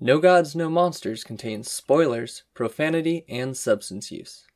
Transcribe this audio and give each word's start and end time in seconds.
No 0.00 0.20
Gods, 0.20 0.54
No 0.54 0.70
Monsters 0.70 1.24
contains 1.24 1.68
spoilers, 1.68 2.44
profanity, 2.54 3.24
and 3.28 3.56
substance 3.56 4.12
use. 4.12 4.46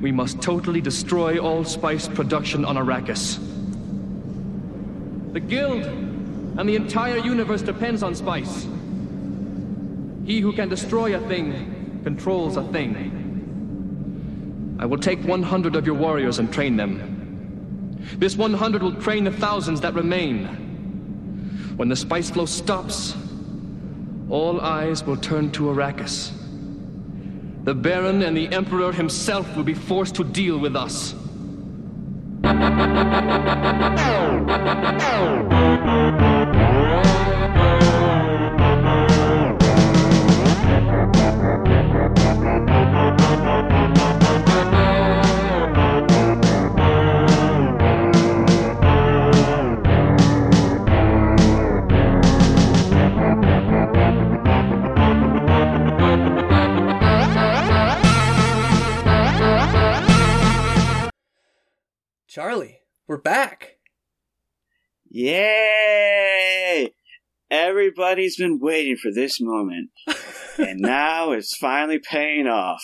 We 0.00 0.10
must 0.10 0.40
totally 0.40 0.80
destroy 0.80 1.38
all 1.38 1.62
spice 1.62 2.08
production 2.08 2.64
on 2.64 2.76
Arrakis. 2.76 3.38
The 5.34 5.40
Guild 5.40 5.84
and 5.84 6.66
the 6.66 6.76
entire 6.76 7.18
universe 7.18 7.60
depends 7.60 8.02
on 8.02 8.14
spice. 8.14 8.66
He 10.24 10.40
who 10.40 10.54
can 10.54 10.70
destroy 10.70 11.14
a 11.14 11.20
thing 11.28 12.00
controls 12.04 12.56
a 12.56 12.64
thing. 12.72 13.18
I 14.78 14.86
will 14.86 14.96
take 14.96 15.22
100 15.24 15.76
of 15.76 15.84
your 15.84 15.96
warriors 15.96 16.38
and 16.38 16.50
train 16.50 16.78
them. 16.78 17.98
This 18.16 18.34
100 18.34 18.82
will 18.82 18.94
train 18.94 19.24
the 19.24 19.30
thousands 19.30 19.82
that 19.82 19.92
remain. 19.92 20.46
When 21.76 21.90
the 21.90 21.96
spice 21.96 22.30
flow 22.30 22.46
stops, 22.46 23.14
all 24.32 24.62
eyes 24.62 25.04
will 25.04 25.18
turn 25.18 25.50
to 25.52 25.64
Arrakis. 25.64 26.32
The 27.64 27.74
Baron 27.74 28.22
and 28.22 28.34
the 28.34 28.48
Emperor 28.48 28.90
himself 28.90 29.54
will 29.54 29.62
be 29.62 29.74
forced 29.74 30.14
to 30.14 30.24
deal 30.24 30.58
with 30.58 30.74
us. 30.74 31.14
Charlie, 62.32 62.80
we're 63.06 63.18
back. 63.18 63.76
Yay! 65.10 66.94
Everybody's 67.50 68.38
been 68.38 68.58
waiting 68.58 68.96
for 68.96 69.12
this 69.12 69.38
moment, 69.38 69.90
and 70.58 70.80
now 70.80 71.32
it's 71.32 71.54
finally 71.54 71.98
paying 71.98 72.46
off. 72.46 72.82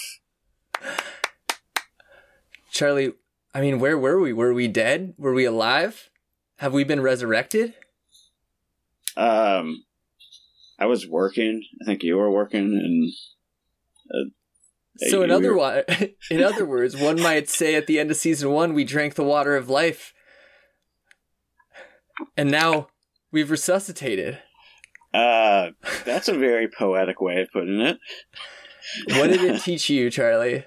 Charlie, 2.70 3.14
I 3.54 3.62
mean, 3.62 3.78
where 3.78 3.96
were 3.96 4.20
we? 4.20 4.34
Were 4.34 4.52
we 4.52 4.68
dead? 4.68 5.14
Were 5.16 5.32
we 5.32 5.46
alive? 5.46 6.10
Have 6.58 6.74
we 6.74 6.84
been 6.84 7.00
resurrected? 7.00 7.72
Um, 9.16 9.82
I 10.78 10.84
was 10.84 11.08
working. 11.08 11.64
I 11.80 11.86
think 11.86 12.02
you 12.02 12.18
were 12.18 12.30
working, 12.30 12.74
and 12.74 13.10
uh, 14.10 14.28
So 15.10 15.22
in 15.22 15.30
other 15.30 15.54
wa- 15.54 15.82
in 16.30 16.42
other 16.42 16.66
words, 16.66 16.96
one 16.96 17.20
might 17.20 17.48
say 17.48 17.74
at 17.74 17.86
the 17.86 17.98
end 18.00 18.10
of 18.10 18.16
season 18.16 18.50
one, 18.50 18.74
we 18.74 18.84
drank 18.84 19.14
the 19.14 19.24
water 19.24 19.56
of 19.56 19.68
life, 19.70 20.12
and 22.36 22.50
now 22.50 22.88
we've 23.30 23.50
resuscitated. 23.50 24.38
uh, 25.14 25.70
that's 26.04 26.28
a 26.28 26.36
very 26.36 26.68
poetic 26.68 27.20
way 27.20 27.40
of 27.40 27.48
putting 27.52 27.80
it. 27.80 27.98
What 29.10 29.28
did 29.28 29.42
it 29.42 29.60
teach 29.62 29.88
you, 29.88 30.10
Charlie? 30.10 30.64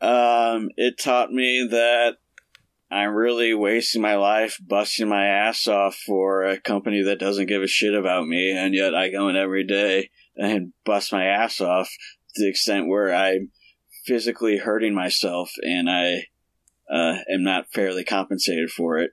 Um, 0.00 0.68
it 0.76 0.98
taught 0.98 1.32
me 1.32 1.66
that 1.70 2.16
I'm 2.90 3.14
really 3.14 3.52
wasting 3.54 4.00
my 4.02 4.16
life 4.16 4.58
busting 4.64 5.08
my 5.08 5.26
ass 5.26 5.66
off 5.66 5.96
for 6.06 6.44
a 6.44 6.60
company 6.60 7.02
that 7.02 7.18
doesn't 7.18 7.46
give 7.46 7.62
a 7.62 7.66
shit 7.66 7.94
about 7.94 8.26
me, 8.26 8.52
and 8.56 8.74
yet 8.74 8.94
I 8.94 9.10
go 9.10 9.28
in 9.28 9.36
every 9.36 9.64
day 9.64 10.10
and 10.36 10.72
bust 10.84 11.12
my 11.12 11.24
ass 11.24 11.60
off 11.60 11.90
the 12.34 12.48
extent 12.48 12.88
where 12.88 13.14
I'm 13.14 13.50
physically 14.04 14.58
hurting 14.58 14.94
myself 14.94 15.50
and 15.62 15.88
I 15.88 16.24
uh, 16.90 17.18
am 17.30 17.42
not 17.42 17.72
fairly 17.72 18.04
compensated 18.04 18.70
for 18.70 18.98
it. 18.98 19.10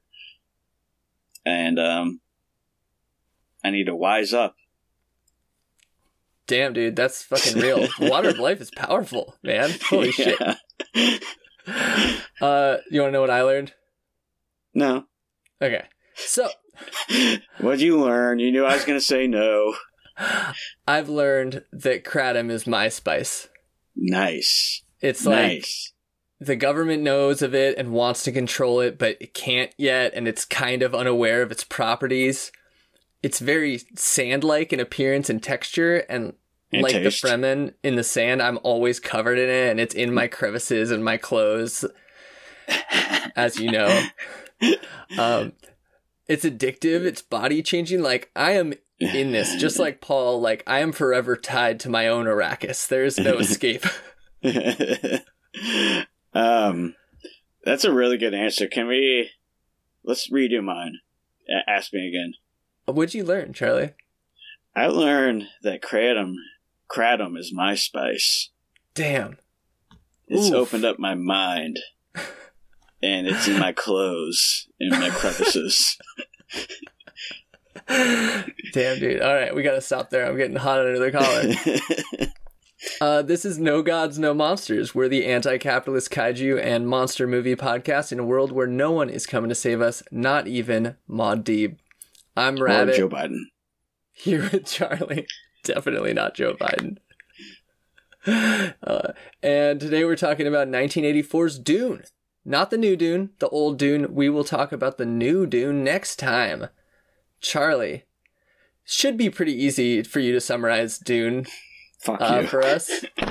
And 1.45 1.79
um, 1.79 2.21
I 3.63 3.71
need 3.71 3.85
to 3.85 3.95
wise 3.95 4.33
up. 4.33 4.55
Damn, 6.47 6.73
dude, 6.73 6.95
that's 6.95 7.23
fucking 7.23 7.59
real. 7.59 7.87
Water 7.99 8.29
of 8.29 8.37
life 8.37 8.61
is 8.61 8.71
powerful, 8.75 9.35
man. 9.43 9.71
Holy 9.89 10.11
shit. 10.11 10.39
Uh, 12.39 12.77
you 12.91 13.01
want 13.01 13.09
to 13.09 13.11
know 13.11 13.21
what 13.21 13.31
I 13.31 13.41
learned? 13.41 13.73
No. 14.75 15.05
Okay, 15.61 15.85
so 16.15 16.49
What'd 17.59 17.81
you 17.81 17.99
learn? 17.99 18.39
You 18.39 18.51
knew 18.51 18.65
I 18.65 18.73
was 18.73 18.85
going 18.85 18.99
to 18.99 19.05
say 19.05 19.27
no. 19.27 19.75
I've 20.87 21.09
learned 21.09 21.63
that 21.71 22.03
kratom 22.03 22.49
is 22.49 22.65
my 22.67 22.89
spice. 22.89 23.49
Nice. 23.95 24.83
It's 25.01 25.25
like 25.25 25.51
nice. 25.51 25.93
the 26.39 26.55
government 26.55 27.03
knows 27.03 27.41
of 27.41 27.53
it 27.53 27.77
and 27.77 27.91
wants 27.91 28.23
to 28.23 28.31
control 28.31 28.79
it, 28.79 28.97
but 28.97 29.17
it 29.19 29.33
can't 29.33 29.71
yet, 29.77 30.13
and 30.13 30.27
it's 30.27 30.45
kind 30.45 30.81
of 30.81 30.95
unaware 30.95 31.41
of 31.41 31.51
its 31.51 31.63
properties. 31.63 32.51
It's 33.23 33.39
very 33.39 33.81
sand-like 33.95 34.71
in 34.71 34.79
appearance 34.79 35.29
and 35.29 35.41
texture, 35.41 35.97
and, 36.09 36.33
And 36.71 36.81
like 36.83 36.93
taste. 36.93 37.21
the 37.21 37.27
Fremen 37.27 37.73
in 37.83 37.95
the 37.95 38.03
sand, 38.03 38.41
I'm 38.41 38.59
always 38.63 38.99
covered 38.99 39.37
in 39.37 39.49
it, 39.49 39.69
and 39.71 39.79
it's 39.79 39.95
in 39.95 40.13
my 40.13 40.27
crevices 40.27 40.91
and 40.91 41.03
my 41.03 41.17
clothes, 41.17 41.85
as 43.35 43.59
you 43.59 43.71
know. 43.71 44.03
Um, 45.17 45.53
it's 46.27 46.45
addictive. 46.45 47.05
It's 47.05 47.21
body 47.21 47.61
changing. 47.61 48.01
Like 48.01 48.31
I 48.35 48.51
am 48.51 48.73
in 48.99 49.31
this, 49.31 49.55
just 49.55 49.79
like 49.79 50.01
Paul. 50.01 50.41
Like 50.41 50.63
I 50.65 50.79
am 50.79 50.91
forever 50.91 51.35
tied 51.35 51.79
to 51.81 51.89
my 51.89 52.07
own 52.07 52.25
Arrakis. 52.25 52.87
There 52.87 53.03
is 53.03 53.17
no 53.17 53.37
escape. 53.39 53.85
um, 56.33 56.95
that's 57.63 57.83
a 57.83 57.93
really 57.93 58.17
good 58.17 58.33
answer. 58.33 58.67
Can 58.67 58.87
we? 58.87 59.31
Let's 60.03 60.29
redo 60.29 60.63
mine. 60.63 60.99
Ask 61.67 61.93
me 61.93 62.07
again. 62.07 62.33
What'd 62.85 63.13
you 63.13 63.23
learn, 63.23 63.53
Charlie? 63.53 63.93
I 64.75 64.87
learned 64.87 65.47
that 65.63 65.81
kratom, 65.81 66.35
kratom 66.89 67.37
is 67.37 67.51
my 67.53 67.75
spice. 67.75 68.49
Damn. 68.93 69.37
It's 70.27 70.49
Oof. 70.49 70.53
opened 70.53 70.85
up 70.85 70.99
my 70.99 71.15
mind, 71.15 71.79
and 73.01 73.27
it's 73.27 73.47
in 73.47 73.59
my 73.59 73.71
clothes, 73.71 74.67
in 74.79 74.89
my 74.89 75.09
crevices. 75.09 75.97
Damn, 77.87 78.99
dude. 78.99 79.21
All 79.21 79.33
right, 79.33 79.53
we 79.55 79.63
gotta 79.63 79.81
stop 79.81 80.09
there. 80.09 80.25
I'm 80.25 80.37
getting 80.37 80.55
hot 80.55 80.79
under 80.79 80.99
the 80.99 81.11
collar. 81.11 82.27
Uh, 83.01 83.21
this 83.21 83.45
is 83.45 83.57
No 83.57 83.81
Gods, 83.81 84.19
No 84.19 84.33
Monsters. 84.33 84.93
We're 84.93 85.07
the 85.07 85.25
anti-capitalist 85.25 86.11
kaiju 86.11 86.61
and 86.61 86.87
monster 86.87 87.25
movie 87.25 87.55
podcast 87.55 88.11
in 88.11 88.19
a 88.19 88.23
world 88.25 88.51
where 88.51 88.67
no 88.67 88.91
one 88.91 89.09
is 89.09 89.25
coming 89.25 89.49
to 89.49 89.55
save 89.55 89.81
us, 89.81 90.03
not 90.11 90.45
even 90.47 90.95
Muad'Dib. 91.09 91.77
I'm 92.35 92.61
or 92.61 92.65
Rabbit. 92.65 92.97
Joe 92.97 93.09
Biden. 93.09 93.39
here 94.13 94.49
with 94.51 94.65
Charlie. 94.65 95.25
Definitely 95.63 96.13
not 96.13 96.35
Joe 96.35 96.53
Biden. 96.55 96.97
Uh, 98.27 99.13
and 99.41 99.79
today 99.79 100.03
we're 100.03 100.15
talking 100.15 100.45
about 100.45 100.67
1984's 100.67 101.57
Dune. 101.59 102.03
Not 102.43 102.69
the 102.69 102.77
new 102.77 102.95
Dune, 102.95 103.31
the 103.39 103.49
old 103.49 103.79
Dune. 103.79 104.13
We 104.13 104.29
will 104.29 104.43
talk 104.43 104.71
about 104.71 104.97
the 104.97 105.05
new 105.05 105.45
Dune 105.47 105.83
next 105.83 106.17
time. 106.17 106.67
Charlie, 107.45 108.05
should 108.83 109.17
be 109.17 109.29
pretty 109.29 109.53
easy 109.53 110.01
for 110.01 110.19
you 110.19 110.31
to 110.33 110.41
summarize 110.41 110.97
Dune 110.97 111.45
uh, 112.07 112.43
for 112.47 112.63
us. 112.63 113.05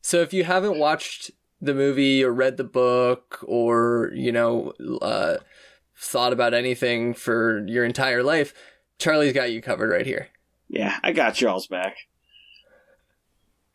So 0.00 0.20
if 0.20 0.32
you 0.32 0.44
haven't 0.44 0.78
watched 0.78 1.32
the 1.60 1.74
movie 1.74 2.22
or 2.22 2.32
read 2.32 2.58
the 2.58 2.62
book 2.62 3.40
or, 3.42 4.12
you 4.14 4.30
know, 4.30 4.72
uh, 5.02 5.38
thought 5.96 6.32
about 6.32 6.54
anything 6.54 7.12
for 7.12 7.66
your 7.66 7.84
entire 7.84 8.22
life, 8.22 8.54
Charlie's 9.00 9.32
got 9.32 9.50
you 9.50 9.60
covered 9.60 9.90
right 9.90 10.06
here. 10.06 10.28
Yeah, 10.68 10.96
I 11.02 11.10
got 11.10 11.40
y'all's 11.40 11.66
back. 11.66 11.96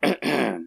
the 0.00 0.62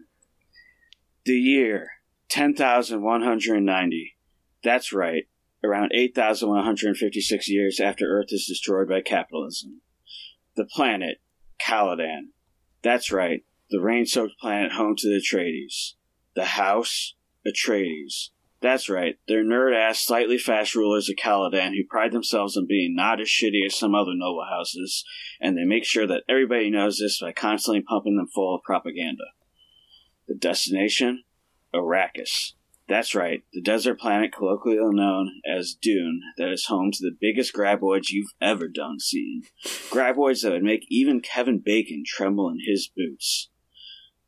year 1.26 1.90
10,190. 2.28 4.16
That's 4.62 4.92
right, 4.92 5.26
around 5.66 5.92
8,156 5.92 7.48
years 7.48 7.80
after 7.80 8.06
Earth 8.06 8.28
is 8.30 8.46
destroyed 8.46 8.88
by 8.88 9.00
capitalism. 9.00 9.80
The 10.54 10.64
planet, 10.64 11.20
Caladan. 11.60 12.28
That's 12.82 13.12
right, 13.12 13.44
the 13.70 13.80
rain 13.80 14.06
soaked 14.06 14.38
planet 14.40 14.72
home 14.72 14.94
to 14.98 15.08
the 15.08 15.20
Atreides. 15.20 15.94
The 16.34 16.44
house, 16.44 17.14
Atreides. 17.46 18.30
That's 18.60 18.88
right, 18.88 19.18
they're 19.28 19.44
nerd 19.44 19.76
ass, 19.76 20.00
slightly 20.00 20.38
fast 20.38 20.74
rulers 20.74 21.10
of 21.10 21.16
Caladan 21.16 21.72
who 21.76 21.84
pride 21.88 22.12
themselves 22.12 22.56
on 22.56 22.66
being 22.66 22.94
not 22.96 23.20
as 23.20 23.28
shitty 23.28 23.66
as 23.66 23.76
some 23.76 23.94
other 23.94 24.14
noble 24.14 24.46
houses 24.48 25.04
and 25.40 25.56
they 25.56 25.64
make 25.64 25.84
sure 25.84 26.06
that 26.06 26.22
everybody 26.28 26.70
knows 26.70 26.98
this 26.98 27.20
by 27.20 27.32
constantly 27.32 27.82
pumping 27.82 28.16
them 28.16 28.28
full 28.28 28.54
of 28.54 28.62
propaganda. 28.62 29.24
The 30.26 30.34
destination? 30.34 31.24
Arrakis. 31.74 32.52
That's 32.88 33.16
right, 33.16 33.42
the 33.52 33.60
desert 33.60 33.98
planet 33.98 34.32
colloquially 34.32 34.94
known 34.94 35.40
as 35.44 35.74
Dune 35.74 36.20
that 36.36 36.50
is 36.50 36.66
home 36.66 36.92
to 36.92 36.98
the 37.00 37.16
biggest 37.20 37.52
graboids 37.52 38.10
you've 38.10 38.32
ever 38.40 38.68
done 38.68 39.00
seen. 39.00 39.42
Graboids 39.90 40.42
that 40.42 40.52
would 40.52 40.62
make 40.62 40.86
even 40.88 41.20
Kevin 41.20 41.58
Bacon 41.58 42.04
tremble 42.06 42.48
in 42.48 42.60
his 42.64 42.88
boots. 42.94 43.50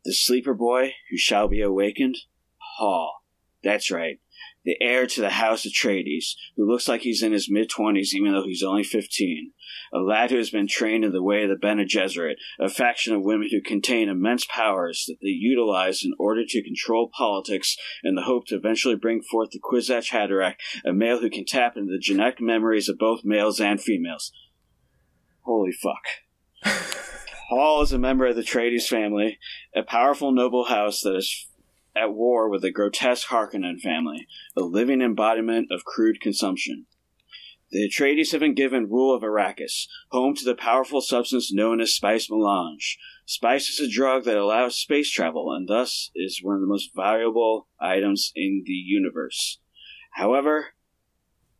The 0.04 0.12
sleeper 0.12 0.54
boy 0.54 0.94
who 1.10 1.16
shall 1.16 1.46
be 1.46 1.60
awakened? 1.60 2.18
Paul. 2.78 3.22
That's 3.62 3.90
right, 3.90 4.18
the 4.68 4.76
heir 4.84 5.06
to 5.06 5.22
the 5.22 5.30
House 5.30 5.66
Atreides, 5.66 6.34
who 6.54 6.70
looks 6.70 6.86
like 6.86 7.00
he's 7.00 7.22
in 7.22 7.32
his 7.32 7.50
mid 7.50 7.70
twenties 7.70 8.14
even 8.14 8.32
though 8.32 8.44
he's 8.44 8.62
only 8.62 8.84
fifteen. 8.84 9.52
A 9.94 9.98
lad 9.98 10.30
who 10.30 10.36
has 10.36 10.50
been 10.50 10.68
trained 10.68 11.06
in 11.06 11.12
the 11.12 11.22
way 11.22 11.44
of 11.44 11.48
the 11.48 11.56
Bene 11.56 11.86
Gesserit, 11.86 12.34
a 12.60 12.68
faction 12.68 13.14
of 13.14 13.22
women 13.22 13.48
who 13.50 13.62
contain 13.62 14.10
immense 14.10 14.44
powers 14.44 15.06
that 15.08 15.16
they 15.22 15.28
utilize 15.28 16.02
in 16.04 16.12
order 16.18 16.42
to 16.46 16.62
control 16.62 17.10
politics 17.16 17.78
in 18.04 18.14
the 18.14 18.22
hope 18.22 18.46
to 18.48 18.56
eventually 18.56 18.94
bring 18.94 19.22
forth 19.22 19.52
the 19.52 19.58
Kwisatz 19.58 20.10
Haderach, 20.10 20.56
a 20.84 20.92
male 20.92 21.20
who 21.20 21.30
can 21.30 21.46
tap 21.46 21.78
into 21.78 21.90
the 21.90 21.98
genetic 21.98 22.38
memories 22.38 22.90
of 22.90 22.98
both 22.98 23.24
males 23.24 23.60
and 23.60 23.80
females. 23.80 24.32
Holy 25.40 25.72
fuck. 25.72 26.04
Paul 27.48 27.80
is 27.80 27.92
a 27.92 27.98
member 27.98 28.26
of 28.26 28.36
the 28.36 28.42
Atreides 28.42 28.86
family, 28.86 29.38
a 29.74 29.82
powerful 29.82 30.30
noble 30.30 30.66
house 30.66 31.00
that 31.00 31.16
is 31.16 31.47
at 31.98 32.14
war 32.14 32.48
with 32.48 32.62
the 32.62 32.70
grotesque 32.70 33.28
Harkonnen 33.28 33.80
family, 33.80 34.26
a 34.56 34.60
living 34.60 35.02
embodiment 35.02 35.68
of 35.70 35.84
crude 35.84 36.20
consumption. 36.20 36.86
The 37.70 37.86
Atreides 37.86 38.32
have 38.32 38.40
been 38.40 38.54
given 38.54 38.88
rule 38.88 39.14
of 39.14 39.22
Arrakis, 39.22 39.88
home 40.10 40.34
to 40.36 40.44
the 40.44 40.54
powerful 40.54 41.02
substance 41.02 41.52
known 41.52 41.82
as 41.82 41.92
spice 41.92 42.30
melange. 42.30 42.98
Spice 43.26 43.68
is 43.68 43.80
a 43.80 43.92
drug 43.92 44.24
that 44.24 44.38
allows 44.38 44.78
space 44.78 45.10
travel 45.10 45.52
and 45.52 45.68
thus 45.68 46.10
is 46.14 46.40
one 46.42 46.54
of 46.54 46.62
the 46.62 46.66
most 46.66 46.90
valuable 46.96 47.68
items 47.78 48.32
in 48.34 48.62
the 48.64 48.72
universe. 48.72 49.58
However, 50.12 50.68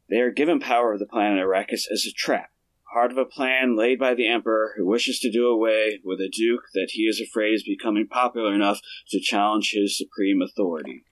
they 0.08 0.20
are 0.20 0.31
given 0.31 0.61
power 0.61 0.94
of 0.94 0.99
the 0.99 1.06
planet 1.06 1.44
Arrakis 1.44 1.82
as 1.93 2.06
a 2.08 2.12
trap, 2.12 2.50
part 2.99 3.12
of 3.12 3.19
a 3.19 3.25
plan 3.25 3.77
laid 3.77 3.97
by 3.97 4.12
the 4.12 4.27
Emperor 4.27 4.73
who 4.77 4.85
wishes 4.85 5.21
to 5.21 5.31
do 5.31 5.47
away 5.47 6.00
with 6.05 6.19
a 6.19 6.29
duke 6.29 6.65
that 6.75 6.89
he 6.91 7.03
is 7.03 7.21
afraid 7.21 7.55
is 7.55 7.62
becoming 7.62 8.09
popular 8.09 8.53
enough 8.53 8.81
to 9.09 9.21
challenge 9.21 9.71
his 9.73 9.97
supreme 9.97 10.43
authority. 10.43 11.05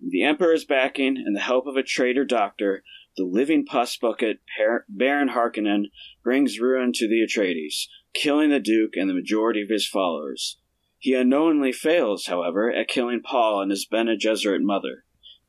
With 0.00 0.12
the 0.12 0.22
Emperor's 0.22 0.64
backing 0.64 1.16
and 1.16 1.34
the 1.34 1.40
help 1.40 1.66
of 1.66 1.74
a 1.74 1.82
traitor 1.82 2.24
doctor, 2.24 2.84
the 3.16 3.24
living 3.24 3.66
pus 3.66 3.96
bucket 3.96 4.38
Baron 4.88 5.30
Harkonnen 5.30 5.86
brings 6.22 6.60
ruin 6.60 6.92
to 6.92 7.08
the 7.08 7.26
Atreides, 7.26 7.88
killing 8.14 8.50
the 8.50 8.60
Duke 8.60 8.92
and 8.94 9.10
the 9.10 9.14
majority 9.14 9.62
of 9.62 9.68
his 9.68 9.88
followers. 9.88 10.60
He 11.00 11.12
unknowingly 11.12 11.72
fails, 11.72 12.26
however, 12.26 12.72
at 12.72 12.86
killing 12.86 13.20
Paul 13.20 13.62
and 13.62 13.72
his 13.72 13.84
Bene 13.84 14.16
Gesserit 14.16 14.62
mother. 14.62 15.02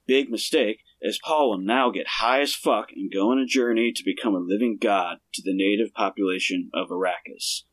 Big 0.07 0.31
mistake, 0.31 0.79
as 1.03 1.19
Paul 1.23 1.51
will 1.51 1.59
now 1.59 1.91
get 1.91 2.07
high 2.07 2.41
as 2.41 2.53
fuck 2.53 2.89
and 2.95 3.11
go 3.11 3.31
on 3.31 3.39
a 3.39 3.45
journey 3.45 3.91
to 3.93 4.03
become 4.03 4.35
a 4.35 4.39
living 4.39 4.77
god 4.79 5.17
to 5.33 5.41
the 5.43 5.55
native 5.55 5.93
population 5.93 6.69
of 6.73 6.89
Arrakis. 6.89 7.63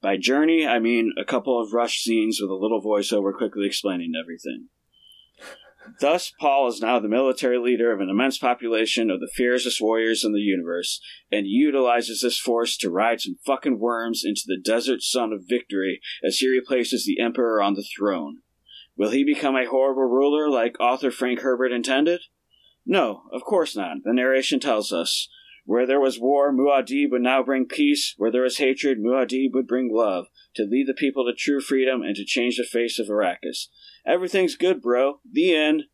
By 0.00 0.16
journey, 0.16 0.66
I 0.66 0.80
mean 0.80 1.12
a 1.16 1.24
couple 1.24 1.60
of 1.60 1.72
rush 1.72 2.00
scenes 2.00 2.38
with 2.40 2.50
a 2.50 2.54
little 2.54 2.82
voiceover 2.82 3.32
quickly 3.32 3.66
explaining 3.66 4.12
everything. 4.20 4.68
Thus, 6.00 6.32
Paul 6.40 6.68
is 6.68 6.80
now 6.80 6.98
the 6.98 7.08
military 7.08 7.58
leader 7.58 7.92
of 7.92 8.00
an 8.00 8.08
immense 8.08 8.38
population 8.38 9.10
of 9.10 9.20
the 9.20 9.30
fiercest 9.34 9.80
warriors 9.80 10.24
in 10.24 10.32
the 10.32 10.40
universe, 10.40 11.00
and 11.30 11.46
utilizes 11.46 12.20
this 12.20 12.38
force 12.38 12.76
to 12.78 12.90
ride 12.90 13.20
some 13.20 13.38
fucking 13.44 13.78
worms 13.78 14.22
into 14.24 14.42
the 14.46 14.60
desert 14.60 15.02
sun 15.02 15.32
of 15.32 15.48
victory 15.48 16.00
as 16.24 16.38
he 16.38 16.48
replaces 16.48 17.04
the 17.04 17.20
Emperor 17.20 17.60
on 17.60 17.74
the 17.74 17.84
throne. 17.96 18.38
Will 18.96 19.10
he 19.10 19.24
become 19.24 19.56
a 19.56 19.66
horrible 19.66 20.04
ruler 20.04 20.48
like 20.48 20.78
author 20.78 21.10
Frank 21.10 21.40
Herbert 21.40 21.72
intended? 21.72 22.20
No, 22.84 23.22
of 23.32 23.42
course 23.42 23.76
not. 23.76 23.98
The 24.04 24.12
narration 24.12 24.60
tells 24.60 24.92
us. 24.92 25.28
Where 25.64 25.86
there 25.86 26.00
was 26.00 26.18
war, 26.18 26.52
Muad'Dib 26.52 27.12
would 27.12 27.22
now 27.22 27.42
bring 27.42 27.66
peace. 27.66 28.14
Where 28.16 28.32
there 28.32 28.42
was 28.42 28.58
hatred, 28.58 28.98
Muad'Dib 28.98 29.52
would 29.52 29.68
bring 29.68 29.90
love, 29.92 30.26
to 30.56 30.64
lead 30.64 30.88
the 30.88 30.94
people 30.94 31.24
to 31.24 31.32
true 31.32 31.60
freedom 31.60 32.02
and 32.02 32.16
to 32.16 32.24
change 32.24 32.56
the 32.56 32.64
face 32.64 32.98
of 32.98 33.06
Arrakis. 33.06 33.68
Everything's 34.04 34.56
good, 34.56 34.82
bro. 34.82 35.20
The 35.30 35.54
end. 35.54 35.84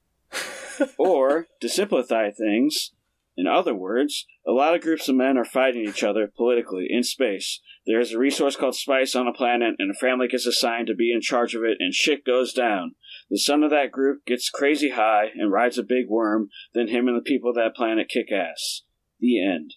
or, 0.98 1.48
to 1.60 1.68
simplify 1.68 2.30
things, 2.30 2.92
in 3.38 3.46
other 3.46 3.74
words, 3.74 4.26
a 4.44 4.50
lot 4.50 4.74
of 4.74 4.80
groups 4.80 5.08
of 5.08 5.14
men 5.14 5.38
are 5.38 5.44
fighting 5.44 5.86
each 5.88 6.02
other 6.02 6.26
politically 6.26 6.88
in 6.90 7.04
space. 7.04 7.60
There 7.86 8.00
is 8.00 8.12
a 8.12 8.18
resource 8.18 8.56
called 8.56 8.74
spice 8.74 9.14
on 9.14 9.28
a 9.28 9.32
planet, 9.32 9.76
and 9.78 9.92
a 9.92 9.94
family 9.94 10.26
gets 10.26 10.44
assigned 10.44 10.88
to 10.88 10.94
be 10.94 11.12
in 11.12 11.20
charge 11.20 11.54
of 11.54 11.62
it, 11.62 11.76
and 11.78 11.94
shit 11.94 12.24
goes 12.24 12.52
down. 12.52 12.96
The 13.30 13.38
son 13.38 13.62
of 13.62 13.70
that 13.70 13.92
group 13.92 14.24
gets 14.26 14.50
crazy 14.50 14.90
high 14.90 15.26
and 15.34 15.52
rides 15.52 15.78
a 15.78 15.82
big 15.82 16.08
worm, 16.08 16.48
then 16.74 16.88
him 16.88 17.08
and 17.08 17.16
the 17.16 17.22
people 17.22 17.50
of 17.50 17.56
that 17.56 17.76
planet 17.76 18.08
kick 18.08 18.32
ass. 18.32 18.82
The 19.20 19.44
end. 19.44 19.74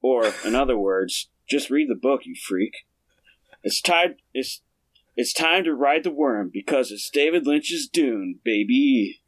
Or, 0.00 0.32
in 0.44 0.54
other 0.54 0.78
words, 0.78 1.28
just 1.48 1.70
read 1.70 1.88
the 1.90 1.94
book, 1.94 2.22
you 2.24 2.34
freak. 2.34 2.72
It's 3.62 3.80
time. 3.80 4.16
It's 4.32 4.60
it's 5.16 5.32
time 5.32 5.64
to 5.64 5.74
ride 5.74 6.04
the 6.04 6.10
worm 6.10 6.50
because 6.52 6.90
it's 6.90 7.08
David 7.08 7.46
Lynch's 7.46 7.88
Dune, 7.88 8.40
baby. 8.44 9.22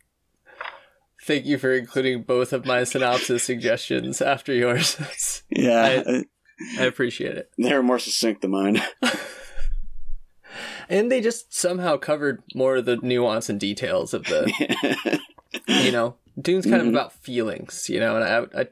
Thank 1.22 1.46
you 1.46 1.58
for 1.58 1.72
including 1.72 2.22
both 2.22 2.52
of 2.52 2.66
my 2.66 2.84
synopsis 2.84 3.42
suggestions 3.42 4.20
after 4.20 4.52
yours. 4.52 5.42
yeah, 5.50 6.02
I, 6.06 6.24
I 6.78 6.84
appreciate 6.84 7.36
it. 7.36 7.50
They're 7.56 7.82
more 7.82 7.98
succinct 7.98 8.42
than 8.42 8.52
mine. 8.52 8.82
and 10.88 11.10
they 11.10 11.20
just 11.20 11.54
somehow 11.54 11.96
covered 11.96 12.42
more 12.54 12.76
of 12.76 12.84
the 12.84 12.96
nuance 12.96 13.48
and 13.48 13.60
details 13.60 14.14
of 14.14 14.24
the. 14.24 15.20
you 15.66 15.92
know, 15.92 16.16
Dune's 16.40 16.64
kind 16.64 16.76
mm-hmm. 16.76 16.88
of 16.88 16.94
about 16.94 17.12
feelings, 17.12 17.88
you 17.88 18.00
know, 18.00 18.16
and 18.16 18.24
I, 18.24 18.60
I 18.60 18.66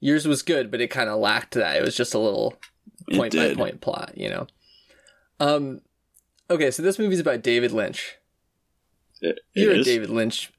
yours 0.00 0.26
was 0.26 0.42
good, 0.42 0.70
but 0.70 0.80
it 0.80 0.88
kind 0.88 1.08
of 1.08 1.18
lacked 1.18 1.54
that. 1.54 1.76
It 1.76 1.84
was 1.84 1.96
just 1.96 2.14
a 2.14 2.18
little 2.18 2.54
point 3.14 3.34
by 3.34 3.54
point 3.54 3.80
plot, 3.80 4.12
you 4.16 4.28
know. 4.28 4.46
Um, 5.40 5.80
okay, 6.50 6.70
so 6.70 6.82
this 6.82 6.98
movie's 6.98 7.20
about 7.20 7.42
David 7.42 7.72
Lynch. 7.72 8.18
It, 9.20 9.38
it 9.54 9.60
You're 9.60 9.72
is? 9.72 9.86
a 9.86 9.90
David 9.90 10.10
Lynch 10.10 10.52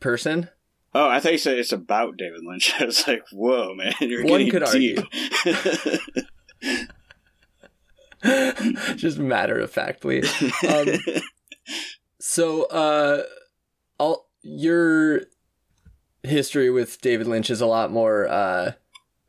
person. 0.00 0.50
Oh, 0.92 1.08
I 1.08 1.20
thought 1.20 1.32
you 1.32 1.38
said 1.38 1.58
it's 1.58 1.72
about 1.72 2.16
David 2.16 2.44
Lynch. 2.44 2.74
I 2.80 2.84
was 2.84 3.06
like, 3.06 3.22
whoa, 3.32 3.74
man, 3.74 3.94
you're 4.00 4.24
One 4.24 4.44
getting 4.44 4.50
could 4.50 4.64
deep. 4.72 4.98
argue. 5.46 5.98
Just 8.96 9.18
matter 9.18 9.58
of 9.58 9.70
factly. 9.70 10.22
Um, 10.68 10.88
so, 12.20 12.64
uh, 12.64 13.22
all 13.98 14.28
your 14.42 15.22
history 16.22 16.70
with 16.70 17.00
David 17.00 17.26
Lynch 17.26 17.50
is 17.50 17.60
a 17.60 17.66
lot 17.66 17.90
more 17.90 18.28
uh, 18.28 18.72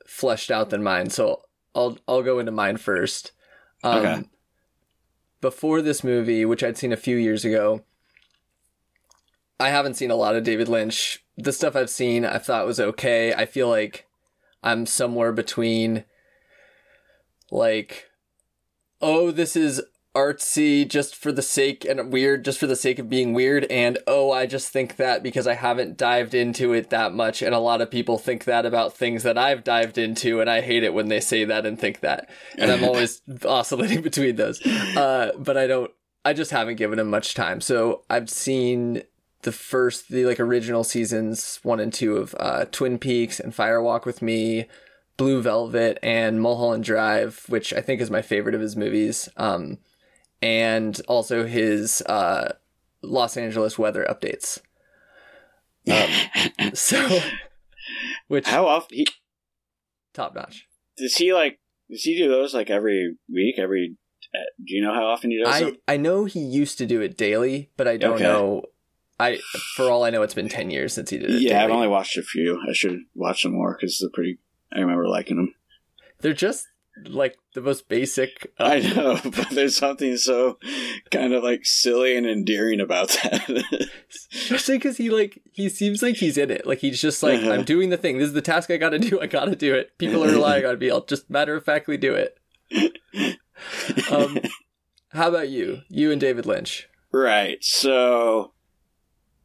fleshed 0.06 0.52
out 0.52 0.70
than 0.70 0.84
mine. 0.84 1.10
So 1.10 1.42
I'll 1.74 1.98
I'll 2.08 2.24
go 2.24 2.40
into 2.40 2.52
mine 2.52 2.78
first. 2.78 3.32
Um, 3.84 3.98
okay 3.98 4.24
before 5.42 5.82
this 5.82 6.04
movie, 6.04 6.46
which 6.46 6.64
I'd 6.64 6.78
seen 6.78 6.94
a 6.94 6.98
few 6.98 7.18
years 7.18 7.44
ago, 7.44 7.84
I 9.60 9.70
haven't 9.70 9.96
seen 9.96 10.12
a 10.12 10.16
lot 10.16 10.36
of 10.36 10.44
David 10.44 10.70
Lynch. 10.70 11.26
The 11.36 11.52
stuff 11.52 11.76
I've 11.76 11.90
seen, 11.90 12.24
I 12.24 12.38
thought 12.38 12.68
was 12.68 12.80
okay. 12.80 13.34
I 13.34 13.46
feel 13.46 13.68
like 13.68 14.08
I'm 14.64 14.86
somewhere 14.86 15.34
between 15.34 16.06
like, 17.50 18.11
oh, 19.02 19.32
this 19.32 19.56
is 19.56 19.82
artsy 20.16 20.88
just 20.88 21.16
for 21.16 21.32
the 21.32 21.42
sake 21.42 21.86
and 21.86 22.12
weird 22.12 22.44
just 22.44 22.60
for 22.60 22.68
the 22.68 22.76
sake 22.76 23.00
of 23.00 23.10
being 23.10 23.32
weird 23.32 23.64
and 23.66 23.98
oh 24.08 24.30
I 24.30 24.46
just 24.46 24.70
think 24.70 24.98
that 24.98 25.24
because 25.24 25.48
I 25.48 25.54
haven't 25.54 25.96
dived 25.96 26.34
into 26.34 26.74
it 26.74 26.90
that 26.90 27.14
much 27.14 27.42
and 27.42 27.56
a 27.56 27.60
lot 27.60 27.80
of 27.80 27.90
people 27.90 28.18
think 28.18 28.44
that 28.44 28.66
about 28.66 28.94
things 28.94 29.24
that 29.24 29.38
I've 29.38 29.64
dived 29.64 29.98
into 29.98 30.42
and 30.42 30.50
I 30.50 30.60
hate 30.60 30.84
it 30.84 30.94
when 30.94 31.08
they 31.08 31.22
say 31.22 31.46
that 31.46 31.66
and 31.66 31.80
think 31.80 32.02
that. 32.02 32.30
And 32.58 32.70
I'm 32.70 32.84
always 32.90 33.22
oscillating 33.46 34.02
between 34.02 34.36
those. 34.36 34.62
Uh, 34.66 35.32
but 35.38 35.56
I 35.56 35.66
don't 35.68 35.92
I 36.26 36.34
just 36.34 36.52
haven't 36.52 36.76
given 36.76 37.00
him 37.00 37.10
much 37.10 37.34
time. 37.34 37.62
So 37.62 38.04
I've 38.10 38.30
seen 38.30 39.04
the 39.44 39.54
first 39.54 40.10
the 40.10 40.26
like 40.26 40.42
original 40.42 40.84
seasons 40.84 41.60
1 41.64 41.80
and 41.80 41.94
2 41.94 42.18
of 42.18 42.36
uh, 42.38 42.66
Twin 42.66 43.00
Peaks 43.00 43.40
and 43.40 43.56
Fire 43.56 43.82
Walk 43.82 44.06
with 44.06 44.22
Me 44.22 44.68
Blue 45.18 45.42
Velvet 45.42 46.00
and 46.02 46.42
Mulholland 46.42 46.84
Drive 46.84 47.46
which 47.48 47.74
I 47.74 47.82
think 47.82 48.02
is 48.02 48.10
my 48.10 48.22
favorite 48.22 48.56
of 48.56 48.62
his 48.62 48.76
movies 48.76 49.30
um, 49.38 49.78
and 50.42 51.00
also 51.08 51.46
his 51.46 52.02
uh, 52.04 52.54
Los 53.02 53.38
Angeles 53.38 53.78
weather 53.78 54.06
updates. 54.10 54.60
Um, 55.90 56.74
so, 56.74 57.20
which 58.28 58.48
how 58.48 58.68
often 58.68 58.98
he 58.98 59.08
top 60.14 60.36
notch? 60.36 60.68
Does 60.98 61.16
he 61.16 61.34
like? 61.34 61.60
Does 61.90 62.04
he 62.04 62.18
do 62.18 62.30
those 62.30 62.54
like 62.54 62.70
every 62.70 63.18
week? 63.32 63.56
Every? 63.58 63.96
Uh, 64.34 64.40
do 64.66 64.76
you 64.76 64.82
know 64.82 64.94
how 64.94 65.06
often 65.06 65.32
he 65.32 65.44
does? 65.44 65.62
It? 65.62 65.66
I 65.66 65.66
them? 65.66 65.78
I 65.88 65.98
know 65.98 66.26
he 66.26 66.40
used 66.40 66.78
to 66.78 66.86
do 66.86 67.02
it 67.02 67.18
daily, 67.18 67.72
but 67.78 67.88
I 67.88 67.98
don't 67.98 68.16
okay. 68.16 68.24
know. 68.24 68.64
I 69.20 69.40
for 69.76 69.90
all 69.90 70.04
I 70.04 70.10
know, 70.10 70.22
it's 70.22 70.34
been 70.34 70.50
ten 70.50 70.70
years 70.70 70.94
since 70.94 71.10
he 71.10 71.18
did 71.18 71.32
it. 71.32 71.42
Yeah, 71.42 71.50
daily. 71.50 71.64
I've 71.64 71.72
only 71.72 71.88
watched 71.88 72.18
a 72.18 72.24
few. 72.24 72.60
I 72.68 72.74
should 72.74 73.00
watch 73.16 73.44
some 73.44 73.54
more 73.54 73.78
because 73.80 73.98
they're 74.00 74.10
pretty. 74.14 74.40
I 74.74 74.80
remember 74.80 75.08
liking 75.08 75.38
them. 75.38 75.54
They're 76.22 76.34
just 76.34 76.68
like 77.06 77.36
the 77.56 77.62
most 77.62 77.88
basic. 77.90 78.52
I 78.60 78.80
know, 78.80 79.20
but 79.24 79.50
there's 79.52 79.76
something 79.76 80.18
so 80.18 80.58
kind 81.10 81.34
of 81.34 81.44
like 81.44 81.62
silly 81.66 82.16
and 82.16 82.28
endearing 82.28 82.80
about 82.80 83.10
that. 83.10 83.90
Especially 84.34 84.78
because 84.78 84.98
he 84.98 85.10
like 85.10 85.42
he 85.54 85.68
seems 85.70 86.02
like 86.04 86.16
he's 86.18 86.38
in 86.38 86.52
it. 86.52 86.66
Like 86.68 86.80
he's 86.80 87.02
just 87.02 87.24
like 87.24 87.40
Uh-huh. 87.42 87.52
I'm 87.54 87.64
doing 87.64 87.90
the 87.90 87.98
thing. 87.98 88.18
This 88.18 88.28
is 88.28 88.34
the 88.34 88.42
task 88.42 88.70
I 88.70 88.78
got 88.78 88.90
to 88.90 89.00
do. 89.00 89.20
I 89.20 89.28
got 89.28 89.46
to 89.46 89.56
do 89.56 89.74
it. 89.74 89.98
People 89.98 90.24
are 90.24 90.30
relying 90.32 90.66
on 90.66 90.78
me. 90.80 90.92
I'll 90.92 91.06
just 91.06 91.30
matter 91.30 91.56
of 91.56 91.64
factly 91.66 91.98
do 91.98 92.14
it. 92.14 92.38
Um, 94.12 94.40
how 95.10 95.30
about 95.30 95.50
you? 95.50 95.82
You 95.88 96.12
and 96.12 96.20
David 96.20 96.48
Lynch. 96.48 96.88
Right. 97.14 97.58
So 97.64 98.54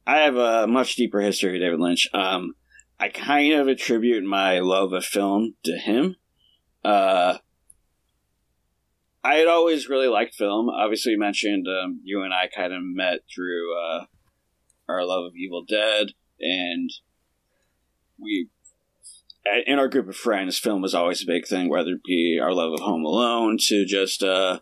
I 0.06 0.18
have 0.21 0.37
a 0.37 0.66
much 0.66 0.97
deeper 0.97 1.21
history 1.21 1.56
of 1.56 1.61
David 1.61 1.80
Lynch. 1.80 2.09
Um, 2.14 2.54
I 2.99 3.09
kind 3.09 3.53
of 3.53 3.69
attribute 3.69 4.25
my 4.25 4.61
love 4.61 4.93
of 4.93 5.05
film 5.05 5.55
to 5.65 5.76
him. 5.76 6.17
Uh, 6.85 7.38
I 9.23 9.35
had 9.35 9.49
always 9.49 9.88
really 9.88 10.09
liked 10.09 10.35
film. 10.35 10.69
Obviously, 10.69 11.12
you 11.12 11.19
mentioned 11.19 11.67
um, 11.69 12.00
you 12.05 12.23
and 12.23 12.33
I 12.33 12.49
kind 12.55 12.73
of 12.73 12.81
met 12.83 13.21
through 13.35 13.76
uh, 13.76 14.05
our 14.88 15.05
love 15.05 15.25
of 15.25 15.37
Evil 15.37 15.65
Dead, 15.69 16.12
and 16.41 16.91
we, 18.19 18.49
in 19.67 19.79
our 19.79 19.88
group 19.88 20.09
of 20.09 20.17
friends, 20.17 20.59
film 20.59 20.81
was 20.81 20.95
always 20.95 21.23
a 21.23 21.26
big 21.26 21.47
thing. 21.47 21.69
Whether 21.69 21.93
it 21.93 22.05
be 22.05 22.38
our 22.41 22.53
love 22.53 22.73
of 22.73 22.81
Home 22.81 23.05
Alone 23.05 23.59
to 23.67 23.85
just 23.85 24.23
uh, 24.23 24.61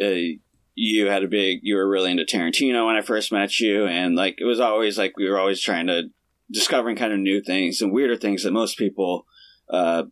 a 0.00 0.38
you 0.74 1.08
had 1.08 1.24
a 1.24 1.28
big 1.28 1.60
you 1.62 1.76
were 1.76 1.88
really 1.88 2.10
into 2.10 2.24
Tarantino 2.24 2.86
when 2.86 2.96
I 2.96 3.02
first 3.02 3.32
met 3.32 3.58
you 3.58 3.86
and 3.86 4.14
like 4.16 4.36
it 4.38 4.44
was 4.44 4.60
always 4.60 4.96
like 4.96 5.16
we 5.16 5.28
were 5.28 5.38
always 5.38 5.60
trying 5.60 5.88
to 5.88 6.04
discovering 6.50 6.96
kind 6.96 7.12
of 7.12 7.18
new 7.18 7.40
things 7.40 7.80
and 7.80 7.92
weirder 7.92 8.16
things 8.16 8.42
that 8.42 8.52
most 8.52 8.76
people 8.78 9.26
uh 9.68 10.04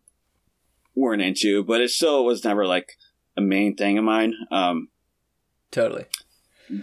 weren't 0.95 1.21
into 1.21 1.63
but 1.63 1.81
it 1.81 1.89
still 1.89 2.25
was 2.25 2.43
never 2.43 2.65
like 2.65 2.93
a 3.37 3.41
main 3.41 3.75
thing 3.75 3.97
of 3.97 4.03
mine 4.03 4.33
um 4.51 4.89
Totally. 5.71 6.05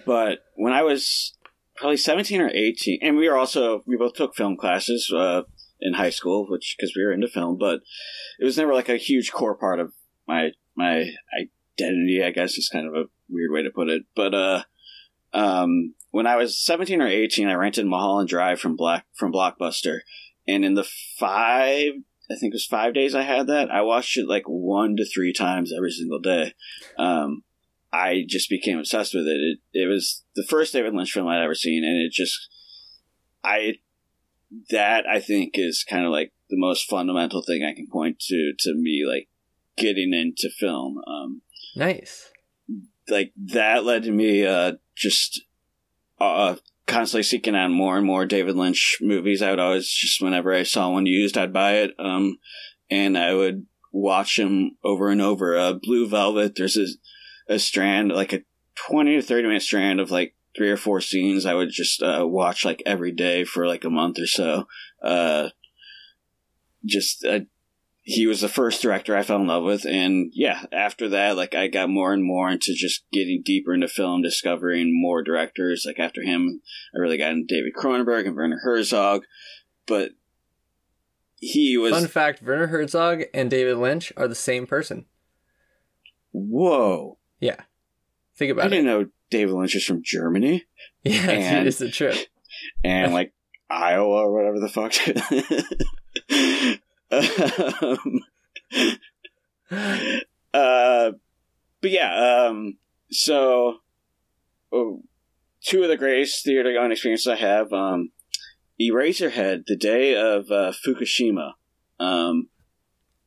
but 0.05 0.41
when 0.55 0.73
I 0.73 0.83
was 0.83 1.37
probably 1.77 1.97
17 1.97 2.41
or 2.41 2.49
18 2.49 3.01
and 3.03 3.17
we 3.17 3.29
were 3.29 3.37
also 3.37 3.83
we 3.87 3.97
both 3.97 4.15
took 4.15 4.35
film 4.35 4.57
classes 4.57 5.13
uh 5.15 5.43
in 5.81 5.95
high 5.95 6.11
school 6.11 6.47
which 6.49 6.75
because 6.77 6.95
we 6.97 7.05
were 7.05 7.13
into 7.13 7.29
film 7.29 7.59
but 7.59 7.81
it 8.41 8.45
was 8.45 8.57
never 8.57 8.73
like 8.75 8.89
a 8.89 8.97
huge 8.97 9.31
core 9.33 9.57
part 9.57 9.79
of 9.81 9.93
my 10.27 10.51
my 10.75 11.05
identity 11.79 12.23
i 12.25 12.31
guess 12.31 12.57
is 12.57 12.71
kind 12.73 12.87
of 12.87 12.95
a 12.95 13.05
weird 13.29 13.51
way 13.53 13.63
to 13.63 13.71
put 13.71 13.89
it 13.89 14.05
but 14.15 14.33
uh 14.35 14.63
um 15.33 15.95
when 16.11 16.27
i 16.27 16.37
was 16.37 16.59
17 16.65 17.01
or 17.01 17.07
18 17.07 17.49
i 17.49 17.55
rented 17.55 17.87
mulholland 17.87 18.29
drive 18.29 18.61
from 18.61 18.77
black 18.77 19.07
from 19.15 19.33
blockbuster. 19.33 20.01
And 20.49 20.65
in 20.65 20.75
the 20.75 20.87
five 21.19 21.93
i 22.31 22.35
think 22.35 22.53
it 22.53 22.55
was 22.55 22.67
five 22.67 22.95
days 22.95 23.15
i 23.15 23.23
had 23.23 23.47
that 23.49 23.71
i 23.71 23.83
watched 23.83 24.17
it 24.17 24.29
like 24.29 24.45
one 24.47 24.97
to 24.97 25.05
three 25.05 25.33
times 25.33 25.73
every 25.77 25.91
single 25.91 26.21
day. 26.21 26.55
Um 26.99 27.43
i 27.93 28.25
just 28.27 28.51
became 28.51 28.79
obsessed 28.79 29.15
with 29.15 29.27
it. 29.27 29.41
It, 29.41 29.59
it 29.73 29.87
was 29.87 30.25
the 30.35 30.45
first 30.49 30.73
david 30.73 30.95
lynch 30.95 31.13
film 31.13 31.29
i'd 31.29 31.43
ever 31.43 31.55
seen 31.55 31.85
and 31.85 32.05
it 32.05 32.13
just 32.13 32.49
i 33.45 33.75
that 34.71 35.07
i 35.09 35.21
think 35.21 35.53
is 35.55 35.85
kind 35.89 36.05
of 36.05 36.13
like 36.13 36.33
the 36.49 36.57
most 36.59 36.89
fundamental 36.89 37.43
thing 37.43 37.65
i 37.65 37.75
can 37.75 37.89
point 37.89 38.19
to 38.21 38.53
to 38.59 38.75
me 38.75 39.05
like 39.07 39.29
getting 39.77 40.13
into 40.15 40.49
film. 40.49 40.99
Um 41.07 41.43
Nice. 41.77 42.31
like 43.09 43.33
that 43.37 43.85
led 43.85 44.05
to 44.05 44.11
me 44.11 44.47
uh 44.47 44.73
just 44.97 45.43
uh 46.21 46.57
constantly 46.87 47.23
seeking 47.23 47.57
out 47.57 47.71
more 47.71 47.97
and 47.97 48.07
more 48.07 48.25
david 48.25 48.57
lynch 48.57 48.99
movies. 49.01 49.43
I 49.43 49.51
would 49.51 49.61
always 49.61 49.89
just 49.89 50.23
whenever 50.23 50.53
i 50.53 50.63
saw 50.63 50.91
one 50.91 51.07
used 51.07 51.37
i'd 51.37 51.53
buy 51.53 51.75
it 51.75 51.93
um 51.99 52.39
and 52.91 53.19
i 53.19 53.35
would 53.35 53.67
watch 53.93 54.37
them 54.37 54.77
over 54.85 55.09
and 55.09 55.23
over. 55.23 55.57
Uh 55.57 55.75
blue 55.75 56.09
velvet 56.09 56.55
there's 56.57 56.77
a, 56.77 56.87
a 57.55 57.59
strand 57.59 58.11
like 58.11 58.33
a 58.33 58.43
20 58.89 59.17
to 59.17 59.23
30 59.23 59.49
minute 59.49 59.63
strand 59.63 60.01
of 60.01 60.11
like 60.11 60.35
three 60.57 60.71
or 60.71 60.77
four 60.77 61.01
scenes 61.01 61.45
i 61.45 61.55
would 61.55 61.71
just 61.71 62.03
uh 62.03 62.27
watch 62.27 62.65
like 62.65 62.83
every 62.87 63.13
day 63.13 63.45
for 63.45 63.67
like 63.67 63.85
a 63.85 63.91
month 63.91 64.19
or 64.19 64.27
so. 64.27 64.67
Uh 65.03 65.51
just 66.85 67.25
uh, 67.25 67.41
he 68.09 68.25
was 68.29 68.41
the 68.41 68.49
first 68.49 68.81
director 68.83 69.17
I 69.17 69.25
fell 69.25 69.41
in 69.41 69.49
love 69.49 69.65
with, 69.65 69.85
and 69.85 70.31
yeah, 70.33 70.63
after 70.71 71.09
that, 71.09 71.37
like 71.37 71.57
I 71.57 71.67
got 71.67 71.91
more 71.91 72.13
and 72.13 72.23
more 72.23 72.49
into 72.49 72.73
just 72.73 73.03
getting 73.13 73.43
deeper 73.45 73.75
into 73.75 73.89
film, 73.89 74.23
discovering 74.23 74.93
more 74.99 75.25
directors. 75.25 75.83
Like 75.85 75.99
after 75.99 76.23
him, 76.23 76.61
I 76.95 77.01
really 77.01 77.17
got 77.19 77.33
into 77.33 77.53
David 77.53 77.73
Cronenberg 77.77 78.25
and 78.29 78.37
Werner 78.37 78.61
Herzog, 78.63 79.23
but 79.89 80.13
he 81.41 81.77
was 81.77 81.93
Fun 81.93 82.07
fact: 82.07 82.43
Werner 82.43 82.69
Herzog 82.69 83.23
and 83.35 83.51
David 83.51 83.77
Lynch 83.79 84.13
are 84.17 84.29
the 84.29 84.37
same 84.37 84.69
person. 84.69 85.07
whoa. 86.31 87.19
Yeah. 87.41 87.57
Think 88.37 88.51
I 88.51 88.53
about 88.53 88.63
it. 88.63 88.67
I 88.67 88.71
didn't 88.71 88.85
know 88.87 89.07
David 89.31 89.53
Lynch 89.55 89.75
is 89.75 89.85
from 89.85 90.03
Germany 90.05 90.65
Yeah, 91.03 91.29
And- 91.31 91.67
it's 91.67 91.81
a 91.81 91.91
trip. 91.91 92.15
and 92.85 93.13
like 93.13 93.33
Iowa 93.69 94.27
or 94.27 94.33
whatever 94.33 94.61
the 94.61 94.69
fuck. 94.69 94.93
um, 97.11 98.21
uh, 100.53 101.11
but 101.81 101.91
yeah, 101.91 102.47
um, 102.49 102.79
so 103.11 103.79
oh, 104.73 105.03
two 105.65 105.83
of 105.83 105.89
the 105.89 105.97
greatest 105.97 106.45
theater 106.45 106.73
going 106.73 106.93
experiences 106.93 107.27
I 107.29 107.37
have. 107.37 107.73
Um, 107.73 108.11
Eraserhead, 108.81 109.65
the 109.67 109.77
day 109.77 110.15
of 110.15 110.51
uh, 110.51 110.73
Fukushima, 110.87 111.53
um, 111.99 112.49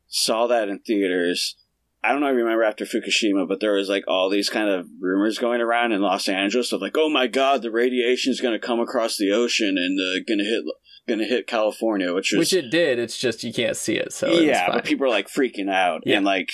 saw 0.07 0.47
that 0.47 0.69
in 0.69 0.79
theaters. 0.79 1.55
I 2.01 2.11
don't 2.11 2.21
know 2.21 2.27
if 2.27 2.33
you 2.33 2.43
remember 2.43 2.63
after 2.63 2.85
Fukushima, 2.85 3.47
but 3.47 3.59
there 3.59 3.73
was 3.73 3.89
like 3.89 4.05
all 4.07 4.29
these 4.29 4.49
kind 4.49 4.69
of 4.69 4.87
rumors 5.01 5.37
going 5.37 5.59
around 5.59 5.91
in 5.91 6.01
Los 6.01 6.29
Angeles 6.29 6.71
of 6.71 6.81
like, 6.81 6.95
oh 6.97 7.09
my 7.09 7.27
god, 7.27 7.61
the 7.61 7.71
radiation 7.71 8.31
is 8.31 8.39
going 8.39 8.59
to 8.59 8.65
come 8.65 8.79
across 8.79 9.17
the 9.17 9.31
ocean 9.31 9.77
and 9.77 9.99
uh, 9.99 10.23
going 10.25 10.39
to 10.39 10.45
hit 10.45 10.63
going 11.07 11.19
to 11.19 11.25
hit 11.25 11.47
California, 11.47 12.13
which 12.13 12.31
was 12.31 12.39
Which 12.39 12.53
it 12.53 12.69
did. 12.69 12.99
It's 12.99 13.17
just 13.17 13.43
you 13.43 13.51
can't 13.51 13.75
see 13.75 13.95
it. 13.95 14.13
So 14.13 14.31
yeah, 14.31 14.71
but 14.71 14.85
people 14.85 15.07
are 15.07 15.09
like 15.09 15.27
freaking 15.27 15.69
out. 15.69 16.03
Yeah. 16.05 16.17
And 16.17 16.25
like 16.25 16.51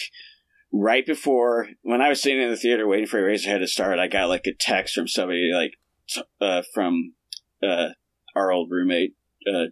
right 0.71 1.05
before 1.05 1.69
when 1.83 2.01
I 2.01 2.09
was 2.09 2.21
sitting 2.21 2.41
in 2.41 2.49
the 2.49 2.57
theater 2.57 2.87
waiting 2.87 3.07
for 3.07 3.21
Eraserhead 3.21 3.59
to 3.59 3.67
start, 3.67 3.99
I 3.99 4.07
got 4.07 4.29
like 4.29 4.47
a 4.47 4.53
text 4.59 4.95
from 4.95 5.07
somebody 5.07 5.51
like 5.53 5.73
t- 6.09 6.23
uh, 6.41 6.63
from 6.73 7.13
uh, 7.61 7.89
our 8.35 8.51
old 8.51 8.71
roommate 8.71 9.15
uh, 9.47 9.65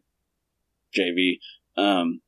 JV 0.95 1.39
um, 1.77 2.21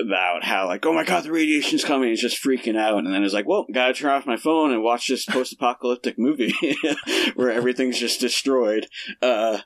about 0.00 0.44
how 0.44 0.66
like 0.66 0.86
oh 0.86 0.92
my 0.92 1.04
god 1.04 1.24
the 1.24 1.32
radiation's 1.32 1.84
coming. 1.84 2.10
He's 2.10 2.20
just 2.20 2.42
freaking 2.42 2.78
out, 2.78 2.98
and 2.98 3.12
then 3.12 3.24
it's 3.24 3.34
like 3.34 3.46
well 3.46 3.66
gotta 3.72 3.94
turn 3.94 4.10
off 4.10 4.26
my 4.26 4.36
phone 4.36 4.72
and 4.72 4.82
watch 4.82 5.08
this 5.08 5.24
post-apocalyptic 5.24 6.18
movie 6.18 6.54
where 7.34 7.50
everything's 7.50 7.98
just 7.98 8.20
destroyed. 8.20 8.86
Uh, 9.20 9.58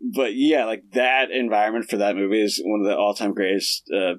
but 0.00 0.34
yeah, 0.34 0.64
like 0.64 0.84
that 0.92 1.30
environment 1.30 1.88
for 1.88 1.96
that 1.96 2.16
movie 2.16 2.42
is 2.42 2.60
one 2.64 2.80
of 2.80 2.86
the 2.86 2.96
all-time 2.96 3.34
greatest 3.34 3.88
uh, 3.94 4.14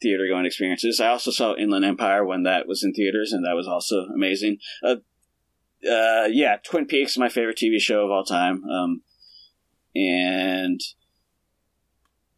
theater 0.00 0.26
going 0.28 0.46
experiences. 0.46 1.00
I 1.00 1.08
also 1.08 1.30
saw 1.30 1.54
Inland 1.54 1.84
Empire 1.84 2.24
when 2.24 2.44
that 2.44 2.66
was 2.66 2.82
in 2.82 2.92
theaters, 2.92 3.32
and 3.32 3.44
that 3.44 3.54
was 3.54 3.68
also 3.68 4.04
amazing. 4.14 4.58
Uh, 4.82 4.96
uh, 5.88 6.28
yeah, 6.30 6.56
Twin 6.62 6.86
Peaks 6.86 7.12
is 7.12 7.18
my 7.18 7.28
favorite 7.28 7.58
TV 7.58 7.78
show 7.80 8.04
of 8.04 8.10
all 8.10 8.24
time, 8.24 8.64
um, 8.64 9.02
and 9.94 10.80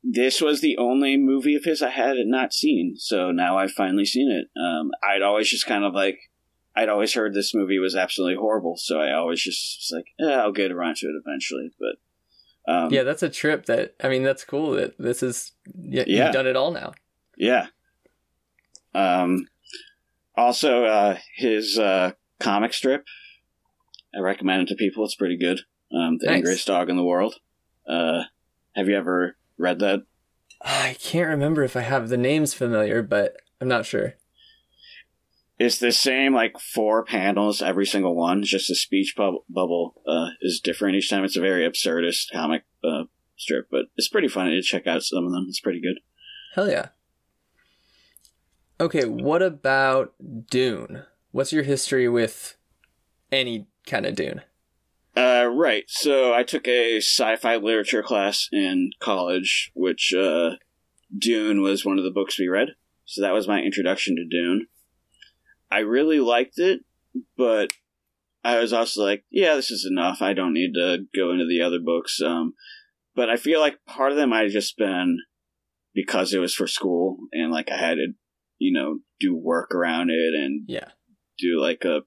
this 0.04 0.40
was 0.40 0.60
the 0.60 0.76
only 0.78 1.16
movie 1.16 1.54
of 1.54 1.64
his 1.64 1.80
I 1.82 1.90
had 1.90 2.16
not 2.24 2.52
seen. 2.52 2.94
So 2.96 3.30
now 3.30 3.58
I've 3.58 3.70
finally 3.72 4.04
seen 4.04 4.30
it. 4.30 4.48
Um, 4.60 4.90
I'd 5.02 5.22
always 5.22 5.48
just 5.48 5.66
kind 5.66 5.84
of 5.84 5.94
like. 5.94 6.18
I'd 6.74 6.88
always 6.88 7.12
heard 7.12 7.34
this 7.34 7.54
movie 7.54 7.78
was 7.78 7.94
absolutely 7.94 8.36
horrible, 8.36 8.78
so 8.78 8.98
I 8.98 9.12
always 9.12 9.42
just 9.42 9.78
was 9.78 9.92
like, 9.98 10.06
eh, 10.26 10.34
I'll 10.34 10.52
get 10.52 10.72
around 10.72 10.96
to 10.96 11.06
it 11.06 11.20
eventually. 11.22 11.70
But 11.78 12.72
um, 12.72 12.90
yeah, 12.90 13.02
that's 13.02 13.22
a 13.22 13.28
trip. 13.28 13.66
That 13.66 13.94
I 14.02 14.08
mean, 14.08 14.22
that's 14.22 14.42
cool. 14.42 14.70
That 14.72 14.96
this 14.98 15.22
is 15.22 15.52
yeah, 15.74 16.04
Yeah. 16.06 16.24
you've 16.24 16.32
done 16.34 16.46
it 16.46 16.56
all 16.56 16.70
now. 16.72 16.94
Yeah. 17.36 17.66
Um. 18.94 19.48
Also, 20.34 20.84
uh, 20.86 21.18
his 21.36 21.78
uh, 21.78 22.12
comic 22.40 22.72
strip. 22.72 23.04
I 24.14 24.20
recommend 24.20 24.62
it 24.62 24.68
to 24.68 24.74
people. 24.74 25.04
It's 25.04 25.14
pretty 25.14 25.36
good. 25.36 25.60
Um, 25.94 26.16
the 26.18 26.26
Nice. 26.26 26.36
angriest 26.36 26.66
dog 26.66 26.88
in 26.88 26.96
the 26.96 27.04
world. 27.04 27.34
Uh, 27.86 28.22
have 28.74 28.88
you 28.88 28.96
ever 28.96 29.36
read 29.62 29.78
that? 29.78 30.02
I 30.60 30.96
can't 31.00 31.28
remember 31.28 31.62
if 31.62 31.76
I 31.76 31.80
have 31.80 32.08
the 32.08 32.16
names 32.16 32.54
familiar, 32.54 33.02
but 33.02 33.36
I'm 33.60 33.68
not 33.68 33.86
sure. 33.86 34.14
It's 35.58 35.78
the 35.78 35.92
same 35.92 36.34
like 36.34 36.58
four 36.58 37.04
panels 37.04 37.62
every 37.62 37.86
single 37.86 38.16
one. 38.16 38.40
It's 38.40 38.50
just 38.50 38.68
the 38.68 38.74
speech 38.74 39.14
bub- 39.16 39.42
bubble 39.48 40.02
uh, 40.06 40.30
is 40.40 40.60
different 40.60 40.96
each 40.96 41.08
time. 41.08 41.24
It's 41.24 41.36
a 41.36 41.40
very 41.40 41.68
absurdist 41.68 42.32
comic 42.32 42.64
uh, 42.82 43.04
strip, 43.36 43.68
but 43.70 43.86
it's 43.96 44.08
pretty 44.08 44.28
funny 44.28 44.50
to 44.56 44.62
check 44.62 44.86
out 44.86 45.02
some 45.02 45.24
of 45.24 45.32
them. 45.32 45.46
It's 45.48 45.60
pretty 45.60 45.80
good. 45.80 46.00
Hell 46.54 46.68
yeah. 46.68 46.88
Okay, 48.80 49.04
what 49.04 49.42
about 49.42 50.14
Dune? 50.50 51.04
What's 51.30 51.52
your 51.52 51.62
history 51.62 52.08
with 52.08 52.56
any 53.30 53.68
kind 53.86 54.06
of 54.06 54.16
Dune? 54.16 54.42
Uh, 55.16 55.46
right. 55.52 55.84
So 55.88 56.32
I 56.34 56.42
took 56.42 56.66
a 56.66 56.98
sci-fi 56.98 57.56
literature 57.56 58.02
class 58.02 58.48
in 58.52 58.90
college, 59.00 59.70
which 59.74 60.14
uh, 60.18 60.52
Dune 61.16 61.60
was 61.62 61.84
one 61.84 61.98
of 61.98 62.04
the 62.04 62.10
books 62.10 62.38
we 62.38 62.48
read. 62.48 62.68
So 63.04 63.20
that 63.20 63.34
was 63.34 63.46
my 63.48 63.60
introduction 63.60 64.16
to 64.16 64.24
Dune. 64.24 64.68
I 65.70 65.80
really 65.80 66.20
liked 66.20 66.58
it, 66.58 66.80
but 67.36 67.72
I 68.44 68.58
was 68.58 68.72
also 68.72 69.02
like, 69.04 69.24
yeah, 69.30 69.54
this 69.54 69.70
is 69.70 69.86
enough. 69.90 70.22
I 70.22 70.32
don't 70.32 70.54
need 70.54 70.72
to 70.74 71.04
go 71.14 71.30
into 71.30 71.46
the 71.46 71.62
other 71.62 71.78
books. 71.78 72.20
Um, 72.24 72.54
but 73.14 73.28
I 73.28 73.36
feel 73.36 73.60
like 73.60 73.84
part 73.86 74.12
of 74.12 74.16
them 74.16 74.30
might 74.30 74.44
have 74.44 74.50
just 74.52 74.76
been 74.78 75.18
because 75.94 76.32
it 76.32 76.38
was 76.38 76.54
for 76.54 76.66
school 76.66 77.18
and 77.32 77.52
like 77.52 77.70
I 77.70 77.76
had 77.76 77.94
to, 77.96 78.08
you 78.58 78.72
know, 78.72 79.00
do 79.20 79.34
work 79.36 79.74
around 79.74 80.08
it 80.10 80.34
and 80.34 80.64
Yeah. 80.66 80.88
do 81.38 81.60
like 81.60 81.84
a 81.84 82.00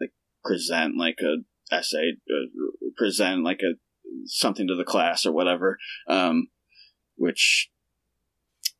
like 0.00 0.12
present 0.44 0.96
like 0.96 1.18
a 1.20 1.38
essay, 1.72 2.12
uh, 2.30 2.90
present 2.96 3.44
like 3.44 3.60
a 3.60 3.74
something 4.26 4.66
to 4.68 4.74
the 4.76 4.84
class 4.84 5.26
or 5.26 5.32
whatever. 5.32 5.78
Um, 6.08 6.48
which 7.16 7.70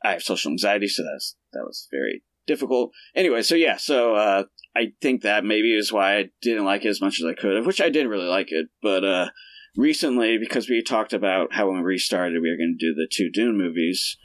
I 0.05 0.13
have 0.13 0.23
social 0.23 0.51
anxiety, 0.51 0.89
so 0.89 1.03
that's 1.03 1.37
that 1.53 1.65
was 1.65 1.89
very 1.91 2.23
difficult. 2.47 2.93
Anyway, 3.15 3.43
so 3.43 3.55
yeah, 3.55 3.77
so 3.77 4.15
uh, 4.15 4.45
I 4.77 4.93
think 5.01 5.23
that 5.23 5.45
maybe 5.45 5.77
is 5.77 5.93
why 5.93 6.19
I 6.19 6.25
didn't 6.43 6.65
like 6.65 6.85
it 6.85 6.89
as 6.89 7.01
much 7.01 7.21
as 7.21 7.27
I 7.27 7.35
could 7.35 7.57
have, 7.57 7.67
which 7.67 7.81
I 7.81 7.89
didn't 7.89 8.11
really 8.11 8.29
like 8.29 8.49
it. 8.51 8.67
But 8.83 9.05
uh, 9.05 9.31
recently, 9.77 10.39
because 10.39 10.69
we 10.69 10.83
talked 10.83 11.13
about 11.13 11.55
how 11.55 11.69
when 11.69 11.79
we 11.79 11.85
restarted, 11.85 12.41
we 12.41 12.51
were 12.51 12.57
going 12.57 12.77
to 12.79 12.87
do 12.87 12.95
the 12.95 13.09
two 13.11 13.31
Dune 13.31 13.59
movies, 13.59 14.17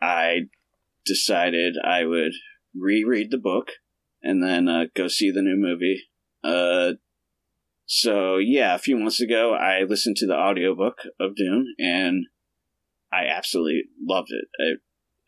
I 0.00 0.48
decided 1.04 1.76
I 1.82 2.04
would 2.04 2.32
reread 2.74 3.30
the 3.30 3.38
book 3.38 3.72
and 4.22 4.42
then 4.42 4.68
uh, 4.68 4.84
go 4.94 5.08
see 5.08 5.30
the 5.30 5.42
new 5.42 5.56
movie. 5.56 6.02
Uh, 6.42 6.92
so 7.90 8.36
yeah, 8.36 8.74
a 8.74 8.78
few 8.78 8.98
months 8.98 9.20
ago, 9.20 9.54
I 9.54 9.82
listened 9.82 10.16
to 10.18 10.26
the 10.26 10.36
audiobook 10.36 10.98
of 11.18 11.34
Dune, 11.34 11.74
and 11.78 12.26
I 13.10 13.24
absolutely 13.26 13.84
loved 14.06 14.28
it. 14.30 14.78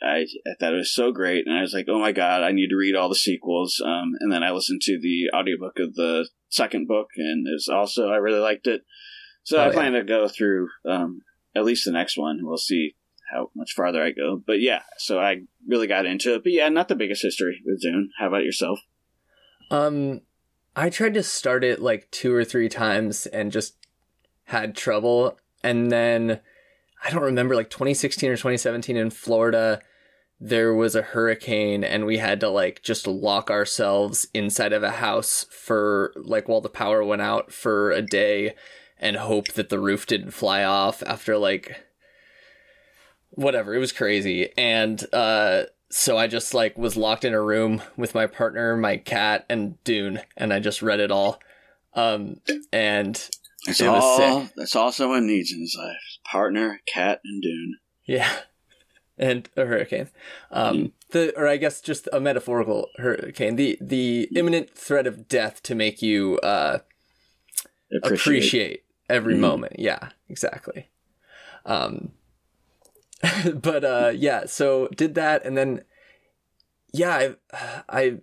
I, 0.03 0.07
I, 0.07 0.19
I 0.47 0.55
thought 0.61 0.75
it 0.75 0.77
was 0.77 0.95
so 0.95 1.11
great, 1.11 1.47
and 1.47 1.57
I 1.57 1.63
was 1.63 1.73
like, 1.73 1.87
oh 1.89 1.99
my 1.99 2.13
god, 2.13 2.43
I 2.43 2.53
need 2.53 2.69
to 2.69 2.77
read 2.77 2.95
all 2.95 3.09
the 3.09 3.15
sequels. 3.15 3.83
Um, 3.85 4.13
and 4.21 4.31
then 4.31 4.43
I 4.43 4.51
listened 4.51 4.83
to 4.83 5.01
the 5.01 5.31
audiobook 5.35 5.79
of 5.79 5.95
the 5.95 6.29
second 6.51 6.87
book, 6.87 7.09
and 7.17 7.47
it 7.49 7.53
was 7.53 7.69
also 7.69 8.09
I 8.09 8.17
really 8.17 8.41
liked 8.41 8.67
it. 8.67 8.83
So 9.43 9.59
Oh, 9.59 9.63
I 9.63 9.67
yeah. 9.69 9.73
plan 9.73 9.93
to 9.93 10.05
go 10.05 10.29
through 10.29 10.69
um, 10.87 11.21
at 11.57 11.65
least 11.65 11.87
the 11.87 11.93
next 11.93 12.19
one. 12.19 12.41
We'll 12.43 12.59
see 12.59 12.95
how 13.33 13.51
much 13.57 13.73
farther 13.73 14.03
I 14.03 14.11
go. 14.11 14.43
But 14.47 14.61
yeah, 14.61 14.83
so 14.99 15.19
I 15.19 15.43
really 15.67 15.87
got 15.87 16.05
into 16.05 16.35
it. 16.35 16.43
But 16.43 16.53
yeah, 16.53 16.69
not 16.69 16.89
the 16.89 16.95
biggest 16.95 17.23
history 17.23 17.63
with 17.65 17.81
Dune. 17.81 18.11
How 18.19 18.29
about 18.29 18.45
yourself? 18.45 18.81
Um, 19.71 20.21
I 20.77 20.91
tried 20.91 21.15
to 21.15 21.23
start 21.23 21.65
it 21.65 21.81
like 21.81 22.11
two 22.11 22.33
or 22.33 22.45
three 22.45 22.69
times 22.69 23.27
and 23.27 23.53
just 23.53 23.75
had 24.45 24.77
trouble. 24.77 25.39
And 25.63 25.91
then 25.91 26.41
I 27.05 27.11
don't 27.11 27.23
remember, 27.23 27.55
like 27.55 27.71
2016 27.71 28.31
or 28.31 28.37
2017 28.37 28.97
in 28.97 29.11
Florida, 29.11 29.81
there 30.39 30.75
was 30.75 30.95
a 30.95 31.03
hurricane 31.03 31.85
and 31.85 32.07
we 32.07 32.19
had 32.19 32.41
to 32.41 32.49
like 32.49 32.83
just 32.83 33.07
lock 33.07 33.51
ourselves 33.51 34.27
inside 34.33 34.73
of 34.73 34.83
a 34.83 34.93
house 34.93 35.45
for 35.51 36.13
like 36.17 36.49
while 36.49 36.63
the 36.63 36.69
power 36.69 37.05
went 37.05 37.21
out 37.21 37.53
for 37.53 37.91
a 37.91 38.01
day 38.01 38.55
and 38.99 39.17
hope 39.17 39.49
that 39.53 39.69
the 39.69 39.79
roof 39.79 40.07
didn't 40.07 40.31
fly 40.31 40.65
off 40.65 41.03
after 41.03 41.37
like 41.37 41.85
whatever. 43.31 43.75
It 43.75 43.79
was 43.79 43.93
crazy. 43.93 44.51
And, 44.57 45.05
uh, 45.13 45.65
so 45.91 46.17
I 46.17 46.27
just 46.27 46.55
like 46.55 46.79
was 46.79 46.97
locked 46.97 47.25
in 47.25 47.35
a 47.35 47.43
room 47.43 47.83
with 47.97 48.15
my 48.15 48.27
partner, 48.27 48.77
my 48.77 48.97
cat, 48.97 49.45
and 49.49 49.83
Dune, 49.85 50.21
and 50.37 50.53
I 50.53 50.61
just 50.61 50.83
read 50.83 51.01
it 51.01 51.11
all. 51.11 51.41
Um, 51.95 52.41
and 52.73 53.15
That's 53.67 53.81
It 53.81 53.89
was 53.91 54.05
all. 54.05 54.41
sick. 54.43 54.53
That's 54.57 54.77
all 54.77 54.93
someone 54.93 55.27
needs 55.27 55.53
in 55.53 55.61
his 55.61 55.77
life: 55.79 55.97
partner, 56.25 56.81
cat, 56.93 57.21
and 57.25 57.43
Dune. 57.43 57.77
yeah, 58.07 58.31
and 59.19 59.49
a 59.57 59.67
hurricane. 59.67 60.09
Um, 60.51 60.93
the 61.11 61.37
or 61.37 61.47
I 61.49 61.57
guess 61.57 61.81
just 61.81 62.09
a 62.13 62.21
metaphorical 62.21 62.87
hurricane. 62.99 63.57
The 63.57 63.77
the 63.81 64.29
imminent 64.37 64.71
threat 64.71 65.07
of 65.07 65.27
death 65.29 65.63
to 65.65 65.75
make 65.75 66.01
you 66.01 66.39
uh 66.39 66.79
appreciate 68.03 68.85
every 69.09 69.35
Mhm. 69.35 69.41
moment. 69.41 69.73
Yeah, 69.79 70.11
exactly. 70.29 70.89
Um, 71.67 72.13
but 73.55 73.85
uh, 73.85 74.13
yeah, 74.15 74.47
so 74.47 74.89
did 74.89 75.15
that, 75.15 75.45
and 75.45 75.57
then 75.57 75.83
yeah, 76.93 77.33
I 77.53 77.83
I 77.89 78.19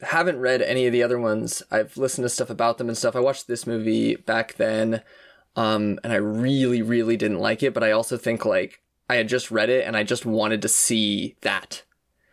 haven't 0.00 0.40
read 0.40 0.60
any 0.62 0.86
of 0.86 0.92
the 0.92 1.02
other 1.02 1.18
ones. 1.18 1.62
I've 1.70 1.96
listened 1.96 2.24
to 2.24 2.28
stuff 2.28 2.50
about 2.50 2.78
them 2.78 2.88
and 2.88 2.96
stuff. 2.98 3.16
I 3.16 3.20
watched 3.20 3.46
this 3.46 3.66
movie 3.66 4.16
back 4.16 4.54
then, 4.54 5.02
um, 5.56 5.98
and 6.02 6.12
I 6.12 6.16
really, 6.16 6.82
really 6.82 7.16
didn't 7.16 7.38
like 7.40 7.62
it. 7.62 7.74
But 7.74 7.84
I 7.84 7.90
also 7.92 8.16
think 8.16 8.44
like 8.44 8.80
I 9.08 9.16
had 9.16 9.28
just 9.28 9.50
read 9.50 9.70
it, 9.70 9.86
and 9.86 9.96
I 9.96 10.02
just 10.02 10.24
wanted 10.26 10.62
to 10.62 10.68
see 10.68 11.36
that, 11.42 11.82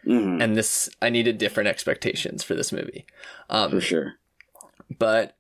Mhm, 0.05 0.41
and 0.41 0.55
this 0.55 0.89
I 1.01 1.09
needed 1.09 1.37
different 1.37 1.67
expectations 1.69 2.43
for 2.43 2.55
this 2.55 2.71
movie. 2.71 3.05
Um, 3.49 3.71
for 3.71 3.81
sure. 3.81 4.13
but 4.97 5.37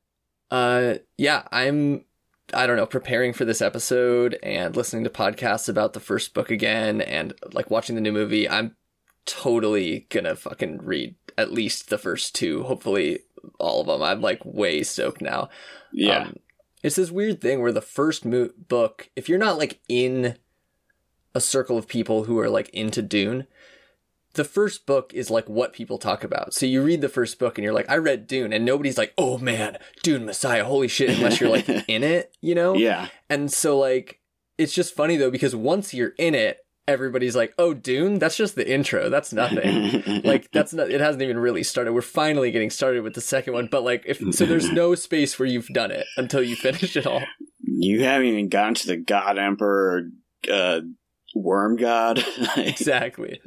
uh 0.51 0.95
yeah 1.17 1.43
i'm 1.51 2.03
i 2.53 2.67
don't 2.67 2.77
know 2.77 2.85
preparing 2.85 3.33
for 3.33 3.45
this 3.45 3.61
episode 3.61 4.37
and 4.43 4.75
listening 4.75 5.03
to 5.03 5.09
podcasts 5.09 5.69
about 5.69 5.93
the 5.93 5.99
first 5.99 6.33
book 6.33 6.49
again 6.51 7.01
and 7.01 7.33
like 7.53 7.69
watching 7.69 7.95
the 7.95 8.01
new 8.01 8.11
movie 8.11 8.49
i'm 8.49 8.75
totally 9.25 10.07
gonna 10.09 10.35
fucking 10.35 10.79
read 10.83 11.15
at 11.37 11.51
least 11.51 11.89
the 11.89 11.97
first 11.97 12.35
two. 12.35 12.63
Hopefully 12.63 13.19
all 13.59 13.81
of 13.81 13.87
them 13.87 14.03
i'm 14.03 14.21
like 14.21 14.41
way 14.43 14.83
stoked 14.83 15.21
now. 15.21 15.49
Yeah. 15.91 16.23
um, 16.25 16.35
it's 16.83 16.95
this 16.95 17.11
weird 17.11 17.41
thing 17.41 17.61
where 17.61 17.71
the 17.71 17.81
first 17.81 18.25
mo- 18.25 18.49
book 18.67 19.09
if 19.15 19.29
you're 19.29 19.39
not 19.39 19.57
like 19.57 19.79
in 19.87 20.35
a 21.33 21.41
circle 21.41 21.77
of 21.77 21.87
people 21.87 22.25
who 22.25 22.37
are 22.39 22.49
like 22.49 22.69
into 22.69 23.01
dune 23.01 23.47
the 24.33 24.43
first 24.43 24.85
book 24.85 25.13
is 25.13 25.29
like 25.29 25.49
what 25.49 25.73
people 25.73 25.97
talk 25.97 26.23
about. 26.23 26.53
So 26.53 26.65
you 26.65 26.81
read 26.81 27.01
the 27.01 27.09
first 27.09 27.37
book 27.39 27.57
and 27.57 27.63
you're 27.63 27.73
like, 27.73 27.89
I 27.89 27.97
read 27.97 28.27
Dune, 28.27 28.53
and 28.53 28.65
nobody's 28.65 28.97
like, 28.97 29.13
oh 29.17 29.37
man, 29.37 29.77
Dune 30.03 30.25
Messiah, 30.25 30.63
holy 30.63 30.87
shit, 30.87 31.09
unless 31.09 31.39
you're 31.39 31.49
like 31.49 31.67
in 31.87 32.03
it, 32.03 32.35
you 32.41 32.55
know? 32.55 32.75
yeah. 32.75 33.09
And 33.29 33.51
so 33.51 33.77
like, 33.77 34.19
it's 34.57 34.73
just 34.73 34.95
funny 34.95 35.17
though, 35.17 35.31
because 35.31 35.55
once 35.55 35.93
you're 35.93 36.13
in 36.17 36.35
it, 36.35 36.59
everybody's 36.87 37.35
like, 37.35 37.53
oh, 37.57 37.73
Dune, 37.73 38.19
that's 38.19 38.37
just 38.37 38.55
the 38.55 38.69
intro. 38.69 39.09
That's 39.09 39.33
nothing. 39.33 40.21
like 40.23 40.51
that's 40.51 40.73
not, 40.73 40.89
it 40.89 41.01
hasn't 41.01 41.21
even 41.21 41.37
really 41.39 41.63
started. 41.63 41.93
We're 41.93 42.01
finally 42.01 42.51
getting 42.51 42.69
started 42.69 43.03
with 43.03 43.13
the 43.13 43.21
second 43.21 43.53
one, 43.53 43.67
but 43.67 43.83
like, 43.83 44.03
if, 44.05 44.19
so 44.33 44.45
there's 44.45 44.71
no 44.71 44.95
space 44.95 45.37
where 45.37 45.47
you've 45.47 45.67
done 45.67 45.91
it 45.91 46.05
until 46.17 46.41
you 46.43 46.55
finish 46.55 46.95
it 46.95 47.05
all. 47.05 47.21
you 47.59 48.03
haven't 48.03 48.27
even 48.27 48.49
gotten 48.49 48.75
to 48.75 48.87
the 48.87 48.97
God 48.97 49.37
Emperor, 49.37 50.03
uh, 50.51 50.81
Worm 51.33 51.77
God. 51.77 52.23
exactly. 52.57 53.39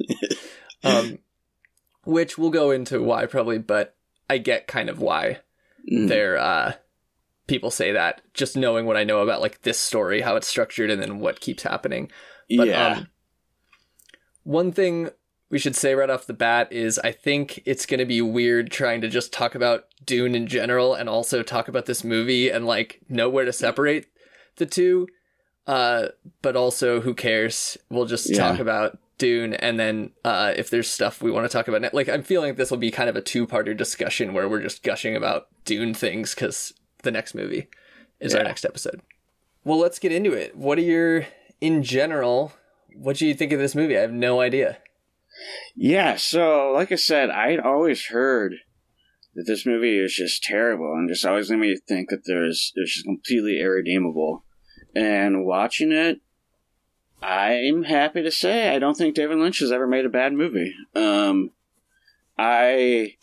Um, 0.85 1.19
which 2.03 2.37
we'll 2.37 2.49
go 2.51 2.71
into 2.71 3.01
why 3.01 3.25
probably, 3.25 3.57
but 3.57 3.95
I 4.29 4.37
get 4.37 4.67
kind 4.67 4.89
of 4.89 4.99
why 4.99 5.39
Mm. 5.91 6.07
they're 6.07 6.37
uh, 6.37 6.73
people 7.47 7.69
say 7.69 7.91
that. 7.91 8.21
Just 8.33 8.57
knowing 8.57 8.87
what 8.87 8.97
I 8.97 9.03
know 9.03 9.19
about 9.19 9.39
like 9.41 9.61
this 9.61 9.77
story, 9.79 10.21
how 10.21 10.35
it's 10.35 10.47
structured, 10.47 10.89
and 10.89 10.99
then 11.01 11.19
what 11.19 11.39
keeps 11.39 11.61
happening. 11.61 12.09
But 12.57 12.67
yeah. 12.69 12.87
um, 12.87 13.07
one 14.43 14.71
thing 14.71 15.09
we 15.49 15.59
should 15.59 15.75
say 15.75 15.93
right 15.93 16.09
off 16.09 16.25
the 16.25 16.33
bat 16.33 16.71
is 16.71 16.97
I 17.03 17.11
think 17.11 17.61
it's 17.65 17.85
going 17.85 17.99
to 17.99 18.05
be 18.05 18.19
weird 18.21 18.71
trying 18.71 19.01
to 19.01 19.07
just 19.09 19.31
talk 19.31 19.53
about 19.53 19.85
Dune 20.03 20.33
in 20.33 20.47
general 20.47 20.95
and 20.95 21.07
also 21.07 21.43
talk 21.43 21.67
about 21.67 21.85
this 21.85 22.03
movie 22.03 22.49
and 22.49 22.65
like 22.65 23.01
know 23.07 23.29
where 23.29 23.45
to 23.45 23.53
separate 23.53 24.07
the 24.55 24.65
two. 24.65 25.07
Uh, 25.67 26.07
but 26.41 26.55
also, 26.55 27.01
who 27.01 27.13
cares? 27.13 27.77
We'll 27.89 28.05
just 28.05 28.29
Yeah. 28.29 28.37
talk 28.39 28.59
about 28.59 28.97
Dune, 29.17 29.53
and 29.53 29.79
then 29.79 30.11
uh, 30.23 30.53
if 30.55 30.69
there's 30.69 30.89
stuff 30.89 31.21
we 31.21 31.31
want 31.31 31.45
to 31.45 31.49
talk 31.49 31.67
about, 31.67 31.81
ne- 31.81 31.89
like 31.93 32.09
I'm 32.09 32.23
feeling 32.23 32.49
like 32.49 32.57
this 32.57 32.71
will 32.71 32.77
be 32.77 32.91
kind 32.91 33.09
of 33.09 33.15
a 33.15 33.21
two-parter 33.21 33.75
discussion 33.75 34.33
where 34.33 34.49
we're 34.49 34.61
just 34.61 34.83
gushing 34.83 35.15
about 35.15 35.47
Dune 35.63 35.93
things 35.93 36.35
because 36.35 36.73
the 37.03 37.11
next 37.11 37.33
movie 37.33 37.67
is 38.19 38.35
our 38.35 38.43
next 38.43 38.65
episode. 38.65 39.01
Well, 39.63 39.79
let's 39.79 39.99
get 39.99 40.11
into 40.11 40.33
it. 40.33 40.55
What 40.55 40.77
are 40.77 40.81
your, 40.81 41.27
in 41.61 41.83
general, 41.83 42.53
what 42.93 43.17
do 43.17 43.25
you 43.25 43.33
think 43.33 43.51
of 43.51 43.59
this 43.59 43.75
movie? 43.75 43.97
I 43.97 44.01
have 44.01 44.11
no 44.11 44.41
idea. 44.41 44.77
Yeah, 45.75 46.15
so 46.15 46.71
like 46.71 46.91
I 46.91 46.95
said, 46.95 47.29
I'd 47.29 47.59
always 47.59 48.07
heard 48.07 48.53
that 49.33 49.43
this 49.45 49.65
movie 49.65 49.99
is 49.99 50.13
just 50.13 50.43
terrible 50.43 50.93
and 50.93 51.09
just 51.09 51.25
always 51.25 51.49
made 51.49 51.59
me 51.59 51.77
think 51.87 52.09
that 52.09 52.23
there's 52.25 52.71
it's 52.75 52.93
just 52.95 53.05
completely 53.05 53.59
irredeemable. 53.59 54.45
And 54.95 55.45
watching 55.45 55.91
it, 55.91 56.21
I'm 57.21 57.83
happy 57.83 58.21
to 58.23 58.31
say 58.31 58.69
I 58.75 58.79
don't 58.79 58.95
think 58.97 59.15
David 59.15 59.37
Lynch 59.37 59.59
has 59.59 59.71
ever 59.71 59.87
made 59.87 60.05
a 60.05 60.09
bad 60.09 60.33
movie. 60.33 60.73
Um, 60.95 61.51
I 62.37 63.15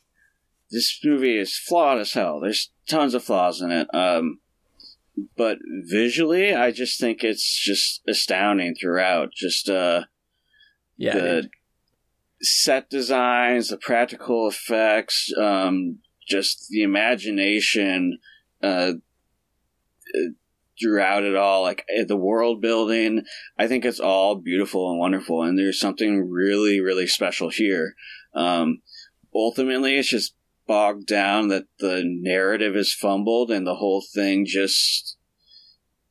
this 0.70 0.98
movie 1.04 1.38
is 1.38 1.56
flawed 1.56 1.98
as 1.98 2.14
hell. 2.14 2.40
There's 2.40 2.70
tons 2.88 3.14
of 3.14 3.22
flaws 3.22 3.60
in 3.60 3.70
it. 3.70 3.88
Um, 3.94 4.40
but 5.36 5.58
visually, 5.84 6.54
I 6.54 6.70
just 6.70 6.98
think 6.98 7.22
it's 7.22 7.62
just 7.62 8.00
astounding 8.08 8.74
throughout. 8.74 9.32
Just 9.34 9.68
uh, 9.68 10.04
Yeah. 10.96 11.12
the 11.14 11.48
set 12.40 12.88
designs, 12.88 13.68
the 13.68 13.76
practical 13.76 14.48
effects, 14.48 15.30
um, 15.38 15.98
just 16.26 16.68
the 16.70 16.82
imagination 16.82 18.18
uh, 18.62 18.94
uh, 20.14 20.30
throughout 20.82 21.22
it 21.22 21.36
all, 21.36 21.62
like 21.62 21.84
uh, 21.98 22.04
the 22.04 22.16
world 22.16 22.60
building. 22.60 23.24
I 23.58 23.68
think 23.68 23.84
it's 23.84 24.00
all 24.00 24.34
beautiful 24.34 24.90
and 24.90 24.98
wonderful, 24.98 25.42
and 25.42 25.58
there's 25.58 25.80
something 25.80 26.28
really, 26.28 26.80
really 26.80 27.06
special 27.06 27.50
here. 27.50 27.94
Um, 28.34 28.82
ultimately, 29.34 29.98
it's 29.98 30.08
just 30.08 30.34
bogged 30.66 31.06
down 31.06 31.48
that 31.48 31.64
the 31.78 32.02
narrative 32.04 32.76
is 32.76 32.94
fumbled 32.94 33.50
and 33.50 33.66
the 33.66 33.76
whole 33.76 34.02
thing 34.14 34.46
just 34.46 35.16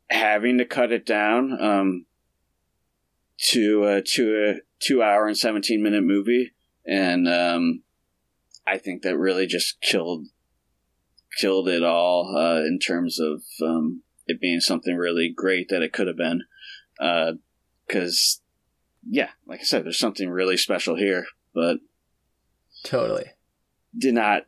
having 0.10 0.58
to 0.58 0.66
cut 0.66 0.92
it 0.92 1.06
down 1.06 1.58
um, 1.62 2.06
to 3.38 3.86
a 3.86 4.02
to 4.02 4.50
a 4.50 4.56
two 4.80 5.02
hour 5.02 5.28
and 5.28 5.38
seventeen 5.38 5.82
minute 5.82 6.04
movie, 6.04 6.52
and 6.86 7.28
um, 7.28 7.84
I 8.68 8.78
think 8.78 9.02
that 9.02 9.18
really 9.18 9.48
just 9.48 9.82
killed 9.82 10.28
killed 11.40 11.70
it 11.70 11.84
all 11.84 12.36
uh, 12.38 12.62
in 12.62 12.78
terms 12.80 13.20
of 13.20 13.42
um, 13.64 14.04
it 14.32 14.42
being 14.42 14.60
something 14.60 14.96
really 14.96 15.32
great 15.36 15.70
that 15.70 15.82
it 15.84 15.94
could 15.94 16.08
have 16.08 16.18
been. 16.18 16.42
Because, 17.88 18.42
uh, 18.42 19.08
yeah, 19.10 19.30
like 19.46 19.60
I 19.60 19.64
said, 19.64 19.86
there's 19.86 20.00
something 20.00 20.30
really 20.30 20.58
special 20.58 20.96
here, 20.96 21.26
but 21.54 21.78
totally 22.84 23.26
did 23.98 24.14
not 24.14 24.44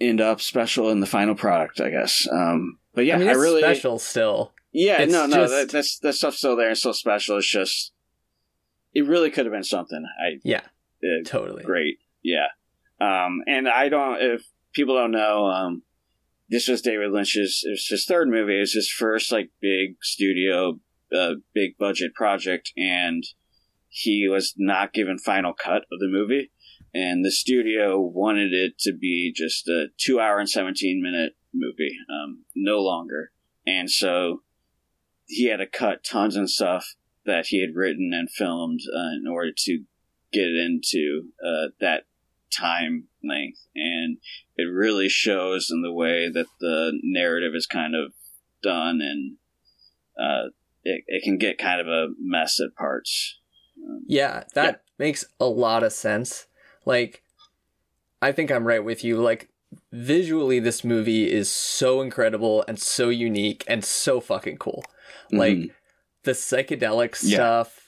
end 0.00 0.20
up 0.20 0.40
special 0.40 0.90
in 0.90 1.00
the 1.00 1.06
final 1.06 1.34
product, 1.34 1.80
I 1.80 1.90
guess. 1.90 2.26
Um, 2.30 2.78
but 2.94 3.04
yeah, 3.06 3.16
I, 3.16 3.18
mean, 3.18 3.28
I 3.28 3.32
really 3.32 3.62
special 3.62 3.98
still. 3.98 4.52
Yeah, 4.72 5.02
It's 5.02 5.12
no, 5.12 5.26
no, 5.26 5.36
just- 5.36 5.52
that, 5.52 5.70
that's 5.70 5.98
that 6.00 6.12
stuff's 6.14 6.38
still 6.38 6.56
there 6.56 6.68
and 6.68 6.78
still 6.78 6.92
special. 6.92 7.38
It's 7.38 7.50
just 7.50 7.92
it 8.94 9.06
really 9.06 9.30
could 9.30 9.46
have 9.46 9.52
been 9.52 9.64
something. 9.64 10.04
I 10.20 10.38
Yeah, 10.44 10.62
uh, 11.02 11.24
totally. 11.24 11.64
great, 11.64 11.98
yeah. 12.22 12.48
Um, 13.00 13.42
and 13.46 13.68
I 13.68 13.88
don't 13.88 14.20
if 14.20 14.42
people 14.72 14.94
don't 14.96 15.12
know, 15.12 15.46
um, 15.46 15.82
this 16.48 16.68
was 16.68 16.82
David 16.82 17.12
Lynch's 17.12 17.62
it 17.64 17.70
was 17.70 17.86
his 17.88 18.04
third 18.04 18.28
movie. 18.28 18.56
It 18.56 18.60
was 18.60 18.72
his 18.72 18.90
first 18.90 19.30
like 19.30 19.50
big 19.60 19.96
studio, 20.02 20.80
uh, 21.14 21.34
big 21.54 21.76
budget 21.78 22.14
project, 22.14 22.72
and 22.76 23.24
he 23.88 24.28
was 24.28 24.54
not 24.56 24.92
given 24.92 25.18
final 25.18 25.52
cut 25.52 25.82
of 25.92 25.98
the 26.00 26.08
movie. 26.08 26.50
And 26.94 27.24
the 27.24 27.30
studio 27.30 28.00
wanted 28.00 28.52
it 28.52 28.78
to 28.80 28.92
be 28.92 29.32
just 29.34 29.68
a 29.68 29.88
two 29.98 30.20
hour 30.20 30.38
and 30.38 30.48
seventeen 30.48 31.02
minute 31.02 31.34
movie, 31.52 31.96
um, 32.10 32.44
no 32.54 32.80
longer. 32.80 33.30
And 33.66 33.90
so 33.90 34.42
he 35.26 35.48
had 35.48 35.58
to 35.58 35.66
cut 35.66 36.04
tons 36.04 36.36
of 36.36 36.50
stuff 36.50 36.94
that 37.26 37.46
he 37.46 37.60
had 37.60 37.74
written 37.74 38.12
and 38.14 38.30
filmed 38.30 38.80
uh, 38.92 39.14
in 39.20 39.26
order 39.30 39.52
to 39.54 39.84
get 40.32 40.46
it 40.46 40.56
into 40.56 41.28
uh, 41.44 41.68
that 41.80 42.04
time 42.50 43.08
length. 43.22 43.60
And 43.74 44.18
it 44.56 44.64
really 44.64 45.08
shows 45.08 45.68
in 45.70 45.82
the 45.82 45.92
way 45.92 46.30
that 46.32 46.46
the 46.60 46.98
narrative 47.02 47.52
is 47.54 47.66
kind 47.66 47.94
of 47.94 48.12
done 48.62 49.00
and 49.00 49.36
uh, 50.18 50.48
it, 50.82 51.04
it 51.06 51.22
can 51.22 51.38
get 51.38 51.58
kind 51.58 51.80
of 51.80 51.86
a 51.86 52.08
mess 52.20 52.60
at 52.60 52.74
parts. 52.76 53.38
Um, 53.78 54.02
Yeah, 54.06 54.44
that 54.54 54.82
makes 54.98 55.24
a 55.38 55.46
lot 55.46 55.82
of 55.82 55.92
sense. 55.92 56.46
Like, 56.84 57.22
I 58.20 58.32
think 58.32 58.50
I'm 58.50 58.66
right 58.66 58.82
with 58.82 59.04
you. 59.04 59.20
Like, 59.20 59.50
visually, 59.92 60.58
this 60.58 60.82
movie 60.82 61.30
is 61.30 61.50
so 61.50 62.00
incredible 62.00 62.64
and 62.66 62.80
so 62.80 63.10
unique 63.10 63.64
and 63.68 63.84
so 63.84 64.20
fucking 64.20 64.56
cool. 64.56 64.84
Like, 65.30 65.56
Mhm. 65.56 65.70
the 66.24 66.32
psychedelic 66.32 67.22
Yeah. 67.22 67.36
stuff, 67.36 67.87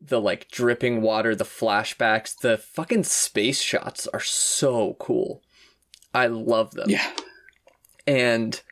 the 0.00 0.20
like 0.20 0.48
dripping 0.50 1.02
water, 1.02 1.34
the 1.34 1.44
flashbacks, 1.44 2.36
the 2.36 2.58
fucking 2.58 3.04
space 3.04 3.60
shots 3.60 4.06
are 4.08 4.20
so 4.20 4.96
cool. 4.98 5.42
I 6.14 6.26
love 6.28 6.72
them. 6.72 6.88
yeah. 6.88 7.12
and 8.06 8.62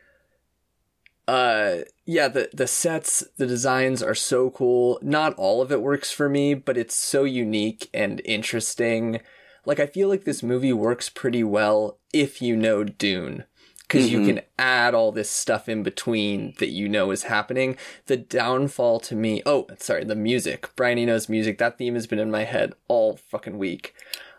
uh 1.27 1.77
yeah 2.05 2.27
the 2.27 2.49
the 2.53 2.67
sets 2.67 3.23
the 3.37 3.47
designs 3.47 4.03
are 4.03 4.13
so 4.13 4.51
cool 4.51 4.99
not 5.01 5.33
all 5.37 5.59
of 5.61 5.71
it 5.71 5.81
works 5.81 6.11
for 6.11 6.29
me 6.29 6.53
but 6.53 6.77
it's 6.77 6.95
so 6.95 7.23
unique 7.23 7.89
and 7.95 8.21
interesting 8.25 9.19
like 9.65 9.79
i 9.79 9.87
feel 9.87 10.07
like 10.07 10.23
this 10.23 10.43
movie 10.43 10.71
works 10.73 11.09
pretty 11.09 11.43
well 11.43 11.97
if 12.13 12.43
you 12.43 12.55
know 12.55 12.83
dune 12.83 13.43
because 13.87 14.11
you 14.11 14.19
Mhm. 14.21 14.25
can 14.25 14.41
add 14.57 14.93
all 14.95 15.11
this 15.11 15.29
stuff 15.29 15.69
in 15.69 15.83
between 15.83 16.53
that 16.59 16.69
you 16.69 16.89
know 16.89 17.11
is 17.11 17.23
happening 17.23 17.77
the 18.07 18.17
downfall 18.17 18.99
to 19.01 19.15
me 19.15 19.41
oh 19.45 19.67
sorry 19.77 20.03
the 20.03 20.15
music 20.15 20.69
brian 20.75 20.97
eno's 20.97 21.29
music 21.29 21.57
that 21.59 21.77
theme 21.77 21.93
has 21.95 22.07
been 22.07 22.19
in 22.19 22.31
my 22.31 22.43
head 22.43 22.73
all 22.87 23.15
fucking 23.17 23.57
week 23.57 23.93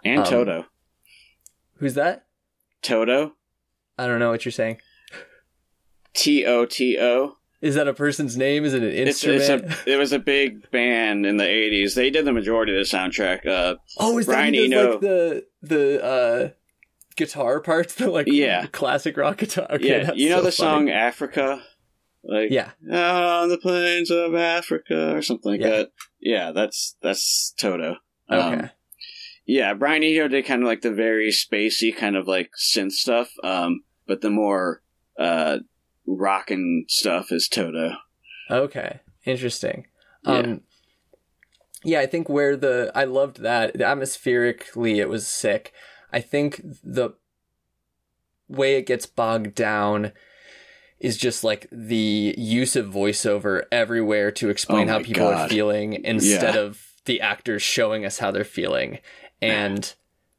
And 0.05 0.21
Um, 0.21 0.25
Toto. 0.27 0.67
who's 1.79 1.95
that 1.95 2.27
Toto? 2.83 3.35
i 3.99 4.07
don't 4.07 4.19
know 4.21 4.31
what 4.31 4.45
you're 4.45 4.53
saying 4.53 4.79
T 6.15 6.45
O 6.47 6.65
T 6.65 6.99
O. 6.99 7.37
is 7.61 7.75
that 7.75 7.89
a 7.89 7.95
person's 7.95 8.37
name 8.37 8.65
is 8.65 8.75
it 8.75 8.83
an 8.83 8.91
instrument 8.93 9.43
it's 9.43 9.87
a, 9.87 9.93
it 9.93 9.97
was 9.97 10.13
a 10.13 10.19
big 10.19 10.71
band 10.71 11.27
in 11.27 11.37
the 11.37 11.45
80s. 11.45 11.95
They 11.95 12.11
did 12.11 12.25
the 12.25 12.33
majority 12.33 12.73
of 12.73 12.79
the 12.79 12.97
soundtrack. 12.97 13.47
Uh, 13.47 13.77
Oh, 13.99 14.17
is 14.19 14.27
Brian 14.27 14.53
that 14.55 14.63
Eno. 14.65 14.91
like 14.93 15.01
the 15.01 15.47
the 15.63 16.05
uh 16.05 16.49
guitar 17.17 17.61
parts, 17.61 17.95
the 17.97 18.11
like 18.11 18.27
Yeah. 18.29 18.67
classic 18.67 19.17
rock 19.17 19.39
guitar? 19.39 19.67
Okay, 19.71 19.87
yeah, 20.03 20.13
you 20.15 20.29
know 20.29 20.37
so 20.39 20.43
the 20.45 20.53
funny. 20.53 20.71
song 20.71 20.91
Africa? 20.91 21.63
Like, 22.25 22.51
Yeah, 22.51 22.71
out 22.93 23.43
on 23.43 23.49
the 23.51 23.59
plains 23.59 24.11
of 24.11 24.35
Africa 24.35 25.15
or 25.15 25.23
something 25.23 25.53
like 25.53 25.61
Yeah. 25.61 25.69
that. 25.71 25.89
Yeah, 26.21 26.53
that's 26.53 26.97
that's 27.03 27.55
Toto. 27.59 27.97
Um, 28.29 28.55
okay, 28.55 28.71
yeah, 29.47 29.75
Brian 29.75 30.03
Eno 30.03 30.27
did 30.27 30.45
kind 30.45 30.63
of 30.63 30.67
like 30.67 30.81
the 30.81 30.93
very 30.93 31.29
spacey 31.31 31.97
kind 31.97 32.17
of 32.17 32.27
like 32.27 32.51
synth 32.59 32.93
stuff, 32.93 33.31
um, 33.45 33.85
but 34.09 34.21
the 34.23 34.31
more 34.31 34.83
uh, 35.19 35.59
rockin' 36.07 36.85
stuff 36.89 37.31
is 37.31 37.49
Toto. 37.49 37.93
okay, 38.51 39.01
interesting. 39.25 39.87
Yeah. 40.25 40.33
Um, 40.39 40.61
yeah, 41.85 42.01
I 42.01 42.07
think 42.07 42.29
where 42.29 42.57
the 42.57 42.91
I 42.95 43.05
loved 43.05 43.43
that 43.43 43.77
atmospherically 43.81 44.99
it 44.99 45.09
was 45.09 45.29
sick. 45.29 45.73
I 46.13 46.21
think 46.21 46.61
the 46.85 47.11
way 48.49 48.77
it 48.77 48.87
gets 48.87 49.07
bogged 49.07 49.55
down 49.55 50.13
is 50.99 51.17
just 51.17 51.45
like 51.45 51.67
the 51.71 52.35
use 52.39 52.75
of 52.77 52.87
voiceover 52.87 53.65
everywhere 53.71 54.31
to 54.33 54.49
explain 54.49 54.89
Oh 54.89 54.93
how 54.95 55.03
people 55.03 55.27
are 55.27 55.49
feeling 55.49 56.05
instead 56.05 56.55
Yeah. 56.55 56.61
of 56.61 56.81
the 57.05 57.21
actors 57.21 57.63
showing 57.63 58.05
us 58.05 58.19
how 58.19 58.31
they're 58.31 58.45
feeling. 58.45 59.01
And 59.43 59.93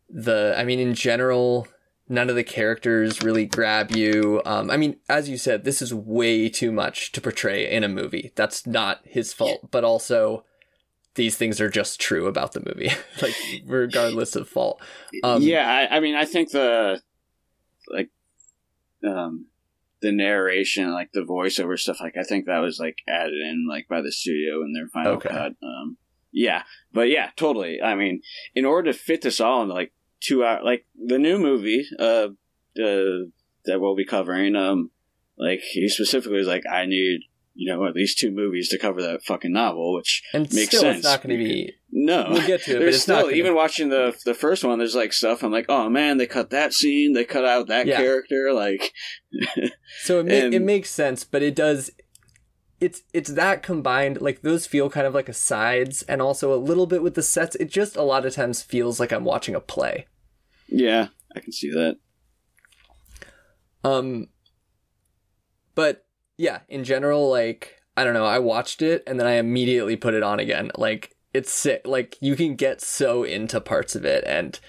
the 0.10 0.56
I 0.58 0.64
mean 0.64 0.80
in 0.80 0.94
general 0.94 1.68
none 2.10 2.30
of 2.30 2.36
the 2.38 2.44
characters 2.44 3.22
really 3.22 3.46
grab 3.46 3.92
you. 3.94 4.42
Um, 4.46 4.72
I 4.72 4.78
mean, 4.78 4.96
as 5.10 5.28
you 5.28 5.38
said, 5.38 5.66
this 5.66 5.82
is 5.82 5.94
way 5.94 6.48
too 6.48 6.72
much 6.72 7.12
to 7.12 7.20
portray 7.20 7.70
in 7.70 7.84
a 7.84 7.90
movie. 7.90 8.32
That's 8.36 8.66
not 8.66 9.02
his 9.04 9.34
fault, 9.34 9.70
but 9.72 9.84
also 9.84 10.46
these 11.18 11.36
things 11.36 11.60
are 11.60 11.70
just 11.70 12.00
true 12.00 12.28
about 12.28 12.54
the 12.54 12.64
movie, 12.66 12.92
like 13.22 13.36
regardless 13.66 14.36
of 14.38 14.48
fault. 14.48 14.82
Um, 15.24 15.42
yeah, 15.42 15.70
I, 15.70 15.98
I 15.98 16.00
mean, 16.00 16.16
I 16.16 16.24
think 16.24 16.52
the 16.52 17.02
like 17.90 18.10
um, 19.06 19.48
the 20.02 20.12
narration, 20.12 20.94
like 20.94 21.12
the 21.12 21.22
voiceover 21.22 21.78
stuff, 21.78 22.00
like 22.00 22.16
I 22.18 22.24
think 22.24 22.46
that 22.46 22.60
was 22.60 22.80
like 22.80 23.00
added 23.08 23.34
in 23.34 23.68
like 23.70 23.88
by 23.90 24.02
the 24.02 24.12
studio 24.12 24.64
in 24.64 24.74
their 24.74 24.88
final 24.88 25.18
Okay. 25.18 25.30
cut. 25.30 25.54
Um, 25.62 25.98
yeah, 26.32 26.64
but 26.94 27.10
yeah, 27.10 27.32
totally. 27.36 27.82
I 27.82 27.96
mean, 27.96 28.22
in 28.56 28.66
order 28.66 28.92
to 28.92 28.98
fit 28.98 29.22
this 29.22 29.42
all 29.42 29.64
in 29.64 29.70
like 29.70 29.94
two 30.22 30.46
hour, 30.46 30.64
like 30.64 30.86
the 30.96 31.20
new 31.20 31.38
movie, 31.38 31.86
uh, 32.00 32.30
uh 32.80 33.28
that 33.66 33.80
we'll 33.80 33.96
be 33.96 34.06
covering, 34.06 34.56
um, 34.56 34.92
like 35.38 35.60
he 35.60 35.90
specifically 35.90 36.38
was 36.38 36.48
like, 36.48 36.64
I 36.72 36.86
need. 36.86 37.22
You 37.60 37.74
know, 37.74 37.86
at 37.88 37.96
least 37.96 38.20
two 38.20 38.30
movies 38.30 38.70
to 38.70 38.78
cover 38.78 39.02
that 39.02 39.24
fucking 39.24 39.52
novel, 39.52 39.96
which 39.96 40.22
and 40.32 40.44
makes 40.54 40.68
still, 40.68 40.82
sense. 40.82 40.98
it's 41.00 41.06
not 41.08 41.24
going 41.24 41.36
to 41.38 41.44
be. 41.44 41.74
no, 41.92 42.28
We'll 42.30 42.46
get 42.46 42.62
to 42.66 42.72
it, 42.72 42.74
but 42.76 42.80
there's 42.82 42.96
it's 42.96 43.04
still 43.04 43.32
even 43.32 43.56
watching 43.56 43.90
the 43.90 44.16
the 44.26 44.36
first 44.36 44.64
one. 44.64 44.78
There's 44.78 44.94
like 44.96 45.12
stuff. 45.12 45.42
I'm 45.42 45.52
like, 45.52 45.66
oh 45.68 45.90
man, 45.90 46.18
they 46.18 46.28
cut 46.28 46.52
that 46.52 46.72
scene. 46.74 47.14
They 47.14 47.26
cut 47.26 47.46
out 47.46 47.68
that 47.68 47.88
Yeah. 47.88 47.98
character. 47.98 48.54
Like, 48.54 48.94
So 50.04 50.20
it, 50.20 50.26
ma- 50.28 50.56
it 50.56 50.62
makes 50.62 50.92
sense, 50.92 51.24
but 51.24 51.42
it 51.42 51.56
does. 51.56 51.90
It's 52.80 53.02
it's 53.12 53.32
that 53.32 53.64
combined, 53.64 54.22
like 54.22 54.44
those 54.44 54.68
feel 54.68 54.88
kind 54.92 55.08
of 55.08 55.16
like 55.16 55.28
asides, 55.28 56.04
and 56.04 56.22
also 56.22 56.54
a 56.54 56.62
little 56.62 56.86
bit 56.86 57.02
with 57.02 57.16
the 57.16 57.24
sets. 57.24 57.56
It 57.56 57.72
just 57.72 57.96
a 57.96 58.04
lot 58.04 58.24
of 58.24 58.36
times 58.36 58.62
feels 58.62 59.00
like 59.00 59.12
I'm 59.12 59.26
watching 59.26 59.56
a 59.56 59.60
play. 59.60 60.06
yeah, 60.68 61.08
I 61.36 61.40
can 61.40 61.52
see 61.52 61.72
that. 61.72 61.98
Um, 63.84 64.28
but 65.76 66.06
yeah, 66.38 66.60
in 66.70 66.84
general, 66.84 67.30
like 67.30 67.76
I 67.96 68.04
don't 68.04 68.14
know, 68.14 68.26
I 68.26 68.40
watched 68.40 68.82
it 68.82 69.04
and 69.08 69.20
then 69.20 69.28
I 69.28 69.34
immediately 69.34 69.96
put 69.96 70.14
it 70.14 70.24
on 70.24 70.40
again. 70.40 70.72
Like 70.78 71.16
it's 71.34 71.52
sick. 71.52 71.82
Like 71.86 72.18
you 72.22 72.36
can 72.36 72.56
get 72.56 72.82
so 72.82 73.24
into 73.24 73.62
parts 73.62 73.96
of 73.96 74.06
it, 74.06 74.24
and 74.26 74.60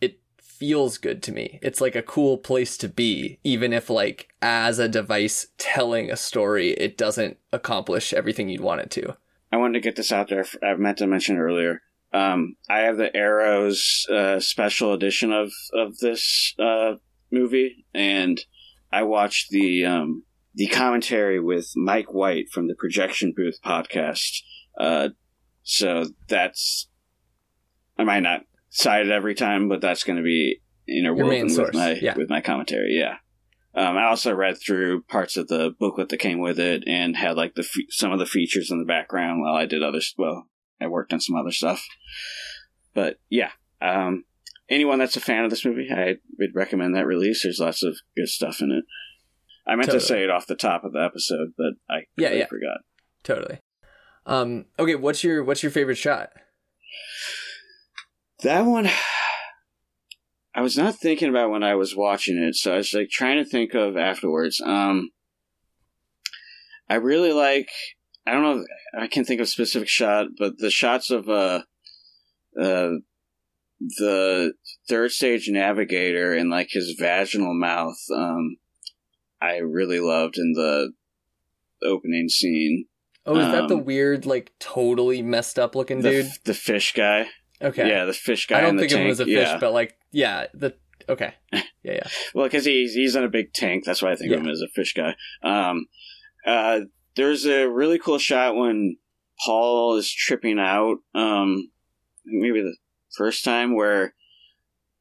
it 0.00 0.20
feels 0.40 0.98
good 0.98 1.22
to 1.24 1.32
me. 1.32 1.58
It's 1.62 1.80
like 1.80 1.94
a 1.94 2.02
cool 2.02 2.38
place 2.38 2.76
to 2.78 2.88
be, 2.88 3.38
even 3.44 3.72
if 3.72 3.90
like 3.90 4.28
as 4.42 4.78
a 4.78 4.88
device 4.88 5.48
telling 5.58 6.10
a 6.10 6.16
story, 6.16 6.70
it 6.70 6.96
doesn't 6.96 7.38
accomplish 7.52 8.12
everything 8.12 8.48
you'd 8.48 8.60
want 8.60 8.80
it 8.80 8.90
to. 8.92 9.16
I 9.52 9.56
wanted 9.56 9.74
to 9.74 9.80
get 9.80 9.96
this 9.96 10.12
out 10.12 10.28
there. 10.28 10.46
I 10.62 10.74
meant 10.74 10.98
to 10.98 11.06
mention 11.06 11.36
earlier. 11.38 11.82
Um, 12.12 12.56
I 12.68 12.80
have 12.80 12.96
the 12.96 13.14
Arrows 13.16 14.06
uh, 14.12 14.40
special 14.40 14.92
edition 14.92 15.32
of 15.32 15.52
of 15.72 15.98
this 15.98 16.54
uh, 16.58 16.94
movie, 17.30 17.84
and 17.94 18.40
I 18.92 19.04
watched 19.04 19.50
the 19.50 19.84
um, 19.84 20.24
the 20.60 20.66
commentary 20.66 21.40
with 21.40 21.72
Mike 21.74 22.12
White 22.12 22.50
from 22.50 22.68
the 22.68 22.74
Projection 22.74 23.32
Booth 23.34 23.58
podcast. 23.64 24.42
Uh, 24.78 25.08
so 25.62 26.04
that's 26.28 26.86
I 27.96 28.04
might 28.04 28.20
not 28.20 28.42
cite 28.68 29.06
it 29.06 29.10
every 29.10 29.34
time, 29.34 29.70
but 29.70 29.80
that's 29.80 30.04
going 30.04 30.18
to 30.18 30.22
be 30.22 30.60
interwoven 30.86 31.44
with 31.44 31.54
source, 31.54 31.74
my 31.74 31.92
yeah. 31.92 32.14
with 32.14 32.28
my 32.28 32.42
commentary. 32.42 32.94
Yeah. 32.94 33.16
Um, 33.74 33.96
I 33.96 34.04
also 34.04 34.34
read 34.34 34.58
through 34.58 35.04
parts 35.04 35.38
of 35.38 35.48
the 35.48 35.74
booklet 35.80 36.10
that 36.10 36.18
came 36.18 36.40
with 36.40 36.60
it 36.60 36.84
and 36.86 37.16
had 37.16 37.38
like 37.38 37.54
the 37.54 37.62
fe- 37.62 37.86
some 37.88 38.12
of 38.12 38.18
the 38.18 38.26
features 38.26 38.70
in 38.70 38.80
the 38.80 38.84
background 38.84 39.40
while 39.40 39.54
I 39.54 39.64
did 39.64 39.82
other 39.82 40.02
well, 40.18 40.46
I 40.78 40.88
worked 40.88 41.14
on 41.14 41.20
some 41.20 41.36
other 41.36 41.52
stuff. 41.52 41.86
But 42.92 43.18
yeah, 43.30 43.52
um, 43.80 44.24
anyone 44.68 44.98
that's 44.98 45.16
a 45.16 45.20
fan 45.20 45.44
of 45.44 45.48
this 45.48 45.64
movie, 45.64 45.88
I 45.90 46.16
would 46.38 46.54
recommend 46.54 46.94
that 46.96 47.06
release. 47.06 47.44
There's 47.44 47.60
lots 47.60 47.82
of 47.82 47.96
good 48.14 48.28
stuff 48.28 48.60
in 48.60 48.72
it. 48.72 48.84
I 49.66 49.76
meant 49.76 49.86
Totally. 49.86 50.00
to 50.00 50.06
say 50.06 50.22
it 50.24 50.30
off 50.30 50.46
the 50.46 50.56
top 50.56 50.84
of 50.84 50.92
the 50.92 51.02
episode, 51.04 51.50
but 51.56 51.74
I 51.88 52.00
Yeah, 52.16 52.32
yeah. 52.32 52.46
forgot. 52.46 52.78
Totally. 53.22 53.58
Um, 54.26 54.66
okay, 54.78 54.94
what's 54.96 55.22
your 55.24 55.42
what's 55.44 55.62
your 55.62 55.72
favorite 55.72 55.96
shot? 55.96 56.30
That 58.42 58.62
one, 58.62 58.88
I 60.54 60.62
was 60.62 60.76
not 60.76 60.96
thinking 60.96 61.28
about 61.28 61.50
when 61.50 61.62
I 61.62 61.74
was 61.74 61.94
watching 61.96 62.38
it, 62.38 62.54
so 62.54 62.74
I 62.74 62.76
was 62.78 62.92
like 62.94 63.08
trying 63.10 63.36
to 63.42 63.48
think 63.48 63.74
of 63.74 63.96
afterwards. 63.96 64.60
Um, 64.64 65.10
I 66.88 66.94
really 66.96 67.32
like. 67.32 67.68
I 68.26 68.32
don't 68.32 68.42
know. 68.42 68.64
I 68.98 69.06
can't 69.06 69.26
think 69.26 69.40
of 69.40 69.44
a 69.44 69.48
specific 69.50 69.88
shot, 69.88 70.28
but 70.38 70.54
the 70.58 70.70
shots 70.70 71.10
of 71.10 71.28
uh, 71.28 71.62
uh, 72.60 72.90
the 73.98 74.52
third 74.88 75.10
stage 75.12 75.48
navigator 75.48 76.32
and 76.34 76.50
like 76.50 76.68
his 76.70 76.96
vaginal 76.98 77.54
mouth. 77.54 77.96
Um, 78.14 78.56
I 79.40 79.56
really 79.58 80.00
loved 80.00 80.36
in 80.38 80.52
the 80.52 80.92
opening 81.82 82.28
scene. 82.28 82.86
Oh, 83.26 83.36
is 83.38 83.52
that 83.52 83.68
the 83.68 83.76
Um, 83.76 83.84
weird, 83.84 84.26
like 84.26 84.52
totally 84.58 85.22
messed 85.22 85.58
up 85.58 85.74
looking 85.74 86.00
The, 86.00 86.10
dude? 86.10 86.30
the 86.44 86.54
fish 86.54 86.92
guy. 86.94 87.28
Okay. 87.62 87.88
Yeah, 87.88 88.04
the 88.06 88.12
fish 88.14 88.46
guy. 88.46 88.58
I 88.58 88.60
don't 88.62 88.78
think 88.78 88.90
tank. 88.90 89.10
as 89.10 89.20
a 89.20 89.24
fish, 89.26 89.34
yeah. 89.34 89.58
but 89.58 89.72
like, 89.72 89.96
yeah, 90.10 90.46
the 90.54 90.74
okay, 91.08 91.34
yeah, 91.52 91.62
yeah, 91.82 92.08
Well, 92.34 92.46
because 92.46 92.64
he's 92.64 92.94
he's 92.94 93.14
in 93.16 93.24
a 93.24 93.28
big 93.28 93.52
tank. 93.52 93.84
That's 93.84 94.00
why 94.02 94.12
I 94.12 94.16
think 94.16 94.32
of 94.32 94.40
him 94.40 94.48
as 94.48 94.62
a 94.62 94.68
fish 94.68 94.94
guy. 94.94 95.14
Um, 95.42 95.86
uh, 96.46 96.80
there's 97.16 97.44
a 97.46 97.68
really 97.68 97.98
cool 97.98 98.18
shot 98.18 98.56
when 98.56 98.96
Paul 99.44 99.96
is 99.96 100.10
tripping 100.10 100.58
out. 100.58 100.98
Um, 101.14 101.70
maybe 102.24 102.62
the 102.62 102.76
first 103.16 103.44
time 103.44 103.74
where 103.76 104.14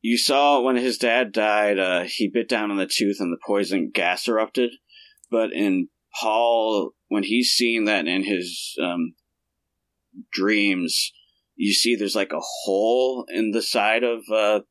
you 0.01 0.17
saw 0.17 0.61
when 0.61 0.75
his 0.75 0.97
dad 0.97 1.31
died, 1.31 1.77
uh, 1.79 2.03
he 2.03 2.29
bit 2.29 2.47
down 2.47 2.71
on 2.71 2.77
the 2.77 2.87
tooth 2.87 3.17
and 3.19 3.31
the 3.31 3.39
poison 3.45 3.91
gas 3.93 4.27
erupted. 4.27 4.71
But 5.29 5.51
in 5.53 5.89
Paul, 6.19 6.91
when 7.07 7.23
he's 7.23 7.51
seeing 7.51 7.85
that 7.85 8.07
in 8.07 8.23
his 8.23 8.75
um, 8.81 9.15
dreams, 10.31 11.11
you 11.55 11.73
see 11.73 11.95
there's 11.95 12.15
like 12.15 12.31
a 12.31 12.39
hole 12.39 13.25
in 13.29 13.51
the 13.51 13.61
side 13.61 14.03
of 14.03 14.21
uh, 14.33 14.61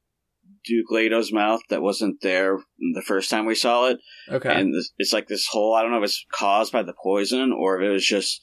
Duke 0.64 0.90
Leto's 0.90 1.32
mouth 1.32 1.60
that 1.68 1.82
wasn't 1.82 2.20
there 2.22 2.58
the 2.94 3.02
first 3.02 3.30
time 3.30 3.46
we 3.46 3.54
saw 3.54 3.88
it, 3.88 3.98
okay, 4.30 4.48
and 4.48 4.74
it's 4.96 5.12
like 5.12 5.28
this 5.28 5.46
hole. 5.50 5.74
I 5.74 5.82
don't 5.82 5.90
know 5.90 5.98
if 5.98 6.04
it's 6.04 6.24
caused 6.32 6.72
by 6.72 6.82
the 6.82 6.94
poison 7.02 7.52
or 7.52 7.80
if 7.80 7.86
it 7.86 7.92
was 7.92 8.06
just 8.06 8.40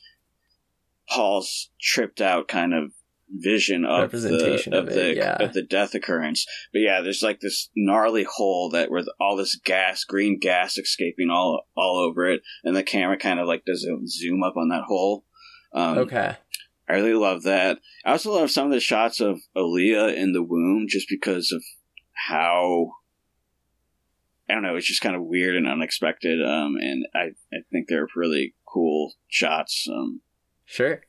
Paul's 1.09 1.71
tripped 1.81 2.21
out 2.21 2.47
kind 2.47 2.73
of 2.73 2.91
vision 3.29 3.85
of 3.85 4.01
Representation 4.13 4.71
the 4.71 4.79
of 4.79 4.87
of, 4.87 4.91
it, 4.91 4.95
the 4.95 5.15
yeah. 5.15 5.37
of 5.39 5.53
the 5.53 5.61
death 5.61 5.95
occurrence. 5.95 6.45
But 6.71 6.79
yeah, 6.79 7.01
there's 7.01 7.21
like 7.21 7.39
this 7.39 7.69
gnarly 7.75 8.23
hole 8.23 8.69
that 8.71 8.91
with 8.91 9.07
all 9.19 9.35
this 9.35 9.55
gas, 9.55 10.03
green 10.03 10.39
gas 10.39 10.77
escaping 10.77 11.29
all 11.29 11.67
all 11.75 11.97
over 11.97 12.25
it, 12.29 12.41
and 12.63 12.75
the 12.75 12.83
camera 12.83 13.17
kind 13.17 13.39
of 13.39 13.47
like 13.47 13.65
does 13.65 13.83
a 13.83 13.97
zoom 14.07 14.43
up 14.43 14.55
on 14.57 14.69
that 14.69 14.83
hole. 14.83 15.25
Um, 15.73 15.97
okay, 15.99 16.35
I 16.87 16.93
really 16.93 17.13
love 17.13 17.43
that. 17.43 17.79
I 18.05 18.11
also 18.11 18.33
love 18.33 18.51
some 18.51 18.67
of 18.67 18.73
the 18.73 18.79
shots 18.79 19.19
of 19.19 19.41
Alia 19.55 20.07
in 20.07 20.33
the 20.33 20.43
womb 20.43 20.85
just 20.87 21.07
because 21.09 21.51
of 21.51 21.63
how 22.13 22.91
I 24.49 24.53
don't 24.53 24.63
know, 24.63 24.75
it's 24.75 24.87
just 24.87 25.01
kind 25.01 25.15
of 25.15 25.23
weird 25.23 25.55
and 25.55 25.67
unexpected. 25.67 26.39
Um, 26.45 26.75
and 26.79 27.05
I, 27.15 27.31
I 27.51 27.61
think 27.71 27.87
they're 27.87 28.07
really 28.15 28.53
cool 28.65 29.13
shots. 29.27 29.87
Um, 29.91 30.21
sure, 30.65 31.01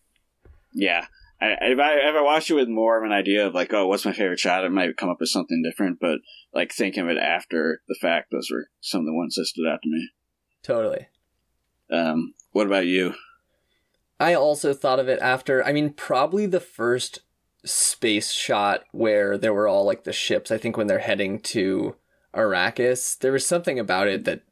yeah. 0.72 1.06
I, 1.40 1.56
if 1.60 1.78
I 1.78 1.94
if 1.94 2.14
I 2.14 2.22
watched 2.22 2.50
it 2.50 2.54
with 2.54 2.68
more 2.68 2.98
of 2.98 3.04
an 3.04 3.12
idea 3.12 3.46
of 3.46 3.54
like, 3.54 3.72
oh, 3.72 3.86
what's 3.86 4.06
my 4.06 4.12
favorite 4.12 4.40
shot, 4.40 4.64
it 4.64 4.72
might 4.72 4.96
come 4.96 5.10
up 5.10 5.20
with 5.20 5.28
something 5.28 5.62
different. 5.62 5.98
But 6.00 6.18
like 6.54 6.72
thinking 6.72 7.02
of 7.02 7.08
it 7.10 7.18
after 7.18 7.82
the 7.88 7.96
fact, 8.00 8.30
those 8.30 8.48
were 8.50 8.68
some 8.80 9.00
of 9.00 9.06
the 9.06 9.14
ones 9.14 9.34
that 9.34 9.46
stood 9.46 9.66
out 9.66 9.82
to 9.82 9.88
me. 9.88 10.10
totally. 10.62 11.08
Um, 11.90 12.34
what 12.52 12.66
about 12.66 12.86
you? 12.86 13.14
I 14.18 14.34
also 14.34 14.72
thought 14.72 14.98
of 14.98 15.08
it 15.08 15.20
after. 15.20 15.64
I 15.64 15.72
mean, 15.72 15.90
probably 15.90 16.46
the 16.46 16.60
first 16.60 17.20
space 17.64 18.32
shot 18.32 18.84
where 18.92 19.36
there 19.36 19.52
were 19.52 19.68
all 19.68 19.84
like 19.84 20.04
the 20.04 20.12
ships. 20.12 20.50
I 20.50 20.58
think 20.58 20.76
when 20.76 20.86
they're 20.86 21.00
heading 21.00 21.40
to 21.40 21.96
Arrakis, 22.34 23.18
there 23.18 23.32
was 23.32 23.46
something 23.46 23.78
about 23.78 24.08
it 24.08 24.24
that 24.24 24.42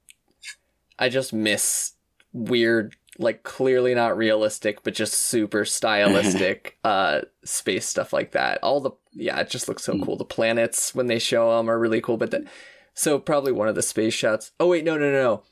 I 0.99 1.09
just 1.09 1.33
miss. 1.33 1.93
Weird, 2.33 2.97
like 3.19 3.43
clearly 3.43 3.95
not 3.95 4.17
realistic, 4.17 4.83
but 4.83 4.95
just 4.95 5.15
super 5.15 5.65
stylistic 5.65 6.79
uh 6.85 7.23
space 7.45 7.87
stuff 7.87 8.13
like 8.13 8.33
that. 8.33 8.59
All 8.63 8.81
the 8.81 8.93
yeah, 9.13 9.39
it 9.41 9.51
just 9.51 9.69
looks 9.69 9.85
so 9.85 9.99
cool. 10.01 10.17
The 10.17 10.25
planets 10.25 10.95
when 10.95 11.07
they 11.07 11.19
show 11.19 11.57
them 11.57 11.71
are 11.71 11.79
really 11.79 12.01
cool. 12.01 12.17
But 12.17 12.31
then 12.31 12.49
so 12.95 13.19
probably 13.19 13.53
one 13.53 13.69
of 13.69 13.75
the 13.75 13.83
space 13.83 14.15
shots. 14.15 14.53
Oh 14.59 14.69
wait, 14.69 14.85
no, 14.85 14.97
no, 14.97 15.11
no, 15.11 15.23
no, 15.23 15.43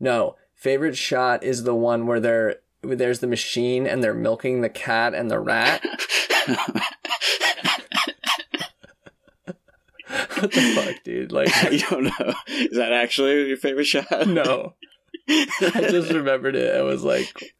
no. 0.00 0.36
Favorite 0.54 0.96
shot 0.96 1.42
is 1.42 1.64
the 1.64 1.74
one 1.74 2.06
where 2.06 2.20
they're 2.20 2.56
where 2.82 2.96
there's 2.96 3.20
the 3.20 3.26
machine 3.26 3.86
and 3.86 4.02
they're 4.02 4.14
milking 4.14 4.60
the 4.60 4.68
cat 4.68 5.14
and 5.14 5.30
the 5.30 5.38
rat. 5.38 5.84
what 10.42 10.52
the 10.52 10.72
fuck, 10.74 11.04
dude? 11.04 11.32
Like, 11.32 11.48
I 11.54 11.76
don't 11.88 12.04
know. 12.04 12.34
Is 12.48 12.76
that 12.76 12.92
actually 12.92 13.48
your 13.48 13.56
favorite 13.56 13.84
shot? 13.84 14.26
no. 14.26 14.74
I 15.74 15.88
just 15.90 16.12
remembered 16.12 16.56
it. 16.56 16.74
I 16.74 16.82
was 16.82 17.02
like, 17.02 17.54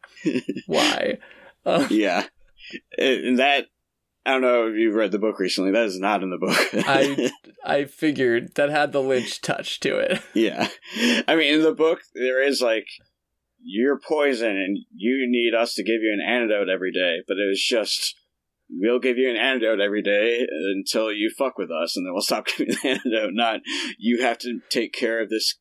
why? 0.67 1.17
Um, 1.65 1.87
yeah, 1.89 2.25
and 2.97 3.39
that 3.39 3.67
I 4.25 4.31
don't 4.31 4.41
know 4.41 4.67
if 4.67 4.75
you've 4.75 4.95
read 4.95 5.11
the 5.11 5.19
book 5.19 5.39
recently. 5.39 5.71
That 5.71 5.85
is 5.85 5.99
not 5.99 6.23
in 6.23 6.29
the 6.29 6.37
book. 6.37 6.57
I 6.87 7.31
I 7.63 7.85
figured 7.85 8.55
that 8.55 8.69
had 8.69 8.91
the 8.91 9.01
Lynch 9.01 9.41
touch 9.41 9.79
to 9.81 9.97
it. 9.97 10.21
yeah, 10.33 10.69
I 11.27 11.35
mean, 11.35 11.55
in 11.55 11.61
the 11.61 11.73
book 11.73 12.01
there 12.13 12.45
is 12.45 12.61
like 12.61 12.87
you're 13.61 13.99
poison 13.99 14.51
and 14.51 14.77
you 14.93 15.25
need 15.27 15.53
us 15.53 15.73
to 15.75 15.83
give 15.83 16.01
you 16.01 16.13
an 16.13 16.25
antidote 16.25 16.69
every 16.69 16.91
day, 16.91 17.17
but 17.27 17.37
it 17.37 17.47
was 17.47 17.63
just. 17.63 18.15
We'll 18.75 18.99
give 18.99 19.17
you 19.17 19.29
an 19.29 19.35
antidote 19.35 19.81
every 19.81 20.01
day 20.01 20.47
until 20.49 21.11
you 21.11 21.29
fuck 21.37 21.59
with 21.59 21.69
us, 21.69 21.95
and 21.95 22.07
then 22.07 22.13
we'll 22.13 22.23
stop 22.23 22.47
giving 22.47 22.73
the 22.73 22.89
antidote. 22.89 23.33
Not 23.33 23.59
you 23.99 24.23
have 24.23 24.39
to 24.39 24.61
take 24.71 24.93
care 24.93 25.21
of 25.21 25.29
this. 25.29 25.59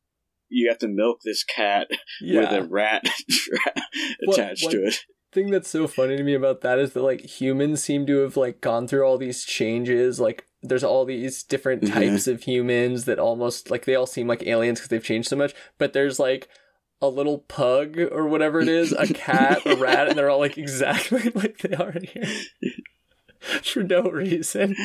You 0.54 0.68
have 0.68 0.78
to 0.78 0.88
milk 0.88 1.20
this 1.24 1.42
cat 1.44 1.88
Yeah. 2.20 2.40
with 2.52 2.52
a 2.52 2.62
rat 2.64 3.04
attached 4.28 4.64
what- 4.64 4.72
to 4.72 4.86
it. 4.86 4.96
thing 5.32 5.50
that's 5.50 5.68
so 5.70 5.86
funny 5.86 6.16
to 6.16 6.22
me 6.22 6.34
about 6.34 6.60
that 6.60 6.78
is 6.78 6.92
that 6.92 7.02
like 7.02 7.22
humans 7.22 7.82
seem 7.82 8.04
to 8.06 8.18
have 8.18 8.36
like 8.36 8.60
gone 8.60 8.86
through 8.86 9.02
all 9.02 9.16
these 9.16 9.44
changes 9.44 10.20
like 10.20 10.44
there's 10.62 10.84
all 10.84 11.04
these 11.06 11.42
different 11.42 11.82
Mhm. 11.84 11.92
types 11.94 12.26
of 12.26 12.42
humans 12.42 13.06
that 13.06 13.18
almost 13.18 13.70
like 13.70 13.86
they 13.86 13.94
all 13.94 14.06
seem 14.06 14.28
like 14.28 14.46
aliens 14.46 14.78
because 14.78 14.88
they've 14.90 15.02
changed 15.02 15.28
so 15.28 15.36
much 15.36 15.54
but 15.78 15.94
there's 15.94 16.18
like 16.18 16.48
a 17.00 17.08
little 17.08 17.38
pug 17.38 17.98
or 17.98 18.28
whatever 18.28 18.60
it 18.60 18.68
is 18.68 18.92
a 18.92 19.06
cat 19.12 19.62
a 19.64 19.74
rat 19.74 20.06
and 20.08 20.18
they're 20.18 20.28
all 20.30 20.38
like 20.38 20.58
exactly 20.66 21.30
like 21.34 21.58
they 21.58 21.74
are 21.76 21.90
in 21.92 22.04
here 22.04 22.28
for 23.62 23.82
no 23.82 24.02
reason 24.02 24.76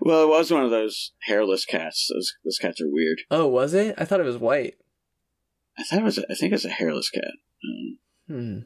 Well, 0.00 0.22
it 0.24 0.28
was 0.28 0.50
one 0.50 0.64
of 0.64 0.70
those 0.70 1.12
hairless 1.22 1.64
cats. 1.64 2.08
Those 2.12 2.34
those 2.44 2.58
cats 2.58 2.80
are 2.80 2.88
weird. 2.90 3.22
oh 3.30 3.46
was 3.46 3.72
it 3.74 3.94
i 3.98 4.04
thought 4.04 4.20
it 4.20 4.24
was 4.24 4.36
white 4.38 4.74
I 5.78 5.82
thought 5.84 6.00
it 6.00 6.04
was. 6.04 6.18
A, 6.18 6.24
I 6.30 6.34
think 6.34 6.52
it's 6.52 6.64
a 6.64 6.70
hairless 6.70 7.10
cat. 7.10 7.32
Um, 7.64 7.98
hmm 8.26 8.58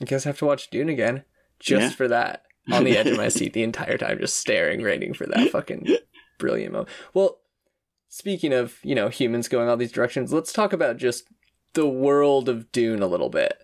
i 0.00 0.04
guess 0.06 0.26
i 0.26 0.28
have 0.30 0.38
to 0.38 0.44
watch 0.46 0.70
dune 0.70 0.88
again 0.88 1.22
just 1.60 1.82
Yeah. 1.82 1.90
for 1.90 2.08
that 2.08 2.42
on 2.72 2.82
the 2.82 2.96
edge 2.96 3.06
of 3.06 3.16
my 3.16 3.28
seat 3.36 3.52
the 3.52 3.62
entire 3.62 3.96
time 3.98 4.18
just 4.18 4.36
staring 4.38 4.82
waiting 4.82 5.14
for 5.14 5.26
that 5.26 5.50
fucking 5.50 5.86
brilliant 6.38 6.72
moment 6.72 6.88
well 7.12 7.38
speaking 8.08 8.52
of 8.52 8.78
you 8.82 8.94
know 8.96 9.08
humans 9.08 9.46
going 9.48 9.68
all 9.68 9.76
these 9.76 9.92
directions 9.92 10.32
let's 10.32 10.52
talk 10.52 10.72
about 10.72 10.96
just 10.96 11.28
the 11.74 11.86
world 11.86 12.48
of 12.48 12.72
dune 12.72 13.02
a 13.02 13.06
little 13.06 13.28
bit 13.28 13.54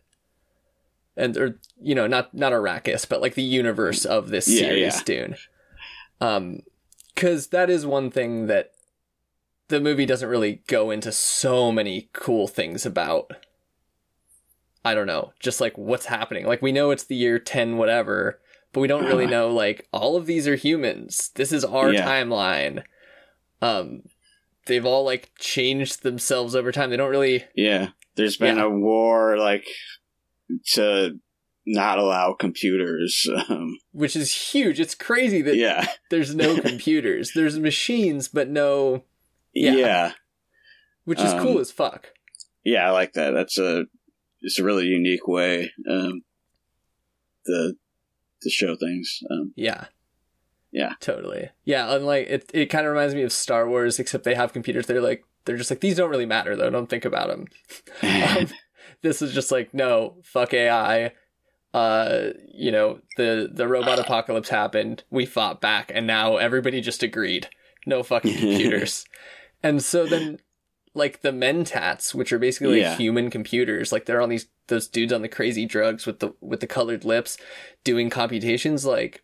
and 1.16 1.36
or 1.36 1.58
you 1.80 1.94
know 1.96 2.06
not 2.06 2.32
not 2.34 2.52
arrakis 2.52 3.08
but 3.08 3.20
like 3.20 3.34
the 3.34 3.42
universe 3.42 4.04
of 4.04 4.28
this 4.28 4.46
Yeah, 4.46 4.58
series 4.60 4.94
yeah. 4.96 5.02
dune 5.04 5.36
um 6.20 6.60
because 7.14 7.48
that 7.48 7.68
is 7.70 7.84
one 7.84 8.10
thing 8.10 8.46
that 8.46 8.70
the 9.70 9.80
movie 9.80 10.06
doesn't 10.06 10.28
really 10.28 10.62
go 10.66 10.90
into 10.90 11.10
so 11.10 11.72
many 11.72 12.10
cool 12.12 12.46
things 12.46 12.84
about 12.86 13.30
i 14.84 14.94
don't 14.94 15.06
know 15.06 15.32
just 15.40 15.60
like 15.60 15.76
what's 15.78 16.06
happening. 16.06 16.46
Like 16.46 16.62
we 16.62 16.72
know 16.72 16.90
it's 16.90 17.04
the 17.04 17.16
year 17.16 17.38
10 17.38 17.76
whatever 17.76 18.40
but 18.72 18.80
we 18.80 18.88
don't 18.88 19.04
really 19.06 19.26
know 19.36 19.48
like 19.48 19.88
all 19.92 20.16
of 20.16 20.26
these 20.26 20.46
are 20.46 20.56
humans. 20.56 21.30
This 21.34 21.52
is 21.52 21.64
our 21.64 21.92
Yeah. 21.92 22.06
timeline. 22.06 22.84
Um 23.62 24.02
they've 24.66 24.84
all 24.86 25.04
like 25.04 25.30
changed 25.38 26.02
themselves 26.02 26.54
over 26.54 26.70
time. 26.72 26.90
They 26.90 26.96
don't 26.96 27.10
really 27.10 27.44
yeah, 27.54 27.88
there's 28.16 28.36
been 28.36 28.56
Yeah. 28.58 28.64
a 28.64 28.70
war 28.70 29.36
like 29.38 29.66
to 30.74 31.18
not 31.66 31.98
allow 31.98 32.32
computers. 32.32 33.26
Um, 33.48 33.78
which 33.92 34.16
is 34.16 34.52
huge. 34.52 34.80
It's 34.80 34.94
crazy 34.94 35.42
that 35.42 35.56
yeah, 35.56 35.86
there's 36.10 36.34
no 36.34 36.58
computers. 36.60 37.32
There's 37.34 37.58
machines 37.58 38.28
but 38.28 38.48
no 38.48 39.04
Yeah. 39.54 39.72
yeah. 39.74 40.12
which 41.04 41.20
is 41.20 41.32
Um, 41.32 41.42
cool 41.42 41.58
as 41.58 41.70
fuck. 41.70 42.08
Yeah, 42.64 42.86
I 42.86 42.90
like 42.90 43.14
that. 43.14 43.32
That's 43.32 43.58
a 43.58 43.86
it's 44.42 44.58
a 44.58 44.64
really 44.64 44.86
unique 44.86 45.26
way 45.26 45.70
um, 45.88 46.22
to 47.46 47.74
to 48.42 48.50
show 48.50 48.76
things. 48.76 49.20
Um, 49.30 49.52
Yeah. 49.56 49.86
Yeah. 50.72 50.94
Totally. 51.00 51.50
Yeah, 51.64 51.94
unlike 51.94 52.26
it 52.28 52.50
it 52.54 52.66
kind 52.66 52.86
of 52.86 52.92
reminds 52.92 53.14
me 53.14 53.22
of 53.22 53.32
Star 53.32 53.68
Wars 53.68 53.98
except 53.98 54.24
they 54.24 54.34
have 54.34 54.52
computers 54.52 54.86
they're 54.86 55.00
like 55.00 55.24
they're 55.44 55.56
just 55.56 55.70
like 55.70 55.80
these 55.80 55.96
don't 55.96 56.10
really 56.10 56.26
matter 56.26 56.54
though, 56.54 56.70
don't 56.70 56.88
think 56.88 57.04
about 57.04 57.28
them. 57.28 57.46
Um, 58.02 58.48
this 59.02 59.22
is 59.22 59.32
just 59.32 59.50
like 59.50 59.72
no, 59.74 60.16
fuck 60.22 60.52
AI. 60.54 61.12
Uh, 61.72 62.30
you 62.52 62.70
know, 62.72 63.00
the 63.16 63.48
the 63.52 63.66
robot 63.68 63.98
apocalypse 63.98 64.48
happened, 64.48 65.02
we 65.10 65.24
fought 65.26 65.60
back 65.60 65.90
and 65.94 66.06
now 66.06 66.36
everybody 66.36 66.80
just 66.80 67.02
agreed. 67.02 67.48
No 67.86 68.02
fucking 68.02 68.32
computers. 68.38 69.06
And 69.62 69.82
so 69.82 70.06
then 70.06 70.38
like 70.94 71.22
the 71.22 71.30
mentats, 71.30 72.14
which 72.14 72.32
are 72.32 72.38
basically 72.38 72.82
like 72.82 72.98
human 72.98 73.30
computers, 73.30 73.92
like 73.92 74.06
they're 74.06 74.20
on 74.22 74.28
these 74.28 74.46
those 74.68 74.88
dudes 74.88 75.12
on 75.12 75.22
the 75.22 75.28
crazy 75.28 75.66
drugs 75.66 76.06
with 76.06 76.20
the 76.20 76.32
with 76.40 76.60
the 76.60 76.66
colored 76.66 77.04
lips 77.04 77.36
doing 77.84 78.08
computations 78.10 78.84
like 78.86 79.22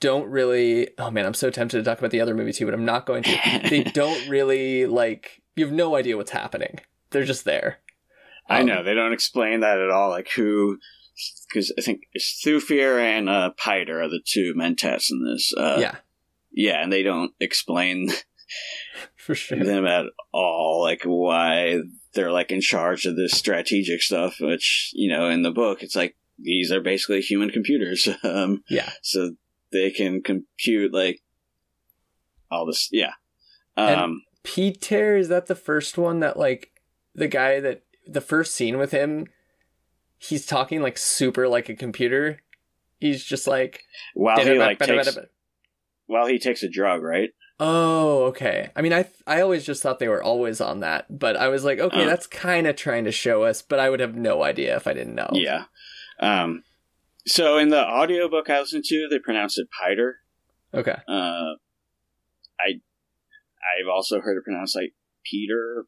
don't 0.00 0.28
really 0.28 0.88
oh 0.98 1.10
man 1.10 1.24
i'm 1.26 1.34
so 1.34 1.50
tempted 1.50 1.76
to 1.76 1.84
talk 1.84 1.98
about 1.98 2.10
the 2.10 2.20
other 2.20 2.34
movie 2.34 2.52
too 2.52 2.64
but 2.64 2.74
i'm 2.74 2.84
not 2.86 3.06
going 3.06 3.22
to 3.22 3.60
they 3.68 3.84
don't 3.94 4.28
really 4.28 4.86
like 4.86 5.40
you 5.54 5.64
have 5.64 5.72
no 5.74 5.94
idea 5.94 6.16
what's 6.16 6.30
happening 6.32 6.80
they're 7.10 7.22
just 7.24 7.44
there 7.44 7.78
I 8.48 8.60
Um, 8.60 8.66
know 8.66 8.82
they 8.82 8.94
don't 8.94 9.12
explain 9.12 9.60
that 9.60 9.78
at 9.78 9.90
all. 9.90 10.10
Like 10.10 10.28
who? 10.34 10.78
Because 11.48 11.72
I 11.78 11.82
think 11.82 12.00
it's 12.12 12.42
Thufir 12.44 12.98
and 13.00 13.28
uh, 13.28 13.50
Piter 13.56 14.02
are 14.02 14.08
the 14.08 14.20
two 14.24 14.54
mentats 14.54 15.10
in 15.12 15.22
this. 15.24 15.52
Uh, 15.56 15.76
yeah 15.78 15.96
yeah, 16.50 16.82
and 16.82 16.92
they 16.92 17.04
don't 17.04 17.32
explain 17.38 18.08
for 19.30 19.34
sure 19.36 19.58
them 19.64 19.86
at 19.86 20.06
all. 20.32 20.82
Like 20.82 21.02
why 21.04 21.80
they're 22.14 22.32
like 22.32 22.50
in 22.50 22.60
charge 22.60 23.06
of 23.06 23.16
this 23.16 23.32
strategic 23.32 24.02
stuff. 24.02 24.36
Which 24.40 24.90
you 24.92 25.08
know, 25.10 25.28
in 25.28 25.42
the 25.42 25.52
book, 25.52 25.82
it's 25.82 25.96
like 25.96 26.16
these 26.38 26.72
are 26.72 26.80
basically 26.80 27.20
human 27.20 27.50
computers. 27.50 28.08
Um, 28.24 28.62
yeah 28.68 28.90
so 29.02 29.32
they 29.72 29.90
can 29.90 30.22
compute 30.22 30.92
like 30.92 31.20
all 32.50 32.66
this. 32.66 32.88
Yeah. 32.90 33.12
Um, 33.76 34.22
peter 34.42 35.16
is 35.16 35.28
that 35.28 35.46
the 35.46 35.54
first 35.54 35.96
one 35.96 36.20
that 36.20 36.36
like 36.36 36.70
the 37.14 37.28
guy 37.28 37.60
that 37.60 37.82
the 38.06 38.20
first 38.20 38.54
scene 38.54 38.78
with 38.78 38.90
him 38.90 39.26
he's 40.18 40.44
talking 40.44 40.82
like 40.82 40.98
super 40.98 41.46
like 41.46 41.68
a 41.68 41.74
computer 41.74 42.40
he's 42.98 43.24
just 43.24 43.46
like 43.46 43.84
while 44.14 44.42
he 44.42 44.58
like 44.58 44.78
takes 44.78 45.16
while 46.10 46.26
he 46.26 46.40
takes 46.40 46.64
a 46.64 46.68
drug, 46.68 47.02
right? 47.02 47.30
Oh, 47.62 48.24
okay. 48.28 48.70
I 48.74 48.80
mean, 48.80 48.94
I 48.94 49.04
I 49.26 49.42
always 49.42 49.66
just 49.66 49.82
thought 49.82 49.98
they 49.98 50.08
were 50.08 50.22
always 50.22 50.60
on 50.62 50.80
that, 50.80 51.18
but 51.18 51.36
I 51.36 51.48
was 51.48 51.62
like, 51.62 51.78
okay, 51.78 52.04
Uh. 52.04 52.06
that's 52.06 52.26
kind 52.26 52.66
of 52.66 52.74
trying 52.74 53.04
to 53.04 53.12
show 53.12 53.42
us, 53.42 53.60
but 53.60 53.78
I 53.78 53.90
would 53.90 54.00
have 54.00 54.16
no 54.16 54.42
idea 54.42 54.74
if 54.76 54.86
I 54.86 54.94
didn't 54.94 55.14
know. 55.14 55.28
Yeah. 55.32 55.64
Um, 56.20 56.64
so 57.26 57.58
in 57.58 57.68
the 57.68 57.86
audiobook 57.86 58.48
I 58.48 58.60
listened 58.60 58.84
to, 58.86 59.08
they 59.10 59.18
pronounce 59.18 59.58
it 59.58 59.68
Piter. 59.78 60.20
Okay. 60.72 60.96
Uh, 61.06 61.54
I 62.58 62.80
I've 63.60 63.88
also 63.92 64.20
heard 64.20 64.38
it 64.38 64.44
pronounced 64.44 64.74
like 64.74 64.94
Peter 65.30 65.84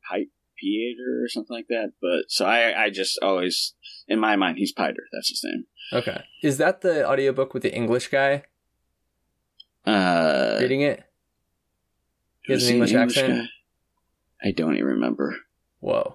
Peter 0.61 1.22
or 1.24 1.28
something 1.28 1.56
like 1.56 1.68
that. 1.68 1.92
But 2.02 2.30
so 2.30 2.44
I 2.44 2.85
I 2.85 2.90
just 2.90 3.18
always 3.22 3.74
in 4.06 4.18
my 4.20 4.37
mind 4.37 4.58
he's 4.58 4.72
Piter. 4.72 5.04
That's 5.12 5.30
his 5.30 5.42
name. 5.42 5.64
Okay. 5.92 6.22
Is 6.42 6.58
that 6.58 6.82
the 6.82 7.08
audiobook 7.08 7.54
with 7.54 7.62
the 7.62 7.74
English 7.74 8.08
guy 8.08 8.44
Uh, 9.87 10.58
reading 10.61 10.82
it? 10.82 11.02
He 12.42 12.52
has 12.52 12.62
an 12.64 12.68
the 12.68 12.74
English 12.74 12.94
accent. 12.94 13.48
guy? 14.42 14.48
I 14.48 14.50
don't 14.52 14.74
even 14.74 14.87
remember. 14.87 15.37
Whoa. 15.81 16.14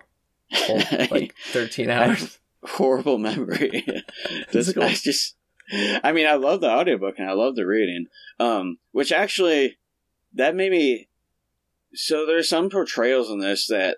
Whole, 0.52 0.82
like 1.12 1.34
13 1.52 1.90
hours. 1.90 2.40
horrible 2.64 3.18
memory. 3.18 3.86
This, 4.52 4.68
Physical. 4.68 4.84
I 4.84 4.94
just, 4.94 5.36
I 5.72 6.12
mean, 6.12 6.28
I 6.28 6.36
love 6.36 6.62
the 6.62 6.70
audiobook 6.70 7.16
and 7.18 7.30
I 7.30 7.34
love 7.34 7.56
the 7.56 7.66
reading. 7.66 8.08
Um, 8.40 8.78
which 8.92 9.12
actually, 9.12 9.78
that 10.34 10.56
made 10.56 10.72
me. 10.72 11.08
So 11.94 12.26
there's 12.26 12.50
some 12.50 12.70
portrayals 12.70 13.30
in 13.30 13.40
this 13.40 13.68
that 13.68 13.98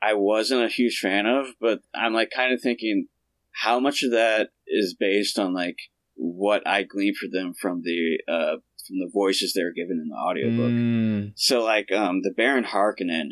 I 0.00 0.14
wasn't 0.14 0.64
a 0.64 0.68
huge 0.68 0.98
fan 0.98 1.26
of, 1.26 1.54
but 1.60 1.80
I'm 1.94 2.12
like 2.12 2.30
kind 2.34 2.52
of 2.52 2.60
thinking, 2.60 3.06
how 3.52 3.78
much 3.78 4.02
of 4.02 4.10
that 4.10 4.50
is 4.66 4.94
based 4.94 5.38
on 5.38 5.54
like 5.54 5.76
what 6.14 6.66
I 6.66 6.82
gleaned 6.82 7.16
for 7.16 7.28
them 7.30 7.54
from 7.54 7.82
the 7.82 8.18
uh 8.28 8.56
from 8.86 8.98
the 8.98 9.10
voices 9.12 9.52
they 9.52 9.62
were 9.62 9.72
given 9.72 10.00
in 10.00 10.08
the 10.08 10.16
audiobook. 10.16 10.70
Mm, 10.70 11.32
So, 11.36 11.62
like, 11.62 11.90
um, 11.92 12.22
the 12.22 12.30
Baron 12.30 12.64
Harkonnen, 12.64 13.28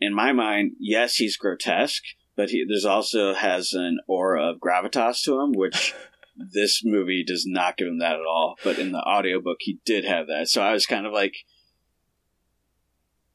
in 0.00 0.14
my 0.14 0.32
mind, 0.32 0.72
yes, 0.78 1.16
he's 1.16 1.36
grotesque, 1.36 2.02
but 2.36 2.50
he 2.50 2.64
there's 2.68 2.84
also 2.84 3.34
has 3.34 3.72
an 3.72 3.98
aura 4.08 4.50
of 4.50 4.60
gravitas 4.60 5.22
to 5.24 5.40
him, 5.40 5.52
which 5.52 5.94
this 6.36 6.82
movie 6.84 7.24
does 7.24 7.44
not 7.46 7.76
give 7.76 7.88
him 7.88 7.98
that 8.00 8.16
at 8.16 8.26
all. 8.26 8.56
But 8.64 8.78
in 8.78 8.92
the 8.92 9.02
audiobook, 9.02 9.58
he 9.60 9.78
did 9.84 10.04
have 10.04 10.26
that. 10.26 10.48
So 10.48 10.62
I 10.62 10.72
was 10.72 10.86
kind 10.86 11.06
of 11.06 11.12
like, 11.12 11.34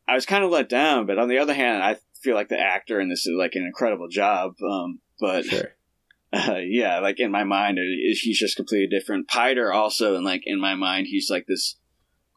I 0.08 0.15
was 0.15 0.26
kind 0.26 0.43
of 0.43 0.52
let 0.52 0.69
down. 0.69 1.06
But 1.06 1.19
on 1.19 1.30
the 1.30 1.38
other 1.38 1.54
hand, 1.54 1.82
I 1.84 1.98
feel 2.22 2.36
like 2.36 2.50
the 2.50 2.60
actor 2.60 3.00
in 3.00 3.10
this 3.10 3.26
is 3.26 3.36
like 3.38 3.56
an 3.56 3.63
incredible 3.63 4.10
job. 4.10 4.54
Um, 4.62 5.00
but 5.19 5.45
sure. 5.45 5.76
Uh, 6.32 6.56
yeah, 6.63 7.00
like 7.00 7.20
in 7.20 7.32
my 7.32 7.44
mind, 7.44 7.78
he's 8.22 8.39
just 8.39 8.56
completely 8.56 8.88
different. 8.88 9.28
Piter 9.28 9.72
also, 9.74 10.15
and 10.15 10.26
like 10.26 10.42
in 10.46 10.60
my 10.60 10.76
mind, 10.76 11.08
he's 11.10 11.30
like 11.30 11.46
this 11.48 11.78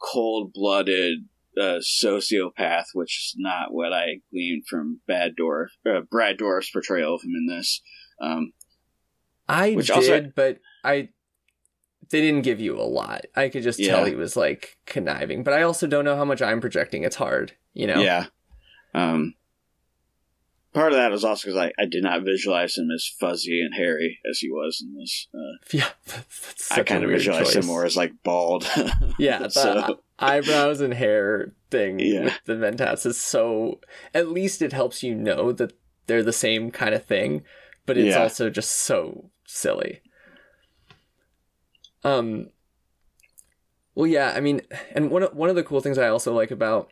cold 0.02 0.52
blooded 0.52 1.28
uh, 1.56 1.80
sociopath, 1.80 2.86
which 2.94 3.18
is 3.18 3.34
not 3.36 3.72
what 3.72 3.92
I 3.92 4.20
gleaned 4.30 4.64
from 4.68 5.00
Bad 5.06 5.32
Dorf, 5.36 5.70
uh, 5.86 6.00
Brad 6.10 6.38
Dourif's 6.38 6.70
portrayal 6.70 7.14
of 7.14 7.22
him 7.22 7.32
in 7.36 7.46
this. 7.54 7.82
Um, 8.20 8.52
I 9.48 9.72
Which 9.72 9.88
did, 9.88 9.96
also- 9.96 10.32
but 10.34 10.58
I. 10.84 11.08
They 12.10 12.20
didn't 12.20 12.42
give 12.42 12.60
you 12.60 12.78
a 12.78 12.82
lot. 12.82 13.24
I 13.34 13.48
could 13.48 13.62
just 13.62 13.82
tell 13.82 14.04
he 14.04 14.14
was 14.14 14.36
like 14.36 14.76
conniving, 14.84 15.44
but 15.44 15.54
I 15.54 15.62
also 15.62 15.86
don't 15.86 16.04
know 16.04 16.16
how 16.16 16.26
much 16.26 16.42
I'm 16.42 16.60
projecting. 16.60 17.04
It's 17.04 17.16
hard, 17.16 17.52
you 17.72 17.86
know? 17.86 18.02
Yeah. 18.02 18.26
Um, 18.92 19.34
part 20.72 20.92
of 20.92 20.96
that 20.98 21.10
was 21.10 21.24
also 21.24 21.48
because 21.48 21.58
I, 21.58 21.72
I 21.82 21.86
did 21.86 22.02
not 22.02 22.22
visualize 22.22 22.76
him 22.78 22.88
as 22.94 23.06
fuzzy 23.20 23.60
and 23.60 23.74
hairy 23.74 24.18
as 24.30 24.38
he 24.38 24.50
was 24.50 24.82
in 24.82 24.94
this. 24.98 25.28
Uh, 25.34 25.58
Yeah. 25.72 25.88
That's 26.06 26.70
I 26.72 26.82
kind 26.82 27.04
of 27.04 27.10
visualized 27.10 27.52
choice. 27.52 27.56
him 27.56 27.66
more 27.66 27.84
as 27.84 27.96
like 27.96 28.12
bald. 28.22 28.66
Yeah, 29.18 29.38
the 29.38 29.50
So- 29.50 30.00
eyebrows 30.18 30.80
and 30.80 30.94
hair 30.94 31.52
thing 31.70 31.98
Yeah. 31.98 32.24
with 32.24 32.40
the 32.46 32.54
Mentats 32.54 33.04
is 33.06 33.20
so. 33.20 33.80
At 34.14 34.28
least 34.28 34.62
it 34.62 34.72
helps 34.72 35.02
you 35.02 35.14
know 35.14 35.52
that 35.52 35.72
they're 36.06 36.22
the 36.22 36.32
same 36.32 36.70
kind 36.70 36.94
of 36.94 37.04
thing, 37.04 37.42
but 37.86 37.96
it's 37.98 38.14
Yeah. 38.14 38.22
also 38.22 38.48
just 38.50 38.70
so 38.70 39.30
silly. 39.46 40.00
Um. 42.04 42.50
Well, 43.94 44.06
yeah, 44.06 44.32
I 44.34 44.40
mean, 44.40 44.62
and 44.94 45.10
one 45.10 45.22
of, 45.22 45.34
one 45.36 45.50
of 45.50 45.56
the 45.56 45.62
cool 45.62 45.82
things 45.82 45.98
I 45.98 46.08
also 46.08 46.32
like 46.32 46.50
about 46.50 46.90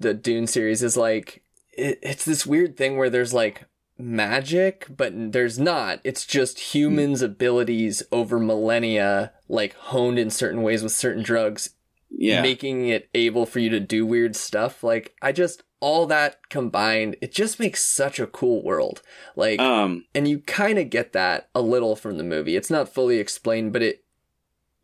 the 0.00 0.12
Dune 0.14 0.48
series 0.48 0.82
is 0.82 0.96
like 0.96 1.42
it, 1.78 1.98
it's 2.02 2.24
this 2.24 2.46
weird 2.46 2.76
thing 2.76 2.96
where 2.96 3.10
there's 3.10 3.32
like 3.32 3.64
magic, 3.96 4.86
but 4.94 5.12
there's 5.32 5.58
not. 5.58 6.00
It's 6.04 6.26
just 6.26 6.74
humans' 6.74 7.22
abilities 7.22 8.02
over 8.12 8.38
millennia, 8.38 9.32
like 9.48 9.74
honed 9.74 10.18
in 10.18 10.30
certain 10.30 10.62
ways 10.62 10.82
with 10.82 10.92
certain 10.92 11.22
drugs, 11.22 11.70
yeah. 12.10 12.42
making 12.42 12.88
it 12.88 13.08
able 13.14 13.46
for 13.46 13.58
you 13.58 13.70
to 13.70 13.80
do 13.80 14.06
weird 14.06 14.36
stuff. 14.36 14.82
Like 14.82 15.14
I 15.22 15.32
just 15.32 15.62
all 15.80 16.06
that 16.06 16.48
combined, 16.48 17.16
it 17.20 17.32
just 17.32 17.60
makes 17.60 17.84
such 17.84 18.18
a 18.18 18.26
cool 18.26 18.62
world. 18.62 19.02
Like 19.36 19.60
um, 19.60 20.04
and 20.14 20.28
you 20.28 20.40
kind 20.40 20.78
of 20.78 20.90
get 20.90 21.12
that 21.12 21.48
a 21.54 21.60
little 21.60 21.96
from 21.96 22.18
the 22.18 22.24
movie. 22.24 22.56
It's 22.56 22.70
not 22.70 22.92
fully 22.92 23.18
explained, 23.18 23.72
but 23.72 23.82
it 23.82 24.04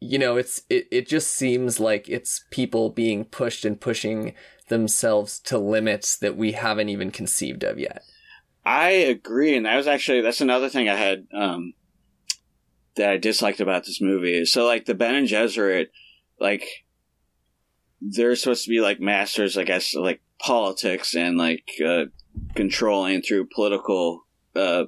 you 0.01 0.19
know, 0.19 0.37
it's 0.37 0.63
it 0.69 0.87
it 0.91 1.09
just 1.09 1.33
seems 1.33 1.81
like 1.81 2.09
it's 2.09 2.45
people 2.51 2.91
being 2.91 3.25
pushed 3.25 3.65
and 3.65 3.81
pushing 3.81 4.35
themselves 4.69 5.39
to 5.41 5.59
limits 5.59 6.17
that 6.17 6.37
we 6.37 6.53
haven't 6.53 6.89
even 6.89 7.11
conceived 7.11 7.63
of 7.63 7.79
yet. 7.79 8.03
I 8.65 8.91
agree, 8.91 9.57
and 9.57 9.67
that 9.67 9.77
was 9.77 9.87
actually 9.87 10.23
that's 10.23 10.41
another 10.41 10.69
thing 10.69 10.89
I 10.89 10.97
had 10.97 11.27
um, 11.35 11.75
that 12.97 13.11
I 13.11 13.17
disliked 13.19 13.61
about 13.61 13.85
this 13.85 14.01
movie. 14.01 14.45
So, 14.47 14.67
like 14.67 14.87
the 14.87 14.95
Bene 14.95 15.27
Gesserit, 15.27 15.89
like 16.41 16.65
they're 18.01 18.37
supposed 18.37 18.65
to 18.65 18.71
be 18.71 18.81
like 18.81 19.01
masters, 19.01 19.59
I 19.59 19.65
guess, 19.65 19.95
like 19.95 20.23
politics 20.39 21.15
and 21.15 21.37
like 21.37 21.69
uh, 21.85 22.05
controlling 22.55 23.23
through 23.23 23.49
political 23.55 24.25
uh, 24.57 24.85
uh, 24.85 24.87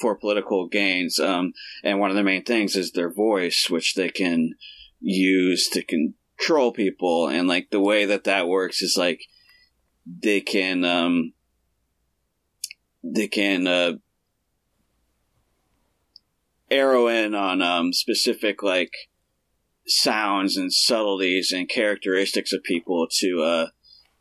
for 0.00 0.16
political 0.16 0.68
gains. 0.68 1.18
Um, 1.18 1.52
and 1.82 1.98
one 1.98 2.10
of 2.10 2.16
the 2.16 2.22
main 2.22 2.44
things 2.44 2.76
is 2.76 2.92
their 2.92 3.12
voice, 3.12 3.68
which 3.70 3.94
they 3.94 4.10
can 4.10 4.54
use 5.00 5.68
to 5.70 5.82
control 6.38 6.72
people. 6.72 7.28
And 7.28 7.48
like 7.48 7.70
the 7.70 7.80
way 7.80 8.06
that 8.06 8.24
that 8.24 8.48
works 8.48 8.82
is 8.82 8.96
like 8.96 9.22
they 10.06 10.40
can 10.40 10.84
um, 10.84 11.32
they 13.02 13.28
can 13.28 13.66
uh, 13.66 13.92
arrow 16.70 17.08
in 17.08 17.34
on 17.34 17.62
um, 17.62 17.92
specific 17.92 18.62
like 18.62 18.92
sounds 19.86 20.56
and 20.56 20.72
subtleties 20.72 21.52
and 21.52 21.68
characteristics 21.68 22.52
of 22.52 22.62
people 22.62 23.06
to 23.10 23.42
uh, 23.42 23.66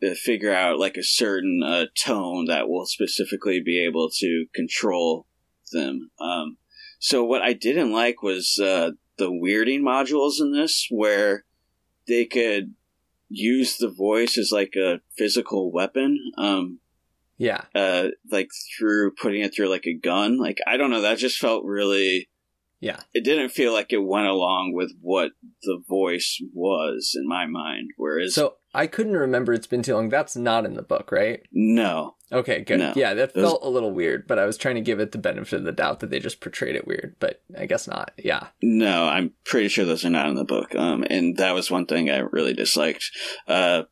uh, 0.06 0.14
figure 0.16 0.54
out 0.54 0.80
like 0.80 0.96
a 0.96 1.04
certain 1.04 1.62
uh, 1.64 1.86
tone 1.98 2.46
that 2.46 2.70
will 2.70 2.86
specifically 2.86 3.62
be 3.62 3.84
able 3.86 4.10
to 4.10 4.46
control 4.54 5.28
them. 5.72 6.10
Um, 6.20 6.58
so 7.00 7.24
what 7.24 7.42
I 7.42 7.54
didn't 7.54 7.92
like 7.92 8.24
was 8.24 8.60
uh, 8.62 8.92
the 9.18 9.30
weirding 9.30 9.82
modules 9.82 10.40
in 10.40 10.54
this, 10.54 10.88
where 10.90 11.44
they 12.08 12.26
could 12.26 12.74
use 13.30 13.78
the 13.78 13.90
voice 13.90 14.38
as 14.38 14.52
like 14.52 14.76
a 14.76 15.02
physical 15.18 15.72
weapon. 15.72 16.18
Um, 16.38 16.80
Yeah. 17.38 17.66
uh, 17.76 18.10
like 18.32 18.50
through 18.78 19.12
putting 19.22 19.42
it 19.42 19.54
through 19.56 19.70
like 19.70 19.86
a 19.86 19.94
gun. 19.94 20.38
Like 20.38 20.58
I 20.66 20.78
don't 20.78 20.90
know, 20.92 21.02
that 21.02 21.18
just 21.18 21.38
felt 21.38 21.64
really. 21.66 22.30
Yeah. 22.80 23.00
It 23.14 23.24
didn't 23.24 23.50
feel 23.50 23.74
like 23.74 23.92
it 23.92 23.98
went 24.04 24.28
along 24.28 24.74
with 24.74 24.92
what 25.02 25.32
the 25.64 25.82
voice 25.90 26.40
was 26.54 27.16
in 27.20 27.28
my 27.28 27.48
mind. 27.48 27.90
Whereas, 27.98 28.36
So 28.36 28.58
I 28.78 28.88
couldn't 28.88 29.18
remember 29.18 29.54
it's 29.54 29.68
been 29.68 29.82
too 29.84 29.96
long. 29.96 30.10
That's 30.10 30.36
not 30.36 30.66
in 30.66 30.76
the 30.76 30.82
book, 30.84 31.12
right? 31.12 31.42
no, 31.52 32.16
Okay, 32.32 32.62
good. 32.62 32.80
No. 32.80 32.94
yeah, 32.96 33.14
that 33.14 33.34
felt 33.34 33.64
a 33.64 33.70
little 33.70 33.92
weird, 33.92 34.28
but 34.28 34.38
I 34.38 34.46
was 34.46 34.58
trying 34.58 34.76
to 34.76 34.82
give 34.82 35.00
it 35.00 35.14
the 35.14 35.18
benefit 35.18 35.60
of 35.60 35.64
the 35.64 35.72
doubt 35.72 36.02
that 36.02 36.10
they 36.10 36.20
just 36.20 36.42
portrayed 36.42 36.76
it 36.76 36.86
weird, 36.86 37.16
but 37.20 37.42
I 37.58 37.66
guess 37.66 37.88
not. 37.88 38.12
Yeah. 38.18 38.48
no, 38.62 39.06
I'm 39.06 39.34
pretty 39.46 39.70
sure 39.70 39.86
those 39.86 40.04
are 40.06 40.10
not 40.10 40.28
in 40.28 40.36
the 40.36 40.44
book. 40.44 40.76
Um, 40.76 41.04
and 41.10 41.38
that 41.38 41.56
was 41.56 41.72
one 41.72 41.86
thing 41.86 42.10
I 42.10 42.18
really 42.18 42.54
disliked. 42.54 43.10
Uh, 43.48 43.84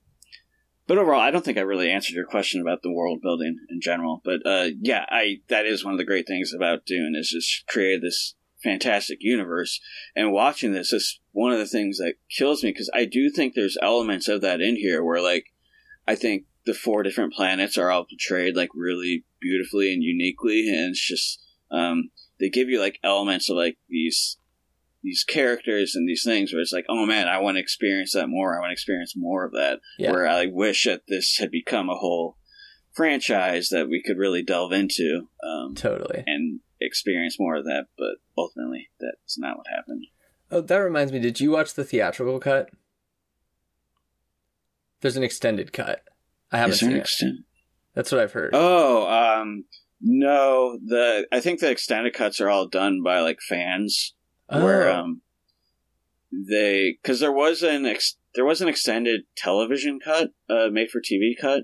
but 0.88 0.98
overall, 0.98 1.22
I 1.22 1.32
don't 1.32 1.44
think 1.44 1.58
I 1.58 1.62
really 1.62 1.90
answered 1.90 2.14
your 2.14 2.28
question 2.28 2.62
about 2.62 2.84
the 2.84 2.92
world 2.92 3.22
building 3.22 3.58
in 3.70 3.82
general. 3.82 4.22
But 4.24 4.46
uh, 4.46 4.68
yeah, 4.82 5.06
I 5.10 5.38
that 5.48 5.66
is 5.66 5.84
one 5.84 5.94
of 5.94 5.98
the 5.98 6.06
great 6.06 6.28
things 6.28 6.54
about 6.54 6.86
Dune 6.86 7.16
is 7.16 7.30
just 7.30 7.66
create 7.68 8.02
this 8.02 8.36
fantastic 8.64 9.20
universe. 9.22 9.80
And 10.16 10.32
watching 10.32 10.74
this 10.74 10.94
is 10.94 11.20
one 11.36 11.52
of 11.52 11.60
the 11.60 11.68
things 11.68 11.98
that 11.98 12.14
kills 12.30 12.64
me 12.64 12.70
because 12.70 12.90
I 12.94 13.04
do 13.04 13.30
think 13.30 13.56
there's 13.56 13.78
elements 13.82 14.30
of 14.30 14.40
that 14.40 14.62
in 14.62 14.78
here 14.78 15.04
where 15.04 15.22
like 15.22 15.48
I 16.08 16.16
think 16.16 16.46
the 16.66 16.74
four 16.74 17.04
different 17.04 17.34
planets 17.34 17.78
are 17.78 17.92
all 17.92 18.06
portrayed 18.06 18.56
like 18.56 18.70
really 18.74 19.26
beautifully 19.42 19.94
and 19.94 20.02
uniquely, 20.02 20.70
and 20.70 20.92
it's 20.92 21.06
just 21.06 21.44
um, 21.70 22.12
they 22.40 22.50
give 22.50 22.70
you 22.70 22.80
like 22.80 23.00
elements 23.04 23.50
of 23.50 23.58
like 23.58 23.78
these 23.90 24.38
these 25.04 25.26
characters 25.26 25.94
and 25.94 26.08
these 26.08 26.24
things 26.24 26.54
where 26.54 26.62
it's 26.62 26.72
like, 26.72 26.86
oh 26.88 27.06
man, 27.06 27.28
I 27.28 27.40
want 27.40 27.58
to 27.58 27.62
experience 27.62 28.14
that 28.14 28.28
more. 28.28 28.56
I 28.56 28.62
want 28.62 28.70
to 28.70 28.74
experience 28.74 29.14
more 29.18 29.44
of 29.44 29.52
that. 29.52 29.80
Yeah. 30.00 30.12
Where 30.12 30.26
I 30.26 30.46
wish 30.46 30.86
that 30.86 31.02
this 31.10 31.36
had 31.38 31.52
become 31.52 31.90
a 31.90 31.98
whole 31.98 32.38
franchise 32.94 33.68
that 33.70 33.90
we 33.90 34.02
could 34.02 34.18
really 34.18 34.42
delve 34.42 34.72
into 34.72 35.28
um, 35.44 35.76
Totally. 35.76 36.24
and 36.26 36.62
experience 36.80 37.38
more 37.38 37.58
of 37.58 37.66
that. 37.66 37.88
But 37.98 38.16
ultimately, 38.38 38.88
that's 39.02 39.38
not 39.38 39.58
what 39.58 39.68
happened. 39.68 40.06
Oh, 40.52 40.62
that 40.62 40.78
reminds 40.78 41.12
me. 41.12 41.20
Did 41.20 41.40
you 41.40 41.52
watch 41.52 41.74
the 41.74 41.84
theatrical 41.84 42.40
cut? 42.40 42.70
There's 45.02 45.18
an 45.18 45.24
extended 45.24 45.74
cut. 45.74 46.04
I 46.52 46.58
haven't 46.58 46.74
Is 46.74 46.80
there 46.82 47.06
seen 47.06 47.28
an 47.30 47.36
it. 47.38 47.44
That's 47.94 48.12
what 48.12 48.22
I've 48.22 48.32
heard. 48.34 48.52
Oh, 48.54 49.08
um, 49.08 49.66
no. 50.02 50.78
The 50.86 51.28
I 51.32 51.40
think 51.40 51.60
the 51.60 51.70
extended 51.72 52.14
cuts 52.14 52.40
are 52.42 52.50
all 52.50 52.68
done 52.68 53.02
by 53.04 53.20
like 53.20 53.40
fans. 53.42 54.14
where 54.50 54.90
Oh. 54.90 55.00
um 55.00 55.22
they 56.32 56.98
because 57.02 57.20
there 57.20 57.32
was 57.32 57.64
an 57.64 57.86
ex, 57.86 58.18
there 58.36 58.46
was 58.46 58.62
an 58.62 58.68
extended 58.68 59.22
television 59.38 60.00
cut 60.04 60.32
uh 60.50 60.68
made 60.72 60.90
for 60.90 61.00
TV 61.00 61.32
cut 61.40 61.64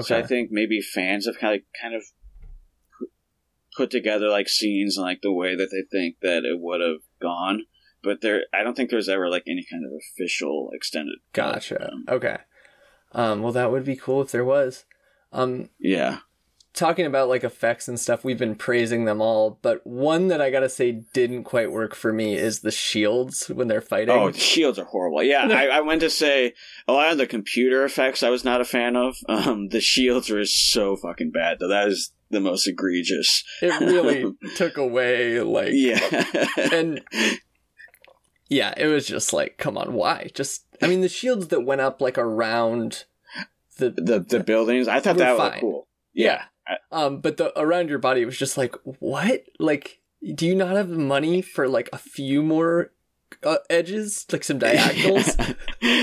so 0.00 0.16
I 0.16 0.22
think 0.22 0.50
maybe 0.52 0.80
fans 0.80 1.26
have 1.26 1.38
kind 1.38 1.56
of 1.56 1.62
kind 1.80 1.94
of 1.94 2.02
put- 2.98 3.10
put 3.76 3.90
together 3.90 4.28
like 4.28 4.48
scenes 4.48 4.96
and 4.98 5.04
like 5.06 5.22
the 5.22 5.32
way 5.32 5.56
that 5.56 5.70
they 5.72 5.82
think 5.90 6.16
that 6.22 6.44
it 6.44 6.60
would 6.60 6.80
have 6.80 7.00
gone 7.20 7.62
but 8.02 8.20
there 8.20 8.44
I 8.52 8.62
don't 8.62 8.76
think 8.76 8.90
there's 8.90 9.08
ever 9.08 9.28
like 9.28 9.44
any 9.46 9.64
kind 9.70 9.84
of 9.84 9.92
official 9.92 10.70
extended. 10.72 11.18
Gotcha. 11.32 11.92
Um, 11.92 12.04
Okay. 12.08 12.38
Um, 13.12 13.42
well, 13.42 13.52
that 13.52 13.70
would 13.70 13.84
be 13.84 13.96
cool 13.96 14.20
if 14.20 14.30
there 14.32 14.44
was. 14.44 14.84
Um, 15.32 15.70
yeah 15.78 16.18
talking 16.78 17.06
about 17.06 17.28
like 17.28 17.44
effects 17.44 17.88
and 17.88 17.98
stuff, 17.98 18.24
we've 18.24 18.38
been 18.38 18.54
praising 18.54 19.04
them 19.04 19.20
all, 19.20 19.58
but 19.62 19.84
one 19.86 20.28
that 20.28 20.40
I 20.40 20.50
gotta 20.50 20.68
say 20.68 20.92
didn't 21.12 21.44
quite 21.44 21.72
work 21.72 21.94
for 21.94 22.12
me 22.12 22.36
is 22.36 22.60
the 22.60 22.70
shields 22.70 23.48
when 23.48 23.68
they're 23.68 23.80
fighting. 23.80 24.14
Oh, 24.14 24.30
the 24.30 24.38
shields 24.38 24.78
are 24.78 24.84
horrible. 24.84 25.22
Yeah, 25.22 25.48
I, 25.50 25.66
I 25.66 25.80
went 25.80 26.00
to 26.02 26.10
say 26.10 26.54
a 26.86 26.92
lot 26.92 27.12
of 27.12 27.18
the 27.18 27.26
computer 27.26 27.84
effects 27.84 28.22
I 28.22 28.30
was 28.30 28.44
not 28.44 28.60
a 28.60 28.64
fan 28.64 28.96
of. 28.96 29.16
Um, 29.28 29.68
the 29.68 29.80
shields 29.80 30.30
were 30.30 30.44
so 30.44 30.96
fucking 30.96 31.32
bad. 31.32 31.58
Though 31.58 31.68
that 31.68 31.88
is 31.88 32.12
the 32.30 32.40
most 32.40 32.66
egregious. 32.68 33.42
it 33.60 33.80
really 33.80 34.32
took 34.56 34.76
away 34.76 35.40
like 35.40 35.70
Yeah, 35.72 36.24
and 36.72 37.00
yeah, 38.48 38.74
it 38.76 38.86
was 38.86 39.06
just 39.06 39.32
like, 39.32 39.56
come 39.58 39.76
on, 39.78 39.92
why? 39.94 40.30
Just 40.34 40.64
I 40.82 40.86
mean, 40.86 41.00
the 41.00 41.08
shields 41.08 41.48
that 41.48 41.60
went 41.64 41.80
up 41.80 42.00
like 42.00 42.18
around 42.18 43.04
the 43.78 43.90
the 43.90 44.20
the 44.20 44.42
buildings. 44.42 44.88
I 44.88 45.00
thought 45.00 45.16
that 45.18 45.36
was 45.38 45.52
cool. 45.60 45.88
yeah, 46.14 46.44
I- 46.66 46.76
um, 46.92 47.20
but 47.20 47.36
the 47.36 47.58
around 47.58 47.88
your 47.88 47.98
body 47.98 48.24
was 48.24 48.36
just 48.38 48.56
like, 48.58 48.74
what? 48.84 49.44
Like, 49.58 50.00
do 50.34 50.46
you 50.46 50.54
not 50.54 50.76
have 50.76 50.88
money 50.88 51.42
for 51.42 51.68
like 51.68 51.88
a 51.92 51.98
few 51.98 52.42
more 52.42 52.92
uh, 53.44 53.58
edges, 53.70 54.26
like 54.32 54.42
some 54.44 54.58
diagonals? 54.68 55.36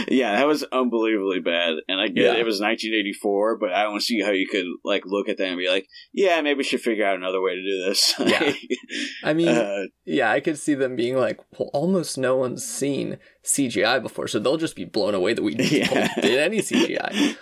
yeah, 0.07 0.37
that 0.37 0.47
was 0.47 0.63
unbelievably 0.71 1.39
bad. 1.41 1.75
And 1.87 1.99
I 1.99 2.07
get 2.07 2.23
Yeah. 2.23 2.31
it 2.33 2.45
was 2.45 2.59
1984, 2.61 3.57
but 3.57 3.73
I 3.73 3.83
don't 3.83 4.01
see 4.01 4.21
how 4.21 4.31
you 4.31 4.47
could 4.47 4.65
like 4.83 5.03
look 5.05 5.27
at 5.29 5.37
that 5.37 5.47
and 5.47 5.57
be 5.57 5.67
like, 5.69 5.87
yeah, 6.13 6.41
maybe 6.41 6.57
we 6.59 6.63
should 6.63 6.81
figure 6.81 7.05
out 7.05 7.15
another 7.17 7.41
way 7.41 7.55
to 7.55 7.61
do 7.61 7.85
this. 7.87 8.13
Yeah. 8.25 8.53
I 9.23 9.33
mean, 9.33 9.47
uh, 9.49 9.83
yeah, 10.05 10.31
I 10.31 10.39
could 10.39 10.57
see 10.57 10.73
them 10.75 10.95
being 10.95 11.17
like, 11.17 11.39
well, 11.57 11.69
almost 11.73 12.17
no 12.17 12.35
one's 12.35 12.65
seen 12.65 13.17
CGI 13.43 14.01
before, 14.01 14.27
so 14.27 14.39
they'll 14.39 14.57
just 14.57 14.75
be 14.75 14.85
blown 14.85 15.13
away 15.15 15.33
that 15.33 15.43
we 15.43 15.55
Yeah. 15.59 16.07
did 16.21 16.39
any 16.39 16.59
CGI. 16.59 17.37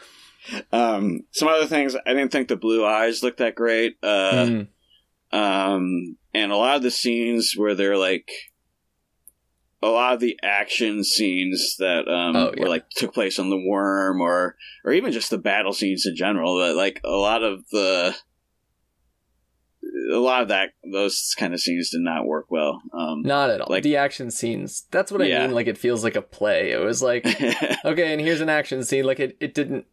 um, 0.71 1.21
some 1.31 1.47
other 1.47 1.65
things. 1.67 1.95
I 1.95 2.13
didn't 2.13 2.31
think 2.31 2.47
the 2.47 2.55
blue 2.57 2.85
eyes 2.85 3.23
looked 3.23 3.37
that 3.39 3.55
great. 3.55 3.95
Uh, 4.03 4.33
Mm. 4.45 4.67
um, 5.31 6.17
and 6.33 6.51
a 6.51 6.55
lot 6.55 6.75
of 6.77 6.83
the 6.83 6.91
scenes 6.91 7.53
where 7.55 7.75
they're 7.75 7.97
like 7.97 8.29
a 9.83 9.89
lot 9.91 10.13
of 10.13 10.19
the 10.19 10.39
action 10.43 11.03
scenes 11.03 11.75
that 11.79 12.07
um 12.07 12.35
Oh, 12.35 12.53
yeah. 12.55 12.63
were 12.63 12.69
like 12.69 12.89
took 12.91 13.13
place 13.13 13.37
on 13.39 13.49
the 13.49 13.61
worm 13.67 14.21
or 14.21 14.55
or 14.85 14.91
even 14.93 15.11
just 15.11 15.29
the 15.29 15.37
battle 15.37 15.73
scenes 15.73 16.05
in 16.05 16.15
general 16.15 16.57
but 16.57 16.75
like 16.75 17.01
a 17.03 17.09
lot 17.11 17.43
of 17.43 17.67
the 17.71 18.15
a 20.13 20.17
lot 20.17 20.41
of 20.41 20.47
that 20.49 20.69
those 20.91 21.33
kind 21.37 21.53
of 21.53 21.59
scenes 21.59 21.89
did 21.89 22.01
not 22.01 22.25
work 22.25 22.45
well 22.49 22.81
um 22.93 23.21
Not 23.21 23.49
at 23.49 23.61
all. 23.61 23.67
Like- 23.69 23.83
the 23.83 23.97
action 23.97 24.31
scenes. 24.31 24.85
That's 24.91 25.11
what 25.11 25.21
I 25.21 25.25
Yeah. 25.25 25.45
mean. 25.45 25.55
Like 25.55 25.67
it 25.67 25.77
feels 25.77 26.03
like 26.03 26.15
a 26.15 26.21
play. 26.21 26.71
It 26.71 26.79
was 26.79 27.01
like, 27.01 27.25
okay, 27.85 28.11
and 28.13 28.21
here's 28.21 28.41
an 28.41 28.49
action 28.49 28.83
scene. 28.83 29.05
Like 29.05 29.19
it, 29.19 29.37
it 29.39 29.53
didn't. 29.53 29.85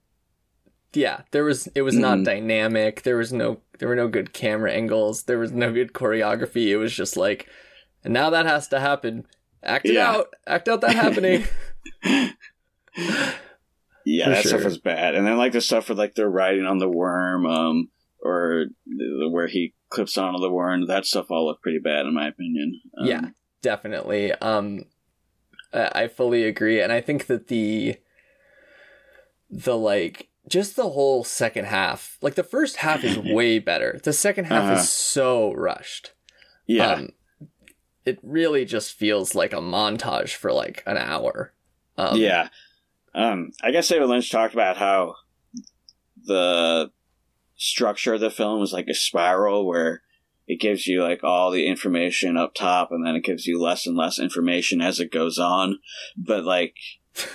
Yeah, 0.93 1.21
there 1.31 1.45
was. 1.45 1.69
It 1.69 1.83
was 1.83 1.97
not 1.97 2.19
Mhm. 2.19 2.25
dynamic. 2.25 3.03
There 3.03 3.17
was 3.17 3.33
no. 3.33 3.61
There 3.79 3.89
were 3.89 3.95
no 3.95 4.09
good 4.09 4.33
camera 4.33 4.73
angles. 4.73 5.23
There 5.25 5.39
was 5.39 5.53
no 5.53 5.73
good 5.73 5.93
choreography. 5.93 6.67
It 6.69 6.79
was 6.79 6.93
just 6.93 7.17
like, 7.17 7.47
and 8.05 8.13
now 8.13 8.29
that 8.31 8.45
has 8.47 8.67
to 8.69 8.81
happen. 8.81 9.25
Act 9.63 9.87
it 9.87 9.95
Yeah. 9.95 10.11
out. 10.11 10.35
Act 10.47 10.69
out 10.69 10.81
that 10.83 10.95
happening. 10.97 11.45
yeah 14.05 14.25
For 14.25 14.31
that 14.31 14.45
stuff 14.47 14.61
sure. 14.61 14.65
was 14.65 14.79
bad 14.79 15.15
and 15.15 15.27
then 15.27 15.37
like 15.37 15.53
the 15.53 15.61
stuff 15.61 15.89
with 15.89 15.99
like 15.99 16.15
they're 16.15 16.29
riding 16.31 16.65
on 16.67 16.79
the 16.79 16.89
worm 16.89 17.47
um 17.47 17.89
or 18.23 18.67
the, 18.87 19.29
where 19.31 19.47
he 19.47 19.75
clips 19.91 20.17
onto 20.19 20.41
the 20.41 20.51
worm 20.51 20.87
that 20.87 21.05
stuff 21.07 21.31
all 21.31 21.47
looked 21.47 21.63
pretty 21.63 21.79
bad 21.79 22.07
in 22.07 22.15
my 22.15 22.27
opinion 22.29 22.81
um, 22.99 23.07
Yeah. 23.07 23.21
definitely 23.63 24.33
um 24.33 24.85
I 25.73 25.91
I 26.05 26.09
fully 26.09 26.45
agree 26.45 26.81
and 26.81 26.91
i 26.93 27.01
think 27.01 27.27
that 27.27 27.47
the 27.49 27.97
the 29.51 29.77
like 29.77 30.29
just 30.49 30.75
the 30.77 30.91
whole 30.91 31.23
second 31.23 31.67
half 31.67 32.17
like 32.23 32.35
the 32.35 32.43
first 32.43 32.77
half 32.77 33.05
is 33.05 33.19
way 33.25 33.59
better 33.59 34.01
the 34.03 34.13
second 34.13 34.47
half 34.47 34.65
Uh-huh. 34.65 34.81
is 34.81 34.91
so 34.93 35.53
rushed 35.53 36.13
yeah 36.67 36.93
um 36.95 37.09
it 38.05 38.19
really 38.23 38.65
just 38.65 38.93
feels 38.93 39.35
like 39.35 39.53
a 39.53 39.57
montage 39.57 40.35
for 40.35 40.53
like 40.53 40.83
an 40.87 40.97
hour 40.97 41.53
um 41.99 42.17
yeah. 42.17 42.49
Um, 43.15 43.53
I 43.63 43.73
guess 43.73 43.89
David 43.89 44.09
Lynch 44.09 44.31
talked 44.31 44.55
about 44.55 44.77
how 44.77 45.15
the 46.25 46.91
structure 47.57 48.15
of 48.15 48.21
the 48.21 48.31
film 48.31 48.63
is 48.63 48.73
like 48.73 48.87
a 48.89 48.95
spiral 48.95 49.67
where 49.67 50.03
it 50.47 50.61
gives 50.61 50.87
you 50.87 51.03
like 51.03 51.23
all 51.23 51.51
the 51.51 51.67
information 51.67 52.37
up 52.37 52.55
top 52.55 52.91
and 52.91 53.07
then 53.07 53.17
it 53.17 53.25
gives 53.25 53.47
you 53.47 53.61
less 53.61 53.87
and 53.87 53.97
less 53.97 54.19
information 54.19 54.81
as 54.81 54.99
it 54.99 55.13
goes 55.13 55.39
on. 55.39 55.79
But 56.17 56.45
like, 56.45 56.75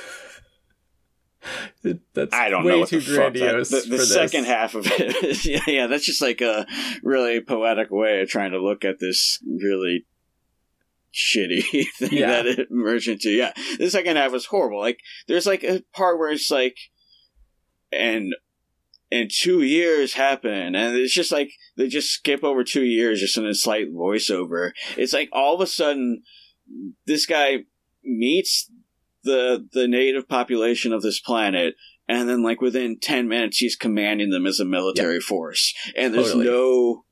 that's 1.83 2.33
I 2.33 2.49
don't 2.49 2.63
way 2.63 2.71
know 2.71 2.79
what 2.79 2.89
too 2.89 3.01
the 3.01 3.15
fuck 3.15 3.33
that, 3.33 3.69
the, 3.69 3.75
the 3.75 3.81
for 3.81 3.89
this. 3.89 4.13
second 4.13 4.45
half 4.45 4.75
of 4.75 4.87
it. 4.87 5.45
yeah, 5.45 5.59
yeah, 5.67 5.87
that's 5.87 6.05
just 6.05 6.21
like 6.21 6.41
a 6.41 6.65
really 7.03 7.41
poetic 7.41 7.91
way 7.91 8.21
of 8.21 8.29
trying 8.29 8.51
to 8.51 8.61
look 8.61 8.83
at 8.83 8.99
this 8.99 9.39
really 9.45 10.05
shitty 11.15 11.85
thing 11.97 12.09
Yeah. 12.11 12.27
that 12.43 12.45
it 12.47 12.67
merged 12.69 13.07
into. 13.07 13.29
Yeah, 13.29 13.53
the 13.79 13.89
second 13.89 14.17
half 14.17 14.31
was 14.31 14.45
horrible. 14.47 14.79
Like, 14.79 14.99
there's 15.27 15.45
like 15.47 15.63
a 15.63 15.83
part 15.93 16.19
where 16.19 16.31
it's 16.31 16.51
like, 16.51 16.75
and 17.91 18.33
and 19.11 19.29
two 19.33 19.61
years 19.61 20.13
happen, 20.13 20.75
and 20.75 20.95
it's 20.97 21.13
just 21.13 21.31
like 21.31 21.51
they 21.77 21.87
just 21.87 22.09
skip 22.11 22.43
over 22.43 22.63
two 22.63 22.83
years 22.83 23.19
just 23.21 23.37
in 23.37 23.45
a 23.45 23.53
slight 23.53 23.93
voiceover. 23.93 24.71
It's 24.97 25.13
like 25.13 25.29
all 25.31 25.55
of 25.55 25.61
a 25.61 25.67
sudden, 25.67 26.23
this 27.05 27.25
guy 27.25 27.59
meets 28.03 28.69
the 29.23 29.67
the 29.73 29.87
native 29.87 30.27
population 30.27 30.93
of 30.93 31.01
this 31.01 31.19
planet 31.19 31.73
and 32.07 32.29
then 32.29 32.43
like 32.43 32.61
within 32.61 32.99
10 32.99 33.27
minutes 33.27 33.57
he's 33.57 33.75
commanding 33.75 34.29
them 34.29 34.45
as 34.45 34.59
a 34.59 34.65
military 34.65 35.19
force 35.19 35.73
and 35.97 36.13
there's 36.13 36.27
Totally. 36.33 36.45
no 36.45 37.05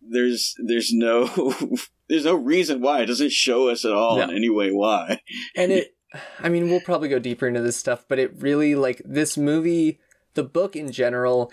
there's 0.00 0.54
there's 0.64 0.92
no 0.92 1.26
there's 2.08 2.24
no 2.24 2.34
reason 2.34 2.80
why 2.80 3.00
it 3.02 3.06
doesn't 3.06 3.32
show 3.32 3.68
us 3.68 3.84
at 3.84 3.92
all 3.92 4.20
in 4.20 4.30
any 4.30 4.50
way 4.50 4.70
why. 4.70 5.20
And 5.56 5.72
it 5.72 5.94
i 6.38 6.48
mean 6.48 6.70
we'll 6.70 6.80
probably 6.80 7.08
go 7.08 7.18
deeper 7.18 7.48
into 7.48 7.60
this 7.60 7.76
stuff 7.76 8.04
but 8.08 8.20
it 8.20 8.32
really 8.40 8.76
like 8.76 9.02
this 9.04 9.36
movie 9.36 9.98
the 10.34 10.44
book 10.44 10.76
in 10.76 10.92
general 10.92 11.50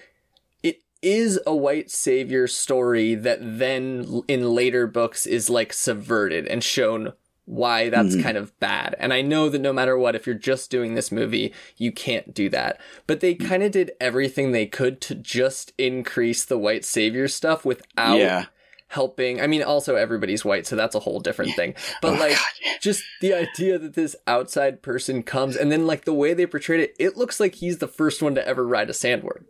it 0.61 0.81
is 1.01 1.39
a 1.47 1.55
white 1.55 1.89
savior 1.89 2.45
story 2.45 3.15
that 3.15 3.39
then 3.41 4.21
in 4.27 4.53
later 4.53 4.85
books 4.85 5.25
is 5.25 5.49
like 5.49 5.73
subverted 5.73 6.45
and 6.45 6.63
shown 6.63 7.13
why 7.45 7.89
that's 7.89 8.15
Mhm. 8.15 8.21
kind 8.23 8.37
of 8.37 8.57
bad. 8.59 8.95
And 8.99 9.11
i 9.11 9.21
know 9.23 9.49
that 9.49 9.59
no 9.59 9.73
matter 9.73 9.97
what 9.97 10.15
if 10.15 10.27
you're 10.27 10.35
just 10.35 10.69
doing 10.69 10.93
this 10.93 11.11
movie 11.11 11.51
you 11.75 11.91
can't 11.91 12.31
do 12.35 12.47
that. 12.49 12.79
But 13.07 13.19
they 13.19 13.33
kind 13.33 13.63
of 13.63 13.71
did 13.71 13.91
everything 13.99 14.51
they 14.51 14.67
could 14.67 15.01
to 15.01 15.15
just 15.15 15.73
increase 15.79 16.45
the 16.45 16.59
white 16.59 16.85
savior 16.85 17.27
stuff 17.27 17.65
without 17.65 18.19
yeah 18.19 18.45
helping. 18.91 19.41
I 19.41 19.47
mean 19.47 19.63
also 19.63 19.95
everybody's 19.95 20.43
white 20.45 20.67
so 20.67 20.75
that's 20.75 20.95
a 20.95 20.99
whole 20.99 21.19
different 21.19 21.53
thing. 21.55 21.73
But 22.01 22.13
Oh, 22.13 22.19
like 22.19 22.33
God. 22.35 22.79
just 22.81 23.03
the 23.21 23.33
idea 23.33 23.79
that 23.79 23.93
this 23.95 24.15
outside 24.27 24.81
person 24.81 25.23
comes 25.23 25.55
and 25.55 25.71
then 25.71 25.87
like 25.87 26.05
the 26.05 26.13
way 26.13 26.33
they 26.33 26.45
portrayed 26.45 26.81
it 26.81 26.95
it 26.99 27.17
looks 27.17 27.39
like 27.39 27.55
he's 27.55 27.77
the 27.79 27.87
first 27.87 28.21
one 28.21 28.35
to 28.35 28.47
ever 28.47 28.67
ride 28.67 28.89
a 28.89 28.93
sandworm. 28.93 29.45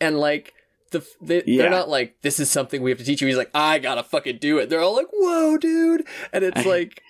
And 0.00 0.18
like 0.18 0.54
the 0.90 1.06
they, 1.20 1.42
Yeah. 1.46 1.62
they're 1.62 1.70
not 1.70 1.88
like 1.90 2.16
this 2.22 2.40
is 2.40 2.50
something 2.50 2.80
we 2.82 2.90
have 2.90 2.98
to 2.98 3.04
teach 3.04 3.20
you. 3.20 3.26
He's 3.28 3.36
like 3.36 3.50
i 3.54 3.78
gotta 3.78 4.02
fucking 4.02 4.38
do 4.38 4.58
it. 4.58 4.70
They're 4.70 4.80
all 4.80 4.96
like 4.96 5.08
whoa 5.12 5.58
dude. 5.58 6.06
And 6.32 6.44
it's 6.44 6.64
like 6.74 7.02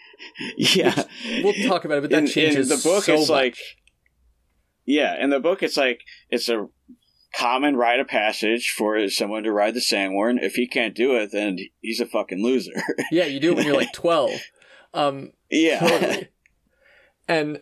yeah 0.56 1.04
we'll 1.44 1.54
talk 1.68 1.84
about 1.84 1.98
it 1.98 2.00
but 2.00 2.10
that 2.10 2.18
in, 2.24 2.26
changes 2.26 2.70
in 2.72 2.76
the 2.76 2.82
book 2.82 3.04
so 3.04 3.12
it's 3.14 3.22
much. 3.28 3.30
like 3.30 3.56
yeah 4.84 5.14
in 5.22 5.30
the 5.30 5.38
book 5.38 5.62
it's 5.62 5.76
like 5.76 6.00
it's 6.28 6.48
a 6.48 6.66
common 7.38 7.76
rite 7.76 8.00
of 8.00 8.08
passage 8.08 8.74
for 8.76 9.08
someone 9.08 9.42
to 9.44 9.52
ride 9.52 9.74
the 9.74 9.80
sandworm 9.80 10.36
if 10.42 10.54
he 10.54 10.66
can't 10.66 10.94
do 10.94 11.14
it 11.14 11.30
then 11.32 11.56
he's 11.80 12.00
a 12.00 12.06
fucking 12.06 12.42
loser 12.42 12.72
yeah 13.12 13.24
you 13.26 13.38
do 13.40 13.52
it 13.52 13.56
when 13.56 13.66
you're 13.66 13.76
like 13.76 13.92
12 13.92 14.30
um 14.94 15.30
yeah 15.50 15.78
totally. 15.78 16.28
and 17.28 17.60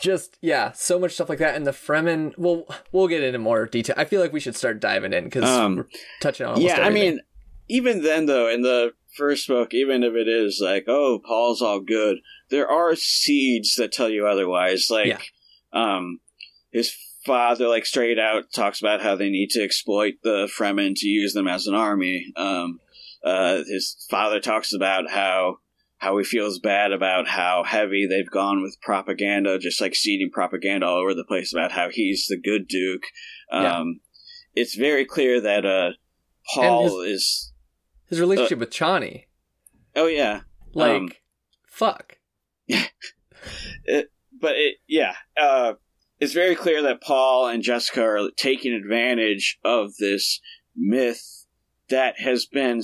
just 0.00 0.38
yeah, 0.40 0.72
so 0.72 0.98
much 0.98 1.12
stuff 1.12 1.28
like 1.28 1.40
that. 1.40 1.54
And 1.56 1.66
the 1.66 1.72
Fremen, 1.72 2.32
well, 2.38 2.64
we'll 2.90 3.06
get 3.06 3.22
into 3.22 3.38
more 3.38 3.66
detail. 3.66 3.94
I 3.98 4.06
feel 4.06 4.22
like 4.22 4.32
we 4.32 4.40
should 4.40 4.56
start 4.56 4.80
diving 4.80 5.12
in 5.12 5.24
because 5.24 5.44
Um, 5.44 5.76
we're 5.76 5.86
touching 6.22 6.46
on. 6.46 6.54
Almost 6.54 6.66
yeah, 6.74 6.80
I 6.82 6.88
mean, 6.88 7.20
even 7.68 8.02
then, 8.02 8.24
though, 8.24 8.48
in 8.48 8.62
the 8.62 8.94
first 9.14 9.46
book, 9.46 9.74
even 9.74 10.02
if 10.02 10.14
it 10.14 10.26
is 10.26 10.58
like, 10.64 10.84
oh, 10.88 11.20
Paul's 11.22 11.60
all 11.60 11.80
good, 11.80 12.16
there 12.48 12.66
are 12.66 12.96
seeds 12.96 13.74
that 13.74 13.92
tell 13.92 14.08
you 14.08 14.26
otherwise. 14.26 14.86
Like, 14.90 15.06
Yeah. 15.08 15.18
um, 15.74 16.20
his 16.70 16.96
father, 17.24 17.68
like, 17.68 17.86
straight 17.86 18.18
out 18.18 18.52
talks 18.54 18.80
about 18.80 19.00
how 19.00 19.16
they 19.16 19.30
need 19.30 19.50
to 19.50 19.62
exploit 19.62 20.14
the 20.22 20.50
Fremen 20.56 20.94
to 20.96 21.06
use 21.08 21.32
them 21.32 21.48
as 21.48 21.66
an 21.66 21.74
army. 21.74 22.32
Um, 22.36 22.80
uh, 23.24 23.58
his 23.66 24.06
father 24.10 24.40
talks 24.40 24.72
about 24.72 25.10
how 25.10 25.58
how 25.98 26.16
he 26.16 26.24
feels 26.24 26.58
bad 26.58 26.92
about 26.92 27.28
how 27.28 27.62
heavy 27.62 28.06
they've 28.06 28.30
gone 28.30 28.62
with 28.62 28.80
propaganda, 28.80 29.58
just 29.58 29.82
like 29.82 29.94
seeding 29.94 30.30
propaganda 30.30 30.86
all 30.86 30.96
over 30.96 31.12
the 31.12 31.24
place 31.24 31.52
about 31.52 31.72
how 31.72 31.90
he's 31.90 32.24
the 32.26 32.38
good 32.38 32.66
Duke. 32.66 33.02
Um, 33.52 33.62
Yeah. 33.62 33.84
It's 34.62 34.74
very 34.74 35.04
clear 35.04 35.42
that 35.42 35.66
uh, 35.66 35.90
Paul 36.54 37.02
is. 37.02 37.52
his 38.08 38.18
relationship 38.18 38.58
with 38.58 38.70
Chani, 38.70 39.26
Oh 39.94 40.06
yeah, 40.06 40.40
like, 40.72 40.96
Um, 40.96 41.12
fuck. 41.66 42.16
but 42.68 42.86
it 44.56 44.76
yeah, 44.88 45.14
uh, 45.40 45.74
it's 46.20 46.34
very 46.34 46.54
clear 46.54 46.82
that 46.82 47.00
Paul 47.00 47.48
and 47.48 47.62
Jessica 47.62 48.02
are 48.02 48.30
taking 48.36 48.74
advantage 48.74 49.58
of 49.64 49.96
this 49.98 50.40
myth 50.76 51.46
that 51.88 52.20
has 52.20 52.46
been 52.46 52.82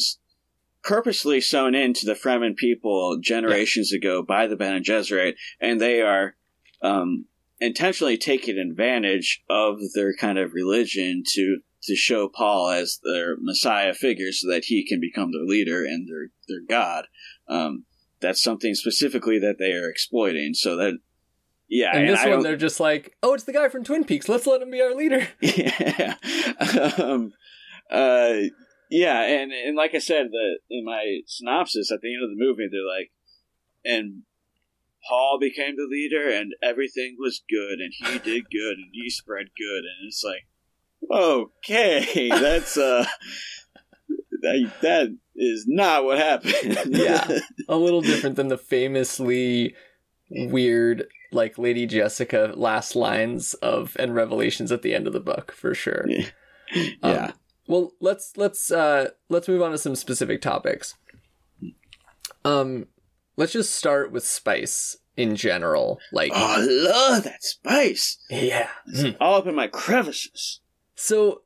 purposely 0.83 1.41
sewn 1.41 1.75
into 1.75 2.07
the 2.07 2.15
Fremen 2.15 2.57
people 2.57 3.19
generations 3.21 3.93
ago 3.93 4.23
by 4.23 4.47
the 4.47 4.57
Bene 4.57 4.81
Gesserit, 4.81 5.35
and 5.61 5.81
they 5.81 6.01
are 6.01 6.35
um, 6.81 7.27
intentionally 7.61 8.17
taking 8.17 8.59
advantage 8.59 9.43
of 9.51 9.79
their 9.95 10.15
kind 10.15 10.39
of 10.39 10.55
religion 10.55 11.23
to 11.35 11.59
to 11.83 11.95
show 11.95 12.29
Paul 12.29 12.71
as 12.71 12.99
their 13.05 13.37
Messiah 13.39 13.95
figure, 13.95 14.33
so 14.33 14.51
that 14.51 14.65
he 14.65 14.85
can 14.85 14.99
become 14.99 15.31
their 15.31 15.45
leader 15.45 15.85
and 15.85 16.09
their 16.09 16.31
their 16.49 16.65
God. 16.67 17.07
Um, 17.49 17.85
that's 18.21 18.43
something 18.43 18.75
specifically 18.75 19.39
that 19.41 19.57
they 19.59 19.73
are 19.73 19.91
exploiting. 19.91 20.55
So 20.55 20.77
that 20.77 20.99
yeah, 21.69 21.97
and 21.97 22.09
this 22.09 22.21
I 22.21 22.29
one, 22.29 22.43
they're 22.43 22.57
just 22.57 22.81
like, 22.81 23.17
oh, 23.23 23.35
it's 23.35 23.45
the 23.45 23.53
guy 23.53 23.69
from 23.69 23.85
Twin 23.85 24.05
Peaks. 24.05 24.29
Let's 24.29 24.47
let 24.47 24.63
him 24.63 24.71
be 24.71 24.81
our 24.81 24.95
leader. 24.95 25.29
yeah. 25.41 26.15
um, 26.99 27.33
uh, 27.91 28.35
yeah, 28.91 29.23
and, 29.23 29.53
and 29.53 29.77
like 29.77 29.95
I 29.95 29.99
said, 29.99 30.27
the 30.31 30.59
in 30.71 30.85
my 30.85 31.21
synopsis 31.27 31.91
at 31.91 32.01
the 32.03 32.15
end 32.15 32.23
of 32.23 32.31
the 32.31 32.45
movie, 32.45 32.69
they're 32.71 32.87
like, 32.87 33.11
and 33.85 34.23
Paul 35.09 35.39
became 35.41 35.77
the 35.77 35.89
leader, 35.91 36.29
and 36.29 36.53
everything 36.63 37.17
was 37.19 37.43
good, 37.49 37.81
and 37.81 37.93
he 37.93 38.19
did 38.19 38.45
good, 38.51 38.79
and 38.79 38.91
he 38.93 39.11
spread 39.11 39.47
good, 39.59 39.85
and 39.85 40.07
it's 40.07 40.25
like, 40.25 40.47
okay, 41.11 42.29
that's 42.29 42.77
uh, 42.77 43.07
that, 44.43 44.73
that 44.83 45.19
is 45.35 45.65
not 45.67 46.05
what 46.05 46.19
happened. 46.19 46.79
Yeah. 46.87 47.39
a 47.69 47.77
little 47.77 48.03
different 48.03 48.37
than 48.37 48.49
the 48.49 48.59
famously 48.59 49.75
weird, 50.31 51.07
like 51.33 51.59
Lady 51.59 51.87
Jessica 51.87 52.53
last 52.57 52.95
lines 52.97 53.55
of 53.55 53.97
and 53.99 54.15
revelations 54.15 54.71
at 54.73 54.83
the 54.83 54.95
end 54.95 55.07
of 55.07 55.13
the 55.13 55.21
book 55.21 55.53
for 55.53 55.75
sure. 55.75 56.07
Yeah. 56.75 57.27
Um, 57.27 57.33
well, 57.69 57.93
let's 58.01 58.33
let's 58.37 58.73
uh 58.73 59.11
let's 59.29 59.47
move 59.47 59.63
on 59.63 59.71
to 59.71 59.79
some 59.79 59.95
specific 59.95 60.43
topics. 60.43 60.95
Um, 62.45 62.87
let's 63.37 63.53
just 63.53 63.73
start 63.75 64.11
with 64.11 64.27
spice 64.27 64.97
in 65.17 65.37
general. 65.37 66.01
Like, 66.13 66.33
Oh, 66.35 66.57
I 66.59 66.59
love 66.59 67.23
that 67.25 67.45
spice. 67.45 68.19
yeah. 68.29 68.69
It's 68.89 69.17
all 69.21 69.37
up 69.37 69.47
in 69.47 69.55
my 69.55 69.69
crevices. 69.69 70.59
So, 70.97 71.43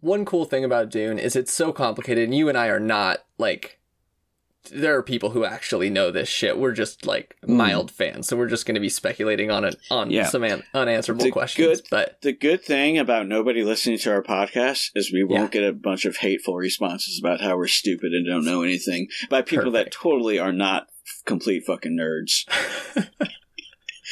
one 0.00 0.24
cool 0.24 0.44
thing 0.44 0.64
about 0.64 0.88
Dune 0.90 1.18
is 1.18 1.34
it's 1.36 1.52
so 1.52 1.72
complicated, 1.72 2.24
and 2.24 2.34
you 2.34 2.48
and 2.48 2.56
I 2.56 2.68
are 2.68 2.78
not 2.80 3.24
like. 3.38 3.79
There 4.70 4.94
are 4.96 5.02
people 5.02 5.30
who 5.30 5.44
actually 5.44 5.88
know 5.90 6.10
this 6.10 6.28
shit. 6.28 6.58
We're 6.58 6.72
just 6.72 7.06
like 7.06 7.34
mild 7.46 7.90
fans, 7.90 8.28
so 8.28 8.36
we're 8.36 8.46
just 8.48 8.66
going 8.66 8.74
to 8.74 8.80
be 8.80 8.90
speculating 8.90 9.50
on 9.50 9.64
it 9.64 9.76
on 9.90 10.10
Yeah. 10.10 10.26
some 10.26 10.44
an- 10.44 10.62
unanswerable 10.74 11.24
The 11.24 11.30
questions. 11.30 11.80
good- 11.80 11.88
But 11.90 12.20
The 12.20 12.32
good 12.32 12.62
thing 12.62 12.98
about 12.98 13.26
nobody 13.26 13.64
listening 13.64 13.98
to 14.00 14.12
our 14.12 14.22
podcast 14.22 14.90
is 14.94 15.10
we 15.12 15.24
won't 15.24 15.50
get 15.50 15.64
a 15.64 15.72
bunch 15.72 16.04
of 16.04 16.18
hateful 16.18 16.56
responses 16.56 17.18
about 17.18 17.40
how 17.40 17.56
we're 17.56 17.68
stupid 17.68 18.12
and 18.12 18.26
don't 18.26 18.44
know 18.44 18.62
anything 18.62 19.08
by 19.30 19.40
people 19.42 19.70
that 19.72 19.92
totally 19.92 20.38
are 20.38 20.52
not 20.52 20.88
complete 21.24 21.64
fucking 21.66 21.96
nerds. 21.98 22.44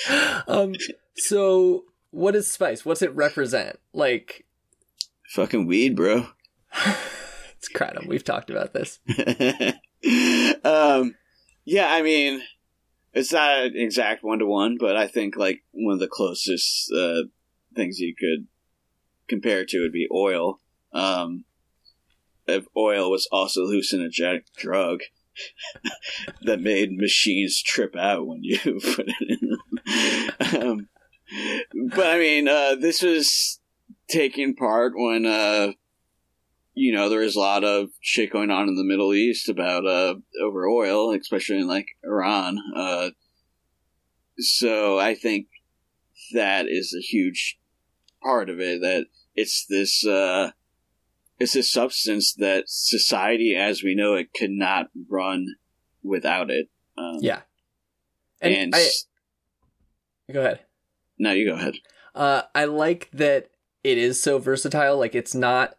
um, 0.48 0.74
so 1.16 1.84
what 2.10 2.34
is 2.34 2.50
spice? 2.50 2.84
What's 2.86 3.02
it 3.02 3.14
represent? 3.14 3.78
Like, 3.92 4.46
fucking 5.30 5.66
weed, 5.66 5.94
bro. 5.94 6.28
it's 7.58 7.68
kratom. 7.72 8.06
We've 8.06 8.24
talked 8.24 8.50
about 8.50 8.72
this. 8.72 8.98
um, 10.64 11.14
yeah, 11.64 11.92
I 11.92 12.02
mean, 12.02 12.42
it's 13.12 13.32
not 13.32 13.58
an 13.58 13.76
exact 13.76 14.22
one 14.22 14.38
to 14.38 14.46
one, 14.46 14.76
but 14.78 14.96
I 14.96 15.06
think 15.06 15.36
like 15.36 15.62
one 15.72 15.94
of 15.94 16.00
the 16.00 16.08
closest 16.08 16.92
uh, 16.92 17.22
things 17.74 17.98
you 17.98 18.14
could 18.14 18.46
compare 19.28 19.64
to 19.64 19.80
would 19.80 19.92
be 19.92 20.08
oil. 20.12 20.60
Um, 20.92 21.44
if 22.46 22.64
oil 22.76 23.10
was 23.10 23.28
also 23.30 23.62
a 23.62 23.66
hallucinogenic 23.66 24.44
drug 24.56 25.00
that 26.42 26.60
made 26.60 26.96
machines 26.96 27.62
trip 27.62 27.94
out 27.94 28.26
when 28.26 28.40
you 28.42 28.58
put 28.64 29.08
it 29.08 29.40
in 29.40 29.50
them. 29.50 30.62
Um, 30.62 30.88
but 31.94 32.06
I 32.06 32.18
mean, 32.18 32.48
uh, 32.48 32.74
this 32.74 33.02
was 33.02 33.60
taking 34.08 34.56
part 34.56 34.94
when 34.96 35.26
uh, 35.26 35.72
you 36.78 36.92
know, 36.92 37.08
there 37.08 37.22
is 37.22 37.34
a 37.34 37.40
lot 37.40 37.64
of 37.64 37.88
shit 38.00 38.32
going 38.32 38.50
on 38.50 38.68
in 38.68 38.76
the 38.76 38.84
Middle 38.84 39.12
East 39.12 39.48
about 39.48 39.84
uh, 39.84 40.14
over 40.40 40.68
oil, 40.68 41.12
especially 41.12 41.58
in 41.58 41.66
like 41.66 41.86
Iran. 42.04 42.58
Uh, 42.74 43.10
so 44.38 44.96
I 44.98 45.14
think 45.14 45.48
that 46.34 46.66
is 46.68 46.94
a 46.96 47.02
huge 47.02 47.58
part 48.22 48.48
of 48.48 48.60
it. 48.60 48.80
That 48.80 49.06
it's 49.34 49.66
this 49.68 50.06
uh, 50.06 50.52
it's 51.40 51.54
this 51.54 51.72
substance 51.72 52.34
that 52.34 52.64
society, 52.68 53.56
as 53.58 53.82
we 53.82 53.96
know 53.96 54.14
it, 54.14 54.28
could 54.32 54.52
not 54.52 54.86
run 55.10 55.46
without 56.04 56.48
it. 56.48 56.68
Um, 56.96 57.18
Yeah. 57.20 57.40
And, 58.40 58.54
and, 58.54 58.74
I 58.76 58.88
go 60.32 60.40
ahead. 60.40 60.60
no, 61.18 61.32
you 61.32 61.48
go 61.48 61.56
ahead. 61.56 61.74
Uh, 62.14 62.42
I 62.54 62.66
like 62.66 63.10
that 63.12 63.50
it 63.82 63.98
is 63.98 64.22
so 64.22 64.38
versatile. 64.38 64.96
Like 64.96 65.16
it's 65.16 65.34
not 65.34 65.74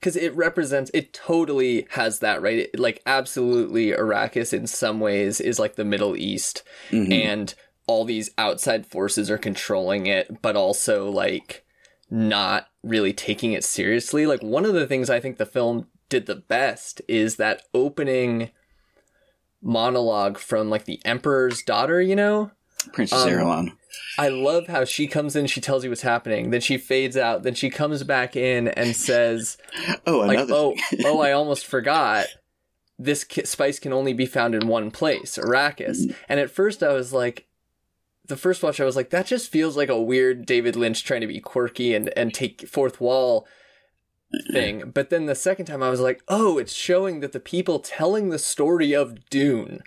because 0.00 0.16
it 0.16 0.34
represents. 0.34 0.90
It 0.94 1.12
totally 1.12 1.86
has 1.90 2.20
that 2.20 2.40
right. 2.42 2.70
It, 2.72 2.78
like 2.78 3.02
absolutely, 3.06 3.88
Arrakis 3.92 4.52
in 4.52 4.66
some 4.66 4.98
ways 4.98 5.40
is 5.40 5.58
like 5.58 5.76
the 5.76 5.84
Middle 5.84 6.16
East, 6.16 6.62
Mhm. 6.90 7.12
and 7.12 7.54
all 7.86 8.04
these 8.04 8.30
outside 8.38 8.86
forces 8.86 9.30
are 9.30 9.38
controlling 9.38 10.06
it, 10.06 10.40
but 10.42 10.56
also 10.56 11.10
like 11.10 11.64
not 12.08 12.68
really 12.82 13.12
taking 13.12 13.52
it 13.52 13.64
seriously. 13.64 14.26
Like 14.26 14.42
one 14.42 14.64
of 14.64 14.74
the 14.74 14.86
things 14.86 15.10
I 15.10 15.20
think 15.20 15.36
the 15.38 15.46
film 15.46 15.88
did 16.08 16.26
the 16.26 16.36
best 16.36 17.02
is 17.06 17.36
that 17.36 17.62
opening 17.74 18.50
monologue 19.62 20.38
from 20.38 20.70
like 20.70 20.84
the 20.84 21.00
emperor's 21.04 21.62
daughter, 21.62 22.00
you 22.00 22.16
know? 22.16 22.50
Princess 22.92 23.22
Um, 23.22 23.28
Irulan. 23.30 23.72
I 24.18 24.28
love 24.28 24.66
how 24.66 24.84
she 24.84 25.06
comes 25.06 25.34
in, 25.36 25.46
she 25.46 25.60
tells 25.60 25.82
you 25.84 25.90
what's 25.90 26.02
happening, 26.02 26.50
then 26.50 26.60
she 26.60 26.78
fades 26.78 27.16
out, 27.16 27.42
then 27.42 27.54
she 27.54 27.70
comes 27.70 28.02
back 28.02 28.36
in 28.36 28.68
and 28.68 28.94
says, 28.94 29.56
Oh, 30.06 30.18
like, 30.18 30.48
oh, 30.50 30.74
oh, 31.04 31.20
I 31.20 31.32
almost 31.40 31.66
forgot. 31.66 32.26
This 32.98 33.24
ki- 33.24 33.46
spice 33.46 33.78
can 33.78 33.92
only 33.92 34.12
be 34.12 34.26
found 34.26 34.54
in 34.54 34.68
one 34.68 34.90
place, 34.90 35.38
Arrakis. 35.38 36.14
And 36.28 36.38
at 36.38 36.50
first, 36.50 36.82
I 36.82 36.92
was 36.92 37.12
like, 37.14 37.46
the 38.26 38.36
first 38.36 38.62
watch, 38.62 38.78
I 38.78 38.84
was 38.84 38.94
like, 38.94 39.10
that 39.10 39.26
just 39.26 39.50
feels 39.50 39.76
like 39.76 39.88
a 39.88 40.00
weird 40.00 40.44
David 40.46 40.76
Lynch 40.76 41.02
trying 41.02 41.22
to 41.22 41.26
be 41.26 41.40
quirky 41.40 41.94
and 41.94 42.12
and 42.16 42.32
take 42.32 42.68
fourth 42.68 43.00
wall 43.00 43.46
thing. 44.52 44.90
But 44.94 45.10
then 45.10 45.26
the 45.26 45.34
second 45.34 45.66
time, 45.66 45.82
I 45.82 45.90
was 45.90 46.00
like, 46.00 46.22
oh, 46.28 46.58
it's 46.58 46.72
showing 46.72 47.20
that 47.20 47.32
the 47.32 47.40
people 47.40 47.78
telling 47.80 48.28
the 48.28 48.38
story 48.38 48.92
of 48.92 49.28
Dune, 49.28 49.80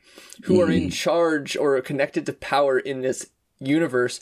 who 0.44 0.62
are 0.62 0.72
in 0.72 0.84
hmm. 0.84 0.90
charge 0.90 1.56
or 1.56 1.80
connected 1.82 2.26
to 2.26 2.34
power 2.34 2.78
in 2.80 3.02
this 3.02 3.28
universe, 3.60 4.20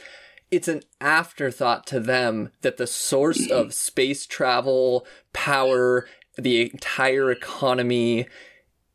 it's 0.49 0.67
an 0.67 0.83
afterthought 0.99 1.87
to 1.87 1.99
them 1.99 2.51
that 2.61 2.77
the 2.77 2.87
source 2.87 3.49
of 3.49 3.73
space 3.73 4.25
travel, 4.25 5.05
power, 5.33 6.07
the 6.37 6.71
entire 6.71 7.31
economy 7.31 8.27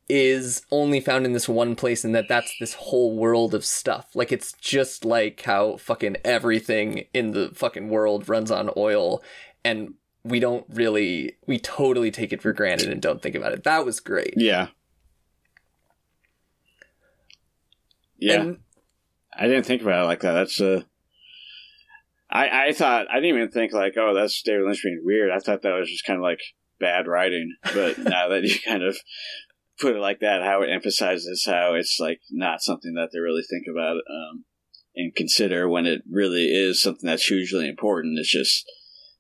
is 0.08 0.62
only 0.70 1.00
found 1.00 1.24
in 1.24 1.32
this 1.32 1.48
one 1.48 1.74
place 1.74 2.04
and 2.04 2.14
that 2.14 2.28
that's 2.28 2.54
this 2.60 2.74
whole 2.74 3.16
world 3.16 3.54
of 3.54 3.64
stuff. 3.64 4.06
Like 4.14 4.30
it's 4.30 4.52
just 4.52 5.04
like 5.04 5.42
how 5.42 5.78
fucking 5.78 6.18
everything 6.24 7.06
in 7.12 7.32
the 7.32 7.50
fucking 7.54 7.88
world 7.88 8.28
runs 8.28 8.52
on 8.52 8.70
oil 8.76 9.20
and 9.64 9.94
we 10.26 10.40
don't 10.40 10.66
really 10.68 11.36
we 11.46 11.58
totally 11.58 12.10
take 12.10 12.32
it 12.32 12.42
for 12.42 12.52
granted 12.52 12.90
and 12.90 13.00
don't 13.00 13.22
think 13.22 13.34
about 13.34 13.52
it. 13.52 13.64
That 13.64 13.84
was 13.84 14.00
great. 14.00 14.34
yeah. 14.36 14.68
Yeah. 18.18 18.40
And 18.40 18.58
I 19.38 19.46
didn't 19.46 19.66
think 19.66 19.82
about 19.82 20.04
it 20.04 20.06
like 20.06 20.20
that. 20.20 20.32
That's 20.32 20.60
uh 20.60 20.82
I 22.30 22.68
I 22.68 22.72
thought 22.72 23.06
I 23.10 23.16
didn't 23.16 23.36
even 23.36 23.50
think 23.50 23.72
like, 23.72 23.94
oh, 23.96 24.14
that's 24.14 24.42
David 24.42 24.64
Lynch 24.64 24.82
being 24.82 25.02
weird. 25.04 25.30
I 25.30 25.38
thought 25.38 25.62
that 25.62 25.78
was 25.78 25.90
just 25.90 26.04
kind 26.04 26.18
of 26.18 26.22
like 26.22 26.40
bad 26.80 27.06
writing. 27.06 27.54
But 27.62 27.98
now 27.98 28.28
that 28.28 28.42
you 28.42 28.56
kind 28.64 28.82
of 28.82 28.96
put 29.78 29.96
it 29.96 30.00
like 30.00 30.20
that, 30.20 30.42
how 30.42 30.62
it 30.62 30.70
emphasizes 30.70 31.44
how 31.46 31.74
it's 31.74 31.98
like 32.00 32.20
not 32.30 32.62
something 32.62 32.94
that 32.94 33.10
they 33.12 33.20
really 33.20 33.44
think 33.48 33.66
about 33.70 33.96
um, 33.96 34.44
and 34.94 35.14
consider 35.14 35.68
when 35.68 35.86
it 35.86 36.02
really 36.10 36.46
is 36.46 36.80
something 36.82 37.06
that's 37.06 37.26
hugely 37.26 37.68
important. 37.68 38.18
It's 38.18 38.30
just 38.30 38.64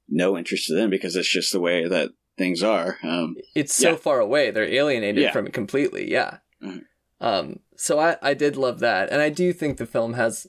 no 0.08 0.36
interest 0.38 0.66
to 0.68 0.74
them 0.74 0.90
because 0.90 1.16
it's 1.16 1.28
just 1.28 1.52
the 1.52 1.60
way 1.60 1.86
that 1.86 2.10
things 2.38 2.62
are. 2.62 2.98
Um, 3.02 3.36
it's 3.54 3.74
so 3.74 3.90
Yeah. 3.90 3.96
far 3.96 4.20
away. 4.20 4.50
They're 4.50 4.64
alienated 4.64 5.22
Yeah. 5.22 5.32
from 5.32 5.46
it 5.46 5.52
completely. 5.52 6.10
Yeah. 6.10 6.38
Mhm. 6.62 6.84
Um, 7.20 7.60
so 7.76 7.98
I, 7.98 8.16
I 8.20 8.34
did 8.34 8.56
love 8.56 8.80
that. 8.80 9.10
And 9.10 9.22
I 9.22 9.30
do 9.30 9.52
think 9.52 9.78
the 9.78 9.86
film 9.86 10.14
has 10.14 10.46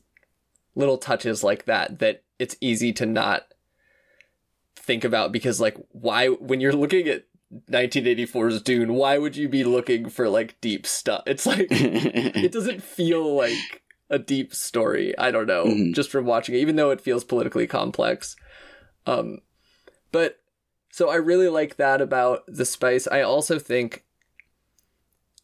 little 0.76 0.98
touches 0.98 1.44
like 1.44 1.66
that 1.66 2.00
that 2.00 2.24
it's 2.40 2.56
easy 2.62 2.92
to 2.94 3.06
not 3.06 3.54
think 4.76 5.04
about 5.04 5.32
because 5.32 5.60
like 5.60 5.78
why 5.92 6.28
when 6.28 6.62
you're 6.62 6.74
looking 6.74 7.08
at 7.08 7.24
1984's 7.72 8.62
Dune, 8.62 8.94
why 8.94 9.18
would 9.18 9.36
you 9.38 9.48
be 9.50 9.64
looking 9.64 10.10
for 10.10 10.30
like 10.30 10.60
deep 10.62 10.86
stuff? 10.86 11.24
It's 11.26 11.46
like 11.46 11.68
it 11.72 12.52
doesn't 12.52 12.84
feel 12.84 13.34
like 13.36 13.84
a 14.10 14.20
deep 14.20 14.54
story. 14.54 15.18
I 15.18 15.32
don't 15.32 15.48
know, 15.48 15.66
Mhm. 15.66 15.94
just 15.96 16.10
from 16.10 16.26
watching 16.26 16.56
it, 16.56 16.60
even 16.60 16.76
though 16.76 16.92
it 16.92 17.02
feels 17.02 17.24
politically 17.24 17.68
complex. 17.68 18.36
Um, 19.06 19.40
but 20.12 20.40
so 20.92 21.10
I 21.10 21.16
really 21.16 21.50
like 21.50 21.76
that 21.78 22.02
about 22.02 22.44
the 22.48 22.66
spice. 22.66 23.08
I 23.08 23.22
also 23.22 23.60
think 23.60 24.04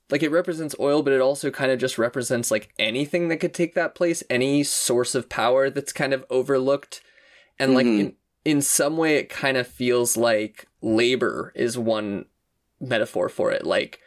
like 0.10 0.24
it 0.24 0.32
represents 0.32 0.76
oil, 0.80 1.02
but 1.02 1.14
it 1.14 1.22
also 1.22 1.50
kind 1.50 1.72
of 1.72 1.80
just 1.80 1.98
represents 1.98 2.52
like 2.52 2.74
anything 2.78 3.28
that 3.30 3.38
could 3.38 3.54
take 3.54 3.74
that 3.74 3.96
place, 3.96 4.24
any 4.30 4.64
source 4.64 5.16
of 5.16 5.30
power 5.30 5.70
that's 5.70 5.94
kind 5.94 6.14
of 6.14 6.26
overlooked. 6.30 7.02
And 7.58 7.74
like 7.74 7.86
Mhm. 7.88 8.00
in, 8.00 8.16
in 8.46 8.62
some 8.62 8.98
way, 8.98 9.18
it 9.18 9.30
kind 9.30 9.58
of 9.58 9.68
feels 9.68 10.18
like 10.18 10.68
labor 10.82 11.52
is 11.56 11.78
one 11.78 12.26
metaphor 12.80 13.30
for 13.30 13.52
it. 13.52 13.66
Like 13.66 14.00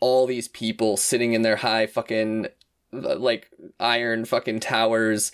all 0.00 0.26
these 0.26 0.48
people 0.48 0.96
sitting 0.96 1.32
in 1.32 1.42
their 1.42 1.56
high 1.56 1.86
fucking 1.86 2.48
like 2.92 3.48
iron 3.80 4.24
fucking 4.24 4.60
towers 4.60 5.32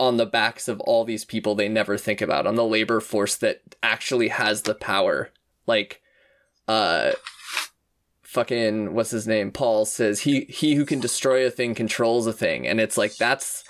on 0.00 0.16
the 0.16 0.26
backs 0.26 0.68
of 0.68 0.80
all 0.80 1.04
these 1.04 1.24
people 1.24 1.54
they 1.54 1.68
never 1.68 1.98
think 1.98 2.20
about 2.20 2.46
on 2.46 2.54
the 2.54 2.64
labor 2.64 3.00
force 3.00 3.36
that 3.36 3.76
actually 3.82 4.28
has 4.28 4.62
the 4.62 4.74
power. 4.74 5.30
Like 5.66 6.02
uh 6.66 7.12
fucking 8.22 8.94
what's 8.94 9.10
his 9.10 9.26
name? 9.26 9.50
Paul 9.50 9.84
says 9.84 10.20
he 10.20 10.42
he 10.42 10.74
who 10.74 10.84
can 10.84 11.00
destroy 11.00 11.46
a 11.46 11.50
thing 11.50 11.74
controls 11.74 12.26
a 12.26 12.32
thing. 12.32 12.66
And 12.66 12.80
it's 12.80 12.96
like 12.96 13.16
that's 13.16 13.64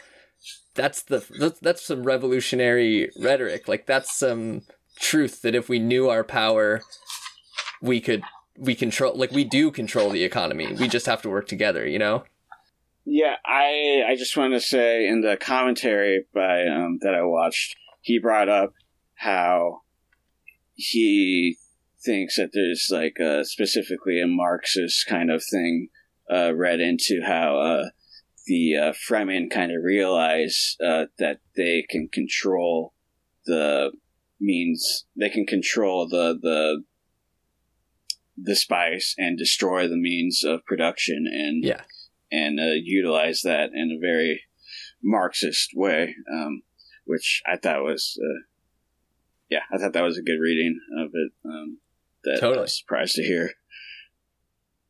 that's 0.74 1.03
the 1.03 1.59
that's, 1.61 1.85
some 1.85 2.05
revolutionary 2.05 3.11
rhetoric. 3.20 3.66
Like 3.66 3.87
that's 3.87 4.16
some 4.16 4.62
truth 5.01 5.43
that 5.43 5.55
if 5.55 5.68
we 5.68 5.79
knew 5.79 6.09
our 6.09 6.24
power 6.24 6.83
we 7.81 8.01
could 8.01 8.22
we 8.57 8.74
control 8.74 9.14
like 9.14 9.31
we 9.31 9.45
do 9.45 9.70
control 9.70 10.11
the 10.11 10.24
economy. 10.24 10.72
We 10.74 10.89
just 10.89 11.07
have 11.07 11.22
to 11.22 11.31
work 11.31 11.49
together 11.49 11.87
you 11.87 11.99
know 11.99 12.24
Yeah, 13.11 13.36
I 13.46 14.02
I 14.06 14.16
just 14.16 14.36
want 14.36 14.52
to 14.52 14.61
say 14.61 15.06
in 15.06 15.22
the 15.22 15.38
commentary 15.38 16.26
by 16.34 16.66
um, 16.66 16.98
that 17.00 17.14
I 17.14 17.22
watched, 17.22 17.74
he 18.02 18.18
brought 18.18 18.50
up 18.50 18.74
how 19.14 19.80
he 20.74 21.56
thinks 22.04 22.36
that 22.36 22.50
there's 22.52 22.88
like 22.90 23.18
uh, 23.18 23.44
specifically 23.44 24.20
a 24.20 24.26
Marxist 24.26 25.06
kind 25.09 25.30
of 25.30 25.42
thing 25.42 25.88
uh, 26.30 26.54
read 26.54 26.80
into 26.80 27.22
how 27.24 27.59
uh, 27.59 27.84
the 28.46 28.76
uh, 28.76 28.92
Fremen 28.92 29.50
kind 29.50 29.72
of 29.72 29.82
realize 29.82 30.76
uh, 30.84 31.06
that 31.18 31.40
they 31.56 31.86
can 31.88 32.09
control 32.12 32.92
the 33.46 33.90
means 34.38 35.06
they 35.18 35.30
can 35.30 35.46
control 35.46 36.06
the 36.06 36.38
the 36.40 36.84
the 38.36 38.54
spice 38.54 39.14
and 39.16 39.38
destroy 39.38 39.88
the 39.88 39.96
means 39.96 40.44
of 40.44 40.64
production 40.66 41.24
and 41.26 41.64
Yeah. 41.64 41.80
And 42.31 42.59
uh, 42.61 42.72
utilize 42.83 43.43
that 43.43 43.70
in 43.74 43.91
a 43.97 44.01
very 44.01 44.43
Marxist 45.03 45.70
way, 45.74 46.14
um, 46.33 46.62
which 47.07 47.43
I 47.47 47.57
thought 47.57 47.83
was, 47.85 48.18
uh, 48.22 48.43
yeah, 49.49 49.61
I 49.72 49.79
thought 49.79 49.93
that 49.93 50.03
was 50.05 50.18
a 50.18 50.22
good 50.22 50.41
reading 50.41 50.79
of 50.99 51.11
it. 51.14 51.33
Um, 51.45 51.79
that 52.24 52.37
I 52.37 52.41
Totally. 52.41 52.62
was 52.62 52.79
surprised 52.79 53.14
to 53.14 53.22
hear. 53.22 53.53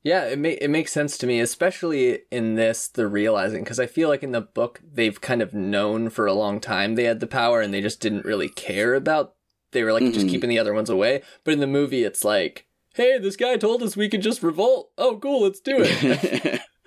Yeah, 0.02 0.24
it 0.26 0.38
ma- 0.38 0.48
it 0.48 0.68
makes 0.70 0.92
sense 0.92 1.18
to 1.18 1.26
me, 1.26 1.40
especially 1.40 2.20
in 2.30 2.54
this 2.54 2.88
the 2.88 3.06
realizing 3.06 3.62
because 3.64 3.80
I 3.80 3.86
feel 3.86 4.08
like 4.08 4.22
in 4.22 4.32
the 4.32 4.40
book 4.40 4.80
they've 4.82 5.20
kind 5.20 5.42
of 5.42 5.52
known 5.52 6.08
for 6.08 6.26
a 6.26 6.32
long 6.32 6.60
time 6.60 6.94
they 6.94 7.04
had 7.04 7.20
the 7.20 7.26
power 7.26 7.60
and 7.60 7.74
they 7.74 7.80
just 7.82 8.00
didn't 8.00 8.24
really 8.24 8.48
care 8.48 8.94
about. 8.94 9.34
They 9.72 9.82
were 9.82 9.92
like 9.92 10.04
just 10.12 10.26
Mhm. 10.26 10.30
keeping 10.30 10.48
the 10.50 10.58
other 10.58 10.72
ones 10.72 10.88
away. 10.88 11.22
But 11.44 11.52
in 11.54 11.60
the 11.60 11.66
movie, 11.66 12.04
it's 12.04 12.24
like, 12.24 12.66
hey, 12.94 13.18
this 13.18 13.36
guy 13.36 13.56
told 13.56 13.82
us 13.82 13.96
we 13.96 14.08
could 14.08 14.22
just 14.22 14.42
revolt. 14.42 14.92
Oh, 14.96 15.18
cool, 15.18 15.42
let's 15.42 15.60
do 15.60 15.76
it. 15.80 16.60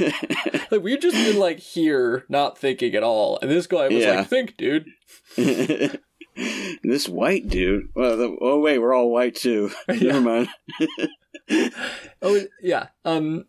like 0.70 0.82
we've 0.82 1.00
just 1.00 1.16
been 1.16 1.38
like 1.38 1.58
here, 1.58 2.24
not 2.28 2.58
thinking 2.58 2.94
at 2.94 3.02
all, 3.02 3.38
and 3.42 3.50
this 3.50 3.66
guy 3.66 3.88
was 3.88 4.02
Yeah. 4.04 4.16
like, 4.16 4.28
think, 4.28 4.56
dude. 4.56 4.86
this 6.82 7.08
white 7.08 7.48
dude. 7.48 7.88
Well, 7.94 8.16
the, 8.16 8.36
oh 8.40 8.60
wait, 8.60 8.78
we're 8.78 8.94
all 8.94 9.10
white 9.10 9.34
too. 9.34 9.70
Yeah. 9.88 10.12
Never 10.12 10.20
mind. 10.20 10.48
Oh 12.22 12.40
yeah. 12.62 12.88
Um. 13.04 13.46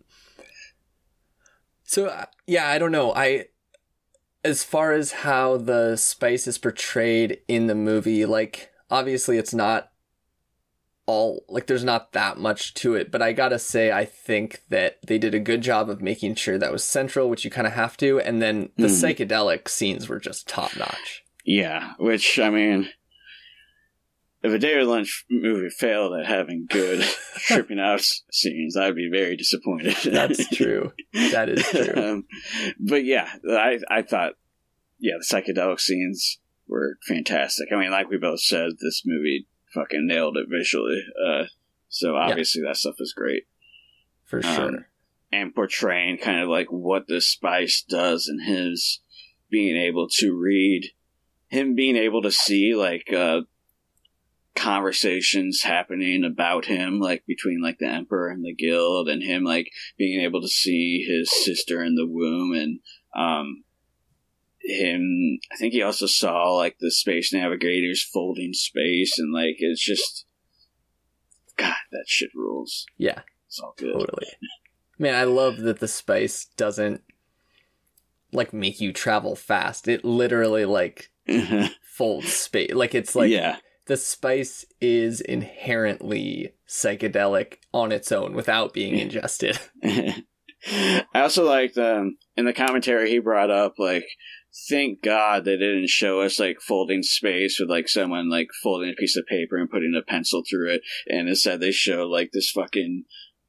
So 1.84 2.08
uh, 2.08 2.26
yeah, 2.47 2.68
I 2.68 2.78
don't 2.80 2.91
know. 2.91 3.14
I 3.14 3.45
as 4.43 4.64
far 4.64 4.93
as 4.93 5.12
how 5.12 5.58
the 5.58 5.95
spice 5.97 6.47
is 6.47 6.58
portrayed 6.58 7.39
in 7.47 7.68
the 7.68 7.76
movie, 7.76 8.26
like 8.26 8.72
obviously 8.89 9.38
it's 9.38 9.54
not 9.54 9.91
all 11.12 11.43
like 11.49 11.68
there's 11.68 11.84
not 11.84 12.14
that 12.14 12.38
much 12.38 12.74
to 12.76 12.95
it, 12.95 13.12
but 13.12 13.22
I 13.22 13.34
gotta 13.34 13.59
say 13.59 13.91
I 13.91 14.05
think 14.05 14.62
that 14.70 14.97
they 15.05 15.18
did 15.18 15.34
a 15.36 15.39
good 15.39 15.62
job 15.62 15.89
of 15.89 16.01
making 16.01 16.36
sure 16.36 16.57
that 16.57 16.72
was 16.72 16.84
central, 16.84 17.30
which 17.30 17.43
you 17.43 17.51
kind 17.51 17.68
of 17.68 17.74
have 17.74 17.97
to, 17.97 18.20
and 18.22 18.41
then 18.41 18.70
the 18.78 18.88
Mhm. 18.88 19.01
psychedelic 19.28 19.68
scenes 19.68 20.07
were 20.07 20.20
just 20.20 20.47
top 20.47 20.76
notch. 20.78 21.24
Yeah, 21.43 21.93
which 21.97 22.39
I 22.39 22.49
mean, 22.49 22.89
if 24.43 24.51
a 24.53 24.57
day 24.59 24.70
David 24.74 24.88
Lynch 24.88 25.26
movie 25.30 25.70
failed 25.70 26.14
at 26.20 26.26
having 26.26 26.66
good 26.70 27.01
tripping 27.36 27.80
out 27.80 28.01
scenes, 28.32 28.76
I'd 28.78 28.95
be 28.95 29.09
very 29.12 29.36
disappointed. 29.36 29.95
That's 30.05 30.47
true. 30.55 30.93
That 31.14 31.49
is 31.49 31.64
true. 31.68 31.93
um, 31.95 32.26
but 32.80 33.03
yeah, 33.05 33.30
I 33.49 33.80
I 33.89 34.01
thought, 34.01 34.34
yeah, 34.99 35.16
the 35.20 35.26
psychedelic 35.26 35.80
scenes 35.80 36.39
were 36.68 36.97
fantastic. 37.07 37.68
I 37.72 37.76
mean, 37.80 37.91
like 37.91 38.09
we 38.09 38.18
both 38.18 38.39
said, 38.41 38.72
this 38.82 39.03
movie 39.05 39.45
fucking 39.74 40.05
nailed 40.07 40.38
it 40.38 40.47
visually. 40.49 41.01
Uh, 41.26 41.43
so 41.89 42.15
obviously 42.15 42.61
that 42.63 42.78
stuff 42.78 42.95
is 42.99 43.13
great. 43.15 43.43
For 44.26 44.38
Um, 44.45 44.55
sure. 44.55 44.88
and 45.32 45.53
portraying 45.55 46.17
kind 46.17 46.39
of 46.41 46.49
like 46.49 46.67
what 46.72 47.07
the 47.07 47.22
spice 47.22 47.84
does 47.88 48.28
and 48.28 48.41
his 48.45 48.99
being 49.49 49.76
able 49.76 50.07
to 50.09 50.32
read 50.34 50.91
him 51.49 51.76
being 51.76 51.97
able 51.97 52.22
to 52.22 52.32
see 52.32 52.74
like 52.76 53.11
uh 53.13 53.41
conversations 54.55 55.63
happening 55.63 56.24
about 56.24 56.65
him 56.65 56.99
like 56.99 57.24
between 57.26 57.61
like 57.61 57.78
the 57.80 57.88
emperor 57.88 58.30
and 58.30 58.43
the 58.45 58.53
guild 58.53 59.07
and 59.09 59.24
him 59.24 59.43
like 59.43 59.69
being 59.97 60.22
able 60.22 60.41
to 60.41 60.47
see 60.47 61.03
his 61.07 61.32
sister 61.45 61.84
in 61.84 61.95
the 61.95 62.05
womb 62.07 62.53
and 62.53 62.80
um 63.15 63.63
him 64.64 65.39
i 65.51 65.55
think 65.55 65.74
he 65.74 65.82
also 65.82 66.05
saw 66.05 66.51
like 66.53 66.78
the 66.80 66.91
space 66.91 67.34
navigators 67.34 68.03
folding 68.03 68.53
space 68.53 69.18
and 69.18 69.34
like 69.34 69.55
it's 69.59 69.84
just 69.84 70.26
god 71.57 71.76
that 71.91 72.05
shit 72.07 72.30
rules 72.36 72.86
Yeah, 72.97 73.22
it's 73.47 73.59
all 73.59 73.74
good 73.78 73.93
totally. 73.93 74.28
Man, 74.97 75.16
I 75.16 75.24
love 75.24 75.57
that 75.57 75.80
the 75.80 75.88
spice 75.88 76.45
doesn't 76.57 77.01
like 78.32 78.53
make 78.53 78.80
you 78.80 78.93
travel 78.93 79.36
fast. 79.36 79.88
It 79.88 80.05
literally 80.05 80.66
like 80.66 81.09
folds 81.84 82.32
space. 82.32 82.74
Like 82.74 82.93
it's 82.93 83.16
like 83.16 83.32
yeah 83.32 83.57
the 83.88 83.97
spice 83.97 84.64
is 84.80 85.20
inherently 85.22 86.53
psychedelic 86.70 87.55
on 87.74 87.91
its 87.91 88.12
own 88.12 88.34
without 88.34 88.74
being 88.74 88.97
ingested. 88.97 89.59
I 89.84 91.03
also 91.16 91.43
liked 91.43 91.78
um, 91.78 92.18
in 92.38 92.45
the 92.45 92.53
commentary 92.53 93.09
he 93.09 93.20
brought 93.20 93.49
up 93.49 93.74
like 93.80 94.05
thank 94.70 95.02
God 95.02 95.45
they 95.45 95.58
didn't 95.58 95.89
show 95.89 96.22
us 96.22 96.39
like 96.39 96.60
folding 96.60 97.04
space 97.04 97.58
with 97.60 97.70
like 97.70 97.88
someone 97.88 98.30
like 98.30 98.49
folding 98.62 98.89
a 98.89 98.99
piece 98.99 99.16
of 99.18 99.26
paper 99.26 99.58
and 99.58 99.70
putting 99.70 99.93
a 99.97 100.02
pencil 100.06 100.43
through 100.49 100.72
it 100.72 100.82
and 101.08 101.30
instead 101.30 101.60
they 101.62 101.72
show 101.72 102.06
like 102.08 102.32
this 102.34 102.52
fucking 102.52 103.06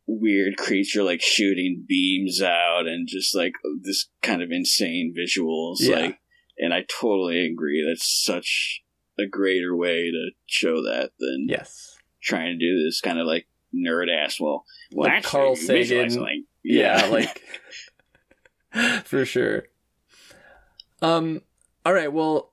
weird 0.07 0.57
creature 0.57 1.03
like 1.03 1.21
shooting 1.21 1.85
beams 1.89 2.41
out 2.43 2.87
and 2.87 3.09
just 3.09 3.35
like 3.35 3.53
this 3.83 4.09
kind 4.23 4.43
of 4.43 4.51
insane 4.51 5.15
visuals 5.17 5.77
Yeah. 5.81 5.97
like 5.97 6.19
and 6.59 6.73
I 6.73 6.85
totally 7.01 7.47
agree 7.47 7.85
that's 7.87 8.23
such 8.25 8.83
a 9.19 9.27
greater 9.27 9.77
way 9.77 10.11
to 10.11 10.31
show 10.47 10.83
that 10.83 11.11
than 11.19 11.47
yes. 11.49 11.97
trying 12.23 12.59
to 12.59 12.65
do 12.65 12.83
this 12.85 13.01
kind 13.01 13.19
of 13.19 13.27
like 13.27 13.47
nerd 13.75 14.07
ass 14.11 14.39
well, 14.41 14.65
well 14.93 15.09
Like 15.09 15.19
actually, 15.19 15.31
Carl 15.31 15.57
Sagan. 15.57 16.21
like, 16.21 16.31
Yeah, 16.63 17.07
like 17.07 17.43
for 19.05 19.25
sure. 19.25 19.65
Um 21.03 21.43
all 21.85 21.93
right, 21.93 22.13
well 22.13 22.53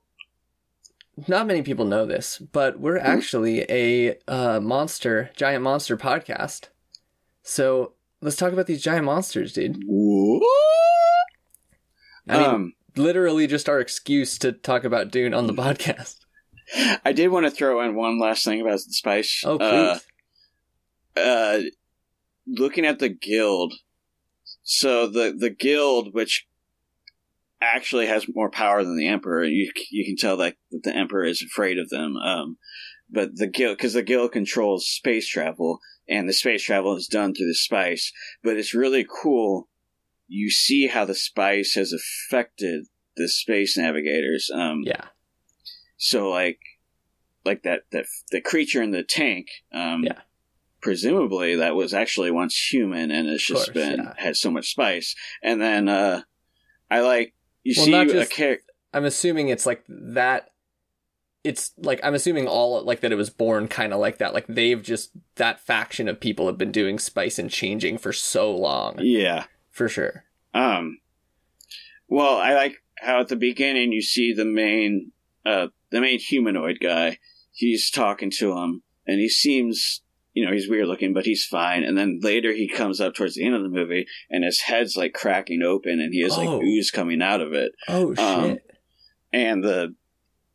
not 1.28 1.46
many 1.46 1.62
people 1.62 1.84
know 1.84 2.06
this, 2.06 2.38
but 2.38 2.80
we're 2.80 2.98
actually 2.98 3.60
a 3.68 4.16
uh, 4.26 4.58
monster, 4.60 5.30
giant 5.36 5.62
monster 5.62 5.96
podcast. 5.96 6.68
So 7.42 7.92
let's 8.22 8.36
talk 8.36 8.52
about 8.52 8.66
these 8.66 8.82
giant 8.82 9.04
monsters, 9.04 9.52
dude. 9.52 9.82
What? 9.86 10.42
I 12.28 12.38
mean, 12.38 12.46
um, 12.46 12.72
literally 12.96 13.46
just 13.46 13.68
our 13.68 13.80
excuse 13.80 14.38
to 14.38 14.52
talk 14.52 14.84
about 14.84 15.10
Dune 15.10 15.34
on 15.34 15.46
the 15.46 15.52
podcast. 15.52 16.16
I 17.04 17.12
did 17.12 17.28
want 17.28 17.44
to 17.46 17.50
throw 17.50 17.82
in 17.82 17.94
one 17.94 18.18
last 18.18 18.44
thing 18.44 18.60
about 18.60 18.74
the 18.86 18.92
spice. 18.92 19.42
Oh, 19.44 19.58
Uh, 19.58 19.98
please. 21.16 21.22
uh, 21.22 21.60
looking 22.46 22.86
at 22.86 22.98
the 22.98 23.08
guild, 23.08 23.74
so 24.62 25.06
the 25.08 25.34
the 25.36 25.50
guild, 25.50 26.14
which 26.14 26.46
actually 27.60 28.06
has 28.06 28.26
more 28.34 28.50
power 28.50 28.82
than 28.82 28.96
the 28.96 29.08
emperor, 29.08 29.44
you 29.44 29.70
you 29.90 30.04
can 30.04 30.16
tell 30.16 30.36
that, 30.38 30.56
that 30.70 30.82
the 30.82 30.94
emperor 30.94 31.24
is 31.24 31.42
afraid 31.42 31.78
of 31.78 31.88
them. 31.90 32.16
Um, 32.16 32.56
but 33.10 33.36
the 33.36 33.46
guild, 33.46 33.76
because 33.76 33.92
the 33.92 34.02
guild 34.02 34.32
controls 34.32 34.86
space 34.86 35.28
travel, 35.28 35.80
and 36.08 36.28
the 36.28 36.32
space 36.32 36.62
travel 36.62 36.96
is 36.96 37.06
done 37.06 37.34
through 37.34 37.48
the 37.48 37.54
spice. 37.54 38.12
But 38.42 38.56
it's 38.56 38.74
really 38.74 39.06
cool. 39.22 39.68
You 40.28 40.50
see 40.50 40.86
how 40.86 41.04
the 41.04 41.14
spice 41.14 41.74
has 41.74 41.92
affected 41.92 42.86
the 43.16 43.28
space 43.28 43.76
navigators. 43.76 44.50
Um, 44.54 44.82
yeah. 44.84 45.06
so 45.96 46.30
like, 46.30 46.60
like 47.44 47.62
that 47.64 47.82
that 47.92 48.06
the 48.30 48.40
creature 48.40 48.82
in 48.82 48.92
the 48.92 49.02
tank. 49.02 49.48
Um, 49.72 50.04
Yeah. 50.04 50.20
Presumably, 50.82 51.56
that 51.56 51.74
was 51.74 51.92
actually 51.92 52.30
once 52.30 52.56
human, 52.56 53.10
and 53.10 53.28
it's 53.28 53.44
just 53.44 53.66
course, 53.66 53.74
been 53.74 53.98
yeah. 53.98 54.14
had 54.16 54.34
so 54.34 54.50
much 54.50 54.70
spice. 54.70 55.14
And 55.42 55.60
then 55.60 55.90
uh, 55.90 56.22
I 56.90 57.00
like 57.00 57.34
you 57.62 57.74
Well, 57.76 57.86
see 57.86 57.90
not 57.92 58.08
a 58.10 58.26
character. 58.26 58.64
I'm 58.92 59.04
assuming 59.04 59.48
it's 59.48 59.66
like 59.66 59.84
that. 59.88 60.50
It's 61.42 61.72
like 61.78 62.00
I'm 62.02 62.14
assuming 62.14 62.46
all 62.48 62.82
like 62.84 63.00
that 63.00 63.12
it 63.12 63.16
was 63.16 63.30
born 63.30 63.66
kind 63.68 63.92
of 63.94 64.00
like 64.00 64.18
that. 64.18 64.34
Like 64.34 64.46
they've 64.46 64.82
just 64.82 65.10
that 65.36 65.60
faction 65.60 66.06
of 66.08 66.20
people 66.20 66.46
have 66.46 66.58
been 66.58 66.72
doing 66.72 66.98
spice 66.98 67.38
and 67.38 67.50
changing 67.50 67.98
for 67.98 68.12
so 68.12 68.54
long, 68.54 68.96
Yeah. 68.98 69.44
for 69.70 69.88
sure. 69.88 70.24
Um. 70.52 70.98
Well, 72.08 72.36
I 72.36 72.54
like 72.54 72.76
how 72.98 73.20
at 73.20 73.28
the 73.28 73.36
beginning 73.36 73.92
you 73.92 74.02
see 74.02 74.32
the 74.34 74.44
main, 74.44 75.12
uh, 75.46 75.68
the 75.90 76.00
main 76.00 76.18
humanoid 76.18 76.78
guy. 76.80 77.18
He's 77.52 77.90
talking 77.90 78.30
to 78.38 78.56
him, 78.58 78.82
and 79.06 79.20
he 79.20 79.28
seems, 79.28 80.02
you 80.32 80.44
know, 80.46 80.52
he's 80.52 80.68
weird 80.68 80.86
looking, 80.86 81.12
but 81.12 81.24
he's 81.26 81.44
fine. 81.44 81.82
And 81.82 81.98
then 81.98 82.20
later 82.22 82.52
he 82.52 82.68
comes 82.68 83.00
up 83.00 83.14
towards 83.14 83.34
the 83.34 83.44
end 83.44 83.54
of 83.54 83.62
the 83.62 83.68
movie, 83.68 84.06
and 84.30 84.44
his 84.44 84.60
head's 84.60 84.96
like 84.96 85.12
cracking 85.12 85.62
open, 85.62 86.00
and 86.00 86.12
he 86.14 86.22
has 86.22 86.36
like 86.36 86.48
Oh. 86.48 86.62
ooze 86.62 86.90
coming 86.90 87.20
out 87.22 87.40
of 87.40 87.52
it. 87.52 87.72
Oh 87.88 88.14
shit! 88.14 88.18
Um, 88.24 88.58
And 89.32 89.62
the 89.64 89.94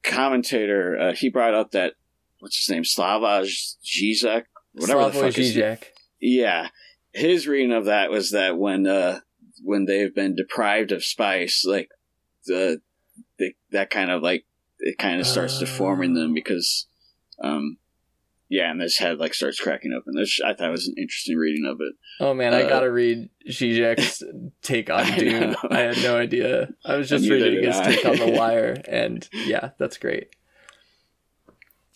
commentator, 0.04 0.98
uh, 1.00 1.14
he 1.14 1.30
brought 1.30 1.54
up 1.54 1.72
that 1.72 1.94
what's 2.40 2.58
his 2.58 2.70
name, 2.70 2.84
Slavoj 2.84 3.76
Zizek, 3.84 4.44
whatever 4.74 5.06
the 5.06 5.12
fuck 5.12 5.34
Žižek. 5.34 5.84
yeah, 6.20 6.70
his 7.14 7.48
reading 7.48 7.72
of 7.74 7.86
that 7.86 8.12
was 8.12 8.32
that 8.32 8.58
when 8.58 8.86
uh 8.88 9.20
when 9.64 9.86
they've 9.86 10.14
been 10.14 10.36
deprived 10.36 10.92
of 10.92 11.04
spice, 11.04 11.64
like 11.66 11.90
the, 12.46 12.82
the 13.40 13.54
that 13.72 13.90
kind 13.90 14.12
of 14.12 14.22
like 14.22 14.46
it 14.80 14.98
kind 14.98 15.20
of 15.20 15.26
starts 15.28 15.58
deforming 15.60 16.14
them 16.14 16.34
because 16.34 16.88
um 17.42 17.78
yeah, 18.56 18.72
and 18.72 18.82
his 18.82 18.98
head 18.98 19.18
like 19.20 19.34
starts 19.34 19.60
cracking 19.60 19.92
open. 19.94 20.14
Which 20.16 20.40
I 20.46 20.54
thought 20.54 20.72
was 20.72 20.88
an 20.88 20.96
interesting 20.98 21.38
reading 21.38 21.66
of 21.66 21.78
it. 21.82 21.94
Oh 22.20 22.34
man, 22.34 22.54
I 22.54 22.64
Uh, 22.64 22.70
gotta 22.70 22.92
read 22.92 23.30
Zizek's 23.50 24.24
take 24.62 24.90
on 24.90 25.02
I 25.02 25.18
Dune. 25.18 25.52
know. 25.52 25.58
I 25.70 25.80
had 25.80 25.98
no 25.98 26.18
idea. 26.18 26.70
I 26.86 26.96
was 26.98 27.10
just 27.14 27.30
reading 27.30 27.64
his 27.64 27.76
I. 27.78 27.84
take 27.96 28.06
on 28.06 28.18
The 28.18 28.28
Wire, 28.40 28.82
and 28.88 29.28
yeah, 29.34 29.72
that's 29.78 29.98
great. 29.98 30.30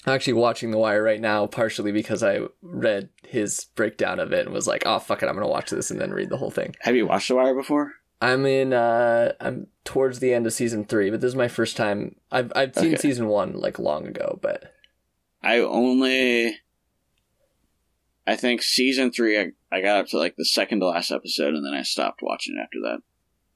I'm 0.05 0.13
actually 0.13 0.33
watching 0.33 0.71
The 0.71 0.77
Wire 0.77 1.03
right 1.03 1.19
now, 1.19 1.45
partially 1.45 1.91
because 1.91 2.23
I 2.23 2.39
read 2.61 3.09
his 3.27 3.65
breakdown 3.75 4.19
of 4.19 4.31
it 4.31 4.45
and 4.45 4.53
was 4.53 4.67
like, 4.67 4.83
"Oh 4.85 4.99
fuck 4.99 5.21
it, 5.23 5.27
I'm 5.27 5.35
gonna 5.35 5.47
watch 5.47 5.69
this 5.69 5.91
and 5.91 5.99
then 5.99 6.11
read 6.13 6.29
the 6.29 6.37
whole 6.37 6.51
thing." 6.51 6.75
Have 6.81 6.95
you 6.95 7.05
watched 7.07 7.27
The 7.27 7.35
Wire 7.35 7.53
before? 7.55 7.93
I'm 8.21 8.45
in. 8.45 8.73
uh 8.73 9.33
I'm 9.39 9.67
towards 9.83 10.19
the 10.19 10.33
end 10.33 10.45
of 10.47 10.53
season 10.53 10.85
three, 10.85 11.09
but 11.09 11.21
this 11.21 11.29
is 11.29 11.35
my 11.35 11.47
first 11.47 11.75
time. 11.77 12.15
I've 12.31 12.51
I've 12.55 12.75
seen 12.75 12.93
Okay. 12.93 12.97
season 13.01 13.27
one 13.27 13.53
like 13.53 13.77
long 13.79 14.07
ago, 14.07 14.39
but 14.41 14.73
I 15.41 15.59
only 15.59 16.57
I 18.27 18.35
think 18.35 18.61
season 18.61 19.11
three 19.11 19.39
I, 19.39 19.51
I 19.71 19.81
got 19.81 19.99
up 19.99 20.07
to 20.07 20.17
like 20.17 20.35
the 20.37 20.45
second 20.45 20.79
to 20.81 20.87
last 20.87 21.11
episode 21.11 21.53
and 21.53 21.65
then 21.65 21.73
I 21.73 21.83
stopped 21.83 22.21
watching 22.21 22.57
after 22.61 22.79
that. 22.83 22.99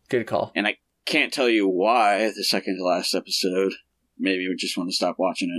good 0.10 0.26
call. 0.28 0.52
And 0.56 0.66
I 0.68 0.78
can't 1.06 1.34
tell 1.34 1.50
you 1.50 1.68
why 1.68 2.32
the 2.36 2.44
second 2.44 2.78
to 2.78 2.84
last 2.84 3.14
episode. 3.14 3.74
Maybe 4.18 4.48
we 4.48 4.56
just 4.56 4.78
want 4.78 4.90
to 4.90 4.96
stop 4.96 5.16
watching 5.20 5.50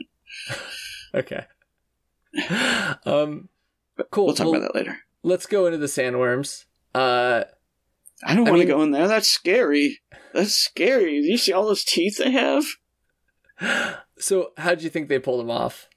it. 0.50 0.56
Okay. 1.14 1.44
um, 3.06 3.48
cool. 4.10 4.26
We'll 4.26 4.34
talk 4.34 4.46
Well, 4.46 4.56
about 4.56 4.72
that 4.72 4.74
later. 4.74 4.98
Let's 5.22 5.46
go 5.46 5.66
into 5.66 5.78
the 5.78 5.86
sandworms. 5.86 6.64
Uh, 6.92 7.44
I 8.24 8.34
don't 8.34 8.48
want 8.48 8.60
to 8.62 8.66
go 8.66 8.82
in 8.82 8.90
there. 8.90 9.06
That's 9.06 9.28
scary. 9.28 10.00
That's 10.32 10.54
scary. 10.54 11.20
Do 11.22 11.28
you 11.28 11.36
see 11.38 11.52
all 11.52 11.66
those 11.66 11.84
teeth 11.84 12.18
they 12.18 12.32
have? 12.32 12.64
so 14.18 14.50
how 14.58 14.74
do 14.74 14.82
you 14.82 14.90
think 14.90 15.08
they 15.08 15.20
pulled 15.20 15.40
him 15.40 15.50
off? 15.52 15.88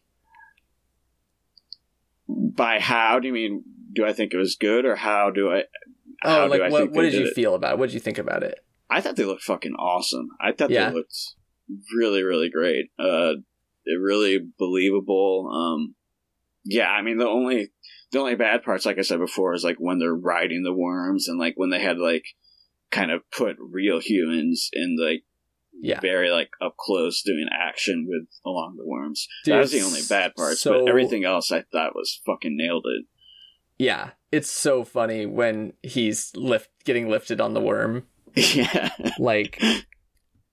By 2.28 2.80
how 2.80 3.20
do 3.20 3.28
you 3.28 3.34
mean? 3.34 3.64
Do 3.94 4.06
I 4.06 4.14
think 4.14 4.34
it 4.34 4.38
was 4.38 4.56
good, 4.60 4.86
or 4.86 4.96
how 4.96 5.32
do 5.32 5.50
I? 5.52 5.64
Oh, 6.24 6.30
how 6.30 6.44
do 6.46 6.50
like 6.50 6.62
I 6.62 6.70
what? 6.70 6.92
What 6.92 7.02
they 7.04 7.10
did 7.12 7.20
you 7.22 7.28
it? 7.28 7.34
feel 7.34 7.56
about? 7.56 7.74
it? 7.74 7.80
What 7.80 7.88
did 7.88 7.94
you 7.94 8.00
think 8.00 8.18
about 8.18 8.44
it? 8.44 8.60
I 8.90 9.02
thought 9.02 9.16
they 9.16 9.26
looked 9.26 9.44
fucking 9.44 9.74
awesome. 9.74 10.30
I 10.42 10.52
thought 10.52 10.70
Yeah. 10.70 10.90
they 10.90 10.96
looked 10.96 11.16
really, 11.98 12.24
really 12.24 12.50
great. 12.50 12.86
Uh, 12.98 13.34
really 13.86 14.40
believable. 14.58 15.50
Um, 15.54 15.96
yeah, 16.66 16.90
I 16.90 17.02
mean 17.02 17.18
the 17.18 17.28
only 17.28 17.72
the 18.12 18.20
only 18.20 18.36
bad 18.36 18.64
parts, 18.64 18.86
like 18.86 18.98
I 18.98 19.02
said 19.02 19.20
before, 19.20 19.54
is 19.54 19.64
like 19.64 19.78
when 19.80 20.00
they're 20.00 20.14
riding 20.14 20.64
the 20.64 20.74
worms 20.74 21.28
and 21.28 21.40
like 21.40 21.54
when 21.56 21.70
they 21.70 21.82
had 21.82 21.98
like 21.98 22.24
kind 22.92 23.12
of 23.12 23.22
put 23.32 23.56
real 23.60 24.00
humans 24.00 24.70
in 24.74 24.98
like 25.00 25.24
Yeah, 25.82 26.00
very 26.00 26.30
like 26.32 26.50
up 26.62 26.76
close 26.78 27.22
doing 27.22 27.48
action 27.52 28.06
with 28.10 28.28
along 28.46 28.76
the 28.78 28.86
worms. 28.86 29.28
Dude, 29.46 29.54
that 29.56 29.60
was 29.60 29.72
the 29.72 29.82
only 29.82 30.02
bad 30.10 30.34
parts, 30.36 30.62
so- 30.62 30.72
but 30.84 30.90
everything 30.90 31.24
else 31.26 31.52
I 31.52 31.64
thought 31.72 31.96
was 31.96 32.22
fucking 32.26 32.56
nailed 32.58 32.86
it. 32.88 33.06
yeah. 33.78 34.12
It's 34.30 34.52
so 34.52 34.84
funny 34.84 35.26
when 35.26 35.72
he's 35.82 36.36
lift 36.36 36.70
getting 36.84 37.10
lifted 37.10 37.40
on 37.40 37.54
the 37.54 37.62
worm. 37.62 38.08
yeah, 38.36 38.90
Like, 39.20 39.62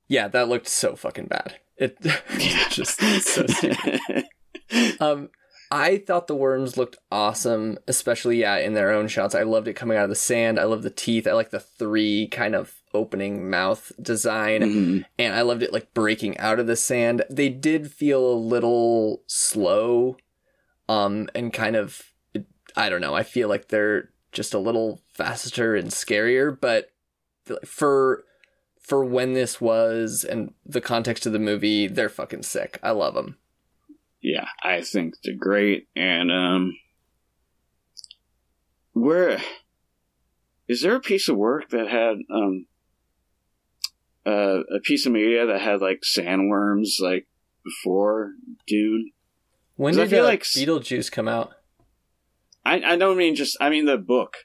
yeah, 0.07 0.29
that 0.29 0.49
looked 0.49 0.69
so 0.69 0.95
fucking 0.95 1.27
bad. 1.27 1.57
It 1.77 2.01
just 2.71 3.01
so 3.01 3.47
stupid. 3.47 4.01
Um, 5.01 5.31
I 5.71 5.99
thought 5.99 6.27
the 6.29 6.37
worms 6.37 6.77
looked 6.77 6.97
awesome, 7.11 7.79
especially 7.89 8.41
yeah 8.41 8.59
in 8.59 8.75
their 8.75 8.91
own 8.93 9.09
shots. 9.09 9.35
I 9.35 9.43
loved 9.43 9.67
it 9.69 9.75
coming 9.75 9.97
out 9.99 10.05
of 10.05 10.11
the 10.11 10.15
sand. 10.17 10.59
I 10.61 10.65
love 10.65 10.83
the 10.83 10.91
teeth. 10.91 11.27
I 11.27 11.33
like 11.33 11.51
the 11.51 11.61
three 11.61 12.29
kind 12.29 12.55
of 12.55 12.75
opening 12.95 13.51
mouth 13.51 13.93
design 14.01 14.63
Mhm. 14.63 15.05
and 15.19 15.35
I 15.35 15.43
loved 15.43 15.63
it 15.63 15.73
like 15.73 15.93
breaking 15.93 16.39
out 16.39 16.59
of 16.61 16.67
the 16.67 16.77
sand. 16.77 17.25
They 17.29 17.49
did 17.49 17.91
feel 17.93 18.25
a 18.25 18.35
little 18.35 19.23
slow 19.27 20.17
um 20.89 21.29
and 21.35 21.53
kind 21.53 21.77
of 21.77 22.03
I 22.77 22.89
don't 22.89 23.01
know. 23.01 23.15
I 23.15 23.23
feel 23.23 23.49
like 23.49 23.69
they're 23.69 24.11
just 24.33 24.53
a 24.55 24.59
little 24.59 25.01
faster 25.13 25.77
and 25.77 25.89
scarier, 25.91 26.59
but 26.59 26.91
for 27.65 28.25
for 28.81 29.05
when 29.05 29.33
this 29.33 29.61
was 29.61 30.25
and 30.25 30.53
the 30.67 30.81
context 30.81 31.25
of 31.27 31.33
the 31.33 31.39
movie, 31.39 31.87
they're 31.87 32.09
fucking 32.09 32.43
sick. 32.43 32.79
I 32.83 32.91
love 32.91 33.15
them. 33.15 33.39
Yeah, 34.21 34.49
I 34.63 34.81
think 34.83 35.15
they're 35.23 35.35
great. 35.37 35.89
And 35.95 36.31
um, 36.33 36.77
where 38.93 39.41
is 40.69 40.83
there 40.83 40.95
a 40.97 41.01
piece 41.01 41.29
of 41.29 41.37
work 41.37 41.69
that 41.71 41.89
had 41.89 42.19
um 42.31 42.67
uh, 44.27 44.61
a 44.75 44.81
piece 44.83 45.07
of 45.07 45.13
media 45.13 45.47
that 45.47 45.61
had 45.61 45.81
like 45.81 46.01
sandworms 46.19 47.01
like 47.01 47.27
before 47.65 48.33
Dune? 48.67 49.11
When 49.77 49.93
'Cause 49.95 49.99
I 49.99 50.03
did 50.05 50.11
feel 50.11 50.25
uh, 50.25 50.29
like 50.29 50.43
Beetlejuice 50.43 51.11
come 51.11 51.29
out? 51.29 51.53
I 52.65 52.81
I 52.83 52.97
don't 52.97 53.17
mean 53.17 53.35
just 53.35 53.57
I 53.61 53.71
mean 53.71 53.87
the 53.87 53.99
book. 53.99 54.37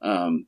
Um, 0.00 0.46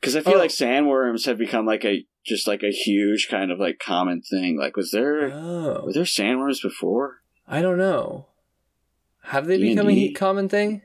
because 0.00 0.14
I 0.16 0.20
feel 0.20 0.34
Oh. 0.34 0.38
like 0.38 0.50
sandworms 0.50 1.26
have 1.26 1.38
become 1.38 1.66
like 1.66 1.84
a 1.84 2.06
just 2.24 2.46
like 2.46 2.62
a 2.62 2.70
huge 2.70 3.28
kind 3.30 3.50
of 3.52 3.58
like 3.58 3.78
common 3.78 4.20
thing. 4.22 4.58
Like, 4.58 4.76
was 4.76 4.90
there 4.90 5.30
Oh, 5.32 5.82
were 5.86 5.92
there 5.92 6.02
sandworms 6.04 6.60
before? 6.62 7.18
I 7.46 7.62
don't 7.62 7.78
know. 7.78 8.26
Have 9.24 9.46
they 9.46 9.58
D&D? 9.58 9.74
become 9.74 9.88
a 9.88 10.12
common 10.12 10.48
thing? 10.48 10.82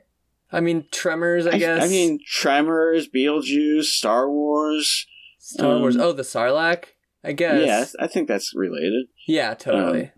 I 0.52 0.60
mean, 0.60 0.86
Tremors. 0.90 1.46
I, 1.46 1.58
guess. 1.58 1.82
I 1.82 1.88
mean, 1.88 2.18
Tremors, 2.26 3.08
Beetlejuice, 3.08 3.84
Star 3.84 4.30
Wars. 4.30 5.06
Star 5.38 5.78
Wars. 5.78 5.96
um, 5.96 6.02
Oh, 6.02 6.12
the 6.12 6.22
Sarlacc. 6.22 6.84
I 7.24 7.32
guess. 7.32 7.66
Yeah, 7.66 7.84
I 8.04 8.08
think 8.08 8.28
that's 8.28 8.52
related. 8.54 9.06
Yeah, 9.26 9.54
totally. 9.54 10.12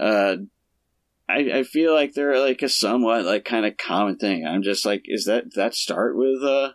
uh 0.00 0.36
I, 1.28 1.58
I 1.58 1.62
feel 1.62 1.94
like 1.94 2.12
they're 2.12 2.38
like 2.38 2.62
a 2.62 2.68
somewhat 2.68 3.24
like 3.24 3.44
kind 3.44 3.64
of 3.64 3.76
common 3.76 4.16
thing. 4.16 4.46
I'm 4.46 4.62
just 4.62 4.84
like, 4.84 5.02
is 5.06 5.24
that 5.24 5.54
that 5.54 5.74
start 5.74 6.16
with 6.16 6.42
uh, 6.42 6.72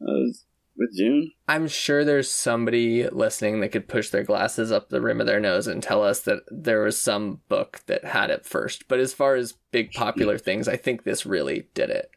uh 0.00 0.32
with 0.76 0.96
Dune? 0.96 1.32
I'm 1.48 1.68
sure 1.68 2.04
there's 2.04 2.30
somebody 2.30 3.08
listening 3.08 3.60
that 3.60 3.70
could 3.70 3.88
push 3.88 4.10
their 4.10 4.22
glasses 4.22 4.72
up 4.72 4.88
the 4.88 5.00
rim 5.00 5.20
of 5.20 5.26
their 5.26 5.40
nose 5.40 5.66
and 5.66 5.82
tell 5.82 6.02
us 6.02 6.20
that 6.20 6.44
there 6.50 6.82
was 6.82 6.96
some 6.96 7.40
book 7.48 7.80
that 7.86 8.04
had 8.04 8.30
it 8.30 8.46
first. 8.46 8.88
But 8.88 9.00
as 9.00 9.12
far 9.12 9.34
as 9.34 9.54
big 9.72 9.92
popular 9.92 10.38
things, 10.38 10.68
I 10.68 10.76
think 10.76 11.02
this 11.02 11.26
really 11.26 11.68
did 11.74 11.90
it. 11.90 12.10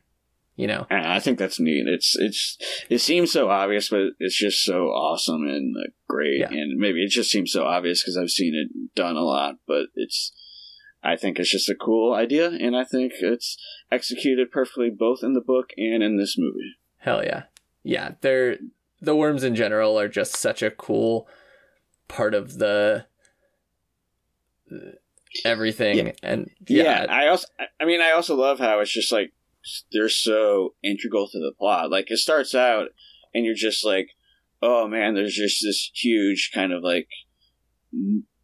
You 0.61 0.67
know? 0.67 0.85
I 0.91 1.19
think 1.19 1.39
that's 1.39 1.59
neat. 1.59 1.87
It's 1.87 2.15
it's 2.19 2.55
it 2.87 2.99
seems 2.99 3.31
so 3.31 3.49
obvious, 3.49 3.89
but 3.89 4.11
it's 4.19 4.37
just 4.37 4.63
so 4.63 4.89
awesome 4.89 5.41
and 5.47 5.75
great. 6.07 6.39
Yeah. 6.39 6.49
And 6.51 6.77
maybe 6.79 7.03
it 7.03 7.09
just 7.09 7.31
seems 7.31 7.51
so 7.51 7.65
obvious 7.65 8.03
because 8.03 8.15
I've 8.15 8.29
seen 8.29 8.53
it 8.53 8.93
done 8.93 9.15
a 9.15 9.23
lot, 9.23 9.55
but 9.67 9.87
it's. 9.95 10.31
I 11.03 11.15
think 11.15 11.39
it's 11.39 11.49
just 11.49 11.67
a 11.67 11.73
cool 11.73 12.13
idea, 12.13 12.47
and 12.47 12.77
I 12.77 12.83
think 12.83 13.13
it's 13.21 13.57
executed 13.91 14.51
perfectly 14.51 14.91
both 14.91 15.23
in 15.23 15.33
the 15.33 15.41
book 15.41 15.71
and 15.77 16.03
in 16.03 16.17
this 16.17 16.35
movie. 16.37 16.75
Hell 16.99 17.23
yeah. 17.23 17.45
Yeah, 17.81 18.11
they're 18.21 18.57
the 19.01 19.15
worms 19.15 19.43
in 19.43 19.55
general 19.55 19.99
are 19.99 20.07
just 20.07 20.37
such 20.37 20.61
a 20.61 20.69
cool 20.69 21.27
part 22.07 22.35
of 22.35 22.59
the 22.59 23.07
everything 25.43 25.97
Yeah. 25.97 26.11
and 26.21 26.51
Yeah, 26.67 26.83
yeah, 26.83 27.05
I 27.09 27.27
also, 27.29 27.47
I 27.79 27.85
mean, 27.85 27.99
I 27.99 28.11
also 28.11 28.35
love 28.35 28.59
how 28.59 28.79
it's 28.79 28.93
just 28.93 29.11
like 29.11 29.31
they're 29.91 30.09
so 30.09 30.75
integral 30.83 31.27
to 31.27 31.39
the 31.39 31.53
plot. 31.57 31.91
Like 31.91 32.09
it 32.09 32.17
starts 32.17 32.55
out, 32.55 32.89
and 33.33 33.45
you're 33.45 33.55
just 33.55 33.85
like, 33.85 34.09
oh 34.61 34.87
man, 34.87 35.15
there's 35.15 35.35
just 35.35 35.61
this 35.63 35.91
huge 35.93 36.51
kind 36.53 36.71
of 36.71 36.83
like, 36.83 37.07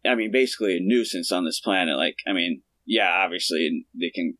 I 0.04 0.14
mean, 0.14 0.30
basically 0.30 0.76
a 0.76 0.80
nuisance 0.80 1.30
on 1.32 1.44
this 1.44 1.60
planet. 1.60 1.96
Like, 1.96 2.16
I 2.26 2.32
mean, 2.32 2.62
yeah, 2.86 3.10
obviously 3.10 3.86
they 3.98 4.10
can 4.10 4.36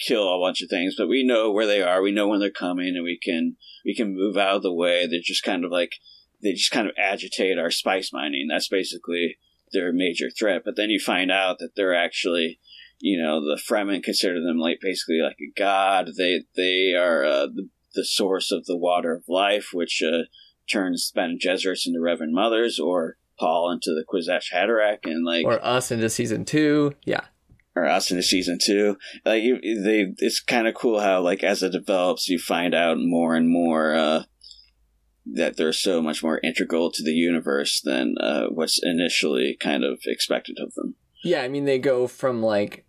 kill 0.00 0.34
a 0.34 0.40
bunch 0.40 0.62
of 0.62 0.68
things, 0.68 0.94
but 0.96 1.08
we 1.08 1.24
know 1.24 1.50
where 1.52 1.66
they 1.66 1.82
are. 1.82 2.02
We 2.02 2.12
know 2.12 2.28
when 2.28 2.40
they're 2.40 2.50
coming, 2.50 2.94
and 2.96 3.04
we 3.04 3.18
can 3.22 3.56
we 3.84 3.94
can 3.94 4.14
move 4.14 4.36
out 4.36 4.56
of 4.56 4.62
the 4.62 4.72
way. 4.72 5.06
They're 5.06 5.20
just 5.22 5.44
kind 5.44 5.64
of 5.64 5.70
like 5.70 5.92
they 6.42 6.52
just 6.52 6.72
kind 6.72 6.88
of 6.88 6.94
agitate 6.98 7.58
our 7.58 7.70
spice 7.70 8.12
mining. 8.12 8.48
That's 8.48 8.68
basically 8.68 9.38
their 9.72 9.92
major 9.92 10.28
threat. 10.30 10.62
But 10.64 10.76
then 10.76 10.90
you 10.90 10.98
find 10.98 11.30
out 11.30 11.58
that 11.60 11.70
they're 11.76 11.94
actually 11.94 12.58
you 13.02 13.20
know 13.20 13.40
the 13.40 13.60
Fremen 13.60 14.02
consider 14.02 14.40
them 14.40 14.58
like 14.58 14.78
basically 14.80 15.18
like 15.18 15.36
a 15.40 15.52
god. 15.58 16.10
They 16.16 16.44
they 16.56 16.94
are 16.94 17.24
uh, 17.24 17.46
the 17.46 17.68
the 17.94 18.04
source 18.04 18.50
of 18.50 18.64
the 18.64 18.76
water 18.76 19.12
of 19.12 19.24
life, 19.28 19.70
which 19.72 20.02
uh, 20.06 20.22
turns 20.70 21.10
Bene 21.14 21.36
Gesserits 21.36 21.86
into 21.86 22.00
Reverend 22.00 22.32
Mothers, 22.32 22.78
or 22.78 23.16
Paul 23.38 23.72
into 23.72 23.90
the 23.90 24.04
Kwisatz 24.08 24.52
Haderach, 24.54 25.04
and 25.04 25.26
like 25.26 25.44
or 25.44 25.62
us 25.64 25.90
into 25.90 26.08
season 26.08 26.44
two. 26.44 26.94
Yeah. 27.04 27.24
or 27.74 27.86
us 27.86 28.10
into 28.10 28.22
season 28.22 28.58
two. 28.62 28.96
Like 29.24 29.42
you, 29.42 29.60
they, 29.60 30.14
it's 30.18 30.40
kind 30.40 30.68
of 30.68 30.74
cool 30.74 31.00
how 31.00 31.22
like 31.22 31.42
as 31.42 31.62
it 31.64 31.72
develops, 31.72 32.28
you 32.28 32.38
find 32.38 32.72
out 32.72 32.98
more 33.00 33.34
and 33.34 33.48
more 33.48 33.94
uh, 33.94 34.22
that 35.34 35.56
they're 35.56 35.72
so 35.72 36.00
much 36.00 36.22
more 36.22 36.40
integral 36.44 36.92
to 36.92 37.02
the 37.02 37.12
universe 37.12 37.80
than 37.82 38.14
uh, 38.20 38.46
what's 38.46 38.78
initially 38.82 39.56
kind 39.58 39.82
of 39.82 39.98
expected 40.06 40.58
of 40.60 40.74
them. 40.74 40.94
Yeah, 41.24 41.42
I 41.42 41.48
mean 41.48 41.64
they 41.64 41.78
go 41.78 42.06
from 42.06 42.42
like 42.42 42.84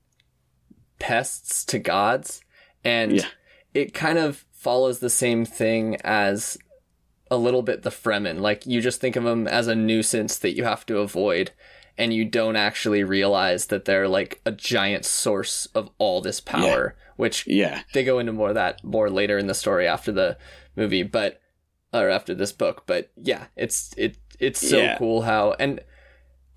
pests 1.04 1.66
to 1.66 1.78
gods 1.80 2.42
and 2.86 3.18
Yeah. 3.18 3.26
it 3.74 3.94
kind 3.94 4.18
of 4.18 4.46
follows 4.54 5.00
the 5.00 5.10
same 5.10 5.44
thing 5.44 5.98
as 6.02 6.58
a 7.30 7.36
little 7.36 7.62
bit 7.62 7.82
the 7.82 7.90
Fremen. 7.90 8.40
Like 8.40 8.66
you 8.66 8.80
just 8.80 9.02
think 9.02 9.18
of 9.18 9.26
them 9.26 9.46
as 9.46 9.68
a 9.68 9.76
nuisance 9.76 10.38
that 10.38 10.56
you 10.56 10.64
have 10.64 10.86
to 10.86 11.00
avoid 11.00 11.52
and 11.98 12.14
you 12.14 12.24
don't 12.24 12.56
actually 12.56 13.04
realize 13.04 13.66
that 13.66 13.84
they're 13.84 14.08
like 14.08 14.40
a 14.46 14.52
giant 14.54 15.04
source 15.04 15.66
of 15.76 15.90
all 15.98 16.22
this 16.22 16.40
power, 16.40 16.96
which 17.18 17.46
Yeah, 17.48 17.82
they 17.94 18.06
go 18.06 18.18
into 18.20 18.32
more 18.32 18.50
of 18.50 18.56
that 18.56 18.82
more 18.82 19.10
later 19.10 19.38
in 19.38 19.48
the 19.48 19.54
story 19.54 19.86
after 19.86 20.12
the 20.14 20.38
movie, 20.78 21.04
but 21.04 21.42
or 21.94 22.08
after 22.10 22.34
this 22.34 22.54
book. 22.54 22.84
But 22.88 23.12
yeah, 23.18 23.48
it's 23.58 23.94
it 23.98 24.18
it's 24.40 24.66
so 24.68 24.78
Yeah. 24.78 24.98
cool 24.98 25.24
how 25.24 25.52
and 25.60 25.82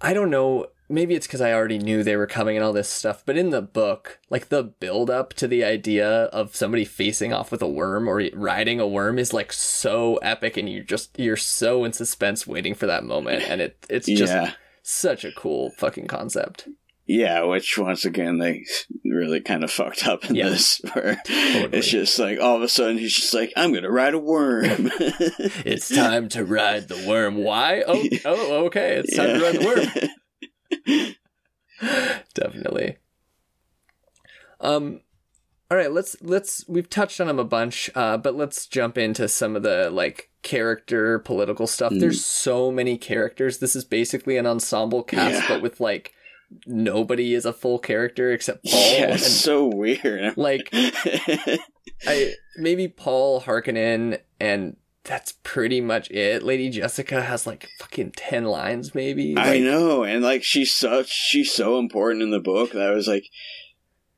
I 0.01 0.15
don't 0.15 0.31
know. 0.31 0.67
Maybe 0.89 1.15
it's 1.15 1.27
because 1.27 1.41
I 1.41 1.53
already 1.53 1.79
knew 1.79 2.03
they 2.03 2.17
were 2.17 2.27
coming 2.27 2.57
and 2.57 2.65
all 2.65 2.73
this 2.73 2.89
stuff, 2.89 3.23
but 3.27 3.37
in 3.37 3.51
the 3.51 3.63
book, 3.63 4.21
like 4.31 4.49
the 4.51 4.63
build 4.63 5.11
up 5.11 5.35
to 5.35 5.49
the 5.49 5.65
idea 5.65 6.09
of 6.27 6.55
somebody 6.55 6.85
facing 6.85 7.33
off 7.33 7.51
with 7.51 7.61
a 7.63 7.69
worm 7.69 8.09
or 8.09 8.23
riding 8.35 8.79
a 8.79 8.87
worm 8.87 9.19
is 9.19 9.33
like 9.33 9.53
so 9.53 10.17
epic, 10.19 10.57
and 10.57 10.69
you're 10.69 10.85
just 10.85 11.19
you're 11.19 11.37
so 11.37 11.85
in 11.85 11.93
suspense 11.93 12.47
waiting 12.47 12.75
for 12.75 12.87
that 12.87 13.05
moment, 13.05 13.43
and 13.49 13.61
it 13.61 13.85
it's 13.91 14.07
just 14.07 14.33
yeah, 14.33 14.53
such 14.83 15.25
a 15.25 15.33
cool 15.33 15.71
fucking 15.79 16.07
concept. 16.07 16.69
yeah. 17.07 17.43
Which 17.43 17.77
once 17.79 18.05
again 18.05 18.39
they 18.39 18.65
really 19.05 19.41
kind 19.41 19.65
of 19.65 19.71
fucked 19.73 20.07
up 20.07 20.25
in 20.31 20.37
Yeah. 20.37 20.51
this, 20.51 20.81
where 20.93 21.21
Totally. 21.27 21.79
it's 21.79 21.89
just 21.89 22.17
like 22.19 22.39
all 22.41 22.57
of 22.57 22.63
a 22.63 22.69
sudden 22.69 22.99
he's 22.99 23.15
just 23.15 23.35
like, 23.35 23.53
"I'm 23.57 23.73
gonna 23.73 23.91
ride 23.91 24.15
a 24.15 24.19
worm." 24.19 24.91
It's 25.65 25.89
time 25.89 26.29
to 26.31 26.45
ride 26.45 26.87
the 26.89 27.05
worm. 27.09 27.37
Why? 27.39 27.83
Oh, 27.87 28.05
oh, 28.25 28.65
okay. 28.67 28.97
It's 28.97 29.17
time 29.17 29.39
to 29.39 29.45
ride 29.45 29.57
the 29.57 29.67
worm. 29.67 30.09
Definitely. 32.35 32.97
Um 34.61 35.01
all 35.71 35.77
right, 35.77 35.91
let's 35.91 36.17
let's 36.23 36.65
we've 36.69 36.89
touched 36.89 37.21
on 37.21 37.27
them 37.27 37.41
a 37.41 37.45
bunch, 37.45 37.91
uh, 37.97 38.17
but 38.19 38.37
let's 38.37 38.69
jump 38.69 38.97
into 38.97 39.27
some 39.27 39.57
of 39.57 39.65
the 39.65 39.91
like 39.91 40.31
character 40.43 41.19
political 41.19 41.67
stuff. 41.67 41.91
Mm. 41.93 41.99
There's 42.01 42.25
so 42.25 42.71
many 42.71 42.97
characters. 42.97 43.59
This 43.59 43.75
is 43.75 43.85
basically 43.85 44.37
an 44.37 44.47
ensemble 44.47 45.03
cast, 45.03 45.43
Yeah. 45.43 45.49
but 45.49 45.63
with 45.63 45.81
like 45.81 46.13
nobody 46.67 47.35
is 47.35 47.45
a 47.45 47.53
full 47.53 47.81
character 47.81 48.31
except 48.33 48.65
Paul. 48.65 48.93
yeah, 48.93 49.11
and, 49.11 49.21
so 49.21 49.67
weird. 49.67 50.37
like 50.37 50.69
I 52.07 52.35
maybe 52.57 52.87
Paul 52.87 53.41
Harkonnen 53.43 54.21
and 54.39 54.77
that's 55.07 55.35
pretty 55.45 55.81
much 55.81 56.11
it. 56.11 56.43
Lady 56.43 56.69
Jessica 56.69 57.23
has 57.23 57.47
like 57.47 57.69
fucking 57.79 58.13
ten 58.17 58.45
lines, 58.45 58.95
maybe. 58.95 59.35
I 59.39 59.59
know, 59.59 60.03
and 60.03 60.23
like 60.23 60.43
she's 60.43 60.73
such 60.73 61.09
she's 61.09 61.53
so 61.53 61.79
important 61.79 62.23
in 62.23 62.31
the 62.31 62.41
book 62.41 62.73
that 62.73 62.83
I 62.83 62.91
was 62.91 63.07
like, 63.07 63.25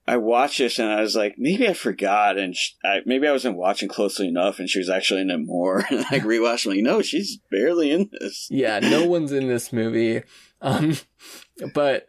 I 0.06 0.16
watched 0.16 0.58
this 0.58 0.78
and 0.78 0.90
I 0.90 1.02
was 1.02 1.14
like, 1.14 1.34
maybe 1.36 1.68
I 1.68 1.74
forgot, 1.74 2.38
and 2.38 2.56
sh 2.56 2.72
I, 2.82 3.00
maybe 3.04 3.28
I 3.28 3.32
wasn't 3.32 3.58
watching 3.58 3.88
closely 3.88 4.28
enough, 4.28 4.58
and 4.58 4.68
she 4.68 4.78
was 4.78 4.88
actually 4.88 5.20
in 5.20 5.30
it 5.30 5.38
more. 5.38 5.84
And 5.90 6.04
like 6.10 6.22
rewatched, 6.22 6.66
I'm 6.66 6.72
like, 6.72 6.82
no, 6.82 7.02
she's 7.02 7.38
barely 7.50 7.90
in 7.90 8.10
this. 8.18 8.48
Yeah, 8.50 8.78
no 8.78 9.04
one's 9.04 9.32
in 9.32 9.46
this 9.46 9.72
movie. 9.72 10.22
Um, 10.62 10.96
but 11.74 12.08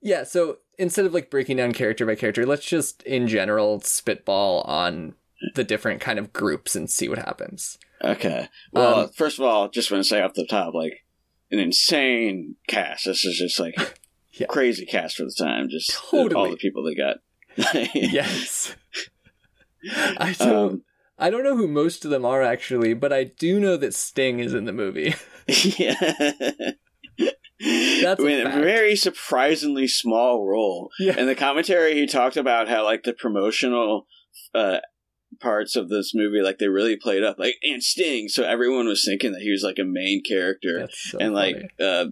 yeah, 0.00 0.24
so 0.24 0.58
instead 0.78 1.04
of 1.04 1.12
like 1.12 1.30
breaking 1.30 1.58
down 1.58 1.72
character 1.72 2.06
by 2.06 2.14
character, 2.14 2.46
let's 2.46 2.64
just 2.64 3.02
in 3.02 3.28
general 3.28 3.80
spitball 3.82 4.62
on 4.62 5.14
the 5.54 5.64
different 5.64 6.00
kind 6.00 6.18
of 6.18 6.32
groups 6.32 6.74
and 6.74 6.90
see 6.90 7.08
what 7.08 7.18
happens. 7.18 7.78
Okay, 8.02 8.48
well, 8.72 9.00
Um, 9.04 9.10
first 9.16 9.38
of 9.38 9.44
all, 9.44 9.68
just 9.68 9.90
want 9.90 10.02
to 10.04 10.08
say 10.08 10.20
off 10.20 10.34
the 10.34 10.46
top, 10.46 10.74
like 10.74 10.92
an 11.50 11.58
insane 11.58 12.56
cast. 12.68 13.04
This 13.06 13.24
is 13.24 13.38
just 13.38 13.58
like 13.60 13.74
Yeah. 14.32 14.46
crazy 14.48 14.84
cast 14.84 15.16
for 15.16 15.24
the 15.24 15.34
time. 15.38 15.68
Just 15.70 15.92
totally. 15.92 16.34
all 16.34 16.50
the 16.50 16.56
people 16.56 16.82
they 16.82 16.94
got. 16.94 17.18
Yes. 17.94 18.74
I 20.18 20.34
don't 20.38 20.52
Um, 20.72 20.82
I 21.18 21.30
don't 21.30 21.44
know 21.44 21.56
who 21.56 21.68
most 21.68 22.04
of 22.04 22.10
them 22.10 22.24
are 22.24 22.42
actually, 22.42 22.94
but 22.94 23.12
I 23.12 23.24
do 23.24 23.60
know 23.60 23.76
that 23.76 23.94
Sting 23.94 24.40
is 24.40 24.52
in 24.54 24.64
the 24.64 24.72
movie. 24.72 25.14
yeah. 25.46 25.94
That's 27.60 28.20
a 28.20 28.22
I 28.22 28.24
mean, 28.24 28.46
a 28.46 28.50
very 28.50 28.96
surprisingly 28.96 29.86
small 29.86 30.44
role. 30.44 30.90
Yeah. 30.98 31.16
In 31.18 31.26
the 31.26 31.36
commentary, 31.36 31.94
he 31.94 32.06
talked 32.06 32.36
about 32.36 32.68
how 32.68 32.82
like 32.84 33.04
the 33.04 33.12
promotional 33.12 34.06
uh, 34.54 34.78
parts 35.40 35.76
of 35.76 35.88
this 35.88 36.12
movie, 36.14 36.40
like 36.42 36.58
they 36.58 36.68
really 36.68 36.96
played 36.96 37.22
up, 37.22 37.38
like 37.38 37.54
and 37.62 37.82
Sting. 37.82 38.28
So 38.28 38.44
everyone 38.44 38.86
was 38.86 39.04
thinking 39.04 39.32
that 39.32 39.42
he 39.42 39.50
was 39.50 39.62
like 39.62 39.78
a 39.78 39.84
main 39.84 40.22
character, 40.22 40.88
so 40.90 41.18
and 41.18 41.34
like 41.34 41.56
uh, 41.80 42.06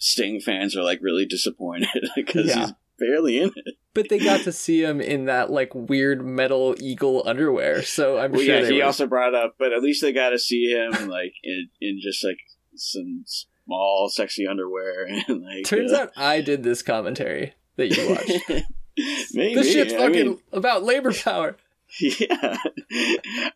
Sting 0.00 0.40
fans 0.40 0.76
are 0.76 0.82
like 0.82 1.00
really 1.02 1.26
disappointed 1.26 1.88
because 2.16 2.46
Yeah. 2.46 2.60
he's 2.66 2.72
barely 2.98 3.38
in 3.38 3.50
it. 3.54 3.74
But 3.94 4.08
they 4.10 4.18
got 4.18 4.40
to 4.42 4.52
see 4.52 4.82
him 4.84 5.00
in 5.00 5.24
that 5.26 5.50
like 5.50 5.74
weird 5.74 6.24
metal 6.24 6.74
eagle 6.80 7.22
underwear, 7.26 7.82
so 7.82 8.18
I'm 8.18 8.32
Well, 8.32 8.40
sure 8.42 8.54
yeah, 8.56 8.62
they 8.62 8.72
he 8.74 8.78
were- 8.78 8.84
also 8.84 9.06
brought 9.06 9.34
up, 9.34 9.56
but 9.58 9.72
at 9.72 9.82
least 9.82 10.02
they 10.02 10.12
got 10.12 10.30
to 10.30 10.38
see 10.38 10.72
him 10.72 11.08
like 11.08 11.32
in, 11.42 11.68
in 11.80 11.98
just 12.02 12.24
like 12.24 12.38
some 12.76 13.24
small, 13.26 14.08
sexy 14.12 14.46
underwear, 14.46 15.06
and 15.28 15.42
like 15.42 15.64
Turns 15.64 15.92
uh, 15.92 16.02
out 16.02 16.10
I 16.16 16.40
did 16.40 16.62
this 16.62 16.82
commentary 16.82 17.54
that 17.76 17.88
you 17.96 18.08
watched. 18.10 18.64
Maybe 19.32 19.54
this 19.54 19.72
shit's 19.72 19.94
I 19.94 19.98
fucking 19.98 20.26
mean, 20.26 20.38
about 20.52 20.82
labor 20.82 21.12
power. 21.12 21.56
Yeah, 22.00 22.56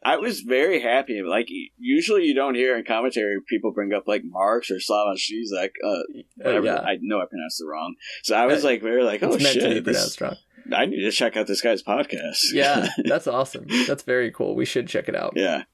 I 0.03 0.17
was 0.17 0.41
very 0.41 0.81
happy. 0.81 1.23
Like 1.23 1.49
usually, 1.79 2.25
you 2.25 2.35
don't 2.35 2.55
hear 2.55 2.77
in 2.79 2.85
commentary 2.85 3.37
people 3.49 3.73
bring 3.73 3.93
up 3.93 4.05
like 4.09 4.23
Marx 4.25 4.71
or 4.71 4.77
Slavoj 4.77 5.17
Zizek. 5.19 5.71
Uh, 5.85 5.89
Uh, 5.89 6.03
whatever. 6.37 6.67
yeah, 6.67 6.81
I 6.81 6.97
know 7.01 7.21
I 7.21 7.27
pronounced 7.27 7.61
it 7.61 7.67
wrong, 7.67 7.95
so 8.23 8.35
I 8.35 8.47
was 8.47 8.65
like 8.65 8.83
very 8.83 9.05
like, 9.05 9.23
oh 9.23 9.35
it's 9.35 9.43
meant 9.43 9.61
to 9.61 9.69
be 9.69 9.75
shit, 9.75 9.85
this, 9.85 10.21
wrong. 10.21 10.37
I 10.75 10.87
need 10.87 11.01
to 11.03 11.11
check 11.11 11.37
out 11.37 11.47
this 11.47 11.61
guy's 11.61 11.83
podcast. 11.83 12.39
Yeah, 12.53 12.89
that's 13.05 13.27
awesome. 13.27 13.67
That's 13.87 14.03
very 14.05 14.31
cool. 14.31 14.55
We 14.55 14.65
should 14.65 14.89
check 14.89 15.09
it 15.09 15.15
out. 15.17 15.33
yeah, 15.37 15.65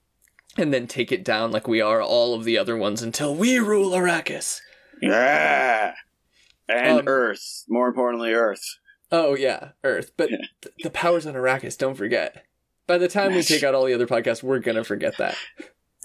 And 0.56 0.72
then 0.74 0.86
take 0.86 1.12
it 1.12 1.24
down 1.24 1.52
like 1.52 1.68
we 1.68 1.80
are 1.80 2.02
all 2.02 2.34
of 2.34 2.44
the 2.44 2.58
other 2.58 2.76
ones 2.76 3.02
until 3.02 3.34
we 3.34 3.58
rule 3.58 3.90
Arrakis. 3.92 4.60
yeah, 5.00 5.94
and 6.68 7.00
Um, 7.00 7.08
Earth. 7.08 7.64
More 7.68 7.86
importantly, 7.88 8.32
Earth. 8.32 8.64
Oh 9.12 9.36
yeah, 9.36 9.70
Earth. 9.84 10.10
But 10.16 10.30
Yeah. 10.30 10.38
th- 10.62 10.74
the 10.82 10.90
powers 10.90 11.26
on 11.26 11.34
Arrakis, 11.34 11.78
don't 11.78 11.94
forget. 11.94 12.44
By 12.88 12.98
the 12.98 13.06
time 13.06 13.34
we 13.34 13.42
take 13.42 13.62
out 13.62 13.74
all 13.74 13.84
the 13.84 13.94
other 13.94 14.06
podcasts, 14.06 14.42
we're 14.42 14.58
gonna 14.58 14.82
forget 14.82 15.16
that. 15.18 15.36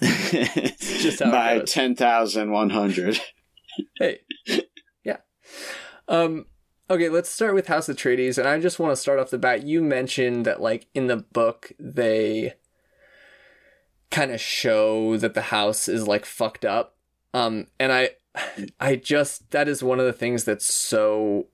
just 0.00 1.20
how 1.22 1.30
by 1.30 1.60
ten 1.60 1.96
thousand 1.96 2.50
one 2.52 2.70
hundred. 2.70 3.18
Hey. 3.98 4.20
Yeah. 5.02 5.16
Um 6.06 6.46
okay, 6.88 7.08
let's 7.08 7.28
start 7.30 7.54
with 7.54 7.66
House 7.66 7.88
of 7.88 7.96
Atreides, 7.96 8.38
and 8.38 8.46
I 8.46 8.60
just 8.60 8.78
want 8.78 8.92
to 8.92 8.96
start 8.96 9.18
off 9.18 9.30
the 9.30 9.38
bat. 9.38 9.64
You 9.64 9.82
mentioned 9.82 10.44
that 10.46 10.60
like 10.60 10.86
in 10.94 11.06
the 11.08 11.16
book 11.16 11.72
they 11.80 12.52
kind 14.10 14.30
of 14.30 14.40
show 14.40 15.16
that 15.16 15.34
the 15.34 15.42
house 15.42 15.88
is 15.88 16.06
like 16.06 16.24
fucked 16.24 16.64
up. 16.64 16.96
Um 17.32 17.66
and 17.80 17.90
I 17.92 18.10
I 18.78 18.96
just 18.96 19.50
that 19.52 19.68
is 19.68 19.82
one 19.82 19.98
of 19.98 20.06
the 20.06 20.12
things 20.12 20.44
that's 20.44 20.72
so 20.72 21.48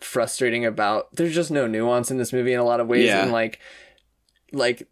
frustrating 0.00 0.64
about 0.64 1.14
there's 1.16 1.34
just 1.34 1.50
no 1.50 1.66
nuance 1.66 2.10
in 2.10 2.16
this 2.16 2.32
movie 2.32 2.54
in 2.54 2.60
a 2.60 2.64
lot 2.64 2.80
of 2.80 2.86
ways 2.86 3.04
Yeah. 3.06 3.22
and 3.22 3.32
like 3.32 3.58
like 4.52 4.88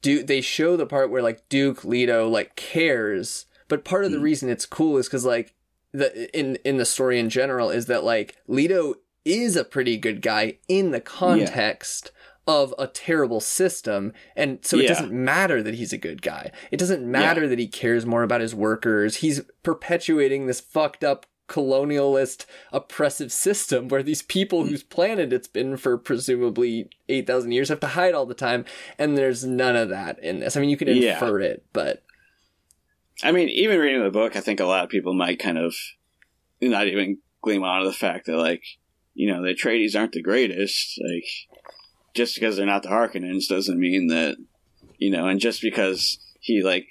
do 0.00 0.22
they 0.22 0.40
show 0.40 0.76
the 0.76 0.86
part 0.86 1.10
where 1.10 1.22
like 1.22 1.48
Duke 1.48 1.84
Leto 1.84 2.28
like 2.28 2.54
cares 2.56 3.46
but 3.68 3.84
part 3.84 4.04
of 4.04 4.12
the 4.12 4.18
Mm. 4.18 4.22
reason 4.22 4.48
it's 4.48 4.66
cool 4.66 4.96
is 4.98 5.08
cuz 5.08 5.24
like 5.24 5.54
the 5.92 6.30
in 6.38 6.56
in 6.64 6.76
the 6.76 6.84
story 6.84 7.18
in 7.18 7.28
general 7.30 7.70
is 7.70 7.86
that 7.86 8.04
like 8.04 8.36
Leto 8.46 8.94
is 9.24 9.56
a 9.56 9.64
pretty 9.64 9.96
good 9.96 10.20
guy 10.22 10.58
in 10.68 10.90
the 10.90 11.00
context 11.00 12.10
of 12.46 12.74
a 12.78 12.88
terrible 12.88 13.40
system 13.40 14.12
and 14.34 14.58
so 14.62 14.76
it 14.76 14.82
Yeah. 14.82 14.88
doesn't 14.88 15.12
matter 15.12 15.62
that 15.62 15.74
he's 15.74 15.92
a 15.92 15.98
good 15.98 16.22
guy 16.22 16.50
it 16.72 16.76
doesn't 16.78 17.08
matter 17.08 17.46
that 17.46 17.58
he 17.60 17.68
cares 17.68 18.04
more 18.04 18.24
about 18.24 18.40
his 18.40 18.52
workers 18.54 19.16
he's 19.16 19.42
perpetuating 19.62 20.46
this 20.46 20.60
fucked 20.60 21.04
up 21.04 21.24
colonialist 21.52 22.46
oppressive 22.72 23.30
system 23.30 23.88
where 23.88 24.02
these 24.02 24.22
people 24.22 24.62
hmm. 24.62 24.70
whose 24.70 24.82
planet 24.82 25.32
it's 25.32 25.48
been 25.48 25.76
for 25.76 25.98
presumably 25.98 26.88
8000 27.08 27.52
years 27.52 27.68
have 27.68 27.80
to 27.80 27.88
hide 27.88 28.14
all 28.14 28.26
the 28.26 28.34
time 28.34 28.64
and 28.98 29.18
there's 29.18 29.44
none 29.44 29.76
of 29.76 29.90
that 29.90 30.18
in 30.20 30.40
this 30.40 30.56
i 30.56 30.60
mean 30.60 30.70
you 30.70 30.76
can 30.76 30.88
Yeah. 30.88 31.14
infer 31.14 31.40
it 31.40 31.64
but 31.72 32.02
I 33.22 33.30
mean, 33.30 33.48
even 33.48 33.78
reading 33.78 34.02
the 34.02 34.10
book, 34.10 34.36
I 34.36 34.40
think 34.40 34.58
a 34.60 34.64
lot 34.64 34.84
of 34.84 34.90
people 34.90 35.14
might 35.14 35.38
kind 35.38 35.58
of 35.58 35.74
not 36.60 36.88
even 36.88 37.18
gleam 37.40 37.62
onto 37.62 37.86
the 37.86 37.92
fact 37.92 38.26
that, 38.26 38.36
like, 38.36 38.62
you 39.14 39.32
know, 39.32 39.42
the 39.42 39.54
Atreides 39.54 39.96
aren't 39.96 40.12
the 40.12 40.22
greatest. 40.22 41.00
Like, 41.00 41.26
just 42.14 42.34
because 42.34 42.56
they're 42.56 42.66
not 42.66 42.82
the 42.82 42.88
Harkonnens 42.88 43.48
doesn't 43.48 43.78
mean 43.78 44.08
that, 44.08 44.36
you 44.98 45.10
know, 45.10 45.26
and 45.26 45.38
just 45.38 45.62
because 45.62 46.18
he, 46.40 46.62
like, 46.62 46.86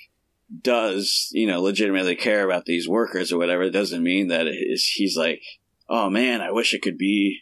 does, 0.61 1.29
you 1.31 1.47
know, 1.47 1.61
legitimately 1.61 2.15
care 2.15 2.45
about 2.45 2.65
these 2.65 2.87
workers 2.87 3.31
or 3.31 3.37
whatever, 3.37 3.63
it 3.63 3.71
doesn't 3.71 4.03
mean 4.03 4.27
that 4.27 4.47
he's 4.47 5.15
like, 5.17 5.41
oh 5.89 6.09
man, 6.09 6.41
I 6.41 6.51
wish 6.51 6.73
it 6.73 6.81
could 6.81 6.97
be 6.97 7.39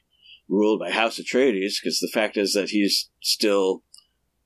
ruled 0.47 0.79
by 0.79 0.91
House 0.91 1.19
of 1.19 1.25
Atreides, 1.25 1.75
because 1.81 1.99
the 1.99 2.11
fact 2.13 2.37
is 2.37 2.53
that 2.53 2.69
he's 2.69 3.09
still 3.21 3.83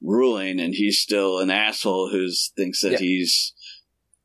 ruling 0.02 0.60
and 0.60 0.74
he's 0.74 1.00
still 1.00 1.40
an 1.40 1.50
asshole 1.50 2.10
who 2.10 2.28
thinks 2.56 2.82
that 2.82 2.94
Yeah. 2.94 2.98
he's 3.00 3.54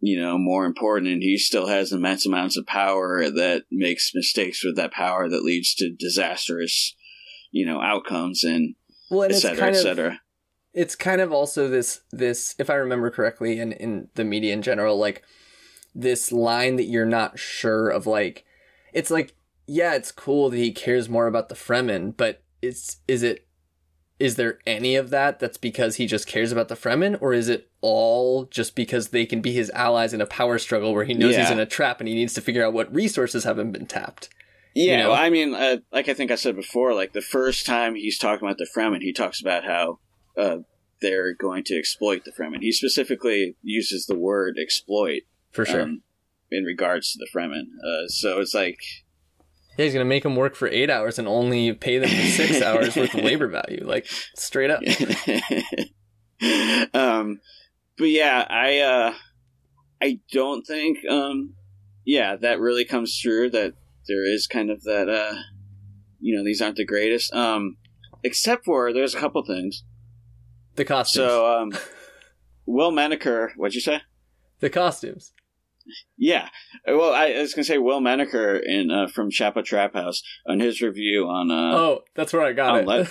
you 0.00 0.16
know, 0.16 0.38
more 0.38 0.64
important, 0.64 1.10
and 1.10 1.22
he 1.24 1.36
still 1.36 1.66
has 1.66 1.90
immense 1.90 2.24
amounts 2.24 2.56
of 2.56 2.64
power 2.64 3.28
that 3.28 3.64
makes 3.68 4.12
mistakes 4.14 4.64
with 4.64 4.76
that 4.76 4.92
power 4.92 5.28
that 5.28 5.42
leads 5.42 5.74
to 5.74 5.90
disastrous, 5.90 6.94
you 7.50 7.66
know, 7.66 7.80
outcomes 7.82 8.44
and 8.44 8.76
well 9.10 9.22
and 9.22 9.32
et 9.32 9.38
cetera, 9.38 9.66
et 9.66 9.70
of 9.70 9.76
cetera. 9.76 10.20
It's 10.78 10.94
kind 10.94 11.20
of 11.20 11.32
also 11.32 11.68
this 11.68 12.02
this 12.12 12.54
if 12.56 12.70
i 12.70 12.74
remember 12.74 13.10
correctly 13.10 13.58
in 13.58 13.72
in 13.72 14.08
the 14.14 14.24
media 14.24 14.52
in 14.52 14.62
general 14.62 14.96
like 14.96 15.22
this 15.92 16.30
line 16.30 16.76
that 16.76 16.84
you're 16.84 17.04
not 17.04 17.36
sure 17.36 17.88
of 17.88 18.06
like 18.06 18.44
it's 18.92 19.10
like 19.10 19.34
yeah 19.66 19.94
it's 19.94 20.12
cool 20.12 20.48
that 20.48 20.56
he 20.56 20.70
cares 20.70 21.08
more 21.08 21.26
about 21.26 21.48
the 21.48 21.54
fremen 21.56 22.16
but 22.16 22.44
it's 22.62 22.98
is 23.08 23.24
it 23.24 23.44
is 24.20 24.36
there 24.36 24.58
any 24.66 24.94
of 24.94 25.10
that 25.10 25.40
that's 25.40 25.58
because 25.58 25.96
he 25.96 26.06
just 26.06 26.28
cares 26.28 26.52
about 26.52 26.68
the 26.68 26.76
fremen 26.76 27.20
or 27.20 27.32
is 27.32 27.48
it 27.48 27.68
all 27.80 28.44
just 28.44 28.76
because 28.76 29.08
they 29.08 29.26
can 29.26 29.40
be 29.40 29.52
his 29.52 29.70
allies 29.70 30.14
in 30.14 30.20
a 30.20 30.26
power 30.26 30.58
struggle 30.58 30.94
where 30.94 31.04
he 31.04 31.14
knows 31.14 31.34
he's 31.34 31.50
in 31.50 31.58
a 31.58 31.66
trap 31.66 32.00
and 32.00 32.08
he 32.08 32.14
needs 32.14 32.34
to 32.34 32.40
figure 32.40 32.64
out 32.64 32.72
what 32.72 32.92
resources 32.94 33.42
haven't 33.42 33.72
been 33.72 33.86
tapped 33.86 34.28
Yeah, 34.74 34.92
you 34.92 34.98
know? 34.98 35.10
well, 35.10 35.20
I 35.20 35.30
mean, 35.30 35.54
uh, 35.54 35.78
like 35.92 36.08
I 36.08 36.14
think 36.14 36.30
I 36.30 36.36
said 36.36 36.54
before, 36.56 36.94
like 36.94 37.12
the 37.12 37.20
first 37.20 37.66
time 37.66 37.94
he's 37.96 38.18
talking 38.18 38.46
about 38.46 38.58
the 38.58 38.68
Fremen, 38.76 39.02
he 39.02 39.12
talks 39.12 39.40
about 39.40 39.64
how 39.64 39.98
uh, 40.36 40.58
they're 41.00 41.34
going 41.34 41.62
to 41.64 41.78
exploit 41.78 42.24
the 42.24 42.32
Fremen. 42.32 42.60
He 42.60 42.72
specifically 42.72 43.56
uses 43.62 44.06
the 44.06 44.18
word 44.18 44.56
exploit 44.60 45.22
for 45.52 45.64
sure 45.64 45.82
um, 45.82 46.02
in 46.50 46.64
regards 46.64 47.12
to 47.12 47.18
the 47.18 47.28
Fremen. 47.32 47.66
Uh, 47.84 48.08
so 48.08 48.40
it's 48.40 48.54
like, 48.54 48.80
yeah 49.76 49.84
he's 49.84 49.92
gonna 49.92 50.04
make 50.04 50.24
them 50.24 50.34
work 50.34 50.56
for 50.56 50.66
eight 50.66 50.90
hours 50.90 51.20
and 51.20 51.28
only 51.28 51.72
pay 51.72 51.98
them 51.98 52.08
for 52.08 52.26
six 52.26 52.60
hours 52.62 52.96
worth 52.96 53.14
of 53.14 53.22
labor 53.22 53.46
value 53.46 53.84
like 53.86 54.06
straight 54.34 54.70
up 54.70 54.82
um, 56.94 57.40
but 57.96 58.10
yeah, 58.10 58.46
I 58.48 58.78
uh, 58.78 59.14
I 60.00 60.20
don't 60.32 60.66
think 60.66 60.98
um, 61.10 61.54
yeah, 62.04 62.36
that 62.36 62.60
really 62.60 62.84
comes 62.84 63.18
through. 63.20 63.50
That 63.50 63.74
there 64.06 64.24
is 64.24 64.46
kind 64.46 64.70
of 64.70 64.82
that 64.84 65.08
uh, 65.08 65.34
you 66.20 66.36
know, 66.36 66.44
these 66.44 66.62
aren't 66.62 66.76
the 66.76 66.86
greatest. 66.86 67.32
Um, 67.32 67.76
except 68.22 68.64
for 68.64 68.92
there's 68.92 69.14
a 69.14 69.18
couple 69.18 69.44
things. 69.44 69.84
The 70.78 70.84
costumes 70.86 71.28
So 71.28 71.60
um, 71.60 71.72
Will 72.66 72.90
Menaker, 72.90 73.52
what'd 73.56 73.74
you 73.74 73.80
say? 73.82 74.00
the 74.60 74.70
costumes 74.70 75.32
Yeah, 76.16 76.48
well, 76.86 77.12
I, 77.14 77.26
I 77.32 77.40
was 77.40 77.54
gonna 77.54 77.64
say 77.64 77.78
Will 77.78 78.00
Menaker 78.00 78.56
in 78.56 78.90
uh, 78.90 79.06
from 79.08 79.30
Chapo 79.30 79.64
Trap 79.64 79.94
House 79.94 80.22
on 80.48 80.60
his 80.60 80.80
review 80.82 81.26
on 81.26 81.50
uh, 81.50 81.76
oh, 81.76 82.00
that's 82.14 82.32
where 82.32 82.42
I 82.42 82.52
got 82.52 82.78
it. 82.80 82.86
Le- 82.86 83.06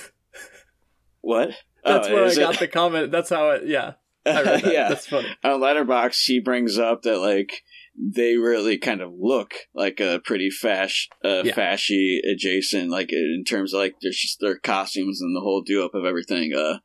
what? 1.21 1.49
that's 1.83 2.07
Oh, 2.07 2.13
where 2.13 2.23
I 2.23 2.27
is 2.27 2.37
it? 2.37 2.41
got 2.41 2.59
the 2.59 2.67
comment. 2.67 3.11
That's 3.11 3.29
how 3.29 3.51
it. 3.51 3.63
Yeah, 3.67 3.93
that. 4.25 4.63
yeah. 4.71 4.89
That's 4.89 5.07
funny. 5.07 5.29
on 5.43 5.61
Letterboxd, 5.61 6.25
he 6.25 6.39
brings 6.39 6.77
up 6.77 7.03
that 7.03 7.19
like 7.19 7.63
they 7.99 8.35
really 8.37 8.77
kind 8.77 9.01
of 9.01 9.11
look 9.17 9.53
like 9.73 9.99
a 9.99 10.19
pretty 10.23 10.49
fash, 10.51 11.09
uh, 11.25 11.41
Yeah. 11.43 11.55
fashy 11.55 12.19
adjacent, 12.31 12.89
like 12.91 13.11
in 13.11 13.43
terms 13.47 13.73
of 13.73 13.79
like 13.79 13.95
their 14.01 14.11
just 14.11 14.39
their 14.39 14.57
costumes 14.59 15.19
and 15.21 15.35
the 15.35 15.41
whole 15.41 15.61
do 15.61 15.83
up 15.83 15.95
of 15.95 16.05
everything. 16.05 16.53
Uh, 16.53 16.77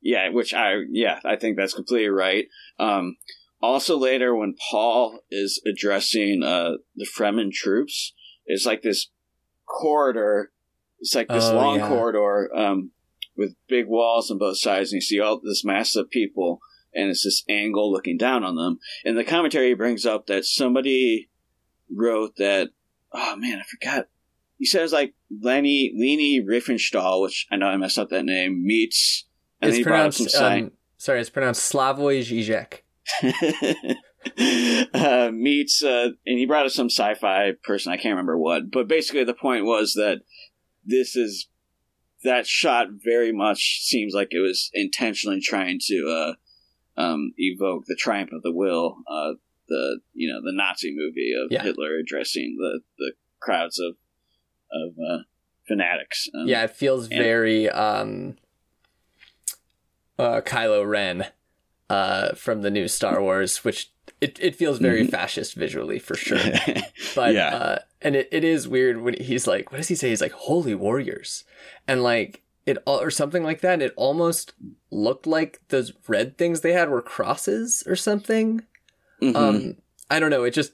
yeah, 0.00 0.28
which 0.30 0.54
I 0.54 0.76
yeah 0.90 1.20
I 1.24 1.36
think 1.36 1.56
that's 1.56 1.74
completely 1.74 2.08
right. 2.08 2.46
Um, 2.78 3.16
also 3.60 3.98
later 3.98 4.34
when 4.34 4.54
Paul 4.70 5.20
is 5.30 5.60
addressing 5.66 6.42
uh 6.42 6.72
the 6.96 7.06
Fremen 7.16 7.52
troops, 7.52 8.12
it's 8.46 8.66
like 8.66 8.82
this 8.82 9.10
corridor. 9.66 10.52
It's 11.00 11.14
like 11.14 11.28
this 11.28 11.44
Oh, 11.44 11.54
long 11.56 11.78
yeah. 11.78 11.88
corridor 11.88 12.50
um, 12.56 12.90
with 13.36 13.54
big 13.68 13.86
walls 13.86 14.30
on 14.30 14.38
both 14.38 14.58
sides, 14.58 14.92
and 14.92 14.96
you 14.96 15.00
see 15.00 15.20
all 15.20 15.40
this 15.40 15.64
mass 15.64 15.94
of 15.94 16.10
people 16.10 16.60
and 16.94 17.10
it's 17.10 17.24
this 17.24 17.44
angle 17.48 17.92
looking 17.92 18.16
down 18.16 18.44
on 18.44 18.56
them. 18.56 18.78
And 19.04 19.16
the 19.16 19.24
commentary 19.24 19.74
brings 19.74 20.06
up 20.06 20.26
that 20.26 20.44
somebody 20.44 21.30
wrote 21.94 22.36
that. 22.36 22.70
Oh 23.12 23.36
man, 23.36 23.58
I 23.58 23.62
forgot. 23.64 24.08
He 24.58 24.66
says 24.66 24.92
like 24.92 25.14
Lenny 25.30 25.92
Leni 25.96 26.40
Riefenstahl, 26.44 27.22
which 27.22 27.46
I 27.50 27.56
know 27.56 27.66
I 27.66 27.76
messed 27.76 27.98
up 27.98 28.10
that 28.10 28.24
name. 28.24 28.64
Meets 28.64 29.26
and 29.60 29.68
It's 29.68 29.76
then 29.76 29.78
he 29.78 29.82
brought 29.82 30.06
up 30.06 30.14
pronounced 30.14 30.34
um, 30.36 30.72
sorry, 30.98 31.20
it's 31.20 31.30
pronounced 31.30 31.72
Slavoj 31.72 32.22
Žižek. 32.22 32.82
uh, 34.94 35.30
meets, 35.32 35.82
uh, 35.82 36.08
and 36.26 36.38
he 36.38 36.46
brought 36.46 36.66
us 36.66 36.74
some 36.74 36.88
sci-fi 36.90 37.52
person. 37.64 37.92
I 37.92 37.96
can't 37.96 38.12
remember 38.12 38.36
what, 38.38 38.70
but 38.70 38.88
basically 38.88 39.24
the 39.24 39.34
point 39.34 39.64
was 39.64 39.94
that 39.94 40.20
this 40.84 41.16
is 41.16 41.48
that 42.24 42.46
shot 42.46 42.88
very 43.04 43.32
much 43.32 43.80
seems 43.82 44.12
like 44.14 44.28
it 44.32 44.40
was 44.40 44.70
intentionally 44.74 45.40
trying 45.40 45.78
to 45.86 46.34
uh, 46.98 47.00
um, 47.00 47.32
evoke 47.36 47.84
the 47.86 47.96
triumph 47.98 48.30
of 48.32 48.42
the 48.42 48.52
will, 48.52 48.96
uh, 49.08 49.34
the 49.68 50.00
you 50.14 50.28
know 50.32 50.40
the 50.40 50.52
Nazi 50.54 50.94
movie 50.94 51.32
of 51.32 51.50
Yeah. 51.50 51.62
Hitler 51.62 51.96
addressing 51.98 52.56
the 52.58 52.80
the 52.98 53.12
crowds 53.40 53.78
of 53.78 53.94
of 54.72 54.92
uh, 54.98 55.22
fanatics. 55.66 56.28
Um, 56.34 56.46
Yeah, 56.48 56.64
it 56.64 56.70
feels 56.70 57.08
and- 57.08 57.22
very 57.22 57.68
um 57.70 58.36
uh 60.18 60.40
Kylo 60.40 60.88
Ren 60.88 61.26
uh 61.90 62.34
from 62.34 62.62
the 62.62 62.70
new 62.70 62.88
Star 62.88 63.20
Wars, 63.22 63.64
which 63.64 63.90
it, 64.20 64.38
it 64.40 64.56
feels 64.56 64.78
very 64.78 65.06
fascist 65.06 65.54
visually 65.54 65.98
for 65.98 66.14
sure. 66.26 66.38
But 67.14 67.34
Yeah. 67.34 67.54
uh 67.54 67.78
and 68.02 68.14
it, 68.16 68.28
it 68.32 68.44
is 68.44 68.68
weird 68.68 69.00
when 69.00 69.14
he's 69.20 69.46
like 69.46 69.70
what 69.70 69.78
does 69.78 69.88
he 69.88 69.94
say? 69.94 70.08
He's 70.10 70.20
like 70.20 70.32
holy 70.32 70.74
warriors. 70.74 71.44
And 71.86 72.02
like 72.02 72.42
it 72.66 72.78
al- 72.86 73.00
or 73.00 73.10
something 73.10 73.42
like 73.44 73.60
that. 73.62 73.80
It 73.80 73.94
almost 73.96 74.52
looked 74.90 75.26
like 75.26 75.60
those 75.68 75.92
red 76.06 76.36
things 76.36 76.60
they 76.60 76.72
had 76.74 76.90
were 76.90 77.00
crosses 77.02 77.82
or 77.86 77.96
something. 77.96 78.62
Mhm. 79.22 79.34
Um, 79.36 79.76
I 80.10 80.20
don't 80.20 80.30
know. 80.30 80.44
It 80.44 80.50
just 80.52 80.72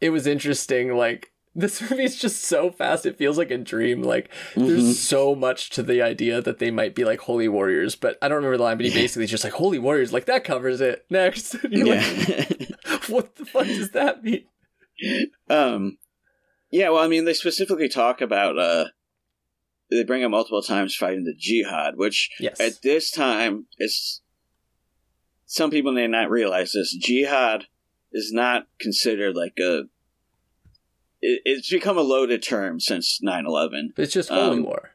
it 0.00 0.10
was 0.10 0.26
interesting. 0.26 0.96
Like 0.96 1.32
this 1.58 1.80
movie 1.90 2.04
is 2.04 2.16
just 2.16 2.42
so 2.44 2.70
fast. 2.70 3.04
It 3.04 3.18
feels 3.18 3.36
like 3.36 3.50
a 3.50 3.58
dream. 3.58 4.02
Like 4.02 4.30
Mhm. 4.54 4.66
there's 4.68 5.00
so 5.00 5.34
much 5.34 5.70
to 5.70 5.82
the 5.82 6.00
idea 6.00 6.40
that 6.40 6.58
they 6.58 6.70
might 6.70 6.94
be 6.94 7.04
like 7.04 7.20
holy 7.20 7.48
warriors. 7.48 7.94
But 7.96 8.16
I 8.22 8.28
don't 8.28 8.36
remember 8.36 8.56
the 8.56 8.62
line. 8.62 8.76
But 8.78 8.86
he 8.86 8.92
basically 8.94 9.24
is 9.24 9.30
just 9.30 9.44
like 9.44 9.52
holy 9.54 9.78
warriors. 9.78 10.12
Like 10.12 10.26
that 10.26 10.44
covers 10.44 10.80
it. 10.80 11.04
Next, 11.10 11.56
you're 11.70 11.86
like, 11.96 12.28
yeah. 12.28 12.98
what 13.08 13.36
the 13.36 13.44
fuck 13.44 13.66
does 13.66 13.90
that 13.90 14.22
mean? 14.24 14.44
Um, 15.50 15.98
yeah, 16.70 16.90
well, 16.90 17.02
I 17.02 17.08
mean, 17.08 17.24
they 17.24 17.34
specifically 17.34 17.88
talk 17.88 18.20
about, 18.20 18.58
uh, 18.58 18.86
they 19.90 20.04
bring 20.04 20.22
up 20.24 20.30
multiple 20.30 20.60
times 20.62 20.94
fighting 20.94 21.24
the 21.24 21.34
jihad, 21.38 21.94
which 21.96 22.30
Yes. 22.40 22.60
at 22.60 22.82
this 22.82 23.10
time 23.10 23.66
is, 23.78 24.20
some 25.46 25.70
people 25.70 25.92
may 25.92 26.06
not 26.06 26.30
realize 26.30 26.72
this. 26.72 26.94
Jihad 26.94 27.66
is 28.12 28.32
not 28.32 28.66
considered 28.80 29.34
like 29.36 29.54
a, 29.60 29.84
it, 31.20 31.42
it's 31.44 31.70
become 31.70 31.98
a 31.98 32.02
loaded 32.02 32.42
term 32.42 32.80
since 32.80 33.20
9 33.22 33.46
11. 33.46 33.92
But 33.96 34.02
it's 34.02 34.14
just 34.14 34.28
holy 34.28 34.58
um, 34.58 34.64
war. 34.64 34.90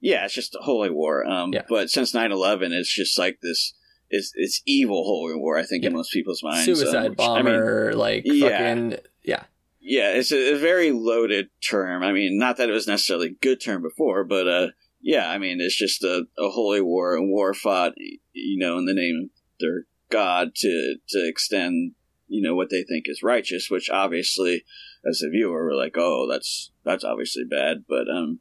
Yeah, 0.00 0.24
it's 0.24 0.34
just 0.34 0.54
a 0.54 0.62
holy 0.62 0.90
war. 0.90 1.26
Um, 1.26 1.52
Yeah. 1.52 1.62
But 1.68 1.90
since 1.90 2.12
9 2.12 2.30
11, 2.30 2.72
it's 2.72 2.92
just 2.92 3.18
like 3.18 3.40
this, 3.40 3.74
it's, 4.10 4.32
it's 4.34 4.62
evil 4.66 5.04
holy 5.04 5.34
war, 5.36 5.56
I 5.58 5.62
think, 5.64 5.84
in 5.84 5.92
most 5.92 6.12
people's 6.12 6.42
minds. 6.42 6.64
Suicide 6.66 7.06
um, 7.06 7.10
which, 7.10 7.20
I 7.20 7.36
mean, 7.36 7.44
bomber. 7.44 7.94
like 7.94 8.22
yeah. 8.26 8.48
fucking 8.48 8.98
yeah. 9.22 9.44
Yeah, 9.80 10.12
it's 10.12 10.32
a, 10.32 10.54
a 10.54 10.58
very 10.58 10.92
loaded 10.92 11.50
term. 11.68 12.02
I 12.02 12.12
mean, 12.12 12.38
not 12.38 12.56
that 12.56 12.70
it 12.70 12.72
was 12.72 12.86
necessarily 12.86 13.28
a 13.28 13.42
good 13.42 13.60
term 13.62 13.82
before, 13.82 14.24
but 14.24 14.48
uh, 14.48 14.66
yeah, 15.02 15.28
I 15.28 15.36
mean, 15.36 15.60
it's 15.60 15.76
just 15.76 16.02
a, 16.02 16.24
a 16.38 16.48
holy 16.48 16.80
war, 16.80 17.14
a 17.14 17.22
war 17.22 17.52
fought, 17.52 17.92
you 18.32 18.58
know, 18.58 18.78
in 18.78 18.86
the 18.86 18.94
name 18.94 19.24
of 19.24 19.30
their 19.60 19.84
god 20.10 20.54
to 20.56 20.96
to 21.08 21.28
extend, 21.28 21.92
you 22.28 22.40
know, 22.40 22.54
what 22.54 22.70
they 22.70 22.82
think 22.82 23.04
is 23.08 23.22
righteous. 23.22 23.68
Which 23.70 23.90
obviously, 23.90 24.64
as 25.08 25.22
a 25.22 25.30
viewer, 25.30 25.64
we're 25.66 25.74
like, 25.76 25.94
oh, 25.96 26.26
that's 26.30 26.72
that's 26.84 27.04
obviously 27.04 27.44
bad. 27.50 27.84
But 27.88 28.08
um, 28.10 28.40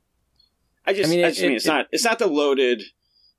I 0.86 0.93
just, 0.93 1.09
I 1.09 1.14
I, 1.14 1.16
mean, 1.16 1.26
it- 1.26 1.30
just 1.30 1.41
mean, 1.41 1.51
it- 1.51 1.55
it's 1.55 1.66
not 1.66 1.86
it's 1.91 2.05
not 2.05 2.20
the 2.20 2.28
loaded. 2.28 2.84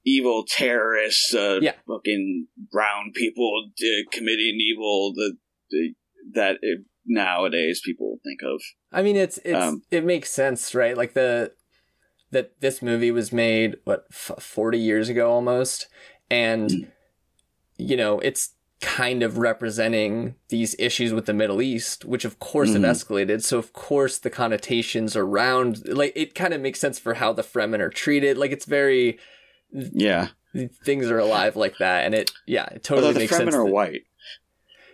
Evil 0.06 0.44
terrorists, 0.46 1.34
uh, 1.34 1.60
Yeah. 1.62 1.72
fucking 1.88 2.48
brown 2.70 3.12
people 3.14 3.70
uh, 3.80 4.02
committing 4.12 4.58
evil. 4.60 5.14
The, 5.14 5.38
the 5.70 5.94
that 6.34 6.58
it, 6.60 6.80
nowadays 7.06 7.80
people 7.82 8.18
think 8.22 8.40
of. 8.42 8.60
I 8.92 9.00
mean, 9.00 9.16
it's 9.16 9.38
it's 9.38 9.54
Um, 9.64 9.82
it 9.90 10.04
makes 10.04 10.28
sense, 10.30 10.74
right? 10.74 10.94
Like 10.94 11.14
the 11.14 11.52
that 12.32 12.60
this 12.60 12.82
movie 12.82 13.12
was 13.12 13.32
made 13.32 13.76
what 13.84 14.04
f- 14.12 14.42
forty 14.42 14.78
years 14.78 15.08
ago 15.08 15.30
almost, 15.30 15.86
and 16.30 16.68
Mm. 16.68 16.92
you 17.78 17.96
know 17.96 18.18
it's 18.20 18.53
kind 18.84 19.22
of 19.22 19.38
representing 19.38 20.34
these 20.50 20.76
issues 20.78 21.12
with 21.12 21.24
the 21.26 21.32
Middle 21.32 21.62
East, 21.62 22.04
which 22.04 22.24
of 22.24 22.38
course 22.38 22.70
Mhm. 22.70 22.84
have 22.84 22.96
escalated. 22.96 23.42
So 23.42 23.58
of 23.58 23.72
course 23.72 24.18
the 24.18 24.30
connotations 24.30 25.16
around 25.16 25.88
like 25.88 26.12
it 26.14 26.34
kind 26.34 26.52
of 26.54 26.60
makes 26.60 26.80
sense 26.80 26.98
for 26.98 27.14
how 27.14 27.32
the 27.32 27.42
Fremen 27.42 27.80
are 27.80 27.88
treated. 27.90 28.36
Like 28.38 28.52
it's 28.52 28.66
very 28.66 29.18
Yeah, 29.72 30.28
things 30.84 31.10
are 31.10 31.18
alive 31.18 31.56
like 31.56 31.78
that, 31.78 32.04
and 32.04 32.14
it 32.14 32.30
yeah 32.46 32.66
it 32.66 32.82
totally 32.84 33.06
although 33.08 33.12
the 33.14 33.20
makes 33.20 33.32
Fremen 33.32 33.38
sense. 33.38 33.54
are 33.56 33.64
that- 33.64 33.72
white. 33.72 34.02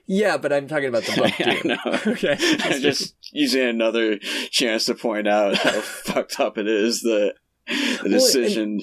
yeah, 0.07 0.37
but 0.39 0.53
I'm 0.53 0.69
talking 0.69 0.89
about 0.89 1.03
the 1.05 1.17
book 1.21 1.35
too. 1.35 2.11
okay, 2.13 2.37
I'm 2.65 2.81
just 2.91 3.15
using 3.33 3.63
another 3.69 4.19
chance 4.51 4.87
to 4.87 4.95
point 4.95 5.29
out 5.29 5.57
how 5.57 5.81
fucked 5.81 6.41
up 6.41 6.57
it 6.59 6.67
is 6.67 7.01
the, 7.03 7.35
the 7.67 7.99
and- 8.05 8.11
decision. 8.11 8.81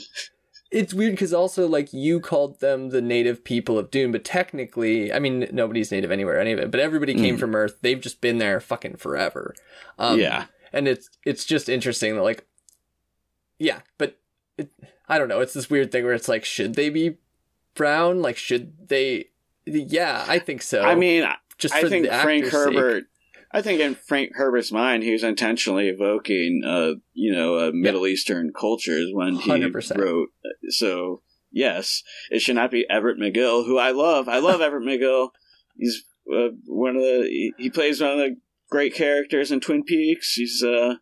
It's 0.71 0.93
weird 0.93 1.13
because 1.13 1.33
also 1.33 1.67
like 1.67 1.93
you 1.93 2.19
called 2.19 2.59
them 2.59 2.89
the 2.89 3.01
native 3.01 3.43
people 3.43 3.77
of 3.79 3.89
Dune, 3.91 4.11
but 4.11 4.23
technically, 4.23 5.11
I 5.13 5.19
mean, 5.19 5.47
nobody's 5.51 5.91
native 5.91 6.11
anywhere 6.11 6.39
anyway. 6.39 6.65
But 6.65 6.79
everybody 6.79 7.13
came 7.13 7.37
Mm. 7.37 7.39
from 7.39 7.55
Earth. 7.55 7.77
They've 7.81 7.99
just 8.01 8.19
been 8.21 8.37
there 8.37 8.59
fucking 8.59 8.97
forever. 8.97 9.55
Um, 9.97 10.19
yeah, 10.19 10.45
and 10.73 10.87
it's 10.87 11.09
it's 11.25 11.45
just 11.45 11.69
interesting 11.69 12.15
that 12.15 12.23
like, 12.23 12.45
yeah, 13.59 13.79
but 13.97 14.19
it, 14.57 14.69
I 15.07 15.17
don't 15.17 15.27
know. 15.29 15.39
It's 15.41 15.53
this 15.53 15.69
weird 15.69 15.91
thing 15.91 16.03
where 16.03 16.13
it's 16.13 16.27
like, 16.27 16.43
should 16.45 16.75
they 16.75 16.89
be 16.89 17.17
brown? 17.73 18.21
Like, 18.21 18.37
should 18.37 18.89
they? 18.89 19.29
Yeah, 19.65 20.25
I 20.27 20.39
think 20.39 20.61
so. 20.61 20.81
I 20.83 20.95
mean, 20.95 21.27
just 21.57 21.73
I 21.73 21.81
for 21.81 21.89
think 21.89 22.07
the 22.09 22.17
Frank 22.19 22.45
Herbert. 22.47 23.03
sake. 23.03 23.09
I 23.57 23.61
think 23.63 23.79
in 23.81 23.95
Frank 23.95 24.33
Herbert's 24.35 24.71
mind, 24.71 25.01
he 25.01 25.11
was 25.13 25.23
intentionally 25.23 25.89
evoking, 25.89 26.61
uh, 26.63 26.99
you 27.13 27.33
know, 27.33 27.55
uh, 27.57 27.71
Middle 27.73 28.05
Eastern 28.05 28.51
cultures 28.53 29.09
when 29.11 29.33
he 29.33 29.49
100%. 29.49 29.97
wrote. 29.97 30.29
So 30.69 31.23
yes, 31.51 32.03
it 32.29 32.39
should 32.43 32.53
not 32.55 32.69
be 32.69 32.85
Everett 32.87 33.17
McGill, 33.17 33.65
who 33.65 33.79
I 33.79 33.89
love. 33.89 34.29
I 34.29 34.37
love 34.37 34.61
Everett 34.61 34.87
McGill. 34.87 35.29
He's 35.75 36.03
uh, 36.31 36.49
one 36.67 36.97
of 36.97 37.01
the. 37.01 37.23
He, 37.23 37.53
he 37.57 37.69
plays 37.71 37.99
one 37.99 38.11
of 38.11 38.17
the 38.19 38.35
great 38.69 38.93
characters 38.93 39.51
in 39.51 39.59
Twin 39.59 39.83
Peaks. 39.83 40.33
He's 40.33 40.63
uh, 40.63 40.95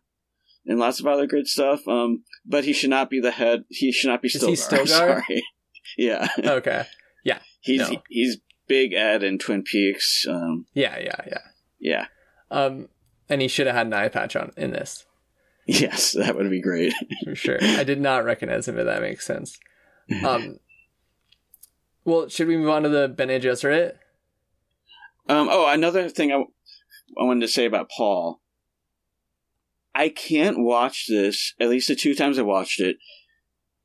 and 0.64 0.78
lots 0.78 0.98
of 0.98 1.06
other 1.06 1.26
good 1.26 1.46
stuff. 1.46 1.86
Um, 1.86 2.24
but 2.46 2.64
he 2.64 2.72
should 2.72 2.90
not 2.90 3.10
be 3.10 3.20
the 3.20 3.32
head. 3.32 3.64
He 3.68 3.92
should 3.92 4.08
not 4.08 4.22
be 4.22 4.28
Is 4.28 4.42
he 4.42 4.52
Stilgar. 4.52 4.86
Sorry. 4.88 5.44
yeah, 5.98 6.28
Okay. 6.38 6.86
Yeah. 7.22 7.40
He's 7.60 7.90
No. 7.90 8.02
he's 8.08 8.38
Big 8.66 8.94
Ed 8.94 9.22
in 9.22 9.38
Twin 9.38 9.62
Peaks. 9.62 10.24
Um, 10.26 10.66
Yeah, 10.72 10.98
yeah, 10.98 11.20
yeah. 11.26 11.38
yeah. 11.78 12.06
Um, 12.50 12.88
and 13.28 13.42
he 13.42 13.48
should 13.48 13.66
have 13.66 13.76
had 13.76 13.86
an 13.86 13.94
eye 13.94 14.08
patch 14.08 14.36
on 14.36 14.52
in 14.56 14.70
this. 14.72 15.04
Yes, 15.66 16.12
that 16.12 16.36
would 16.36 16.48
be 16.48 16.60
great. 16.60 16.94
for 17.24 17.34
sure. 17.34 17.58
I 17.60 17.82
did 17.82 18.00
not 18.00 18.24
recognize 18.24 18.68
him, 18.68 18.78
if 18.78 18.86
that 18.86 19.02
makes 19.02 19.26
sense. 19.26 19.58
Um, 20.24 20.60
well, 22.04 22.28
should 22.28 22.46
we 22.46 22.56
move 22.56 22.68
on 22.68 22.84
to 22.84 22.88
the 22.88 23.08
Bene 23.08 23.40
Gesserit? 23.40 23.94
Um, 25.28 25.48
oh, 25.50 25.66
another 25.68 26.08
thing 26.08 26.30
I, 26.30 26.36
I 26.36 27.24
wanted 27.24 27.40
to 27.40 27.48
say 27.48 27.66
about 27.66 27.90
Paul. 27.90 28.40
I 29.92 30.08
can't 30.08 30.60
watch 30.60 31.06
this, 31.08 31.54
at 31.58 31.68
least 31.68 31.88
the 31.88 31.96
two 31.96 32.14
times 32.14 32.38
I 32.38 32.42
watched 32.42 32.80
it, 32.80 32.98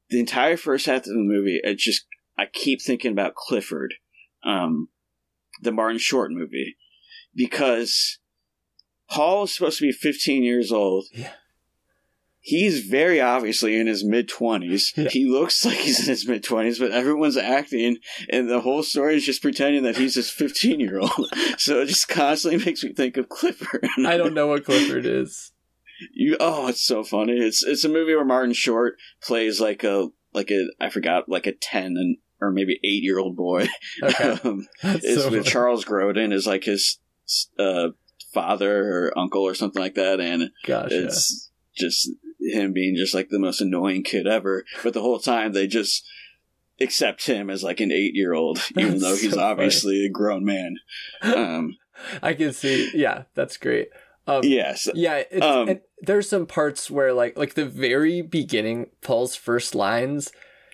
the 0.09 0.19
entire 0.19 0.57
first 0.57 0.85
half 0.85 0.97
of 0.97 1.05
the 1.05 1.15
movie, 1.15 1.59
it 1.63 1.77
just, 1.77 2.05
I 2.37 2.45
keep 2.45 2.81
thinking 2.81 3.11
about 3.11 3.33
Clifford, 3.33 3.95
um, 4.43 4.89
the 5.61 5.71
Martin 5.71 5.97
Short 5.97 6.31
movie, 6.31 6.75
because 7.33 8.19
Paul 9.11 9.43
is 9.43 9.53
supposed 9.53 9.77
to 9.79 9.85
be 9.85 9.91
15 9.91 10.41
years 10.43 10.71
old. 10.71 11.05
Yeah. 11.13 11.33
He's 12.43 12.85
very 12.85 13.21
obviously 13.21 13.79
in 13.79 13.85
his 13.85 14.03
mid 14.03 14.27
20s. 14.27 14.97
Yeah. 14.97 15.09
He 15.09 15.25
looks 15.25 15.63
like 15.65 15.77
he's 15.77 15.99
in 15.99 16.05
his 16.07 16.27
mid 16.27 16.43
20s, 16.43 16.79
but 16.79 16.91
everyone's 16.91 17.37
acting, 17.37 17.97
and 18.29 18.49
the 18.49 18.61
whole 18.61 18.81
story 18.81 19.15
is 19.15 19.25
just 19.25 19.43
pretending 19.43 19.83
that 19.83 19.97
he's 19.97 20.15
this 20.15 20.31
15 20.31 20.79
year 20.79 20.99
old. 20.99 21.11
So 21.57 21.81
it 21.81 21.87
just 21.87 22.07
constantly 22.07 22.63
makes 22.65 22.83
me 22.83 22.93
think 22.93 23.17
of 23.17 23.29
Clifford. 23.29 23.87
I 24.05 24.17
don't 24.17 24.33
know 24.33 24.47
what 24.47 24.65
Clifford 24.65 25.05
is. 25.05 25.51
You 26.11 26.35
oh, 26.39 26.67
it's 26.67 26.81
so 26.81 27.03
funny. 27.03 27.33
It's 27.33 27.61
it's 27.63 27.83
a 27.83 27.89
movie 27.89 28.15
where 28.15 28.25
Martin 28.25 28.53
Short 28.53 28.95
plays 29.21 29.61
like 29.61 29.83
a 29.83 30.07
like 30.33 30.49
a 30.49 30.65
I 30.79 30.89
forgot 30.89 31.29
like 31.29 31.45
a 31.45 31.51
ten 31.51 31.97
and 31.97 32.17
or 32.39 32.51
maybe 32.51 32.79
eight 32.83 33.03
year 33.03 33.19
old 33.19 33.35
boy. 33.35 33.67
Okay. 34.01 34.39
um, 34.43 34.67
That's 34.81 35.05
is 35.05 35.23
so 35.23 35.29
with 35.29 35.41
funny. 35.41 35.51
Charles 35.51 35.85
Grodin 35.85 36.33
is 36.33 36.47
like 36.47 36.63
his 36.63 36.97
uh, 37.59 37.89
father 38.31 39.07
or 39.07 39.17
uncle 39.17 39.41
or 39.43 39.53
something 39.53 39.81
like 39.81 39.95
that, 39.95 40.19
and 40.19 40.51
Gotcha. 40.65 41.05
it's 41.05 41.49
just 41.75 42.09
him 42.39 42.73
being 42.73 42.95
just 42.95 43.13
like 43.13 43.29
the 43.29 43.39
most 43.39 43.61
annoying 43.61 44.03
kid 44.03 44.27
ever. 44.27 44.65
But 44.83 44.93
the 44.93 45.01
whole 45.01 45.19
time 45.19 45.53
they 45.53 45.67
just 45.67 46.05
accept 46.79 47.27
him 47.27 47.49
as 47.49 47.63
like 47.63 47.79
an 47.79 47.91
eight 47.91 48.15
year 48.15 48.33
old, 48.33 48.59
even 48.77 48.99
though 48.99 49.11
he's 49.15 49.31
so 49.31 49.37
funny. 49.37 49.41
obviously 49.43 50.05
a 50.05 50.09
grown 50.09 50.43
man. 50.45 50.77
Um, 51.21 51.77
I 52.23 52.33
can 52.33 52.51
see. 52.53 52.89
Yeah, 52.93 53.23
that's 53.35 53.57
great. 53.57 53.89
Um, 54.27 54.41
yes, 54.43 54.87
Yeah, 54.93 55.23
Um, 55.41 55.79
there's 55.99 56.29
some 56.29 56.45
parts 56.45 56.89
where 56.91 57.11
like 57.13 57.37
like 57.37 57.55
the 57.55 57.65
very 57.65 58.21
beginning, 58.21 58.87
Paul's 59.01 59.35
first 59.35 59.73
lines, 59.75 60.31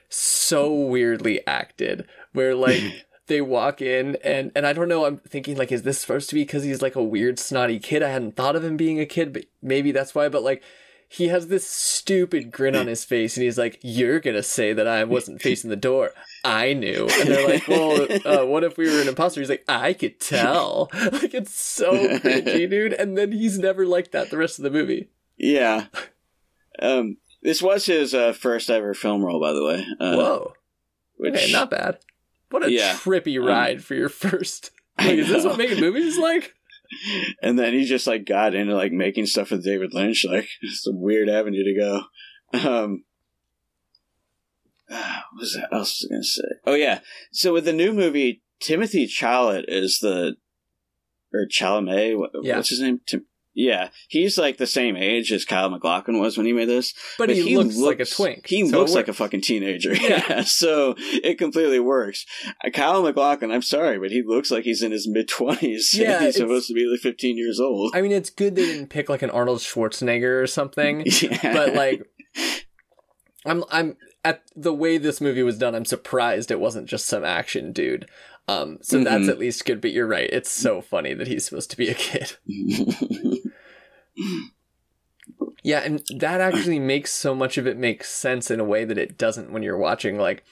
so 0.10 0.72
weirdly 0.74 1.46
acted. 1.48 2.06
where 2.34 2.56
like 2.56 2.82
they 3.28 3.42
walk 3.42 3.82
in 3.82 4.18
and 4.24 4.52
and 4.56 4.66
I 4.66 4.74
don't 4.74 4.90
know. 4.90 5.06
I'm 5.06 5.18
thinking 5.18 5.58
like, 5.58 5.72
is 5.72 5.84
this 5.84 6.00
supposed 6.00 6.30
to 6.30 6.36
be 6.36 6.42
because 6.42 6.64
he's 6.64 6.82
like 6.82 6.96
a 6.96 7.04
weird 7.04 7.40
snotty 7.40 7.80
kid? 7.80 8.04
I 8.04 8.10
hadn't 8.10 8.36
thought 8.36 8.56
of 8.56 8.64
him 8.64 8.78
being 8.78 9.00
a 9.00 9.06
kid, 9.06 9.34
but 9.34 9.46
maybe 9.62 9.92
that's 9.92 10.16
why. 10.16 10.30
But 10.30 10.44
like 10.44 10.64
he 11.10 11.30
has 11.30 11.48
this 11.48 11.66
stupid 11.66 12.52
grin 12.52 12.76
on 12.76 12.88
his 12.88 13.06
face 13.06 13.38
and 13.38 13.44
he's 13.44 13.58
like, 13.58 13.80
You're 13.82 14.20
gonna 14.20 14.44
say 14.44 14.74
that 14.74 14.88
I 14.88 15.04
wasn't 15.06 15.42
facing 15.42 15.70
the 15.70 15.76
door. 15.76 16.12
I 16.44 16.74
knew. 16.74 17.08
And 17.20 17.30
they're 17.30 17.48
like, 17.48 17.68
Well, 17.68 18.08
uh, 18.26 18.46
what 18.46 18.64
if 18.64 18.78
we 18.78 18.90
were 18.92 19.02
an 19.02 19.08
imposter? 19.08 19.40
He's 19.40 19.50
like, 19.50 19.64
I 19.68 19.94
could 19.94 20.20
tell. 20.20 20.90
Like, 21.18 21.34
it's 21.34 21.58
so 21.58 21.94
cringy, 22.20 22.70
dude. 22.70 22.94
And 22.94 23.18
then 23.18 23.32
he's 23.32 23.58
never 23.58 23.86
like 23.86 24.12
that 24.12 24.30
the 24.30 24.38
rest 24.38 24.60
of 24.60 24.64
the 24.64 24.70
movie. 24.70 25.10
Yeah. 25.38 25.86
Um, 26.80 27.18
this 27.42 27.62
was 27.62 27.86
his 27.86 28.14
uh, 28.14 28.34
first 28.34 28.70
ever 28.70 28.94
film 28.94 29.24
role, 29.24 29.40
by 29.40 29.54
the 29.54 29.64
way. 29.64 29.86
Uh, 30.00 30.16
Whoa. 30.16 30.54
Which, 31.16 31.34
Okay, 31.36 31.52
not 31.52 31.72
bad. 31.72 32.00
What 32.50 32.66
a 32.66 32.72
Yeah. 32.72 32.94
trippy 32.94 33.38
Um, 33.40 33.46
ride 33.46 33.84
for 33.84 33.96
your 33.96 34.10
first. 34.26 34.72
Like, 34.98 35.18
is 35.18 35.28
this 35.30 35.46
what 35.46 35.58
making 35.58 35.80
movies 35.80 36.06
is 36.14 36.18
like? 36.18 36.54
and 37.42 37.60
then 37.60 37.74
he 37.74 37.86
just 37.86 38.08
like 38.08 38.26
got 38.26 38.56
into 38.56 38.74
like 38.76 38.92
making 38.92 39.26
stuff 39.26 39.52
with 39.52 39.64
David 39.64 39.94
Lynch. 39.94 40.26
Like 40.28 40.48
it's 40.62 40.88
a 40.88 40.92
weird 40.94 41.30
avenue 41.30 41.64
to 41.64 41.80
go. 41.80 42.02
Um, 42.68 43.04
what 44.88 45.00
was 45.40 45.54
that 45.54 45.68
else 45.74 46.02
was 46.02 46.08
gonna 46.10 46.24
say? 46.24 46.60
Oh 46.66 46.76
yeah. 46.76 47.00
So 47.32 47.54
with 47.54 47.66
the 47.66 47.74
new 47.74 47.92
movie, 47.94 48.42
Timothy 48.60 49.08
Chalamet 49.08 49.66
is 49.68 50.00
the 50.00 50.36
or 51.34 51.46
Chalamet. 51.48 52.18
What, 52.18 52.32
Yeah. 52.42 52.56
What's 52.56 52.70
his 52.70 52.80
name? 52.82 53.02
Tim, 53.06 53.26
yeah, 53.60 53.90
he's 54.08 54.38
like 54.38 54.58
the 54.58 54.68
same 54.68 54.96
age 54.96 55.32
as 55.34 55.44
Kyle 55.44 55.70
MacLachlan 55.72 56.20
was 56.20 56.38
when 56.38 56.46
he 56.46 56.54
made 56.54 56.70
this. 56.70 56.94
But, 57.18 57.30
he, 57.30 57.58
looks, 57.58 57.76
like 57.76 58.00
a 58.00 58.06
twink. 58.06 58.46
He 58.48 58.70
so 58.70 58.78
looks 58.78 58.94
like 58.94 59.08
a 59.08 59.14
fucking 59.14 59.42
teenager. 59.42 59.94
Yeah. 59.96 60.24
Yeah. 60.30 60.44
so 60.44 60.94
it 60.98 61.38
completely 61.40 61.80
works. 61.80 62.26
Uh, 62.64 62.70
Kyle 62.70 63.02
MacLachlan, 63.02 63.52
I'm 63.52 63.62
sorry, 63.64 63.98
but 63.98 64.12
he 64.12 64.22
looks 64.22 64.52
like 64.52 64.64
he's 64.64 64.84
in 64.84 64.92
his 64.92 65.08
mid 65.08 65.28
twenties. 65.28 65.94
Yeah, 65.98 66.22
he's 66.22 66.36
supposed 66.38 66.68
to 66.68 66.74
be 66.76 66.86
like 66.86 67.00
15 67.00 67.36
years 67.36 67.60
old. 67.60 67.94
I 67.96 68.02
mean, 68.02 68.12
it's 68.12 68.30
good 68.30 68.56
they 68.56 68.66
didn't 68.66 68.88
pick 68.90 69.10
like 69.10 69.24
an 69.24 69.32
Arnold 69.32 69.60
Schwarzenegger 69.60 70.42
or 70.42 70.48
something. 70.48 71.04
yeah. 71.22 71.54
but 71.54 71.74
like 71.74 72.04
i'm 73.46 73.64
i'm 73.72 73.96
at 74.26 74.42
the 74.56 74.74
way 74.74 74.98
this 74.98 75.22
movie 75.22 75.42
was 75.44 75.58
done 75.58 75.74
i'm 75.74 75.86
surprised 75.86 76.52
it 76.52 76.60
wasn't 76.60 76.86
just 76.88 77.06
some 77.06 77.24
action 77.24 77.72
dude 77.72 78.06
um 78.48 78.78
so 78.82 79.02
that's 79.04 79.26
Mhm. 79.26 79.30
at 79.30 79.40
least 79.40 79.66
good 79.66 79.80
but 79.80 79.92
you're 79.92 80.08
right 80.08 80.30
it's 80.32 80.52
so 80.52 80.82
funny 80.82 81.14
that 81.14 81.28
he's 81.28 81.46
supposed 81.46 81.72
to 81.72 81.78
be 81.78 81.88
a 81.88 81.94
kid 81.94 82.36
yeah 85.64 85.80
and 85.80 86.02
that 86.18 86.42
actually 86.42 86.80
makes 86.80 87.12
so 87.12 87.36
much 87.36 87.58
of 87.58 87.68
it 87.68 87.78
make 87.78 88.04
sense 88.04 88.50
in 88.50 88.60
a 88.60 88.66
way 88.66 88.86
that 88.86 88.98
it 88.98 89.18
doesn't 89.18 89.52
when 89.52 89.64
you're 89.64 89.78
watching 89.78 90.18
like 90.18 90.44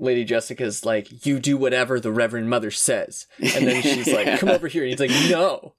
lady 0.00 0.24
jessica's 0.24 0.84
like 0.84 1.26
you 1.26 1.38
do 1.38 1.56
whatever 1.56 2.00
the 2.00 2.10
reverend 2.10 2.48
mother 2.48 2.70
says. 2.70 3.26
And 3.38 3.66
then 3.66 3.82
she's 3.82 4.12
like 4.12 4.40
come 4.40 4.48
over 4.48 4.66
here. 4.66 4.82
And 4.82 4.90
he's 4.90 5.00
like 5.00 5.30
no. 5.30 5.74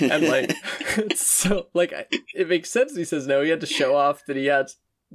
And 0.00 0.26
like 0.26 0.52
it's 0.98 1.26
so 1.26 1.68
like 1.72 1.92
it 2.34 2.48
makes 2.48 2.70
sense 2.70 2.96
he 2.96 3.04
says 3.04 3.26
no. 3.26 3.42
He 3.42 3.50
had 3.50 3.60
to 3.60 3.66
show 3.66 3.96
off 3.96 4.26
that 4.26 4.36
he 4.36 4.46
had 4.46 4.66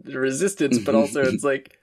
resistance 0.06 0.77
but 0.80 0.95
also 0.95 1.23
it's 1.23 1.44
like 1.44 1.77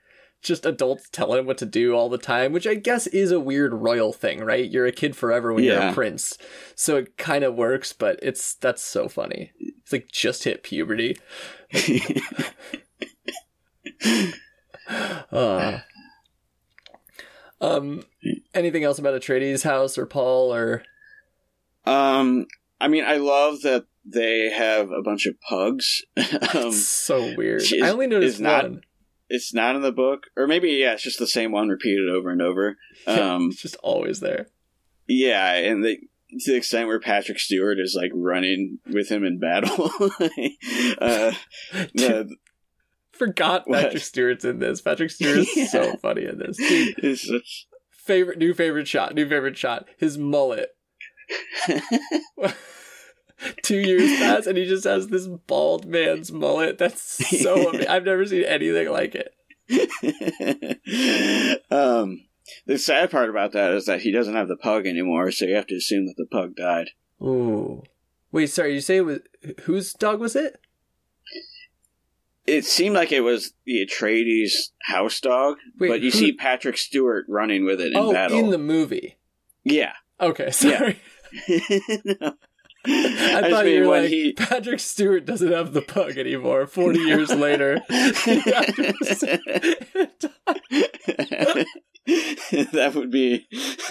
just 0.45 0.65
adults 0.65 1.09
telling 1.11 1.39
him 1.39 1.45
what 1.45 1.57
to 1.57 1.65
do 1.65 1.93
all 1.93 2.07
the 2.07 2.17
time 2.17 2.51
which 2.53 2.65
i 2.67 2.73
guess 2.75 3.07
is 3.07 3.31
a 3.31 3.39
weird 3.39 3.73
royal 3.73 4.13
thing 4.13 4.39
right? 4.45 4.69
You're 4.69 4.85
a 4.85 4.91
kid 4.91 5.15
forever 5.15 5.53
when 5.53 5.63
you're 5.63 5.79
a 5.89 5.93
prince. 5.93 6.37
So 6.75 6.97
it 6.97 7.17
kind 7.17 7.43
of 7.43 7.55
works 7.55 7.91
but 7.93 8.19
it's 8.21 8.53
that's 8.55 8.81
so 8.81 9.07
funny. 9.07 9.51
It's 9.59 9.91
like 9.91 10.07
just 10.11 10.43
hit 10.43 10.63
puberty. 10.63 11.17
Uh, 15.31 15.79
um 17.59 18.03
anything 18.53 18.83
else 18.83 18.99
about 18.99 19.19
atreides 19.19 19.63
house 19.63 19.97
or 19.97 20.05
paul 20.05 20.53
or? 20.53 20.83
Um, 21.85 22.45
I 22.79 22.87
mean, 22.87 23.03
I 23.03 23.17
love 23.17 23.61
that 23.61 23.85
they 24.05 24.49
have 24.51 24.91
a 24.91 25.01
bunch 25.01 25.25
of 25.25 25.39
pugs. 25.41 26.03
um, 26.53 26.71
so 26.71 27.33
weird. 27.35 27.61
she 27.63 27.81
i 27.81 27.89
only 27.89 28.07
noticed 28.07 28.35
is 28.35 28.41
not- 28.41 28.63
one 28.63 28.81
it's 29.29 29.53
not 29.53 29.75
in 29.75 29.81
the 29.81 29.91
book, 29.91 30.23
or 30.37 30.47
maybe 30.47 30.69
yeah, 30.71 30.93
it's 30.93 31.03
just 31.03 31.19
the 31.19 31.27
same 31.27 31.51
one 31.51 31.69
repeated 31.69 32.09
over 32.09 32.29
and 32.29 32.41
over. 32.41 32.77
Um, 33.07 33.49
it's 33.51 33.61
just 33.61 33.75
always 33.83 34.19
there 34.19 34.47
yeah, 35.07 35.53
and 35.53 35.83
they, 35.83 35.95
to 35.97 36.51
the 36.51 36.55
extent 36.55 36.87
where 36.87 36.99
Patrick 36.99 37.39
Stewart 37.39 37.79
is 37.79 37.95
like 37.99 38.11
running 38.13 38.79
with 38.87 39.09
him 39.09 39.23
in 39.23 39.39
battle. 39.39 39.91
uh, 40.99 41.31
the, 41.93 42.35
Forgot 43.11 43.67
What? 43.67 43.83
Patrick 43.83 44.03
Stewart's 44.03 44.43
in 44.43 44.59
this. 44.59 44.81
Patrick 44.81 45.11
Stewart 45.11 45.37
is 45.39 45.55
Yeah. 45.55 45.67
so 45.67 45.95
funny 45.97 46.25
in 46.25 46.37
this. 46.39 46.57
Dude, 46.57 47.17
such, 47.19 47.67
favorite 47.91 48.37
new 48.39 48.53
favorite 48.53 48.87
shot, 48.87 49.15
new 49.15 49.27
favorite 49.29 49.57
shot. 49.57 49.85
His 49.97 50.17
mullet. 50.17 50.69
Two 53.63 53.79
years 53.79 54.17
pass 54.19 54.47
and 54.47 54.57
he 54.57 54.65
just 54.65 54.85
has 54.85 55.07
this 55.07 55.27
bald 55.27 55.85
man's 55.85 56.31
mullet. 56.31 56.77
That's 56.77 57.01
so 57.41 57.69
amazing. 57.69 57.87
I've 57.87 58.05
never 58.05 58.25
seen 58.25 58.43
anything 58.43 58.89
like 58.89 59.15
it. 59.15 59.33
um, 61.71 62.21
the 62.65 62.77
sad 62.77 63.11
part 63.11 63.29
about 63.29 63.53
that 63.53 63.71
is 63.71 63.85
that 63.85 64.01
he 64.01 64.11
doesn't 64.11 64.35
have 64.35 64.47
the 64.47 64.57
pug 64.57 64.85
anymore, 64.85 65.31
so 65.31 65.45
you 65.45 65.55
have 65.55 65.67
to 65.67 65.75
assume 65.75 66.05
that 66.05 66.15
the 66.17 66.25
pug 66.25 66.55
died. 66.55 66.89
Ooh. 67.21 67.83
Wait, 68.31 68.47
sorry, 68.47 68.73
you 68.73 68.81
say 68.81 68.97
it 68.97 69.05
was 69.05 69.19
whose 69.63 69.93
dog 69.93 70.19
was 70.19 70.35
it? 70.35 70.59
It 72.45 72.65
seemed 72.65 72.95
like 72.95 73.11
it 73.11 73.21
was 73.21 73.53
the 73.65 73.85
Atreides 73.85 74.69
house 74.83 75.19
dog, 75.19 75.57
Wait, 75.79 75.87
but 75.87 76.01
you 76.01 76.11
who- 76.11 76.17
see 76.17 76.33
Patrick 76.33 76.77
Stewart 76.77 77.25
running 77.27 77.65
with 77.65 77.81
it 77.81 77.93
in 77.93 77.97
oh, 77.97 78.13
battle. 78.13 78.37
in 78.37 78.51
the 78.51 78.57
movie. 78.57 79.17
yeah. 79.63 79.93
Okay, 80.19 80.51
sorry. 80.51 80.99
No. 81.49 82.33
I, 82.87 83.41
just 83.41 83.51
thought 83.51 83.65
mean 83.65 83.73
you 83.73 83.81
were 83.81 83.89
when 83.89 84.03
like 84.03 84.11
he- 84.11 84.33
Patrick 84.33 84.79
Stewart 84.79 85.25
doesn't 85.25 85.51
have 85.51 85.73
the 85.73 85.81
pug 85.81 86.17
anymore. 86.17 86.67
Forty 86.67 86.99
years 86.99 87.29
later. 87.31 87.81
that 92.05 92.91
would 92.93 93.11
be 93.11 93.47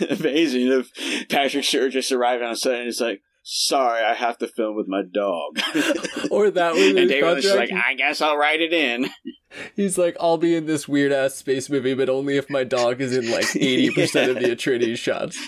amazing 0.09 0.69
if 0.69 1.29
Patrick 1.29 1.65
Stewart 1.65 1.93
just 1.93 2.13
arrived 2.13 2.43
on 2.43 2.55
set 2.57 2.77
and 2.77 2.85
he's 2.85 3.01
like, 3.01 3.23
"Sorry, 3.45 4.03
I 4.03 4.15
have 4.15 4.39
to 4.39 4.49
film 4.49 4.75
with 4.75 4.89
my 4.89 5.03
dog." 5.03 5.61
or 6.31 6.51
that 6.51 6.75
was 6.75 6.87
and 6.97 7.09
David 7.09 7.37
was 7.37 7.45
like, 7.55 7.71
"I 7.73 7.95
guess 7.95 8.21
I'll 8.21 8.37
write 8.37 8.61
it 8.61 8.73
in." 8.73 9.09
He's 9.77 9.97
like, 9.97 10.17
I'll 10.19 10.37
be 10.37 10.57
in 10.57 10.67
this 10.67 10.89
weird 10.89 11.13
ass 11.13 11.35
space 11.37 11.71
movie, 11.71 11.95
but 11.95 12.09
only 12.09 12.37
if 12.37 12.51
my 12.51 12.65
dog 12.65 13.01
is 13.01 13.17
in 13.17 13.31
like 13.31 13.45
80% 13.45 14.31
of 14.31 14.35
the 14.43 14.49
Atreides 14.49 14.99
shots. 14.99 15.39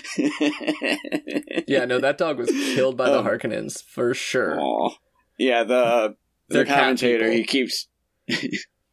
Yeah, 1.67 1.83
no, 1.83 1.99
that 1.99 2.17
dog 2.17 2.37
was 2.37 2.49
killed 2.49 2.95
by 2.95 3.09
the 3.09 3.19
Um, 3.19 3.25
Harkonnens 3.25 3.83
for 3.83 4.13
sure. 4.13 4.57
Aw. 4.57 4.91
Yeah, 5.37 5.65
the 5.65 6.15
the 6.47 6.63
commentator 6.63 7.29
he 7.29 7.43
keeps 7.43 7.89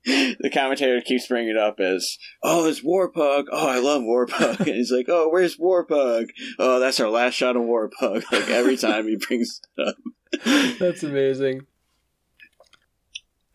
the 0.05 0.51
commentator 0.53 1.01
keeps 1.01 1.27
bringing 1.27 1.51
it 1.51 1.57
up 1.57 1.81
as, 1.81 2.19
"Oh, 2.43 2.67
it's 2.67 2.83
Warpug. 2.83 3.45
Oh, 3.51 3.69
I 3.69 3.79
love 3.79 4.03
Warpug." 4.03 4.59
and 4.67 4.69
he's 4.69 4.93
like, 4.93 5.07
"Oh, 5.09 5.29
where's 5.31 5.57
Warpug? 5.57 6.31
Oh, 6.59 6.79
that's 6.81 7.01
our 7.01 7.09
last 7.09 7.35
shot 7.35 7.57
of 7.57 7.63
Warpug." 7.63 8.25
Like 8.33 8.49
every 8.49 8.77
time 8.77 9.07
he 9.07 9.17
brings 9.17 9.61
it 9.77 9.89
up. 9.89 9.97
That's 10.79 11.05
amazing. 11.05 11.67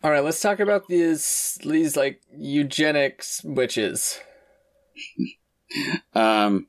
All 0.02 0.10
right, 0.10 0.24
let's 0.24 0.40
talk 0.40 0.60
about 0.60 0.88
these 0.88 1.58
these 1.62 1.96
like 1.96 2.22
eugenics 2.34 3.42
witches. 3.44 4.18
Um, 6.14 6.68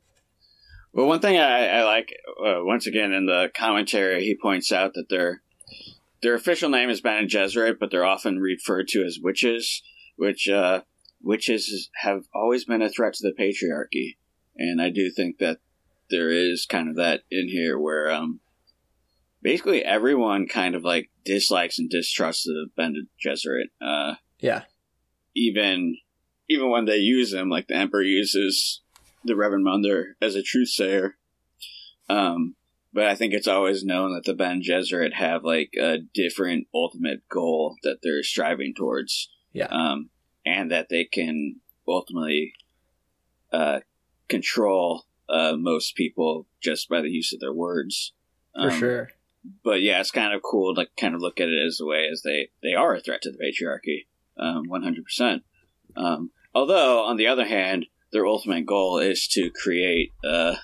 well, 0.93 1.07
one 1.07 1.21
thing 1.21 1.39
I, 1.39 1.67
I 1.67 1.83
like, 1.83 2.13
uh, 2.45 2.59
once 2.63 2.87
again, 2.87 3.13
in 3.13 3.25
the 3.25 3.49
commentary, 3.55 4.23
he 4.23 4.35
points 4.35 4.71
out 4.71 4.93
that 4.95 5.07
their 5.09 5.41
their 6.21 6.35
official 6.35 6.69
name 6.69 6.89
is 6.89 7.01
Bene 7.01 7.27
Gesserit, 7.27 7.77
but 7.79 7.91
they're 7.91 8.05
often 8.05 8.39
referred 8.39 8.87
to 8.89 9.03
as 9.03 9.19
witches, 9.21 9.81
which 10.17 10.47
uh, 10.47 10.81
witches 11.21 11.89
have 12.01 12.23
always 12.33 12.65
been 12.65 12.81
a 12.81 12.89
threat 12.89 13.13
to 13.15 13.23
the 13.27 13.33
patriarchy, 13.33 14.17
and 14.55 14.81
I 14.81 14.89
do 14.89 15.09
think 15.09 15.37
that 15.39 15.59
there 16.09 16.29
is 16.29 16.65
kind 16.69 16.89
of 16.89 16.95
that 16.97 17.21
in 17.31 17.47
here 17.47 17.79
where 17.79 18.11
um, 18.11 18.41
basically 19.41 19.83
everyone 19.83 20.47
kind 20.47 20.75
of 20.75 20.83
like 20.83 21.09
dislikes 21.25 21.79
and 21.79 21.89
distrusts 21.89 22.43
the 22.43 22.67
Bene 22.75 23.03
Gesserit. 23.23 23.69
Uh, 23.81 24.15
Yeah. 24.39 24.63
even 25.35 25.97
even 26.49 26.69
when 26.69 26.83
they 26.85 26.97
use 26.97 27.31
them, 27.31 27.49
like 27.49 27.67
the 27.67 27.75
Emperor 27.75 28.01
uses 28.03 28.81
the 29.23 29.35
Reverend 29.37 29.63
Mother 29.63 30.17
as 30.21 30.35
a 30.35 30.43
truth 30.43 30.67
sayer. 30.67 31.15
Um, 32.09 32.55
but 32.93 33.05
I 33.05 33.15
think 33.15 33.33
it's 33.33 33.47
always 33.47 33.83
known 33.83 34.13
that 34.13 34.23
the 34.25 34.33
Bene 34.33 34.61
Gesserit 34.61 35.13
have 35.13 35.43
like 35.43 35.73
a 35.79 35.97
different 36.13 36.67
ultimate 36.73 37.27
goal 37.29 37.75
that 37.83 37.99
they're 38.03 38.23
striving 38.23 38.73
towards. 38.75 39.29
Yeah. 39.53 39.67
Um, 39.67 40.09
and 40.45 40.71
that 40.71 40.87
they 40.89 41.03
can 41.03 41.57
ultimately 41.87 42.53
uh, 43.51 43.81
control 44.27 45.03
uh, 45.29 45.55
most 45.57 45.95
people 45.95 46.47
just 46.61 46.89
by 46.89 47.01
the 47.01 47.09
use 47.09 47.31
of 47.33 47.39
their 47.39 47.53
words. 47.53 48.13
For 48.55 48.71
Um, 48.71 48.79
sure. 48.79 49.09
but 49.63 49.81
yeah, 49.81 49.99
it's 49.99 50.09
kind 50.09 50.33
of 50.33 50.41
cool 50.41 50.73
to 50.75 50.87
kind 50.99 51.13
of 51.13 51.21
look 51.21 51.39
at 51.39 51.49
it 51.49 51.65
as 51.65 51.79
a 51.79 51.85
way 51.85 52.07
as 52.11 52.21
they 52.23 52.49
they 52.63 52.73
are 52.73 52.95
a 52.95 53.01
threat 53.01 53.21
to 53.23 53.31
the 53.31 53.37
patriarchy, 53.37 54.07
um, 54.37 54.67
one 54.67 54.83
hundred 54.83 55.03
percent. 55.03 55.43
Um, 55.95 56.31
Although 56.53 57.03
on 57.05 57.17
the 57.17 57.27
other 57.27 57.45
hand, 57.45 57.85
their 58.11 58.25
ultimate 58.25 58.65
goal 58.65 58.97
is 58.97 59.27
to 59.29 59.51
create 59.51 60.11
uh, 60.23 60.55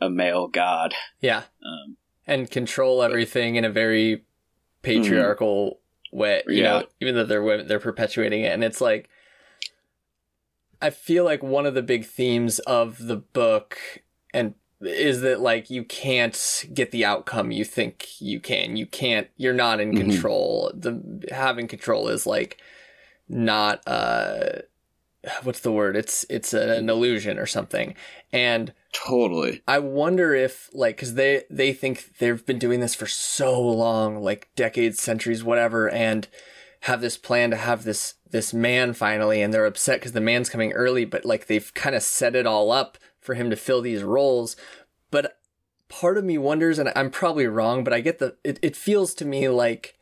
a 0.00 0.08
male 0.10 0.48
god. 0.48 0.94
Yeah. 1.20 1.42
Um, 1.64 1.96
and 2.26 2.50
control 2.50 3.02
everything 3.02 3.56
in 3.56 3.64
a 3.64 3.70
very 3.70 4.24
patriarchal 4.82 5.80
way. 6.12 6.42
You 6.46 6.54
Yeah. 6.62 6.62
know, 6.80 6.86
even 7.00 7.14
though 7.14 7.24
they're 7.24 7.42
women, 7.42 7.66
they're 7.66 7.78
perpetuating 7.80 8.42
it, 8.42 8.52
and 8.52 8.62
it's 8.64 8.80
like 8.80 9.08
I 10.82 10.90
feel 10.90 11.24
like 11.24 11.42
one 11.42 11.64
of 11.66 11.74
the 11.74 11.82
big 11.82 12.04
themes 12.04 12.58
of 12.60 13.06
the 13.06 13.16
book 13.16 13.78
and 14.34 14.54
is 14.80 15.22
that 15.22 15.40
like 15.40 15.70
you 15.70 15.82
can't 15.84 16.64
get 16.74 16.90
the 16.90 17.04
outcome 17.04 17.50
you 17.50 17.64
think 17.64 18.20
you 18.20 18.38
can. 18.38 18.76
You 18.76 18.84
can't. 18.86 19.28
You're 19.36 19.54
not 19.54 19.80
in 19.80 19.92
Mhm. 19.92 19.96
control. 19.96 20.70
The 20.74 21.26
having 21.30 21.68
control 21.68 22.08
is 22.08 22.26
like 22.26 22.60
not 23.28 23.80
uh 23.88 24.60
what's 25.42 25.60
the 25.60 25.72
word? 25.72 25.96
It's 25.96 26.24
it's 26.28 26.52
an 26.52 26.88
illusion 26.88 27.38
or 27.38 27.46
something. 27.46 27.94
And 28.32 28.72
totally. 28.92 29.62
I 29.66 29.78
wonder 29.78 30.34
if 30.34 30.70
like 30.72 30.96
because 30.96 31.14
they 31.14 31.44
they 31.50 31.72
think 31.72 32.18
they've 32.18 32.44
been 32.44 32.58
doing 32.58 32.80
this 32.80 32.94
for 32.94 33.06
so 33.06 33.60
long, 33.60 34.22
like 34.22 34.48
decades, 34.56 35.00
centuries, 35.00 35.44
whatever, 35.44 35.88
and 35.88 36.28
have 36.80 37.00
this 37.00 37.16
plan 37.16 37.50
to 37.50 37.56
have 37.56 37.84
this 37.84 38.14
this 38.30 38.52
man 38.52 38.92
finally, 38.92 39.40
and 39.40 39.52
they're 39.52 39.66
upset 39.66 40.00
because 40.00 40.12
the 40.12 40.20
man's 40.20 40.50
coming 40.50 40.72
early, 40.72 41.04
but 41.04 41.24
like 41.24 41.46
they've 41.46 41.72
kind 41.74 41.94
of 41.94 42.02
set 42.02 42.34
it 42.34 42.46
all 42.46 42.70
up 42.70 42.98
for 43.20 43.34
him 43.34 43.48
to 43.50 43.56
fill 43.56 43.80
these 43.80 44.02
roles. 44.02 44.56
But 45.10 45.38
part 45.88 46.18
of 46.18 46.24
me 46.24 46.36
wonders, 46.38 46.78
and 46.78 46.92
I'm 46.94 47.10
probably 47.10 47.46
wrong, 47.46 47.84
but 47.84 47.92
I 47.92 48.00
get 48.00 48.18
the 48.18 48.36
it, 48.44 48.58
it 48.62 48.76
feels 48.76 49.14
to 49.14 49.24
me 49.24 49.48
like 49.48 49.96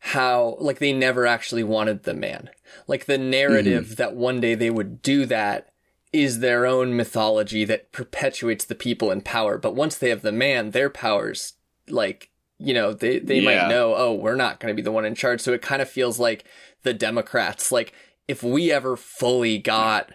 how 0.00 0.56
like 0.58 0.78
they 0.78 0.92
never 0.92 1.26
actually 1.26 1.62
wanted 1.62 2.02
the 2.02 2.14
man. 2.14 2.50
Like 2.86 3.06
the 3.06 3.18
narrative 3.18 3.88
hmm. 3.88 3.94
that 3.94 4.16
one 4.16 4.40
day 4.40 4.54
they 4.54 4.70
would 4.70 5.02
do 5.02 5.26
that 5.26 5.68
is 6.12 6.40
their 6.40 6.66
own 6.66 6.96
mythology 6.96 7.64
that 7.64 7.92
perpetuates 7.92 8.64
the 8.64 8.74
people 8.74 9.10
in 9.10 9.20
power. 9.20 9.58
But 9.58 9.76
once 9.76 9.96
they 9.96 10.08
have 10.08 10.22
the 10.22 10.32
man, 10.32 10.70
their 10.70 10.90
powers, 10.90 11.54
like, 11.88 12.30
you 12.58 12.74
know, 12.74 12.92
they, 12.92 13.18
they 13.20 13.40
Yeah. 13.40 13.62
might 13.62 13.68
know, 13.68 13.94
oh, 13.94 14.14
we're 14.14 14.34
not 14.34 14.58
going 14.58 14.72
to 14.72 14.76
be 14.76 14.82
the 14.82 14.90
one 14.90 15.04
in 15.04 15.14
charge. 15.14 15.40
So 15.40 15.52
it 15.52 15.62
kind 15.62 15.80
of 15.80 15.88
feels 15.88 16.18
like 16.18 16.44
the 16.82 16.92
Democrats, 16.94 17.70
like, 17.70 17.92
if 18.26 18.42
we 18.42 18.72
ever 18.72 18.96
fully 18.96 19.58
got 19.58 20.12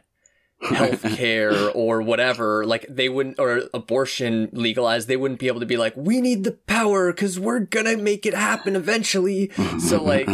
healthcare 0.63 1.71
or 1.75 2.01
whatever, 2.01 2.65
like 2.65 2.85
they 2.89 3.09
wouldn't, 3.09 3.39
or 3.39 3.63
abortion 3.73 4.49
legalized, 4.53 5.07
they 5.07 5.17
wouldn't 5.17 5.39
be 5.39 5.47
able 5.47 5.59
to 5.59 5.65
be 5.65 5.77
like, 5.77 5.95
we 5.95 6.21
need 6.21 6.43
the 6.43 6.51
power 6.53 7.11
because 7.11 7.39
we're 7.39 7.59
gonna 7.59 7.97
make 7.97 8.25
it 8.25 8.33
happen 8.33 8.75
eventually. 8.75 9.51
So 9.79 10.01
like, 10.03 10.27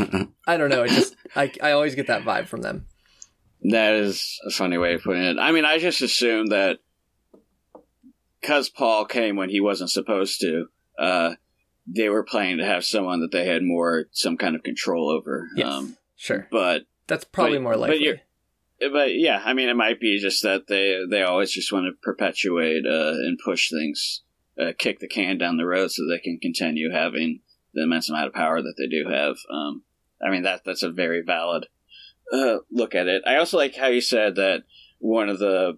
I 0.47 0.57
don't 0.57 0.69
know. 0.69 0.83
It 0.83 0.89
just, 0.89 1.15
I, 1.35 1.51
I 1.61 1.71
always 1.71 1.95
get 1.95 2.07
that 2.07 2.23
vibe 2.23 2.47
from 2.47 2.61
them. 2.61 2.85
That 3.63 3.93
is 3.93 4.39
a 4.47 4.51
funny 4.51 4.77
way 4.77 4.95
of 4.95 5.03
putting 5.03 5.23
it. 5.23 5.37
I 5.39 5.51
mean, 5.51 5.65
I 5.65 5.77
just 5.77 6.01
assume 6.01 6.47
that 6.47 6.79
because 8.41 8.69
Paul 8.69 9.05
came 9.05 9.35
when 9.35 9.49
he 9.49 9.59
wasn't 9.59 9.91
supposed 9.91 10.41
to, 10.41 10.65
uh, 10.97 11.35
they 11.85 12.09
were 12.09 12.23
planning 12.23 12.57
to 12.57 12.65
have 12.65 12.83
someone 12.85 13.21
that 13.21 13.31
they 13.31 13.45
had 13.45 13.63
more 13.63 14.05
some 14.11 14.37
kind 14.37 14.55
of 14.55 14.63
control 14.63 15.09
over. 15.09 15.47
Yes. 15.55 15.67
Um, 15.67 15.97
sure. 16.15 16.47
but 16.51 16.83
That's 17.07 17.23
probably 17.23 17.57
but- 17.57 17.63
more 17.63 17.73
but 17.73 17.79
likely. 17.81 18.21
But 18.91 19.15
yeah, 19.15 19.41
I 19.43 19.53
mean, 19.53 19.69
it 19.69 19.75
might 19.75 19.99
be 19.99 20.19
just 20.19 20.43
that 20.43 20.67
they 20.67 21.01
they 21.09 21.23
always 21.23 21.51
just 21.51 21.71
want 21.71 21.85
to 21.85 22.01
perpetuate 22.01 22.85
uh, 22.85 23.13
and 23.13 23.39
push 23.43 23.69
things, 23.69 24.23
uh, 24.59 24.71
kick 24.77 24.99
the 24.99 25.07
can 25.07 25.37
down 25.37 25.57
the 25.57 25.65
road 25.65 25.91
so 25.91 26.03
they 26.07 26.19
can 26.19 26.39
continue 26.39 26.91
having 26.91 27.41
the 27.73 27.83
immense 27.83 28.09
amount 28.09 28.27
of 28.27 28.33
power 28.33 28.61
that 28.61 28.73
they 28.77 28.87
do 28.87 29.09
have. 29.09 29.35
Um, 29.49 29.83
I 30.25 30.29
mean, 30.29 30.43
that 30.43 30.63
that's 30.65 30.83
a 30.83 30.91
very 30.91 31.21
valid 31.21 31.67
uh, 32.31 32.57
look 32.71 32.95
at 32.95 33.07
it. 33.07 33.23
I 33.25 33.37
also 33.37 33.57
like 33.57 33.75
how 33.75 33.87
you 33.87 34.01
said 34.01 34.35
that 34.35 34.63
one 34.99 35.29
of 35.29 35.39
the 35.39 35.77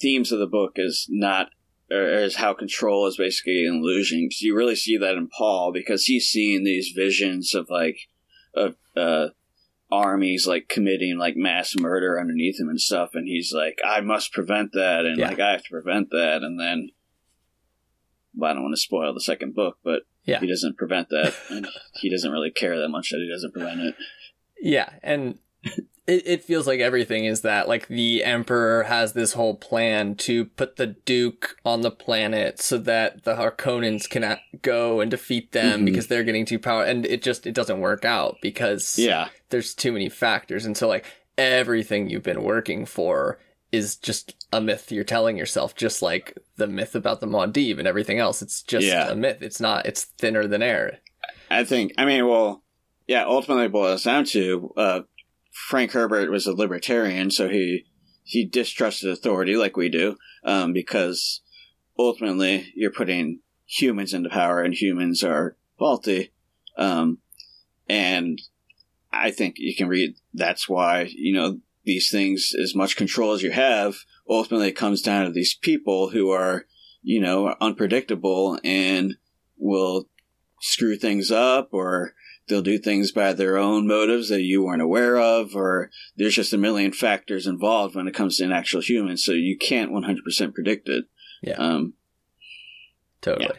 themes 0.00 0.32
of 0.32 0.38
the 0.38 0.46
book 0.46 0.72
is 0.76 1.06
not 1.08 1.50
or 1.90 2.02
is 2.08 2.36
how 2.36 2.52
control 2.52 3.06
is 3.06 3.16
basically 3.16 3.64
an 3.64 3.76
illusion. 3.76 4.28
'Cause 4.28 4.40
you 4.42 4.56
really 4.56 4.74
see 4.74 4.96
that 4.96 5.14
in 5.14 5.28
Paul 5.28 5.72
because 5.72 6.06
he's 6.06 6.26
seeing 6.26 6.64
these 6.64 6.92
visions 6.94 7.54
of 7.54 7.70
like 7.70 8.08
of 8.54 8.76
uh, 8.96 9.28
armies 9.90 10.46
like 10.46 10.68
committing 10.68 11.16
like 11.18 11.36
mass 11.36 11.74
murder 11.76 12.18
underneath 12.20 12.58
him 12.60 12.68
and 12.68 12.80
stuff, 12.80 13.10
and 13.14 13.26
he's 13.28 13.52
like, 13.52 13.78
I 13.84 14.00
must 14.00 14.32
prevent 14.32 14.72
that, 14.72 15.04
and 15.06 15.18
Yeah. 15.18 15.28
like 15.28 15.40
I 15.40 15.52
have 15.52 15.62
to 15.64 15.70
prevent 15.70 16.10
that, 16.10 16.42
and 16.42 16.58
then. 16.60 16.90
Well, 18.38 18.50
I 18.50 18.54
don't 18.54 18.64
want 18.64 18.74
to 18.74 18.80
spoil 18.80 19.14
the 19.14 19.20
second 19.20 19.54
book, 19.54 19.78
but 19.82 20.02
Yeah. 20.24 20.40
he 20.40 20.46
doesn't 20.46 20.76
prevent 20.76 21.08
that, 21.08 21.34
and 21.50 21.66
he 22.00 22.10
doesn't 22.10 22.30
really 22.30 22.50
care 22.50 22.78
that 22.78 22.88
much 22.90 23.08
that 23.10 23.18
he 23.18 23.28
doesn't 23.32 23.52
prevent 23.52 23.80
it. 23.80 23.94
Yeah, 24.58 24.88
and 25.02 25.38
it, 26.06 26.22
it 26.26 26.44
feels 26.44 26.66
like 26.66 26.80
everything 26.80 27.24
is 27.24 27.40
that. 27.42 27.68
Like 27.68 27.88
the 27.88 28.22
Emperor 28.24 28.84
has 28.84 29.12
this 29.12 29.32
whole 29.32 29.54
plan 29.56 30.14
to 30.16 30.44
put 30.44 30.76
the 30.76 30.86
Duke 30.88 31.56
on 31.64 31.80
the 31.82 31.90
planet 31.90 32.60
so 32.60 32.78
that 32.78 33.24
the 33.24 33.34
Harkonnens 33.36 34.08
cannot 34.08 34.38
go 34.62 35.00
and 35.00 35.10
defeat 35.10 35.52
them 35.52 35.82
Mhm. 35.82 35.84
because 35.86 36.06
they're 36.06 36.24
getting 36.24 36.44
too 36.46 36.58
powerful, 36.58 36.90
and 36.90 37.04
it 37.06 37.22
just 37.22 37.46
it 37.46 37.54
doesn't 37.54 37.80
work 37.80 38.04
out 38.04 38.36
because 38.40 38.98
Yeah, 38.98 39.28
there's 39.50 39.74
too 39.74 39.92
many 39.92 40.08
factors, 40.08 40.64
and 40.64 40.76
so 40.76 40.86
like 40.88 41.04
everything 41.38 42.08
you've 42.08 42.22
been 42.22 42.42
working 42.42 42.86
for 42.86 43.38
is 43.72 43.96
just 43.96 44.34
a 44.52 44.60
myth 44.60 44.90
you're 44.92 45.04
telling 45.04 45.36
yourself, 45.36 45.74
just 45.74 46.00
like 46.00 46.38
the 46.56 46.66
myth 46.66 46.94
about 46.94 47.20
the 47.20 47.26
Muad'Dib 47.26 47.78
and 47.78 47.86
everything 47.88 48.18
else. 48.18 48.40
It's 48.40 48.62
just 48.62 48.86
Yeah. 48.86 49.10
a 49.10 49.14
myth. 49.16 49.38
It's 49.42 49.60
not. 49.60 49.84
It's 49.86 50.04
thinner 50.04 50.46
than 50.46 50.62
air. 50.62 50.98
I 51.50 51.64
think. 51.64 51.92
I 51.98 52.04
mean, 52.04 52.26
well, 52.26 52.62
yeah. 53.06 53.24
Ultimately, 53.26 53.66
it 53.66 53.72
boils 53.72 54.04
down 54.04 54.24
to 54.26 54.72
uh, 54.76 55.00
Frank 55.56 55.92
Herbert 55.92 56.30
was 56.30 56.46
a 56.46 56.52
libertarian, 56.52 57.30
so 57.30 57.48
he 57.48 57.86
he 58.22 58.44
distrusted 58.44 59.10
authority 59.10 59.56
like 59.56 59.76
we 59.76 59.88
do, 59.88 60.16
um, 60.44 60.72
because 60.72 61.40
ultimately 61.98 62.72
you're 62.76 62.92
putting 62.92 63.40
humans 63.64 64.12
into 64.12 64.28
power, 64.28 64.62
and 64.62 64.74
humans 64.74 65.24
are 65.24 65.56
faulty. 65.78 66.32
Um, 66.76 67.18
and 67.88 68.40
I 69.10 69.30
think 69.30 69.54
you 69.56 69.74
can 69.74 69.88
read. 69.88 70.16
That's 70.34 70.68
why 70.68 71.08
you 71.10 71.32
know 71.34 71.60
these 71.84 72.10
things, 72.10 72.52
as 72.62 72.74
much 72.74 72.96
control 72.96 73.32
as 73.32 73.42
you 73.42 73.52
have, 73.52 73.96
ultimately 74.28 74.68
it 74.68 74.76
comes 74.76 75.00
down 75.00 75.24
to 75.24 75.32
these 75.32 75.54
people 75.54 76.10
who 76.10 76.30
are, 76.30 76.66
you 77.02 77.20
know, 77.20 77.54
unpredictable 77.62 78.58
and 78.62 79.14
will 79.56 80.08
screw 80.60 80.96
things 80.96 81.30
up 81.30 81.70
or 81.72 82.12
they'll 82.48 82.62
do 82.62 82.78
things 82.78 83.10
by 83.12 83.32
their 83.32 83.56
own 83.56 83.86
motives 83.86 84.28
that 84.28 84.42
you 84.42 84.62
weren't 84.64 84.82
aware 84.82 85.16
of 85.18 85.54
or 85.56 85.90
there's 86.16 86.34
just 86.34 86.52
a 86.52 86.58
million 86.58 86.92
factors 86.92 87.46
involved 87.46 87.94
when 87.96 88.06
it 88.06 88.14
comes 88.14 88.36
to 88.36 88.44
an 88.44 88.52
actual 88.52 88.80
human 88.80 89.16
so 89.16 89.32
you 89.32 89.56
can't 89.58 89.90
100% 89.92 90.54
predict 90.54 90.88
it 90.88 91.06
Yeah. 91.42 91.54
um 91.56 91.94
Totally. 93.20 93.58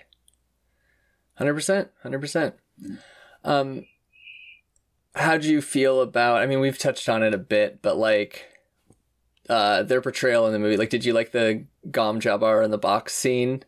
Hundred 1.35 1.53
percent. 1.55 1.89
Hundred 2.03 2.19
percent. 2.21 2.55
Um, 3.43 3.85
how 5.15 5.37
do 5.37 5.49
you 5.49 5.61
feel 5.61 5.99
about? 6.01 6.37
I 6.41 6.45
mean, 6.45 6.59
we've 6.61 6.77
touched 6.77 7.09
on 7.09 7.21
it 7.21 7.33
a 7.33 7.37
bit, 7.37 7.81
but 7.81 7.97
like, 7.97 8.45
uh, 9.49 9.83
their 9.83 9.99
portrayal 10.01 10.45
in 10.47 10.53
the 10.53 10.59
movie. 10.59 10.77
Like, 10.77 10.89
did 10.89 11.03
you 11.05 11.11
like 11.13 11.31
the 11.33 11.65
Gom 11.91 12.19
Jabbar 12.21 12.63
in 12.63 12.71
the 12.71 12.77
box 12.77 13.13
scene? 13.13 13.63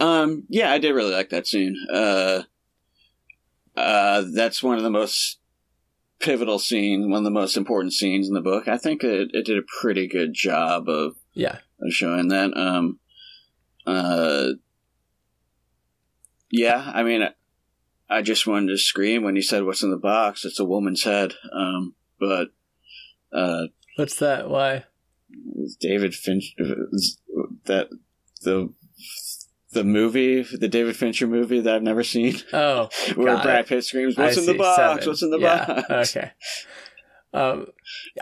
um 0.00 0.42
yeah 0.48 0.72
i 0.72 0.78
did 0.78 0.90
really 0.90 1.14
like 1.14 1.30
that 1.30 1.46
scene 1.46 1.76
uh 1.92 2.42
uh 3.76 4.24
that's 4.34 4.62
one 4.62 4.76
of 4.76 4.82
the 4.82 4.90
most 4.90 5.38
pivotal 6.20 6.58
scenes 6.58 7.06
one 7.06 7.18
of 7.18 7.24
the 7.24 7.30
most 7.30 7.56
important 7.56 7.92
scenes 7.92 8.28
in 8.28 8.34
the 8.34 8.40
book 8.40 8.68
i 8.68 8.76
think 8.78 9.02
it, 9.04 9.30
it 9.32 9.44
did 9.44 9.58
a 9.58 9.62
pretty 9.80 10.06
good 10.06 10.32
job 10.32 10.88
of 10.88 11.16
Yeah. 11.34 11.58
of 11.80 11.92
showing 11.92 12.28
that. 12.28 12.56
Um, 12.56 13.00
uh, 13.86 14.52
yeah, 16.50 16.90
I 16.94 17.02
mean, 17.02 17.22
I, 18.08 18.22
just 18.22 18.46
wanted 18.46 18.68
to 18.68 18.78
scream 18.78 19.22
when 19.24 19.34
he 19.36 19.42
said, 19.42 19.64
"What's 19.64 19.82
in 19.82 19.90
the 19.90 19.96
box?" 19.96 20.44
It's 20.44 20.60
a 20.60 20.64
woman's 20.64 21.02
head. 21.02 21.34
Um, 21.52 21.94
but 22.18 22.48
uh, 23.32 23.66
What's 23.96 24.16
that? 24.16 24.48
Why? 24.48 24.84
David 25.80 26.14
Finch, 26.14 26.54
that 27.64 27.88
the 28.42 28.72
the 29.74 29.84
movie, 29.84 30.42
the 30.42 30.68
David 30.68 30.96
Fincher 30.96 31.26
movie 31.26 31.60
that 31.60 31.74
I've 31.74 31.82
never 31.82 32.02
seen, 32.02 32.36
Oh, 32.52 32.88
where 33.14 33.36
Brad 33.42 33.60
it. 33.60 33.66
Pitt 33.68 33.84
screams, 33.84 34.16
I 34.18 34.22
"What's 34.22 34.36
in 34.38 34.46
the 34.46 34.54
box? 34.54 34.76
Seven. 34.76 35.08
What's 35.08 35.22
in 35.22 35.30
the 35.30 35.38
Yeah. 35.40 35.82
box?" 35.88 36.14
Okay. 36.16 36.30
Um, 37.32 37.66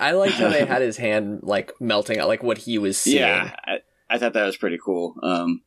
I 0.00 0.12
liked 0.12 0.36
how 0.36 0.48
they 0.48 0.64
had 0.64 0.80
his 0.80 0.96
hand 0.96 1.40
like 1.42 1.70
melting 1.80 2.18
out, 2.18 2.28
like 2.28 2.42
what 2.42 2.58
he 2.58 2.78
was 2.78 2.96
seeing. 2.98 3.18
Yeah, 3.18 3.54
I, 3.66 3.78
I 4.08 4.18
thought 4.18 4.32
that 4.32 4.46
was 4.46 4.56
pretty 4.56 4.78
cool. 4.82 5.14
Um, 5.22 5.62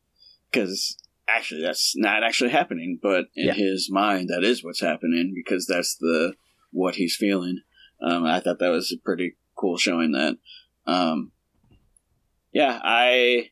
because 0.50 0.96
actually, 1.28 1.62
that's 1.62 1.94
not 1.96 2.24
actually 2.24 2.50
happening, 2.50 2.98
but 3.00 3.26
in 3.36 3.46
Yeah. 3.48 3.52
his 3.54 3.88
mind, 3.90 4.30
that 4.30 4.42
is 4.42 4.64
what's 4.64 4.80
happening 4.80 5.32
because 5.34 5.66
that's 5.66 5.96
the 5.96 6.34
what 6.72 6.96
he's 6.96 7.14
feeling. 7.16 7.60
Um, 8.02 8.24
I 8.24 8.40
thought 8.40 8.58
that 8.58 8.68
was 8.70 8.94
pretty 9.04 9.36
cool 9.56 9.76
showing 9.78 10.10
that. 10.12 10.36
Um, 10.86 11.30
yeah, 12.52 12.80
I, 12.82 13.50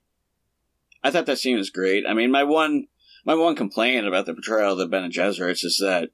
I 1.04 1.10
thought 1.10 1.26
that 1.26 1.38
scene 1.38 1.56
was 1.56 1.70
great. 1.70 2.04
I 2.08 2.14
mean, 2.14 2.30
my 2.30 2.42
one, 2.42 2.86
my 3.24 3.34
one 3.34 3.54
complaint 3.54 4.06
about 4.06 4.26
the 4.26 4.34
portrayal 4.34 4.72
of 4.72 4.78
the 4.78 4.88
Bene 4.88 5.10
Gesserits 5.10 5.64
is 5.64 5.78
that 5.80 6.10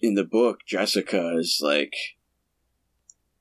in 0.00 0.14
the 0.14 0.24
book, 0.24 0.60
Jessica 0.66 1.36
is 1.38 1.60
like 1.62 1.94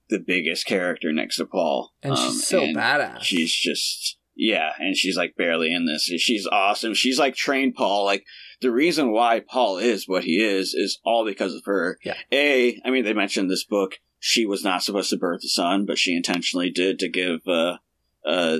the 0.10 0.19
biggest 0.19 0.65
character 0.65 1.11
next 1.11 1.36
to 1.38 1.45
Paul. 1.45 1.94
And 2.02 2.14
Um, 2.14 2.18
she's 2.32 2.48
so 2.48 2.64
and 2.64 2.76
badass. 2.76 3.22
She's 3.22 3.53
just 3.53 4.18
yeah, 4.36 4.72
and 4.80 4.95
she's 4.95 5.18
like 5.18 5.36
barely 5.36 5.74
in 5.74 5.86
this. 5.86 6.03
She's 6.03 6.48
awesome. 6.48 6.94
She's 6.94 7.19
like 7.19 7.36
trained 7.36 7.76
Paul. 7.76 8.06
Like 8.06 8.24
the 8.61 8.72
reason 8.72 9.11
why 9.11 9.41
Paul 9.41 9.80
is 9.80 10.07
what 10.07 10.24
he 10.24 10.38
is 10.44 10.74
is 10.74 10.99
all 11.03 11.26
because 11.26 11.53
of 11.53 11.64
her. 11.65 11.98
Yeah. 12.03 12.15
A, 12.32 12.80
I 12.86 12.91
mean, 12.91 13.03
they 13.03 13.14
mentioned 13.14 13.49
this 13.49 13.65
book. 13.65 13.95
She 14.19 14.45
was 14.45 14.64
not 14.64 14.84
supposed 14.84 15.10
to 15.10 15.18
birth 15.18 15.41
a 15.44 15.48
son, 15.48 15.86
but 15.86 15.98
she 15.98 16.15
intentionally 16.15 16.69
did 16.69 16.99
to 16.99 17.10
give 17.10 17.41
uh, 17.48 17.78
uh, 18.26 18.60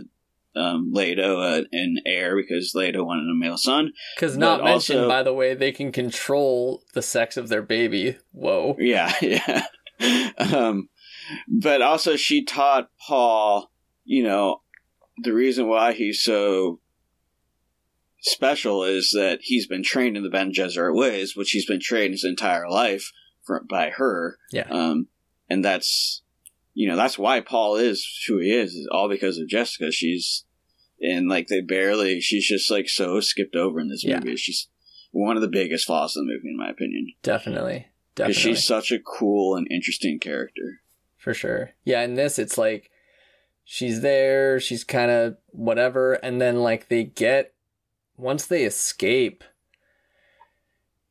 um, 0.56 0.92
Leto 0.92 1.42
an 1.72 1.98
heir 2.06 2.36
because 2.36 2.74
Leto 2.74 3.04
wanted 3.04 3.30
a 3.30 3.36
male 3.36 3.58
son. 3.58 3.92
Because 4.16 4.38
not 4.38 4.64
mentioned, 4.64 5.00
also- 5.00 5.10
by 5.10 5.24
the 5.24 5.34
way, 5.34 5.54
they 5.54 5.72
can 5.72 5.92
control 5.92 6.84
the 6.94 7.02
sex 7.02 7.38
of 7.38 7.50
their 7.50 7.62
baby. 7.62 8.18
Whoa. 8.32 8.76
Yeah, 8.80 9.14
yeah. 9.22 9.66
um, 10.38 10.90
but 11.48 11.82
also, 11.82 12.16
she 12.16 12.44
taught 12.44 12.90
Paul, 13.08 13.72
you 14.06 14.24
know, 14.24 14.62
the 15.24 15.34
reason 15.34 15.68
why 15.68 15.94
he's 15.94 16.22
so 16.22 16.80
special 18.22 18.84
is 18.84 19.12
that 19.14 19.40
he's 19.42 19.68
been 19.68 19.84
trained 19.84 20.18
in 20.18 20.24
the 20.24 20.30
Bene 20.30 20.52
Gesserit 20.52 20.96
ways, 20.96 21.36
which 21.36 21.52
he's 21.52 21.66
been 21.66 21.80
trained 21.80 22.14
his 22.14 22.24
entire 22.24 22.70
life 22.70 23.12
for, 23.44 23.64
by 23.70 23.90
her. 23.92 24.38
Yeah. 24.52 24.68
Um, 24.70 25.08
and 25.50 25.64
that's, 25.64 26.22
you 26.80 26.88
know, 26.88 26.96
that's 26.96 27.18
why 27.18 27.40
Paul 27.40 27.76
is 27.78 28.08
who 28.28 28.38
he 28.38 28.54
is, 28.54 28.74
is 28.76 28.88
all 28.92 29.10
because 29.10 29.40
of 29.40 29.48
Jessica. 29.48 29.92
She's, 29.92 30.46
and 31.02 31.28
like 31.28 31.48
they 31.48 31.60
barely, 31.62 32.22
she's 32.22 32.48
just 32.48 32.70
like 32.70 32.88
so 32.88 33.20
skipped 33.20 33.56
over 33.56 33.80
in 33.80 33.88
this 33.90 34.04
Yeah. 34.04 34.20
movie. 34.20 34.36
She's 34.36 34.68
one 35.12 35.36
of 35.36 35.42
the 35.42 35.48
biggest 35.48 35.88
flaws 35.88 36.16
of 36.16 36.22
the 36.28 36.32
movie, 36.32 36.50
in 36.50 36.56
my 36.56 36.70
opinion. 36.70 37.14
Definitely. 37.24 37.88
Because 38.14 38.36
Definitely. 38.36 38.56
she's 38.56 38.64
such 38.68 38.92
a 38.92 39.00
cool 39.00 39.56
and 39.56 39.68
interesting 39.72 40.20
character. 40.20 40.82
For 41.18 41.34
sure. 41.34 41.72
Yeah, 41.84 42.04
in 42.04 42.14
this, 42.14 42.38
it's 42.38 42.60
like 42.60 42.92
she's 43.66 44.02
there, 44.02 44.60
she's 44.60 44.84
kind 44.84 45.10
of 45.10 45.38
whatever, 45.48 46.14
and 46.14 46.40
then 46.40 46.58
like 46.58 46.90
they 46.90 47.06
get, 47.06 47.56
once 48.18 48.46
they 48.46 48.66
escape, 48.66 49.44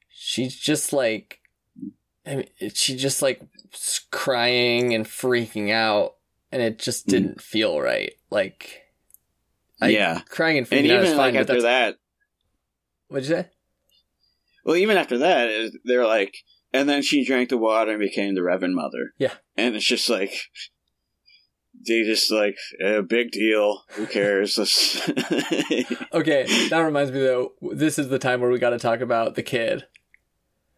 she's 0.09 0.55
just 0.57 0.93
like, 0.93 1.41
I 2.25 2.37
mean, 2.37 2.49
she 2.73 2.97
just 2.97 3.21
like 3.21 3.41
crying 4.11 4.95
and 4.95 5.05
freaking 5.07 5.71
out, 5.71 6.15
and 6.53 6.63
it 6.63 6.79
just 6.79 7.07
Mm. 7.07 7.11
didn't 7.11 7.41
feel 7.43 7.81
right. 7.81 8.13
Like, 8.31 8.83
I, 9.81 9.89
yeah. 9.89 10.21
crying 10.29 10.59
and 10.59 10.67
freaking 10.69 10.85
And 10.85 10.91
out 10.93 11.01
is 11.03 11.07
even 11.07 11.17
fine, 11.19 11.35
like 11.35 11.41
after 11.43 11.63
that, 11.63 11.97
what'd 13.09 13.29
you 13.29 13.35
say? 13.37 13.49
well, 14.65 14.77
even 14.77 14.97
after 14.97 15.19
that, 15.19 15.49
is- 15.49 15.77
they're 15.85 16.07
like, 16.07 16.35
and 16.73 16.89
then 16.89 17.03
she 17.03 17.25
drank 17.25 17.49
the 17.51 17.57
water 17.59 17.93
and 17.93 18.01
became 18.01 18.35
the 18.35 18.43
Reverend 18.43 18.75
Mother. 18.75 19.13
Yeah. 19.19 19.35
And 19.57 19.77
it's 19.77 19.87
just 19.87 20.09
like, 20.11 20.33
they 21.87 22.03
just 22.03 22.31
like, 22.33 22.57
eh, 22.81 23.01
big 23.03 23.31
deal. 23.31 23.85
Who 23.91 24.07
cares? 24.07 24.59
Okay, 26.13 26.47
that 26.71 26.81
reminds 26.81 27.13
me 27.13 27.21
though, 27.21 27.53
this 27.73 27.99
is 27.99 28.09
the 28.09 28.19
time 28.19 28.41
where 28.41 28.51
we 28.51 28.59
got 28.59 28.71
to 28.71 28.79
talk 28.79 29.01
about 29.01 29.35
the 29.35 29.43
kid. 29.43 29.87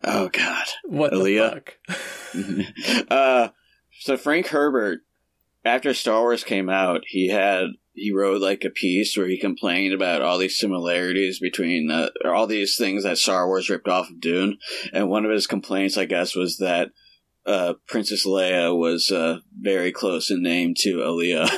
Oh, 0.04 0.28
God. 0.28 0.66
What 0.84 1.12
Alia? 1.12 1.62
the 1.88 1.94
fuck? 1.94 3.06
uh, 3.10 3.48
so 4.00 4.16
Frank 4.16 4.48
Herbert, 4.48 5.00
after 5.64 5.92
Star 5.94 6.20
Wars 6.20 6.44
came 6.44 6.68
out, 6.68 7.02
he 7.06 7.28
had 7.28 7.66
he 7.98 8.12
wrote 8.12 8.40
like 8.40 8.64
a 8.64 8.70
piece 8.70 9.16
where 9.16 9.26
he 9.26 9.36
complained 9.36 9.92
about 9.92 10.22
all 10.22 10.38
these 10.38 10.58
similarities 10.58 11.40
between 11.40 11.90
uh, 11.90 12.10
or 12.24 12.32
all 12.32 12.46
these 12.46 12.76
things 12.76 13.02
that 13.02 13.18
Star 13.18 13.46
Wars 13.46 13.68
ripped 13.68 13.88
off 13.88 14.08
of 14.08 14.20
Dune, 14.20 14.58
and 14.92 15.10
one 15.10 15.24
of 15.24 15.32
his 15.32 15.46
complaints, 15.46 15.96
I 15.96 16.04
guess, 16.04 16.34
was 16.34 16.58
that 16.58 16.90
uh, 17.44 17.74
Princess 17.88 18.26
Leia 18.26 18.76
was 18.76 19.10
uh, 19.10 19.38
very 19.58 19.90
close 19.90 20.30
in 20.30 20.42
name 20.42 20.74
to 20.78 21.02
Alia. 21.02 21.48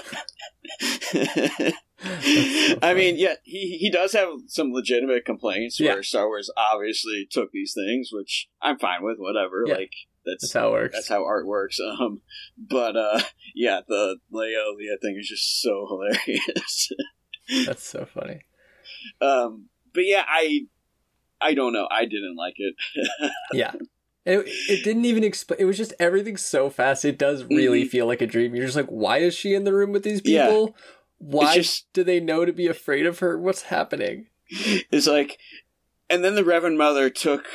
I 2.82 2.94
mean, 2.94 3.16
yeah, 3.18 3.34
he 3.44 3.76
he 3.78 3.90
does 3.90 4.12
have 4.12 4.28
some 4.46 4.72
legitimate 4.72 5.24
complaints 5.24 5.78
where 5.80 5.96
Yeah. 5.96 6.02
Star 6.02 6.26
Wars 6.26 6.50
obviously 6.56 7.26
took 7.30 7.52
these 7.52 7.74
things, 7.74 8.10
which 8.12 8.48
I'm 8.62 8.78
fine 8.78 9.02
with. 9.02 9.18
Whatever, 9.18 9.64
Yeah. 9.66 9.74
like 9.74 9.92
that's 10.24 10.42
That's 10.44 10.52
how 10.54 10.68
it 10.68 10.72
works. 10.72 10.94
that's 10.94 11.08
how 11.08 11.24
art 11.24 11.46
works. 11.46 11.78
Um, 11.80 12.22
but 12.56 12.96
uh, 12.96 13.20
yeah, 13.54 13.80
the 13.86 14.16
Leia 14.32 14.64
Leia 14.78 15.00
thing 15.00 15.16
is 15.18 15.28
just 15.28 15.60
so 15.60 15.86
hilarious. 15.88 16.90
That's 17.66 17.82
so 17.84 18.06
funny. 18.06 18.42
um, 19.20 19.66
but 19.92 20.04
yeah, 20.06 20.24
I 20.26 20.62
I 21.40 21.54
don't 21.54 21.72
know. 21.72 21.88
I 21.90 22.04
didn't 22.04 22.36
like 22.36 22.54
it. 22.56 22.74
Yeah. 23.52 23.72
It, 24.26 24.44
it 24.68 24.84
didn't 24.84 25.06
even 25.06 25.24
explain. 25.24 25.58
It 25.60 25.64
was 25.64 25.78
just 25.78 25.94
everything 25.98 26.36
so 26.36 26.68
fast. 26.68 27.06
It 27.06 27.16
does 27.18 27.42
really 27.44 27.84
Mhm. 27.84 27.88
feel 27.88 28.06
like 28.06 28.20
a 28.20 28.26
dream. 28.26 28.54
You're 28.54 28.66
just 28.66 28.76
like, 28.76 28.86
why 28.88 29.18
is 29.18 29.34
she 29.34 29.54
in 29.54 29.64
the 29.64 29.72
room 29.72 29.92
with 29.92 30.02
these 30.02 30.20
Yeah. 30.24 30.66
Why 31.20 31.56
just- 31.56 31.92
do 31.92 32.02
they 32.02 32.18
know 32.18 32.44
to 32.44 32.52
be 32.52 32.66
afraid 32.66 33.06
of 33.06 33.20
her? 33.20 33.38
What's 33.38 33.62
happening? 33.62 34.26
it's 34.48 35.06
like, 35.06 35.38
and 36.08 36.24
then 36.24 36.34
the 36.34 36.44
Reverend 36.44 36.78
Mother 36.78 37.08
took 37.08 37.46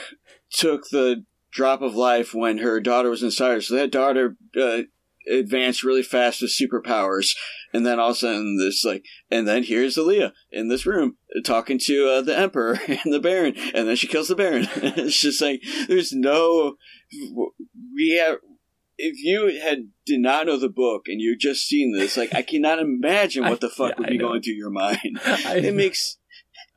took 0.50 0.90
the 0.90 1.26
drop 1.52 1.82
of 1.82 1.96
life 1.96 2.34
when 2.34 2.60
her 2.60 2.80
daughter 2.80 3.10
was 3.10 3.24
inside 3.24 3.52
her. 3.52 3.62
So 3.62 3.76
that 3.76 3.92
daughter 3.92 4.38
uh, 4.60 4.84
advanced 5.30 5.84
really 5.84 6.04
fast 6.04 6.42
with 6.42 6.56
superpowers, 6.56 7.36
and 7.74 7.86
then 7.86 8.00
all 8.00 8.12
of 8.12 8.16
a 8.16 8.20
sudden 8.20 8.58
this 8.58 8.86
like, 8.86 9.04
and 9.32 9.48
then 9.48 9.64
here's 9.64 9.98
Alia 9.98 10.34
in 10.52 10.70
this 10.70 10.86
room 10.86 11.18
talking 11.44 11.80
to 11.86 12.10
uh, 12.10 12.22
the 12.22 12.38
Emperor 12.38 12.80
and 12.88 13.12
the 13.12 13.20
Baron, 13.20 13.56
and 13.74 13.88
then 13.88 13.96
she 13.96 14.08
kills 14.08 14.28
the 14.28 14.36
Baron. 14.36 14.68
it's 14.76 15.20
just 15.20 15.42
like 15.42 15.62
there's 15.88 16.14
no 16.14 16.76
we 17.94 18.22
have. 18.24 18.38
If 18.98 19.18
you 19.24 19.60
had 19.62 19.90
did 20.06 20.22
not 20.22 20.46
know 20.46 20.58
the 20.58 20.70
book 20.70 21.04
and 21.08 21.20
you 21.20 21.36
just 21.38 21.68
seen 21.68 21.94
this, 21.94 22.16
like 22.16 22.34
I 22.34 22.42
cannot 22.42 22.80
imagine 22.80 23.44
what 23.50 23.62
the 23.62 23.70
fuck 23.70 23.94
I- 23.94 23.96
would 24.00 24.08
yeah, 24.08 24.12
be 24.12 24.18
know. 24.18 24.28
going 24.30 24.42
through 24.42 24.54
your 24.54 24.70
mind 24.72 25.20
I, 25.26 25.58
it 25.58 25.76
makes 25.76 26.18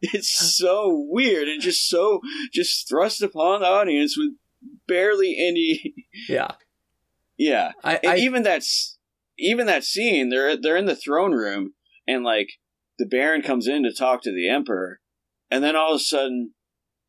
it's 0.01 0.57
so 0.57 1.07
weird 1.09 1.49
and 1.49 1.61
just 1.61 1.89
so 1.89 2.21
just 2.53 2.89
thrust 2.89 3.23
upon 3.23 3.61
the 3.61 3.67
audience 3.67 4.17
with 4.17 4.31
barely 4.87 5.37
any 5.39 5.95
yeah. 6.29 6.53
yeah 7.37 7.73
I, 7.83 7.97
and 8.03 8.13
I 8.13 8.17
even 8.19 8.43
that's 8.43 8.99
even 9.39 9.67
that 9.67 9.85
scene 9.85 10.31
they're 10.31 10.57
they're 10.57 10.77
in 10.77 10.87
the 10.87 10.97
throne 10.97 11.33
room 11.33 11.75
and 12.07 12.25
like 12.25 12.49
the 12.99 13.07
baron 13.07 13.43
comes 13.43 13.67
in 13.67 13.83
to 13.85 13.93
talk 13.93 14.23
to 14.23 14.33
the 14.33 14.49
emperor 14.49 15.01
and 15.51 15.63
then 15.63 15.77
all 15.77 15.95
of 15.95 16.01
a 16.01 16.05
sudden 16.05 16.55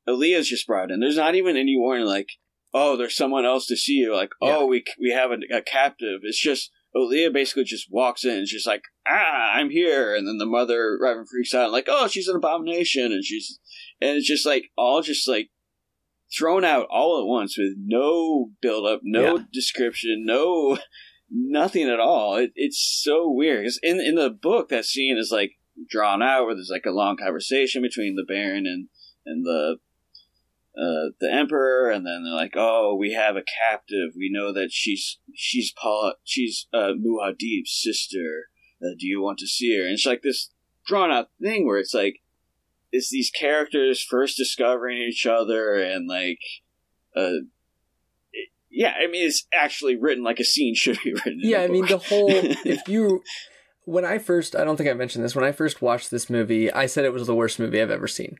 Alia's 0.08 0.50
just 0.50 0.68
brought 0.68 0.92
in 0.92 1.00
there's 1.00 1.18
not 1.18 1.36
even 1.36 1.58
any 1.58 1.76
warning 1.78 2.06
like 2.06 2.30
oh 2.74 2.96
there's 2.96 3.16
someone 3.16 3.46
else 3.46 3.66
to 3.68 3.76
see 3.78 3.94
you 3.94 4.14
like 4.16 4.30
Yeah. 4.42 4.58
oh 4.58 4.66
we 4.66 4.84
we 5.00 5.12
have 5.12 5.32
a, 5.32 5.38
a 5.58 5.62
captive 5.62 6.22
it's 6.24 6.40
just 6.42 6.72
Alia 6.96 7.30
basically 7.30 7.64
just 7.66 7.88
walks 7.92 8.26
in 8.26 8.38
and 8.38 8.48
she's 8.48 8.66
like 8.66 8.84
ah 9.08 9.54
I'm 9.54 9.70
here 9.70 10.16
and 10.16 10.28
then 10.28 10.38
the 10.38 10.46
mother 10.46 10.98
Reverend 11.02 11.28
freaks 11.30 11.54
out 11.54 11.72
like 11.72 11.86
oh 11.88 12.08
she's 12.08 12.28
an 12.28 12.36
abomination 12.36 13.06
and 13.12 13.24
she's 13.24 13.60
and 14.02 14.18
it's 14.18 14.28
just 14.28 14.46
like 14.46 14.66
all 14.78 15.02
just 15.02 15.28
like 15.28 15.50
thrown 16.38 16.64
out 16.64 16.86
all 16.92 17.20
at 17.20 17.26
once 17.26 17.58
with 17.58 17.74
no 17.84 18.52
build 18.62 18.86
up, 18.86 19.02
no 19.04 19.38
Yeah. 19.38 19.44
description, 19.52 20.24
no 20.26 20.78
nothing 21.32 21.90
at 21.90 22.00
all. 22.00 22.36
It, 22.38 22.52
it's 22.56 22.80
so 23.04 23.30
weird. 23.32 23.66
'Cause 23.66 23.80
in 23.84 24.00
in 24.00 24.16
the 24.16 24.30
book, 24.30 24.70
that 24.70 24.86
scene 24.86 25.18
is 25.18 25.32
like 25.32 25.54
drawn 25.90 26.22
out 26.22 26.46
where 26.46 26.54
there's 26.56 26.70
like 26.72 26.86
a 26.86 26.92
long 26.92 27.18
conversation 27.18 27.82
between 27.82 28.16
the 28.16 28.26
Baron 28.28 28.66
and 28.68 28.90
and 29.26 29.46
the 29.46 29.78
uh, 30.80 31.12
the 31.20 31.30
Emperor, 31.32 31.90
and 31.90 32.06
then 32.06 32.24
they're 32.24 32.34
like, 32.34 32.54
"Oh, 32.56 32.96
we 32.96 33.14
have 33.14 33.36
a 33.36 33.44
captive. 33.44 34.12
We 34.16 34.30
know 34.32 34.54
that 34.54 34.72
she's 34.72 35.20
she's 35.36 35.74
Paul, 35.80 36.14
she's 36.24 36.68
uh, 36.74 36.94
Muad'Dib's 36.98 37.72
sister. 37.72 38.46
Uh, 38.82 38.96
do 38.98 39.06
you 39.06 39.22
want 39.22 39.40
to 39.40 39.48
see 39.48 39.76
her?" 39.78 39.84
And 39.84 39.94
it's 39.94 40.06
like 40.06 40.22
this 40.22 40.52
drawn 40.86 41.12
out 41.12 41.30
thing 41.42 41.68
where 41.68 41.78
it's 41.78 41.94
like 41.94 42.22
it's 42.92 43.10
these 43.10 43.30
characters 43.30 44.02
first 44.02 44.38
discovering 44.38 44.98
each 44.98 45.26
other 45.26 45.76
and 45.76 46.08
like 46.08 46.40
uh 47.16 47.44
it- 48.34 48.50
yeah 48.72 48.94
i 49.00 49.06
mean 49.06 49.28
it's 49.28 49.46
actually 49.54 49.96
written 49.96 50.24
like 50.24 50.40
a 50.40 50.44
scene 50.44 50.74
should 50.74 50.98
be 51.04 51.14
written 51.26 51.40
yeah, 51.44 51.62
I 51.62 51.68
mean 51.68 51.86
the 51.86 51.98
whole 52.00 52.30
if 52.32 52.88
you 52.88 53.22
when 53.86 54.06
I 54.06 54.18
first 54.18 54.56
I 54.56 54.64
don't 54.64 54.78
think 54.78 54.90
I 54.90 54.94
mentioned 54.94 55.24
this 55.24 55.36
when 55.36 55.46
I 55.46 55.52
first 55.52 55.82
watched 55.82 56.10
this 56.12 56.30
movie 56.30 56.72
I 56.72 56.86
said 56.88 57.06
it 57.06 57.14
was 57.14 57.28
the 57.28 57.36
worst 57.36 57.60
movie 57.60 57.82
I've 57.82 57.92
ever 57.92 58.08
seen. 58.08 58.38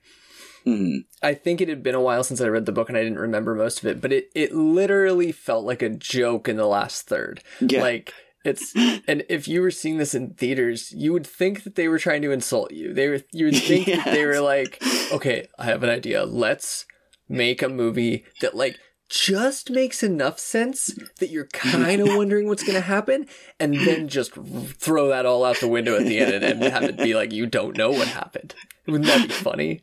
Mhm. 0.66 1.06
I 1.22 1.34
think 1.34 1.62
it 1.62 1.70
had 1.70 1.82
been 1.84 1.96
a 1.96 2.02
while 2.02 2.24
since 2.24 2.42
I 2.42 2.48
read 2.48 2.66
the 2.66 2.72
book 2.72 2.90
and 2.90 2.98
I 2.98 3.04
didn't 3.04 3.20
remember 3.20 3.56
most 3.56 3.80
of 3.80 3.86
it, 3.86 4.02
but 4.02 4.12
it 4.12 4.30
it 4.36 4.54
literally 4.54 5.32
felt 5.32 5.66
like 5.66 5.82
a 5.82 5.90
joke 5.90 6.48
in 6.48 6.58
the 6.58 6.68
last 6.68 7.08
third. 7.08 7.42
yeah 7.62 7.82
Like 7.82 8.14
it's 8.46 8.74
and 9.08 9.24
if 9.30 9.48
you 9.48 9.62
were 9.62 9.72
seeing 9.72 9.98
this 9.98 10.14
in 10.16 10.34
theaters, 10.34 10.92
you 10.92 11.14
would 11.14 11.28
think 11.28 11.64
that 11.64 11.76
they 11.76 11.88
were 11.88 12.00
trying 12.00 12.22
to 12.24 12.32
insult 12.32 12.72
you. 12.72 12.94
They 12.94 13.08
were 13.10 13.22
you 13.32 13.46
would 13.46 13.56
think 13.70 13.88
that 13.88 14.06
they 14.06 14.26
were 14.26 14.42
like, 14.42 14.82
okay, 15.12 15.48
I 15.58 15.66
have 15.66 15.84
an 15.84 15.90
idea. 15.90 16.24
Let's 16.26 16.86
make 17.28 17.62
a 17.62 17.70
movie 17.70 18.26
that 18.42 18.56
like 18.56 18.78
just 19.10 19.72
makes 19.72 20.04
enough 20.04 20.38
sense 20.40 20.94
that 21.20 21.30
you're 21.32 21.48
kind 21.48 22.00
of 22.00 22.08
wondering 22.16 22.48
what's 22.48 22.62
going 22.64 22.76
to 22.76 22.82
happen 22.82 23.26
and 23.60 23.74
then 23.80 24.08
just 24.08 24.34
throw 24.34 25.08
that 25.08 25.26
all 25.26 25.44
out 25.44 25.60
the 25.60 25.68
window 25.68 25.96
at 25.96 26.06
the 26.06 26.20
end 26.20 26.44
and 26.44 26.62
have 26.64 26.84
it 26.84 26.96
be 26.98 27.16
like 27.16 27.32
you 27.34 27.48
don't 27.48 27.76
know 27.76 27.90
what 27.90 28.08
happened. 28.08 28.54
Wouldn't 28.86 29.06
that 29.08 29.28
be 29.28 29.34
funny? 29.34 29.82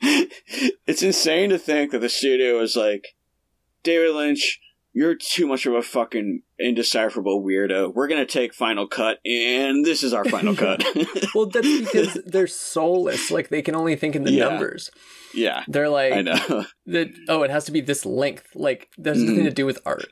it's 0.86 1.02
insane 1.02 1.50
to 1.50 1.58
think 1.58 1.90
that 1.92 1.98
the 2.00 2.08
studio 2.08 2.58
was 2.58 2.76
like 2.76 3.08
david 3.82 4.14
lynch 4.14 4.60
you're 4.92 5.14
too 5.14 5.46
much 5.46 5.66
of 5.66 5.74
a 5.74 5.82
fucking 5.82 6.42
indecipherable 6.58 7.44
weirdo. 7.44 7.94
We're 7.94 8.08
gonna 8.08 8.26
take 8.26 8.52
Final 8.52 8.88
Cut, 8.88 9.18
and 9.24 9.84
this 9.84 10.02
is 10.02 10.12
our 10.12 10.24
Final 10.24 10.56
Cut. 10.56 10.82
well, 11.34 11.46
that's 11.46 11.78
because 11.78 12.18
they're 12.26 12.48
soulless. 12.48 13.30
Like 13.30 13.50
they 13.50 13.62
can 13.62 13.76
only 13.76 13.94
think 13.94 14.16
in 14.16 14.24
the 14.24 14.32
Yeah. 14.32 14.48
numbers. 14.48 14.90
yeah, 15.32 15.62
They're 15.68 15.88
like, 15.88 16.12
I 16.12 16.22
know. 16.22 16.64
that. 16.86 17.06
Oh, 17.28 17.44
it 17.44 17.52
has 17.52 17.66
to 17.66 17.72
be 17.72 17.80
this 17.80 18.04
length. 18.04 18.48
Like 18.56 18.88
that 18.98 19.10
has 19.14 19.18
Mm-hmm. 19.22 19.28
nothing 19.30 19.44
to 19.44 19.52
do 19.52 19.64
with 19.64 19.78
art. 19.86 20.08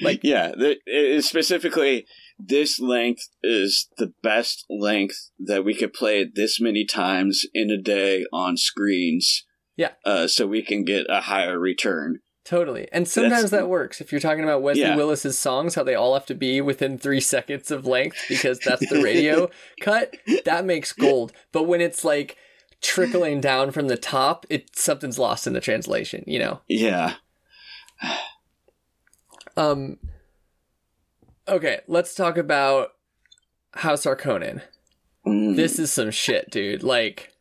Like 0.00 0.20
yeah, 0.22 0.48
the, 0.56 0.78
it, 0.86 1.22
specifically, 1.22 2.06
this 2.38 2.78
length 2.80 3.28
is 3.42 3.88
the 3.98 4.12
best 4.22 4.64
length 4.68 5.30
that 5.38 5.64
we 5.64 5.74
could 5.74 5.92
play 5.92 6.20
it 6.20 6.34
this 6.34 6.60
many 6.60 6.84
times 6.84 7.44
in 7.54 7.70
a 7.70 7.76
day 7.80 8.24
on 8.32 8.56
screens. 8.56 9.44
Yeah. 9.76 9.90
uh, 10.06 10.26
so 10.26 10.46
we 10.46 10.62
can 10.62 10.84
get 10.84 11.04
a 11.10 11.20
higher 11.22 11.58
return. 11.58 12.20
Totally. 12.46 12.88
And 12.92 13.06
sometimes 13.08 13.50
That's- 13.50 13.50
that 13.50 13.68
works. 13.68 14.00
If 14.00 14.10
you're 14.12 14.20
talking 14.20 14.44
about 14.44 14.62
Wesley 14.62 14.82
Yeah. 14.82 14.96
Willis's 14.96 15.38
songs, 15.38 15.74
how 15.74 15.82
they 15.82 15.94
all 15.96 16.14
have 16.14 16.24
to 16.26 16.34
be 16.34 16.60
within 16.60 16.96
three 16.96 17.20
seconds 17.34 17.70
of 17.70 17.86
length 17.86 18.16
because 18.28 18.58
that's 18.60 18.88
the 18.88 19.02
radio 19.02 19.50
cut, 19.80 20.14
that 20.44 20.64
makes 20.64 20.92
gold. 20.92 21.32
But 21.52 21.64
when 21.64 21.80
it's 21.80 22.04
like 22.04 22.36
trickling 22.80 23.40
down 23.40 23.70
from 23.72 23.88
the 23.88 23.96
top, 23.96 24.46
it 24.48 24.76
something's 24.76 25.18
lost 25.18 25.46
in 25.46 25.52
the 25.54 25.60
translation, 25.60 26.22
you 26.26 26.38
know? 26.38 26.60
Yeah, 26.68 27.14
Um 29.56 29.98
Okay, 31.48 31.80
let's 31.86 32.14
talk 32.14 32.36
about 32.36 32.92
House 33.74 34.04
Harkonnen. 34.04 34.62
Mm. 35.26 35.56
This 35.56 35.78
is 35.78 35.92
some 35.92 36.10
shit, 36.10 36.50
dude. 36.50 36.82
Like 36.82 37.32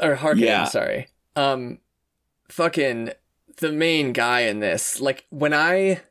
or 0.00 0.16
Harkonnen, 0.16 0.40
Yeah. 0.40 0.64
sorry. 0.64 1.08
Um 1.36 1.78
fucking 2.48 3.10
the 3.58 3.72
main 3.72 4.12
guy 4.12 4.40
in 4.40 4.60
this. 4.60 5.00
Like 5.00 5.26
when 5.30 5.54
I 5.54 6.02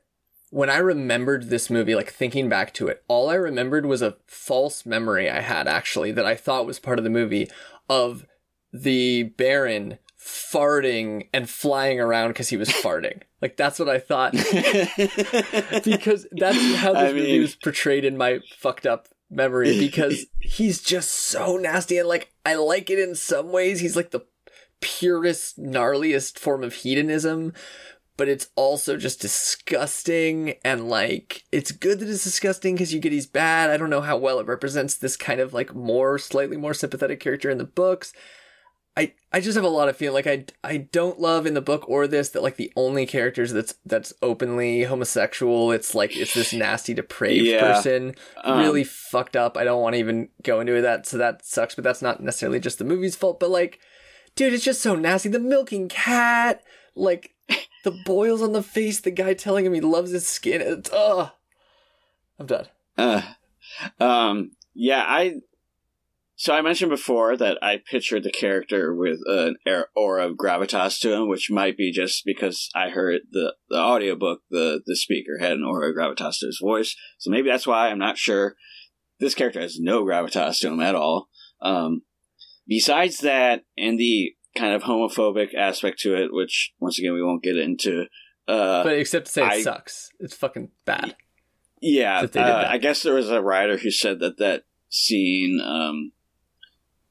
when 0.49 0.69
I 0.69 0.77
remembered 0.77 1.49
this 1.49 1.69
movie, 1.69 1.95
like 1.95 2.11
thinking 2.11 2.47
back 2.47 2.73
to 2.75 2.87
it, 2.87 3.03
all 3.07 3.29
I 3.29 3.35
remembered 3.35 3.85
was 3.85 4.01
a 4.01 4.17
false 4.27 4.85
memory 4.85 5.29
I 5.29 5.41
had 5.41 5.67
actually 5.67 6.11
that 6.11 6.25
I 6.25 6.35
thought 6.35 6.65
was 6.67 6.79
part 6.79 6.99
of 6.99 7.03
the 7.03 7.09
movie 7.09 7.49
of 7.89 8.25
the 8.71 9.23
Baron 9.23 9.97
farting 10.23 11.27
and 11.33 11.49
flying 11.49 11.99
around 11.99 12.29
because 12.29 12.49
he 12.49 12.57
was 12.57 12.69
farting. 12.69 13.21
Like 13.43 13.57
that's 13.57 13.77
what 13.77 13.89
I 13.89 13.99
thought 13.99 14.31
because 15.83 16.25
that's 16.31 16.75
how 16.77 16.93
this 16.93 17.01
I 17.09 17.11
movie 17.11 17.33
mean- 17.33 17.41
was 17.41 17.55
portrayed 17.57 18.05
in 18.05 18.15
my 18.17 18.39
fucked 18.57 18.85
up 18.85 19.09
memory 19.29 19.77
because 19.77 20.27
he's 20.39 20.81
just 20.81 21.09
so 21.11 21.57
nasty 21.57 21.97
and 21.97 22.07
like 22.07 22.31
I 22.45 22.55
like 22.55 22.89
it 22.89 22.99
in 22.99 23.15
some 23.15 23.51
ways. 23.51 23.81
He's 23.81 23.97
like 23.97 24.11
the 24.11 24.21
purest, 24.79 25.59
gnarliest 25.61 26.39
form 26.39 26.63
of 26.63 26.73
hedonism, 26.73 27.51
but 28.15 28.29
it's 28.29 28.47
also 28.55 28.95
just 28.95 29.19
disgusting 29.19 30.55
and 30.63 30.89
like 30.89 31.43
it's 31.51 31.73
good 31.73 31.99
that 31.99 32.07
it's 32.07 32.23
disgusting 32.23 32.75
because 32.75 32.93
you 32.93 33.01
get 33.01 33.11
he's 33.11 33.27
bad. 33.27 33.69
I 33.69 33.75
don't 33.77 33.89
know 33.89 33.99
how 34.01 34.15
well 34.15 34.39
it 34.39 34.47
represents 34.47 34.95
this 34.95 35.17
kind 35.17 35.41
of 35.41 35.53
like 35.53 35.75
more 35.75 36.17
slightly 36.17 36.55
more 36.55 36.73
sympathetic 36.73 37.19
character 37.19 37.49
in 37.49 37.57
the 37.57 37.65
books. 37.65 38.13
I, 38.95 39.13
I 39.31 39.39
just 39.39 39.55
have 39.55 39.63
a 39.65 39.69
lot 39.69 39.89
of 39.89 39.97
feeling 39.97 40.13
like 40.13 40.27
I, 40.27 40.45
I 40.63 40.77
don't 40.77 41.19
love 41.19 41.47
in 41.47 41.55
the 41.55 41.61
book 41.61 41.83
or 41.89 42.05
this 42.07 42.29
that 42.29 42.43
like 42.43 42.57
the 42.57 42.71
only 42.75 43.07
characters 43.07 43.51
that's 43.51 43.73
that's 43.85 44.13
openly 44.21 44.83
homosexual 44.83 45.71
it's 45.71 45.95
like 45.95 46.15
it's 46.15 46.35
this 46.35 46.53
nasty 46.53 46.93
depraved 46.93 47.45
Yeah. 47.47 47.59
person. 47.73 48.13
Um, 48.43 48.59
really 48.59 48.83
fucked 48.83 49.35
up. 49.35 49.57
I 49.57 49.63
don't 49.63 49.81
want 49.81 49.93
to 49.95 49.99
even 49.99 50.29
go 50.43 50.59
into 50.59 50.79
that 50.81 51.07
so 51.07 51.17
that 51.17 51.43
sucks 51.43 51.73
but 51.73 51.83
that's 51.83 52.03
not 52.03 52.21
necessarily 52.21 52.59
just 52.59 52.77
the 52.77 52.85
movie's 52.85 53.15
fault 53.15 53.39
but 53.39 53.49
like 53.49 53.79
dude 54.35 54.53
it's 54.53 54.63
just 54.63 54.81
so 54.81 54.95
nasty. 54.95 55.27
The 55.29 55.39
milking 55.39 55.87
cat 55.89 56.61
like 56.95 57.33
the 57.83 57.91
boils 58.05 58.43
on 58.43 58.51
the 58.53 58.61
face 58.61 58.99
the 58.99 59.09
guy 59.09 59.33
telling 59.33 59.65
him 59.65 59.73
he 59.73 59.81
loves 59.81 60.11
his 60.11 60.27
skin 60.27 60.61
it's 60.61 60.91
ugh. 60.93 61.31
I'm 62.39 62.45
done. 62.45 62.67
Uh, 62.97 63.21
um, 63.99 64.51
yeah, 64.75 65.03
I. 65.07 65.41
So 66.35 66.53
I 66.53 66.61
mentioned 66.61 66.89
before 66.89 67.37
that 67.37 67.57
I 67.61 67.77
pictured 67.77 68.23
the 68.23 68.31
character 68.31 68.93
with 68.93 69.19
an 69.25 69.55
aura 69.95 70.27
of 70.27 70.35
gravitas 70.35 70.99
to 71.01 71.13
him, 71.13 71.29
which 71.29 71.51
might 71.51 71.77
be 71.77 71.91
just 71.91 72.23
because 72.25 72.69
I 72.75 72.89
heard 72.89 73.21
the 73.31 73.55
the 73.69 73.77
audiobook, 73.77 74.41
the 74.49 74.81
the 74.85 74.95
speaker 74.95 75.37
had 75.39 75.53
an 75.53 75.63
aura 75.63 75.89
of 75.89 75.95
gravitas 75.95 76.39
to 76.39 76.47
his 76.47 76.59
voice. 76.61 76.95
So 77.19 77.29
maybe 77.29 77.49
that's 77.49 77.67
why 77.67 77.89
I'm 77.89 77.99
not 77.99 78.17
sure. 78.17 78.55
This 79.19 79.35
character 79.35 79.61
has 79.61 79.79
no 79.79 80.03
gravitas 80.03 80.59
to 80.59 80.69
him 80.69 80.79
at 80.79 80.95
all. 80.95 81.29
Um, 81.61 82.01
besides 82.67 83.19
that, 83.19 83.63
and 83.77 83.99
the 83.99 84.33
kind 84.55 84.73
of 84.73 84.83
homophobic 84.83 85.53
aspect 85.53 85.99
to 85.99 86.15
it, 86.15 86.33
which 86.33 86.73
once 86.79 86.97
again 86.99 87.13
we 87.13 87.23
won't 87.23 87.43
get 87.43 87.57
into. 87.57 88.05
Uh, 88.47 88.83
but 88.83 88.97
except 88.97 89.27
to 89.27 89.31
say 89.31 89.59
it 89.59 89.63
sucks 89.63 90.09
it's 90.19 90.35
fucking 90.35 90.69
bad 90.83 91.15
Yeah, 91.79 92.21
that 92.21 92.33
they 92.33 92.41
did 92.41 92.49
uh. 92.49 92.67
I 92.67 92.77
guess 92.77 93.01
there 93.01 93.13
was 93.13 93.29
a 93.29 93.41
writer 93.41 93.77
who 93.77 93.89
said 93.89 94.19
that 94.19 94.37
that 94.39 94.63
scene 94.89 95.61
um, 95.63 96.11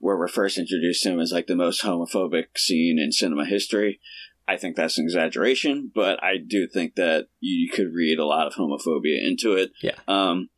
where 0.03 0.17
we're 0.17 0.27
first 0.27 0.59
introduced 0.59 1.05
to 1.05 1.11
him 1.11 1.21
is 1.21 1.31
like 1.31 1.47
the 1.47 1.55
most 1.55 1.85
homophobic 1.85 2.47
scene 2.57 2.99
in 2.99 3.13
cinema 3.13 3.45
history. 3.45 4.01
I 4.49 4.57
think 4.57 4.75
that's 4.75 4.99
an 4.99 5.05
exaggeration, 5.05 5.93
but 5.95 6.21
I 6.21 6.39
do 6.45 6.67
think 6.67 6.97
that 6.97 7.29
you 7.39 7.71
could 7.71 7.95
read 7.95 8.19
a 8.19 8.27
lot 8.27 8.49
of 8.49 8.55
homophobia 8.55 9.25
into 9.25 9.53
it. 9.53 9.71
Yeah. 9.81 9.95
Um, 10.09 10.49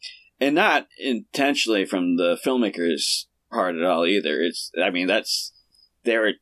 and 0.41 0.55
not 0.55 0.89
intentionally 0.99 1.85
from 1.85 2.17
the 2.17 2.39
filmmaker's 2.43 3.29
part 3.53 3.77
at 3.77 3.85
all 3.85 4.07
either. 4.07 4.41
It's, 4.41 4.71
I 4.83 4.89
mean, 4.89 5.09
that's 5.09 5.53
there. 6.05 6.33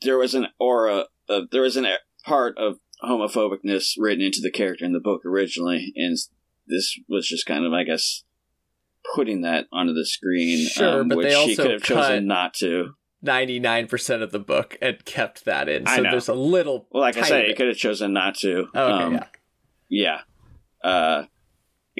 There 0.00 0.18
was 0.18 0.36
an 0.36 0.46
aura 0.60 1.06
of 1.28 1.50
there 1.50 1.62
was 1.62 1.76
a- 1.76 1.98
part 2.24 2.56
of 2.56 2.78
homophobicness 3.02 3.94
written 3.98 4.24
into 4.24 4.40
the 4.40 4.52
character 4.52 4.84
in 4.84 4.92
the 4.92 5.00
book 5.00 5.22
originally, 5.26 5.92
and 5.96 6.16
this 6.68 6.96
was 7.08 7.26
just 7.26 7.46
kind 7.46 7.64
of, 7.64 7.72
I 7.72 7.82
guess, 7.82 8.22
putting 9.14 9.42
that 9.42 9.66
onto 9.72 9.92
the 9.92 10.06
screen. 10.06 10.66
Sure, 10.66 11.00
um, 11.00 11.08
but 11.08 11.18
which 11.18 11.28
they 11.28 11.34
she 11.34 11.50
also 11.50 11.62
could 11.62 11.72
have 11.72 11.82
chosen 11.82 12.26
not 12.26 12.54
to. 12.54 12.94
99% 13.24 14.22
of 14.22 14.30
the 14.30 14.38
book 14.38 14.76
and 14.80 15.04
kept 15.04 15.44
that 15.46 15.68
in. 15.68 15.86
So 15.86 16.02
there's 16.02 16.28
a 16.28 16.34
little. 16.34 16.86
Well, 16.90 17.02
like 17.02 17.16
I 17.16 17.22
said, 17.22 17.48
you 17.48 17.54
could 17.54 17.68
have 17.68 17.76
chosen 17.76 18.12
not 18.12 18.36
to. 18.36 18.68
Oh, 18.74 18.94
okay, 18.94 19.04
Um, 19.04 19.12
yeah. 19.14 19.26
Yeah. 19.88 20.20
Uh, 20.84 21.24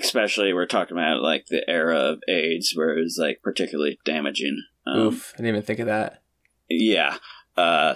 especially 0.00 0.52
we're 0.52 0.66
talking 0.66 0.96
about 0.96 1.22
like 1.22 1.46
the 1.46 1.68
era 1.68 1.96
of 1.96 2.20
AIDS 2.28 2.72
where 2.74 2.96
it 2.96 3.00
was 3.00 3.18
like 3.20 3.40
particularly 3.42 3.98
damaging. 4.04 4.62
Um, 4.86 5.00
Oof. 5.00 5.32
I 5.34 5.38
didn't 5.38 5.48
even 5.48 5.62
think 5.62 5.80
of 5.80 5.86
that. 5.86 6.22
Yeah. 6.68 7.16
Uh, 7.56 7.94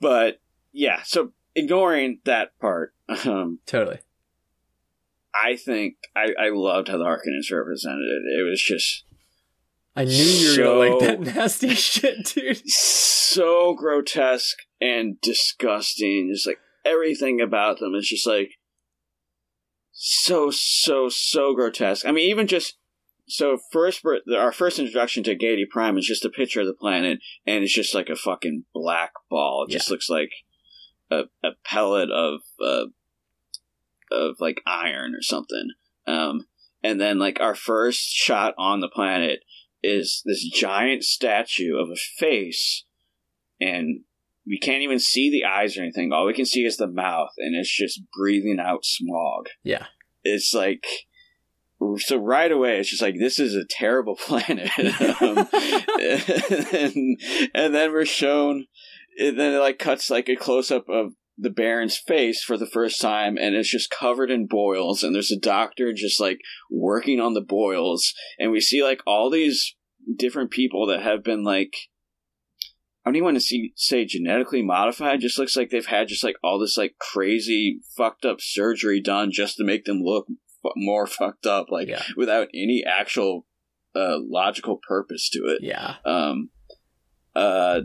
but 0.00 0.40
yeah, 0.72 1.02
so 1.04 1.32
ignoring 1.54 2.20
that 2.24 2.58
part, 2.58 2.94
um, 3.24 3.60
Totally. 3.66 4.00
I 5.42 5.56
think 5.56 5.96
I, 6.14 6.28
I 6.38 6.48
loved 6.50 6.88
how 6.88 6.98
the 6.98 7.04
Harkonnens 7.04 7.50
represented 7.52 8.04
it. 8.04 8.40
It 8.40 8.42
was 8.48 8.62
just 8.62 9.04
I 9.94 10.04
knew 10.04 10.12
you 10.12 10.50
were 10.50 10.56
going 10.56 10.90
to 10.90 10.96
like 10.96 11.06
that 11.06 11.34
nasty 11.34 11.70
shit, 11.74 12.26
dude. 12.26 12.68
so 12.68 13.74
grotesque 13.74 14.58
and 14.80 15.20
disgusting. 15.20 16.30
Just 16.32 16.46
like 16.46 16.58
everything 16.84 17.40
about 17.40 17.78
them 17.78 17.94
is 17.94 18.08
just 18.08 18.26
like 18.26 18.50
so 19.92 20.50
so 20.52 21.08
so 21.08 21.54
grotesque. 21.54 22.06
I 22.06 22.12
mean, 22.12 22.28
even 22.28 22.46
just 22.46 22.76
so 23.26 23.58
first 23.72 24.04
our 24.36 24.52
first 24.52 24.78
introduction 24.78 25.22
to 25.24 25.34
Giedi 25.34 25.68
Prime 25.68 25.96
is 25.98 26.06
just 26.06 26.24
a 26.24 26.30
picture 26.30 26.60
of 26.60 26.66
the 26.66 26.74
planet, 26.74 27.18
and 27.46 27.64
it's 27.64 27.74
just 27.74 27.94
like 27.94 28.10
a 28.10 28.16
fucking 28.16 28.64
black 28.74 29.12
ball. 29.30 29.64
It 29.66 29.72
just 29.72 29.90
looks 29.90 30.10
like 30.10 30.30
a, 31.10 31.24
a 31.42 31.50
pellet 31.64 32.10
of 32.10 32.40
uh, 32.62 32.86
of 34.10 34.36
like 34.40 34.62
iron 34.66 35.14
or 35.14 35.22
something. 35.22 35.70
Um, 36.06 36.46
and 36.82 37.00
then 37.00 37.18
like 37.18 37.40
our 37.40 37.54
first 37.54 38.10
shot 38.10 38.54
on 38.58 38.80
the 38.80 38.88
planet 38.88 39.40
is 39.82 40.22
this 40.24 40.44
giant 40.44 41.04
statue 41.04 41.76
of 41.76 41.90
a 41.90 41.96
face, 41.96 42.84
and 43.60 44.00
we 44.46 44.58
can't 44.58 44.82
even 44.82 44.98
see 44.98 45.30
the 45.30 45.44
eyes 45.44 45.76
or 45.76 45.82
anything. 45.82 46.12
All 46.12 46.26
we 46.26 46.34
can 46.34 46.46
see 46.46 46.64
is 46.64 46.76
the 46.76 46.86
mouth, 46.86 47.30
and 47.38 47.56
it's 47.56 47.74
just 47.74 48.00
breathing 48.16 48.58
out 48.60 48.84
smog. 48.84 49.48
Yeah. 49.62 49.86
It's 50.22 50.54
like 50.54 50.84
so 51.98 52.16
right 52.16 52.50
away 52.50 52.78
it's 52.78 52.88
just 52.88 53.02
like 53.02 53.18
this 53.18 53.38
is 53.38 53.54
a 53.54 53.64
terrible 53.68 54.16
planet 54.26 54.70
um, 55.20 55.38
and, 56.72 57.20
and 57.54 57.74
then 57.74 57.92
we're 57.92 58.06
shown 58.06 58.66
and 59.18 59.38
then 59.38 59.54
it 59.54 59.58
like 59.58 59.78
cuts 59.78 60.10
like 60.10 60.28
a 60.28 60.36
close-up 60.36 60.88
of 60.88 61.12
the 61.38 61.50
baron's 61.50 61.96
face 61.98 62.42
for 62.42 62.56
the 62.56 62.66
first 62.66 63.00
time 63.00 63.36
and 63.36 63.54
it's 63.54 63.70
just 63.70 63.90
covered 63.90 64.30
in 64.30 64.46
boils 64.46 65.02
and 65.02 65.14
there's 65.14 65.30
a 65.30 65.38
doctor 65.38 65.92
just 65.92 66.18
like 66.20 66.38
working 66.70 67.20
on 67.20 67.34
the 67.34 67.42
boils 67.42 68.14
and 68.38 68.50
we 68.50 68.60
see 68.60 68.82
like 68.82 69.00
all 69.06 69.28
these 69.30 69.74
different 70.16 70.50
people 70.50 70.86
that 70.86 71.02
have 71.02 71.22
been 71.22 71.42
like 71.44 71.74
I 73.04 73.08
don't 73.10 73.16
even 73.18 73.24
want 73.26 73.36
to 73.36 73.40
see, 73.40 73.72
say 73.76 74.04
genetically 74.04 74.62
modified. 74.62 75.20
Just 75.20 75.38
looks 75.38 75.56
like 75.56 75.70
they've 75.70 75.86
had 75.86 76.08
just 76.08 76.24
like 76.24 76.34
all 76.42 76.58
this 76.58 76.76
like 76.76 76.96
crazy 76.98 77.78
fucked 77.96 78.24
up 78.24 78.38
surgery 78.40 79.00
done 79.00 79.30
just 79.30 79.58
to 79.58 79.64
make 79.64 79.84
them 79.84 80.00
look 80.02 80.26
fu- 80.60 80.72
more 80.74 81.06
fucked 81.06 81.46
up, 81.46 81.66
like 81.70 81.86
Yeah. 81.86 82.02
without 82.16 82.48
any 82.52 82.82
actual 82.84 83.46
uh, 83.94 84.16
logical 84.18 84.80
purpose 84.88 85.30
to 85.30 85.38
it. 85.44 85.62
Yeah. 85.62 85.94
Um, 86.04 86.50
uh, 87.36 87.82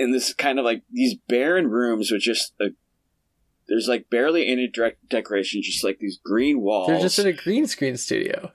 in 0.00 0.12
this 0.12 0.32
kind 0.32 0.58
of 0.58 0.64
like 0.64 0.82
these 0.90 1.14
barren 1.28 1.68
rooms 1.68 2.10
with 2.10 2.22
just 2.22 2.54
a 2.60 2.70
there's 3.68 3.86
like 3.86 4.10
barely 4.10 4.48
any 4.48 4.66
direct 4.66 5.08
decoration, 5.08 5.62
just 5.62 5.84
like 5.84 5.98
these 6.00 6.18
green 6.24 6.60
walls. 6.60 6.88
They're 6.88 7.00
just 7.00 7.18
in 7.20 7.28
a 7.28 7.32
green 7.32 7.68
screen 7.68 7.96
studio. 7.96 8.50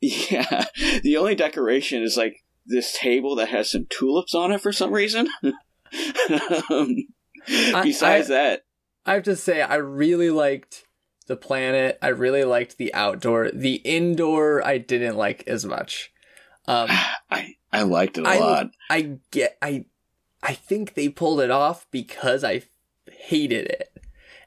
Yeah, 0.00 0.64
the 1.02 1.16
only 1.18 1.36
decoration 1.36 2.02
is 2.02 2.16
like 2.16 2.42
this 2.66 2.98
table 2.98 3.36
that 3.36 3.48
has 3.50 3.70
some 3.70 3.86
tulips 3.88 4.34
on 4.34 4.50
it 4.50 4.60
for 4.60 4.72
some 4.72 4.92
reason. 4.92 5.28
um, 6.70 6.96
besides 7.46 8.30
I- 8.30 8.34
that, 8.34 8.62
I 9.04 9.14
have 9.14 9.22
to 9.24 9.36
say, 9.36 9.62
I 9.62 9.76
really 9.76 10.30
liked 10.30 10.84
the 11.28 11.36
planet. 11.36 11.98
I 12.02 12.08
really 12.08 12.44
liked 12.44 12.76
the 12.76 12.92
outdoor. 12.92 13.50
The 13.52 13.76
indoor, 13.76 14.66
I 14.66 14.78
didn't 14.78 15.16
like 15.16 15.44
as 15.46 15.64
much. 15.64 16.10
Um, 16.66 16.88
I 17.30 17.54
I 17.72 17.82
liked 17.82 18.18
it 18.18 18.24
a 18.24 18.28
I 18.28 18.38
lot. 18.38 18.70
I 18.90 19.18
get 19.30 19.56
I 19.62 19.84
I 20.46 20.54
think 20.54 20.94
they 20.94 21.08
pulled 21.08 21.40
it 21.40 21.50
off 21.50 21.86
because 21.90 22.44
I 22.44 22.62
hated 23.10 23.66
it, 23.66 23.92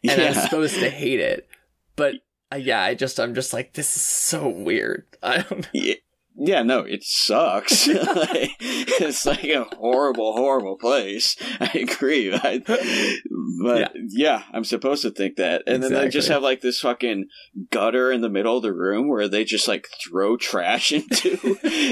and 0.01 0.21
I'm 0.21 0.33
supposed 0.33 0.75
to 0.75 0.89
hate 0.89 1.19
it, 1.19 1.49
but 1.97 2.15
uh, 2.53 2.55
yeah, 2.55 2.81
I 2.81 2.95
just 2.95 3.19
I'm 3.19 3.35
just 3.35 3.51
like 3.51 3.73
this 3.73 3.97
is 3.97 4.01
so 4.01 4.47
weird. 4.47 5.05
I 5.23 5.41
don't. 5.41 5.67
Yeah, 5.73 5.95
yeah, 6.39 6.63
no, 6.63 6.79
it 6.79 7.03
sucks. 7.03 7.87
like, 7.87 8.51
it's 8.59 9.25
like 9.25 9.43
a 9.43 9.65
horrible, 9.77 10.33
horrible 10.33 10.77
place. 10.77 11.35
I 11.59 11.71
agree. 11.89 12.33
I, 12.35 12.59
but 12.65 13.79
Yeah. 13.79 13.87
yeah. 14.07 14.43
I'm 14.53 14.63
supposed 14.63 15.01
to 15.03 15.11
think 15.11 15.35
that. 15.35 15.63
And 15.67 15.83
then 15.83 15.93
they 15.93 16.07
just 16.09 16.29
have 16.29 16.41
like 16.41 16.61
this 16.61 16.79
fucking 16.79 17.27
gutter 17.71 18.11
in 18.11 18.21
the 18.21 18.29
middle 18.29 18.57
of 18.57 18.63
the 18.63 18.73
room 18.73 19.09
where 19.09 19.27
they 19.27 19.43
just 19.43 19.67
like 19.67 19.87
throw 20.03 20.37
trash 20.37 20.91
into. 20.91 21.37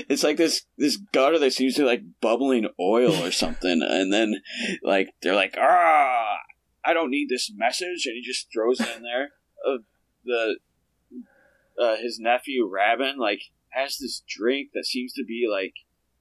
it's 0.10 0.24
like 0.24 0.38
this 0.38 0.64
this 0.78 0.98
gutter 1.12 1.40
that 1.40 1.54
seems 1.54 1.76
to 1.76 1.82
be 1.82 1.88
like 1.88 2.04
bubbling 2.22 2.68
oil 2.80 3.14
or 3.24 3.32
something. 3.32 3.82
And 3.84 4.12
then 4.14 4.36
like 4.84 5.10
they're 5.22 5.36
like, 5.36 5.56
ah, 5.60 6.38
I 6.86 6.94
don't 6.94 7.12
need 7.12 7.28
this 7.30 7.52
message, 7.54 8.06
and 8.06 8.16
he 8.16 8.22
just 8.24 8.48
throws 8.54 8.80
it 8.80 8.96
in 8.96 9.04
there. 9.04 9.32
Uh, 9.68 9.80
the 10.24 10.58
uh, 11.82 11.96
his 11.98 12.18
nephew 12.20 12.70
Rabban 12.70 13.18
like 13.18 13.42
has 13.70 13.98
this 13.98 14.24
drink 14.28 14.70
that 14.74 14.86
seems 14.86 15.14
to 15.14 15.24
be 15.24 15.48
like 15.52 15.74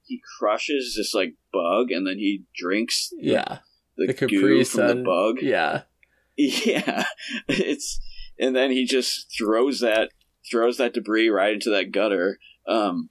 he 0.03 0.21
crushes 0.39 0.95
this 0.97 1.13
like 1.13 1.33
bug 1.51 1.91
and 1.91 2.07
then 2.07 2.17
he 2.17 2.43
drinks 2.55 3.09
the, 3.11 3.17
Yeah, 3.27 3.59
the, 3.97 4.07
the 4.07 4.13
goo 4.13 4.27
Capri 4.27 4.63
from 4.63 4.87
the 4.87 4.95
bug. 5.03 5.37
yeah, 5.41 5.81
Yeah, 6.37 7.05
it's 7.47 7.99
and 8.39 8.55
then 8.55 8.71
he 8.71 8.85
just 8.85 9.33
throws 9.37 9.79
that 9.79 10.11
throws 10.49 10.77
that 10.77 10.93
debris 10.93 11.29
right 11.29 11.53
into 11.53 11.69
that 11.71 11.91
gutter. 11.91 12.39
Um, 12.67 13.09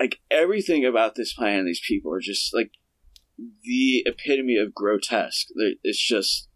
like 0.00 0.20
everything 0.30 0.84
about 0.84 1.14
this 1.14 1.32
plan 1.32 1.60
and 1.60 1.68
these 1.68 1.80
people 1.86 2.12
are 2.12 2.20
just 2.20 2.52
like 2.54 2.72
the 3.62 4.02
epitome 4.06 4.56
of 4.56 4.74
grotesque. 4.74 5.46
It's 5.82 6.04
just 6.04 6.48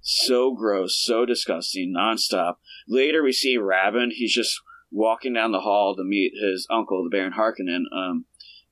so 0.00 0.54
gross, 0.54 1.00
so 1.02 1.24
disgusting, 1.26 1.94
nonstop. 1.96 2.54
Later, 2.88 3.22
we 3.22 3.32
see 3.32 3.56
Rabban. 3.58 4.08
He's 4.12 4.32
just 4.32 4.60
walking 4.92 5.32
down 5.32 5.52
the 5.52 5.60
hall 5.60 5.96
to 5.96 6.04
meet 6.04 6.32
his 6.40 6.66
uncle, 6.70 7.02
the 7.02 7.10
Baron 7.10 7.32
Harkonnen. 7.32 7.84
Um, 7.96 8.26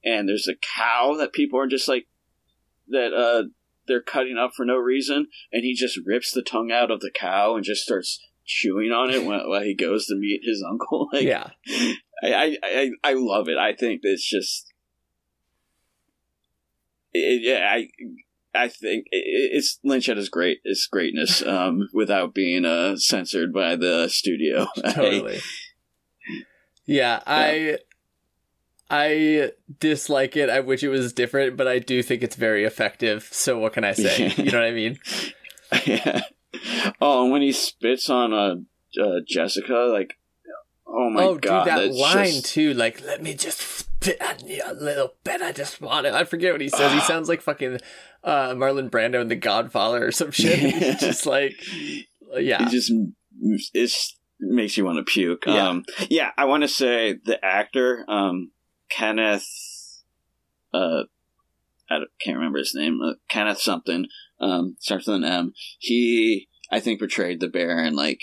and 0.05 0.28
there's 0.28 0.48
a 0.48 0.55
cow 0.76 1.14
that 1.18 1.32
people 1.32 1.59
are 1.59 1.66
just 1.66 1.88
like 1.88 2.06
that. 2.88 3.12
Uh, 3.12 3.48
they're 3.86 4.02
cutting 4.02 4.38
up 4.38 4.52
for 4.55 4.64
no 4.64 4.76
reason, 4.76 5.26
and 5.52 5.64
he 5.64 5.74
just 5.74 5.98
rips 6.06 6.30
the 6.30 6.42
tongue 6.42 6.70
out 6.70 6.90
of 6.92 7.01
the 7.01 7.10
cow 7.10 7.56
and 7.56 7.64
just 7.64 7.82
starts 7.82 8.20
chewing 8.44 8.92
on 8.92 9.10
it 9.10 9.24
while, 9.24 9.48
while 9.48 9.62
he 9.62 9.74
goes 9.74 10.06
to 10.06 10.14
meet 10.14 10.42
his 10.44 10.64
uncle. 10.68 11.09
Like, 11.12 11.24
yeah. 11.24 11.48
I, 12.22 12.34
I, 12.34 12.56
I, 12.62 12.90
I 13.02 13.12
love 13.14 13.48
it. 13.48 13.56
I 13.59 13.74
think 13.74 14.01
it's 14.05 14.28
just, 14.28 14.72
it, 17.12 17.42
yeah, 17.42 17.66
I, 17.68 17.88
I 18.55 18.68
think 18.68 19.06
it's 19.10 19.78
Lynch 19.82 20.09
at 20.09 20.18
his 20.18 20.28
great, 20.28 20.59
his 20.64 20.86
greatness, 20.90 21.42
um, 21.42 21.88
without 21.92 22.34
being 22.34 22.64
uh, 22.64 22.97
censored 22.97 23.52
by 23.52 23.74
the 23.76 24.09
studio. 24.09 24.66
I- 24.84 24.92
totally. 24.92 25.40
Yeah, 26.90 27.22
I 27.24 27.78
I 28.90 29.52
dislike 29.78 30.36
it. 30.36 30.50
I 30.50 30.58
wish 30.58 30.82
it 30.82 30.88
was 30.88 31.12
different, 31.12 31.56
but 31.56 31.68
I 31.68 31.78
do 31.78 32.02
think 32.02 32.24
it's 32.24 32.34
very 32.34 32.64
effective. 32.64 33.28
So 33.30 33.60
what 33.60 33.74
can 33.74 33.84
I 33.84 33.92
say? 33.92 34.32
You 34.36 34.50
know 34.50 34.58
what 34.58 34.66
I 34.66 34.72
mean? 34.72 34.98
yeah. 35.86 36.22
Oh, 37.00 37.22
and 37.22 37.32
when 37.32 37.42
he 37.42 37.52
spits 37.52 38.10
on 38.10 38.32
uh, 38.32 38.56
uh, 39.00 39.20
Jessica, 39.24 39.88
like, 39.92 40.14
oh 40.84 41.10
my 41.10 41.22
oh, 41.22 41.38
god, 41.38 41.66
dude, 41.66 41.74
that 41.74 41.94
line 41.94 42.24
just- 42.26 42.46
too. 42.46 42.74
Like, 42.74 43.00
let 43.02 43.22
me 43.22 43.34
just 43.34 43.60
spit 43.60 44.20
on 44.20 44.44
you 44.48 44.60
a 44.66 44.74
little 44.74 45.14
bit. 45.22 45.42
I 45.42 45.52
just 45.52 45.80
want 45.80 46.06
it. 46.06 46.14
I 46.14 46.24
forget 46.24 46.50
what 46.50 46.60
he 46.60 46.68
says. 46.68 46.92
he 46.92 47.00
sounds 47.02 47.28
like 47.28 47.40
fucking 47.40 47.78
uh, 48.24 48.48
Marlon 48.54 48.90
Brando 48.90 49.20
in 49.20 49.28
The 49.28 49.36
Godfather 49.36 50.08
or 50.08 50.10
some 50.10 50.32
shit. 50.32 50.58
He's 50.82 50.98
just 51.00 51.24
like, 51.24 51.54
yeah, 52.34 52.66
It 52.66 52.70
just 52.70 52.90
it's, 53.40 53.70
it 53.72 53.90
makes 54.40 54.76
you 54.76 54.84
want 54.84 54.98
to 54.98 55.04
puke. 55.10 55.44
Yeah. 55.46 55.68
Um, 55.68 55.84
yeah, 56.08 56.30
I 56.36 56.44
want 56.46 56.62
to 56.62 56.68
say 56.68 57.14
the 57.24 57.42
actor, 57.44 58.04
um, 58.08 58.50
Kenneth, 58.90 59.46
uh, 60.72 61.04
I 61.90 61.98
can't 62.20 62.36
remember 62.36 62.58
his 62.58 62.74
name, 62.74 63.00
uh, 63.02 63.14
Kenneth 63.28 63.60
something, 63.60 64.06
um, 64.40 64.76
starts 64.80 65.06
with 65.06 65.16
an 65.16 65.24
M. 65.24 65.52
He, 65.78 66.48
I 66.70 66.80
think, 66.80 66.98
portrayed 67.00 67.40
the 67.40 67.48
Baron 67.48 67.94
like, 67.96 68.20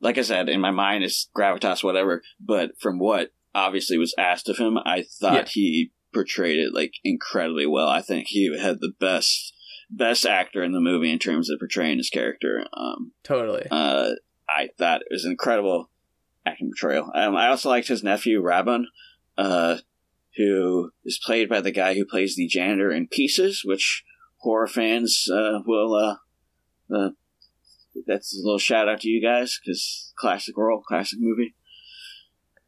like 0.00 0.18
I 0.18 0.22
said, 0.22 0.48
in 0.48 0.60
my 0.60 0.70
mind 0.70 1.04
is 1.04 1.28
gravitas, 1.36 1.82
whatever. 1.82 2.22
But 2.38 2.72
from 2.80 2.98
what 2.98 3.32
obviously 3.54 3.98
was 3.98 4.14
asked 4.18 4.48
of 4.48 4.58
him, 4.58 4.78
I 4.78 5.04
thought 5.20 5.34
Yeah. 5.34 5.44
he 5.48 5.90
portrayed 6.14 6.58
it 6.58 6.74
like 6.74 6.94
incredibly 7.02 7.66
well. 7.66 7.88
I 7.88 8.00
think 8.02 8.28
he 8.28 8.56
had 8.58 8.80
the 8.80 8.92
best 9.00 9.54
best 9.90 10.26
actor 10.26 10.62
in 10.62 10.72
the 10.72 10.80
movie 10.80 11.10
in 11.10 11.18
terms 11.18 11.48
of 11.50 11.58
portraying 11.58 11.96
his 11.96 12.10
character. 12.10 12.66
Um, 12.74 13.12
totally. 13.24 13.66
uh, 13.70 14.10
I 14.48 14.68
thought 14.78 15.02
it 15.02 15.08
was 15.10 15.24
an 15.24 15.32
incredible 15.32 15.90
acting 16.46 16.70
portrayal. 16.70 17.10
Um, 17.14 17.36
I 17.36 17.48
also 17.48 17.68
liked 17.68 17.88
his 17.88 18.02
nephew 18.02 18.42
Rabban, 18.42 18.84
uh, 19.36 19.78
who 20.36 20.90
is 21.04 21.20
played 21.24 21.48
by 21.48 21.60
the 21.60 21.70
guy 21.70 21.94
who 21.94 22.04
plays 22.06 22.36
the 22.36 22.46
janitor 22.46 22.90
in 22.90 23.08
Pieces, 23.08 23.62
which 23.64 24.04
horror 24.38 24.66
fans 24.68 25.26
uh, 25.32 25.60
will. 25.66 25.94
Uh, 25.94 26.94
uh, 26.94 27.10
that's 28.06 28.34
a 28.34 28.42
little 28.44 28.58
shout 28.58 28.88
out 28.88 29.00
to 29.00 29.08
you 29.08 29.20
guys 29.22 29.58
because 29.60 30.12
classic 30.18 30.56
role, 30.56 30.80
classic 30.80 31.18
movie. 31.20 31.54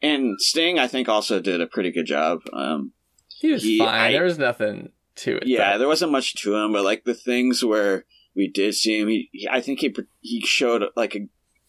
And 0.02 0.36
Sting, 0.40 0.78
I 0.78 0.86
think, 0.86 1.08
also 1.08 1.40
did 1.40 1.60
a 1.60 1.66
pretty 1.66 1.90
good 1.92 2.06
job. 2.06 2.40
Um, 2.52 2.92
He 3.40 3.52
was 3.52 3.62
he- 3.62 3.78
fine. 3.78 3.88
I- 3.88 4.12
there 4.12 4.24
was 4.24 4.38
nothing 4.38 4.90
to 5.16 5.36
it. 5.36 5.46
yeah, 5.46 5.72
but- 5.72 5.78
there 5.78 5.88
wasn't 5.88 6.12
much 6.12 6.34
to 6.42 6.56
him, 6.56 6.72
but 6.72 6.84
like 6.84 7.04
the 7.04 7.14
things 7.14 7.64
where 7.64 8.04
we 8.34 8.48
did 8.48 8.74
see 8.74 8.98
him, 9.00 9.08
he, 9.08 9.28
he- 9.32 9.48
I 9.48 9.60
think 9.60 9.80
he 9.80 9.94
he 10.20 10.40
showed 10.44 10.84
like 10.96 11.14
a, 11.14 11.28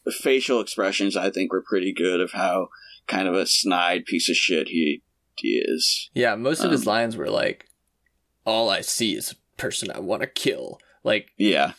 facial 0.09 0.59
expressions. 0.59 1.15
I 1.15 1.29
think 1.29 1.51
were 1.51 1.61
pretty 1.61 1.93
good 1.93 2.19
of 2.19 2.31
how 2.31 2.69
kind 3.07 3.27
of 3.27 3.35
a 3.35 3.45
snide 3.45 4.05
piece 4.05 4.29
of 4.29 4.35
shit 4.35 4.69
he, 4.69 5.03
he 5.37 5.61
is. 5.63 6.09
yeah. 6.13 6.35
Most 6.35 6.63
of 6.63 6.71
his 6.71 6.87
um, 6.87 6.93
lines 6.93 7.17
were 7.17 7.29
like, 7.29 7.67
"All 8.45 8.69
I 8.69 8.81
see 8.81 9.15
is 9.15 9.31
a 9.31 9.35
person 9.57 9.91
I 9.91 9.99
want 9.99 10.21
to 10.21 10.27
kill." 10.27 10.79
Like, 11.03 11.29
Yeah, 11.37 11.73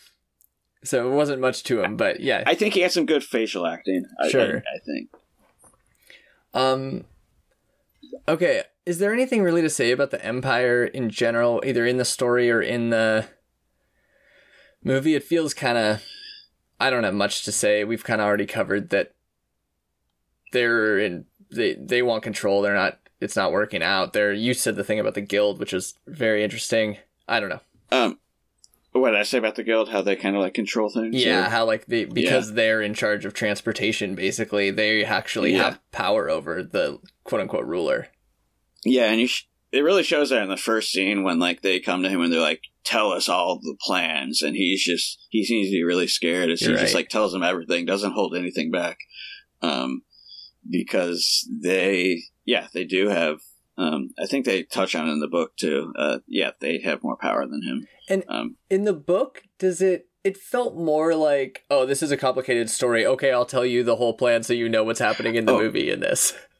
so 0.84 1.08
it 1.08 1.14
wasn't 1.14 1.40
much 1.40 1.62
to 1.64 1.82
him, 1.82 1.96
but 1.96 2.20
yeah. 2.20 2.42
I 2.46 2.54
think 2.54 2.74
he 2.74 2.80
had 2.80 2.92
some 2.92 3.06
good 3.06 3.22
facial 3.22 3.66
acting. 3.66 4.04
I, 4.20 4.28
Sure. 4.28 4.56
I, 4.56 4.76
I 4.76 4.78
think. 4.84 5.10
Um. 6.54 7.04
Okay, 8.28 8.62
is 8.84 8.98
there 8.98 9.12
anything 9.12 9.42
really 9.42 9.62
to 9.62 9.70
say 9.70 9.90
about 9.90 10.10
the 10.10 10.24
Empire 10.24 10.84
in 10.84 11.08
general, 11.08 11.62
either 11.64 11.86
in 11.86 11.96
the 11.96 12.04
story 12.04 12.50
or 12.50 12.60
in 12.60 12.90
the 12.90 13.26
movie? 14.82 15.14
It 15.14 15.24
feels 15.24 15.54
kind 15.54 15.78
of. 15.78 16.02
I 16.82 16.90
don't 16.90 17.04
have 17.04 17.14
much 17.14 17.44
to 17.44 17.52
say. 17.52 17.84
We've 17.84 18.04
kind 18.04 18.20
of 18.20 18.26
already 18.26 18.46
covered 18.46 18.90
that. 18.90 19.12
They're 20.52 20.98
in. 20.98 21.26
They 21.50 21.74
they 21.74 22.02
want 22.02 22.22
control. 22.22 22.62
They're 22.62 22.74
not. 22.74 22.98
It's 23.20 23.36
not 23.36 23.52
working 23.52 23.82
out. 23.82 24.12
They're. 24.12 24.32
You 24.32 24.54
said 24.54 24.76
the 24.76 24.84
thing 24.84 24.98
about 25.00 25.14
the 25.14 25.20
guild, 25.20 25.58
which 25.60 25.72
is 25.72 25.94
very 26.06 26.42
interesting. 26.44 26.98
I 27.28 27.40
don't 27.40 27.48
know. 27.50 27.60
Um, 27.90 28.18
what 28.92 29.10
did 29.12 29.20
I 29.20 29.22
say 29.22 29.38
about 29.38 29.54
the 29.54 29.62
guild? 29.62 29.88
How 29.90 30.02
they 30.02 30.16
kind 30.16 30.34
of 30.36 30.42
like 30.42 30.54
control 30.54 30.88
things? 30.90 31.14
Yeah, 31.14 31.46
or- 31.46 31.50
how 31.50 31.64
like 31.64 31.86
they 31.86 32.04
because 32.04 32.52
they're 32.54 32.82
in 32.82 32.94
charge 32.94 33.24
of 33.24 33.32
transportation. 33.32 34.14
Basically, 34.14 34.70
they 34.70 35.04
actually 35.04 35.52
Yeah. 35.52 35.64
have 35.64 35.90
power 35.92 36.28
over 36.28 36.62
the 36.62 36.98
quote 37.24 37.40
unquote 37.40 37.64
ruler. 37.66 38.08
Yeah, 38.84 39.10
and 39.10 39.20
you 39.20 39.28
sh- 39.28 39.46
it 39.70 39.80
really 39.80 40.02
shows 40.02 40.30
that 40.30 40.42
in 40.42 40.48
the 40.50 40.56
first 40.56 40.90
scene 40.90 41.22
when 41.22 41.38
like 41.38 41.62
they 41.62 41.80
come 41.80 42.02
to 42.02 42.08
him 42.10 42.20
and 42.20 42.32
they're 42.32 42.40
like, 42.40 42.62
"Tell 42.84 43.12
us 43.12 43.28
all 43.28 43.58
the 43.60 43.76
plans," 43.80 44.42
and 44.42 44.56
he's 44.56 44.82
just 44.84 45.18
he 45.30 45.44
seems 45.44 45.68
to 45.68 45.72
be 45.72 45.82
really 45.84 46.06
scared. 46.06 46.50
As 46.50 46.60
he 46.60 46.66
You're 46.68 46.76
just 46.78 46.94
like 46.94 47.08
tells 47.08 47.32
them 47.32 47.42
everything, 47.42 47.84
doesn't 47.86 48.12
hold 48.12 48.34
anything 48.36 48.70
back, 48.70 48.98
um, 49.62 50.02
because 50.68 51.48
they 51.62 52.22
yeah 52.44 52.68
they 52.74 52.84
do 52.84 53.08
have. 53.08 53.38
Um, 53.78 54.10
I 54.22 54.26
think 54.26 54.44
they 54.44 54.64
touch 54.64 54.94
on 54.94 55.08
it 55.08 55.12
in 55.12 55.20
the 55.20 55.28
book 55.28 55.56
too. 55.56 55.92
Uh, 55.98 56.18
yeah, 56.26 56.50
they 56.60 56.80
have 56.80 57.02
more 57.02 57.16
power 57.16 57.46
than 57.46 57.62
him. 57.62 57.86
And- 58.08 58.24
um, 58.28 58.56
in 58.68 58.84
the 58.84 58.92
book 58.92 59.44
does 59.58 59.80
it 59.80 60.08
it 60.24 60.36
felt 60.36 60.76
more 60.76 61.14
like 61.14 61.64
oh 61.70 61.84
this 61.86 62.02
is 62.02 62.10
a 62.12 62.16
complicated 62.16 62.68
story 62.70 63.04
okay 63.06 63.32
i'll 63.32 63.44
tell 63.46 63.64
you 63.66 63.82
the 63.82 63.96
whole 63.96 64.14
plan 64.14 64.42
so 64.44 64.52
you 64.52 64.68
know 64.68 64.84
what's 64.84 65.00
happening 65.00 65.34
in 65.34 65.46
the 65.46 65.52
Oh. 65.52 65.58
movie 65.60 65.90
in 65.90 65.98
this 66.00 66.32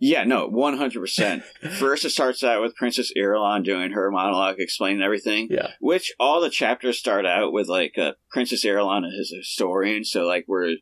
Yeah, 0.00 0.24
no, 0.24 0.46
one 0.46 0.76
hundred 0.78 1.00
percent. 1.00 1.42
First, 1.78 2.04
it 2.04 2.10
starts 2.10 2.44
out 2.44 2.62
with 2.62 2.76
Princess 2.76 3.12
Irulan 3.16 3.64
doing 3.64 3.90
her 3.92 4.10
monologue, 4.10 4.56
explaining 4.58 5.02
everything. 5.02 5.48
Yeah. 5.50 5.72
Which 5.80 6.12
all 6.20 6.40
the 6.40 6.50
chapters 6.50 6.98
start 6.98 7.26
out 7.26 7.52
with 7.52 7.68
like 7.68 7.98
uh, 7.98 8.12
Princess 8.30 8.64
Irulan 8.64 9.02
is 9.06 9.32
a 9.34 9.38
historian, 9.38 10.04
so 10.04 10.24
like 10.24 10.44
we're 10.46 10.76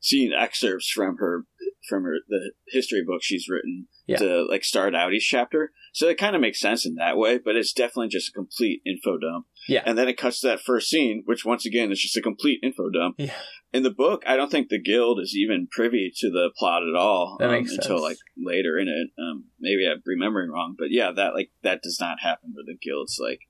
seeing 0.00 0.32
excerpts 0.32 0.90
from 0.90 1.16
her 1.18 1.44
from 1.88 2.04
her 2.04 2.14
the 2.28 2.52
history 2.68 3.02
book 3.06 3.22
she's 3.22 3.46
written 3.48 3.86
Yeah. 4.06 4.16
to 4.16 4.46
like 4.48 4.64
start 4.64 4.94
out 4.94 5.12
each 5.12 5.28
chapter. 5.28 5.72
So 5.92 6.08
it 6.08 6.16
kind 6.18 6.34
of 6.34 6.40
makes 6.40 6.60
sense 6.60 6.86
in 6.86 6.94
that 6.94 7.18
way, 7.18 7.38
but 7.38 7.56
it's 7.56 7.72
definitely 7.74 8.08
just 8.08 8.30
a 8.30 8.32
complete 8.32 8.80
info 8.86 9.18
dump. 9.18 9.46
Yeah. 9.68 9.82
And 9.86 9.96
then 9.96 10.08
it 10.08 10.16
cuts 10.18 10.40
to 10.40 10.48
that 10.48 10.60
first 10.60 10.88
scene, 10.88 11.22
which 11.26 11.44
once 11.44 11.64
again 11.66 11.90
is 11.90 12.00
just 12.00 12.16
a 12.16 12.22
complete 12.22 12.60
info 12.62 12.90
dump. 12.90 13.16
Yeah. 13.18 13.34
In 13.72 13.82
the 13.82 13.90
book, 13.90 14.22
I 14.26 14.36
don't 14.36 14.50
think 14.50 14.68
the 14.68 14.80
guild 14.80 15.18
is 15.20 15.34
even 15.36 15.66
privy 15.70 16.12
to 16.18 16.30
the 16.30 16.50
plot 16.56 16.82
at 16.88 16.94
all 16.94 17.38
um, 17.40 17.48
until 17.78 18.00
like 18.02 18.18
later 18.36 18.78
in 18.78 18.86
it. 18.88 19.08
Um, 19.20 19.46
maybe 19.58 19.86
I'm 19.86 20.00
remembering 20.06 20.50
wrong, 20.50 20.76
but 20.78 20.88
yeah, 20.90 21.10
that 21.16 21.34
like 21.34 21.50
that 21.62 21.82
does 21.82 21.98
not 22.00 22.20
happen 22.20 22.52
with 22.54 22.66
the 22.66 22.76
guild's 22.76 23.18
like. 23.20 23.40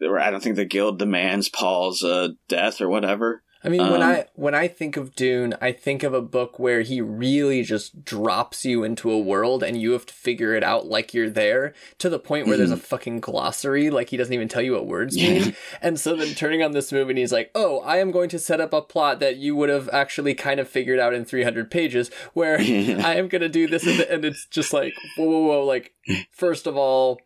were- 0.00 0.20
I 0.20 0.30
don't 0.30 0.42
think 0.42 0.56
the 0.56 0.64
guild 0.64 0.98
demands 0.98 1.48
Paul's 1.48 2.04
uh, 2.04 2.28
death 2.48 2.80
or 2.80 2.88
whatever. 2.88 3.42
I 3.62 3.68
mean, 3.68 3.82
when 3.82 4.02
Um, 4.02 4.02
I 4.02 4.26
when 4.34 4.54
I 4.54 4.68
think 4.68 4.96
of 4.96 5.14
Dune, 5.14 5.54
I 5.60 5.72
think 5.72 6.02
of 6.02 6.14
a 6.14 6.22
book 6.22 6.58
where 6.58 6.80
he 6.80 7.00
really 7.00 7.62
just 7.62 8.04
drops 8.04 8.64
you 8.64 8.84
into 8.84 9.10
a 9.10 9.18
world 9.18 9.62
and 9.62 9.80
you 9.80 9.92
have 9.92 10.06
to 10.06 10.14
figure 10.14 10.54
it 10.54 10.64
out 10.64 10.86
like 10.86 11.12
you're 11.12 11.28
there 11.28 11.74
to 11.98 12.08
the 12.08 12.18
point 12.18 12.46
where 12.46 12.56
there's 12.56 12.70
a 12.70 12.76
fucking 12.76 13.20
glossary, 13.20 13.90
like 13.90 14.08
he 14.08 14.16
doesn't 14.16 14.32
even 14.32 14.48
tell 14.48 14.62
you 14.62 14.72
what 14.72 14.86
words 14.86 15.14
mean. 15.16 15.54
And 15.82 16.00
so 16.00 16.16
then 16.16 16.34
turning 16.34 16.62
on 16.62 16.72
this 16.72 16.90
movie 16.90 17.10
and 17.10 17.18
he's 17.18 17.32
like, 17.32 17.50
"Oh, 17.54 17.80
I 17.80 17.98
am 17.98 18.10
going 18.10 18.28
to 18.30 18.38
set 18.38 18.60
up 18.60 18.72
a 18.72 18.80
plot 18.82 19.20
that 19.20 19.36
you 19.36 19.54
would 19.56 19.68
have 19.68 19.88
actually 19.92 20.34
kind 20.34 20.58
of 20.58 20.68
figured 20.68 20.98
out 20.98 21.12
in 21.14 21.24
300 21.24 21.70
pages 21.70 22.10
where 22.32 22.58
I 22.58 23.14
am 23.16 23.28
going 23.28 23.42
to 23.42 23.48
do 23.48 23.66
this 23.66 23.86
and, 23.86 24.00
and 24.00 24.24
it's 24.24 24.46
just 24.46 24.72
like, 24.72 24.94
whoa, 25.16 25.26
whoa, 25.28 25.40
whoa, 25.40 25.64
like 25.64 25.92
first 26.32 26.66
of 26.66 26.76
all, 26.76 27.20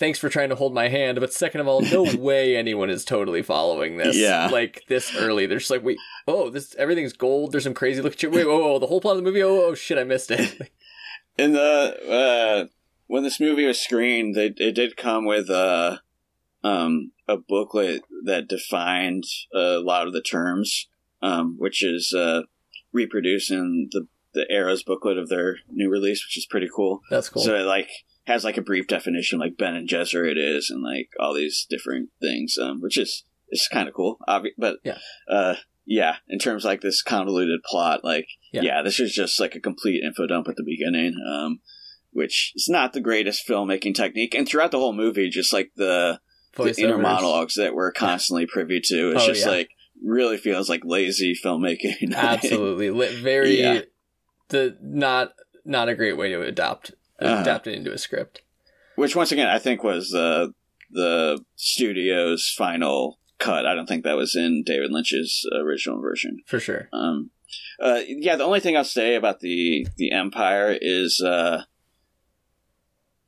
thanks 0.00 0.18
for 0.18 0.28
trying 0.28 0.48
to 0.48 0.56
hold 0.56 0.74
my 0.74 0.88
hand, 0.88 1.20
but 1.20 1.32
second 1.32 1.60
of 1.60 1.68
all, 1.68 1.82
no 1.82 2.02
way 2.18 2.56
anyone 2.56 2.90
is 2.90 3.04
totally 3.04 3.42
following 3.42 3.98
this. 3.98 4.16
Yeah. 4.16 4.48
Like 4.48 4.82
this 4.88 5.14
early. 5.14 5.46
They're 5.46 5.58
just 5.58 5.70
like, 5.70 5.84
wait, 5.84 5.98
oh, 6.26 6.50
this 6.50 6.74
everything's 6.74 7.12
gold. 7.12 7.52
There's 7.52 7.64
some 7.64 7.74
crazy 7.74 8.02
look 8.02 8.14
at 8.14 8.22
you. 8.24 8.30
Wait, 8.30 8.46
whoa, 8.46 8.58
whoa, 8.58 8.78
the 8.80 8.88
whole 8.88 9.00
plot 9.00 9.16
of 9.16 9.18
the 9.18 9.30
movie. 9.30 9.42
Oh, 9.44 9.66
oh 9.66 9.74
shit, 9.74 9.98
I 9.98 10.04
missed 10.04 10.32
it. 10.32 10.72
In 11.38 11.52
the 11.52 11.60
uh, 12.10 12.66
when 13.06 13.22
this 13.22 13.38
movie 13.38 13.66
was 13.66 13.80
screened, 13.80 14.34
they, 14.34 14.52
it 14.56 14.74
did 14.74 14.96
come 14.96 15.24
with 15.24 15.48
a 15.48 16.00
um, 16.64 17.12
a 17.28 17.36
booklet 17.36 18.02
that 18.24 18.48
defined 18.48 19.24
a 19.54 19.78
lot 19.78 20.06
of 20.06 20.12
the 20.12 20.20
terms, 20.20 20.88
um, 21.22 21.56
which 21.58 21.82
is 21.82 22.12
uh, 22.12 22.42
reproduced 22.92 23.50
in 23.50 23.88
the 23.92 24.06
the 24.32 24.46
Arrow's 24.50 24.82
booklet 24.82 25.18
of 25.18 25.28
their 25.28 25.56
new 25.70 25.90
release, 25.90 26.24
which 26.24 26.36
is 26.36 26.46
pretty 26.46 26.68
cool. 26.74 27.00
That's 27.10 27.28
cool. 27.28 27.42
So 27.42 27.54
it 27.54 27.62
like 27.62 27.88
has 28.26 28.44
like 28.44 28.56
a 28.56 28.62
brief 28.62 28.86
definition, 28.86 29.38
like 29.38 29.56
Bene 29.56 29.86
Gesserit 29.86 30.36
is, 30.36 30.70
and 30.70 30.82
like 30.82 31.08
all 31.18 31.34
these 31.34 31.66
different 31.68 32.10
things, 32.20 32.56
um, 32.60 32.80
which 32.80 32.98
is 32.98 33.24
is 33.50 33.68
kind 33.72 33.88
of 33.88 33.94
cool. 33.94 34.18
Obvi- 34.28 34.54
but 34.56 34.76
Yeah. 34.84 34.98
uh, 35.28 35.56
yeah, 35.84 36.16
in 36.28 36.38
terms 36.38 36.64
of 36.64 36.68
like 36.68 36.82
this 36.82 37.02
convoluted 37.02 37.60
plot, 37.64 38.04
like 38.04 38.26
Yeah. 38.52 38.62
yeah. 38.62 38.82
this 38.82 39.00
is 39.00 39.12
just 39.12 39.40
like 39.40 39.54
a 39.56 39.60
complete 39.60 40.02
info 40.04 40.26
dump 40.26 40.46
at 40.48 40.54
the 40.56 40.62
beginning, 40.64 41.14
um, 41.28 41.60
which 42.12 42.52
is 42.54 42.68
not 42.68 42.92
the 42.92 43.00
greatest 43.00 43.46
filmmaking 43.48 43.94
technique. 43.94 44.34
And 44.34 44.48
throughout 44.48 44.70
the 44.70 44.78
whole 44.78 44.92
movie, 44.92 45.28
just 45.30 45.52
like 45.52 45.72
the, 45.76 46.20
the 46.56 46.74
inner 46.78 46.98
monologues 46.98 47.54
that 47.54 47.74
we're 47.74 47.90
constantly 47.92 48.46
privy 48.46 48.80
to, 48.84 49.10
it's 49.12 49.24
Oh, 49.24 49.26
just 49.26 49.44
yeah. 49.46 49.50
like 49.50 49.70
really 50.00 50.36
feels 50.36 50.68
like 50.68 50.82
lazy 50.84 51.34
filmmaking. 51.34 52.12
Absolutely. 52.14 52.90
Very 53.20 53.58
Yeah. 53.60 53.80
the 54.50 54.76
not 54.80 55.32
not 55.64 55.88
a 55.88 55.94
great 55.94 56.16
way 56.16 56.28
to 56.30 56.40
adapt 56.42 56.92
Uh-huh. 57.20 57.40
adapt 57.42 57.66
it 57.66 57.74
into 57.74 57.92
a 57.92 57.98
script. 57.98 58.42
which 58.96 59.14
once 59.16 59.32
again 59.32 59.48
I 59.48 59.58
think 59.58 59.82
was 59.82 60.10
the 60.10 60.52
the 60.90 61.44
studio's 61.56 62.52
final 62.56 63.18
cut. 63.38 63.64
I 63.66 63.74
don't 63.74 63.86
think 63.86 64.04
that 64.04 64.16
was 64.16 64.34
in 64.34 64.62
David 64.64 64.90
Lynch's 64.90 65.48
original 65.54 66.00
version. 66.00 66.38
For 66.46 66.58
sure. 66.60 66.88
Um, 66.92 67.30
uh, 67.80 68.00
yeah, 68.06 68.36
the 68.36 68.44
only 68.44 68.60
thing 68.60 68.76
I'll 68.76 68.84
say 68.84 69.14
about 69.14 69.40
the 69.40 69.86
the 69.96 70.12
Empire 70.12 70.76
is 70.80 71.20
uh, 71.24 71.62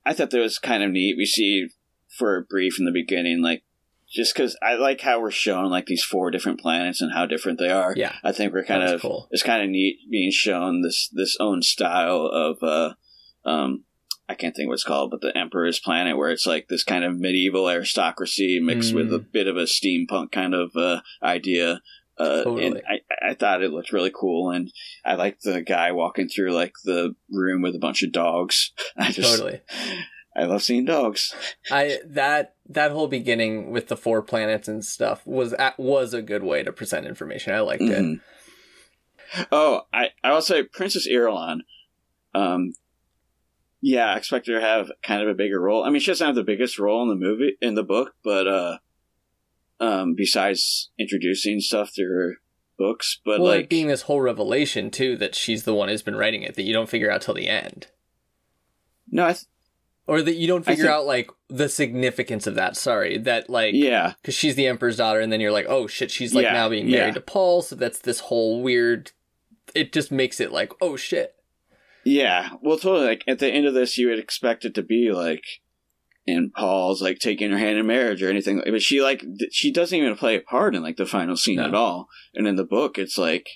I 0.05 0.13
thought 0.13 0.31
that 0.31 0.39
was 0.39 0.59
kind 0.59 0.83
of 0.83 0.91
neat. 0.91 1.17
We 1.17 1.27
see 1.27 1.69
for 2.09 2.37
a 2.37 2.43
brief 2.43 2.79
in 2.79 2.85
the 2.85 2.93
beginning, 2.93 3.43
like 3.43 3.63
just 4.13 4.35
because 4.35 4.57
I 4.63 4.75
like 4.75 5.01
how 5.01 5.21
we're 5.21 5.31
shown 5.31 5.71
like 5.71 5.87
these 5.87 6.05
four 6.05 6.31
different 6.31 6.61
planets 6.61 7.01
and 7.01 7.13
how 7.13 7.25
different 7.27 7.59
they 7.59 7.71
are. 7.71 7.95
Yeah. 7.97 8.15
I 8.23 8.33
think 8.33 8.53
we're 8.53 8.65
kind 8.65 8.83
of 8.83 9.01
cool. 9.01 9.29
it's 9.31 9.43
kind 9.43 9.63
of 9.63 9.71
neat 9.71 9.99
being 10.11 10.31
shown 10.31 10.83
this 10.83 11.09
this 11.13 11.37
own 11.41 11.63
style 11.63 12.27
of 12.27 12.63
uh 12.63 12.95
um 13.45 13.85
I 14.29 14.35
can't 14.35 14.55
think 14.57 14.69
what 14.69 14.75
it's 14.75 14.85
called, 14.85 15.11
but 15.11 15.21
the 15.21 15.37
Emperor's 15.37 15.81
planet 15.81 16.17
where 16.17 16.31
it's 16.31 16.47
like 16.47 16.69
this 16.69 16.85
kind 16.85 17.05
of 17.05 17.19
medieval 17.19 17.69
aristocracy 17.69 18.61
mixed 18.61 18.95
with 18.95 19.13
a 19.13 19.19
Mm. 19.19 19.33
bit 19.33 19.47
of 19.47 19.57
a 19.57 19.65
steampunk 19.65 20.33
kind 20.33 20.55
of 20.55 20.71
uh 20.77 21.01
idea. 21.23 21.81
Uh, 22.19 22.45
Totally. 22.45 22.67
and 22.67 22.83
I, 22.89 23.31
I 23.31 23.35
thought 23.35 23.63
it 23.63 23.73
looked 23.73 23.91
really 23.91 24.13
cool, 24.15 24.51
and 24.51 24.71
I 25.05 25.15
liked 25.15 25.43
the 25.43 25.63
guy 25.63 25.93
walking 25.93 26.29
through 26.29 26.53
like 26.53 26.73
the 26.85 27.15
room 27.31 27.63
with 27.63 27.75
a 27.75 27.79
bunch 27.81 28.03
of 28.03 28.13
dogs. 28.13 28.71
I 28.97 29.11
just, 29.11 29.39
Totally. 29.39 29.61
I 30.37 30.45
love 30.45 30.63
seeing 30.63 30.85
dogs. 30.85 31.35
I 31.71 31.99
that 32.07 32.55
that 32.69 32.91
whole 32.93 33.09
beginning 33.09 33.71
with 33.71 33.89
the 33.89 33.97
four 33.97 34.23
planets 34.23 34.69
and 34.69 34.85
stuff 34.85 35.27
was 35.27 35.53
at, 35.55 35.79
was 35.81 36.15
a 36.15 36.23
good 36.23 36.43
way 36.45 36.63
to 36.63 36.71
present 36.73 37.07
information. 37.07 37.55
I 37.55 37.61
liked 37.61 37.83
it. 37.83 37.89
Mhm. 38.03 38.21
Oh, 39.51 39.83
I 39.93 40.11
I 40.23 40.33
will 40.33 40.43
say 40.43 40.63
Princess 40.63 41.09
Irulan. 41.09 41.61
Um, 42.35 42.75
yeah, 43.85 44.13
I 44.13 44.17
expect 44.17 44.47
her 44.47 44.55
to 44.55 44.61
have 44.65 44.91
kind 45.03 45.21
of 45.23 45.29
a 45.29 45.35
bigger 45.35 45.61
role. 45.61 45.83
I 45.85 45.91
mean, 45.91 46.01
she 46.01 46.13
doesn't 46.13 46.25
have 46.25 46.37
the 46.37 46.45
biggest 46.45 46.79
role 46.79 47.03
in 47.03 47.09
the 47.09 47.15
movie 47.17 47.57
in 47.61 47.75
the 47.75 47.83
book, 47.83 48.15
but 48.23 48.47
uh, 48.47 48.79
um, 49.81 50.15
besides 50.15 50.91
introducing 50.99 51.61
stuff 51.61 51.91
through 51.95 52.15
her 52.17 52.35
books, 52.79 53.21
but 53.25 53.41
well, 53.41 53.51
like 53.57 53.69
being 53.69 53.89
this 53.89 54.03
whole 54.03 54.21
revelation 54.21 54.91
too 54.91 55.17
that 55.17 55.35
she's 55.35 55.65
the 55.65 55.75
one 55.75 55.89
who's 55.89 56.03
been 56.03 56.17
writing 56.17 56.43
it 56.43 56.55
that 56.55 56.63
you 56.63 56.73
don't 56.73 56.89
figure 56.89 57.11
out 57.11 57.23
till 57.23 57.35
the 57.35 57.49
end, 57.49 57.89
no, 59.11 59.27
I 59.27 59.33
th- 59.33 59.47
or 60.07 60.23
that 60.23 60.35
you 60.35 60.47
don't 60.47 60.65
figure 60.65 60.85
think- 60.85 60.95
out 60.95 61.05
like 61.07 61.31
the 61.49 61.69
significance 61.69 62.47
of 62.47 62.55
that. 62.55 62.77
Sorry, 62.77 63.19
that 63.19 63.51
like 63.51 63.75
yeah, 63.75 64.15
because 64.23 64.35
she's 64.35 64.55
the 64.55 64.67
emperor's 64.69 64.97
daughter, 64.97 65.21
and 65.21 65.33
then 65.33 65.41
you're 65.41 65.53
like, 65.53 65.67
oh 65.69 65.87
shit, 65.89 66.11
she's 66.11 66.33
like 66.35 66.45
Yeah, 66.45 66.53
now 66.53 66.69
being 66.69 66.89
yeah. 66.89 66.99
married 67.01 67.15
to 67.15 67.21
Paul, 67.21 67.63
so 67.63 67.75
that's 67.75 67.99
this 67.99 68.21
whole 68.21 68.63
weird. 68.63 69.11
It 69.75 69.93
just 69.93 70.13
makes 70.13 70.39
it 70.39 70.53
like, 70.53 70.73
oh 70.81 70.97
shit. 70.97 71.35
Yeah. 72.05 72.51
Well, 72.63 72.79
totally. 72.79 73.07
Like 73.07 73.25
at 73.27 73.39
the 73.39 73.49
end 73.51 73.67
of 73.67 73.75
this, 73.75 73.97
you 73.99 74.09
would 74.09 74.19
expect 74.19 74.65
it 74.65 74.75
to 74.75 74.83
be 74.83 75.13
like. 75.13 75.45
And 76.25 76.53
Paul's 76.55 77.03
like 77.03 77.19
taking 77.19 77.51
her 77.51 77.59
hand 77.59 77.79
in 77.79 77.87
marriage 77.89 78.23
or 78.23 78.31
anything, 78.31 78.63
but 78.65 78.81
she 78.81 79.03
like 79.03 79.25
she 79.51 79.73
doesn't 79.73 79.99
even 79.99 80.17
play 80.17 80.37
a 80.37 80.41
part 80.41 80.77
in 80.77 80.81
like 80.83 80.97
the 80.97 81.05
final 81.05 81.37
scene 81.37 81.57
No. 81.57 81.65
at 81.67 81.75
all. 81.75 82.09
And 82.33 82.47
in 82.47 82.55
the 82.55 82.63
book, 82.65 82.97
it's 82.97 83.19
like 83.19 83.49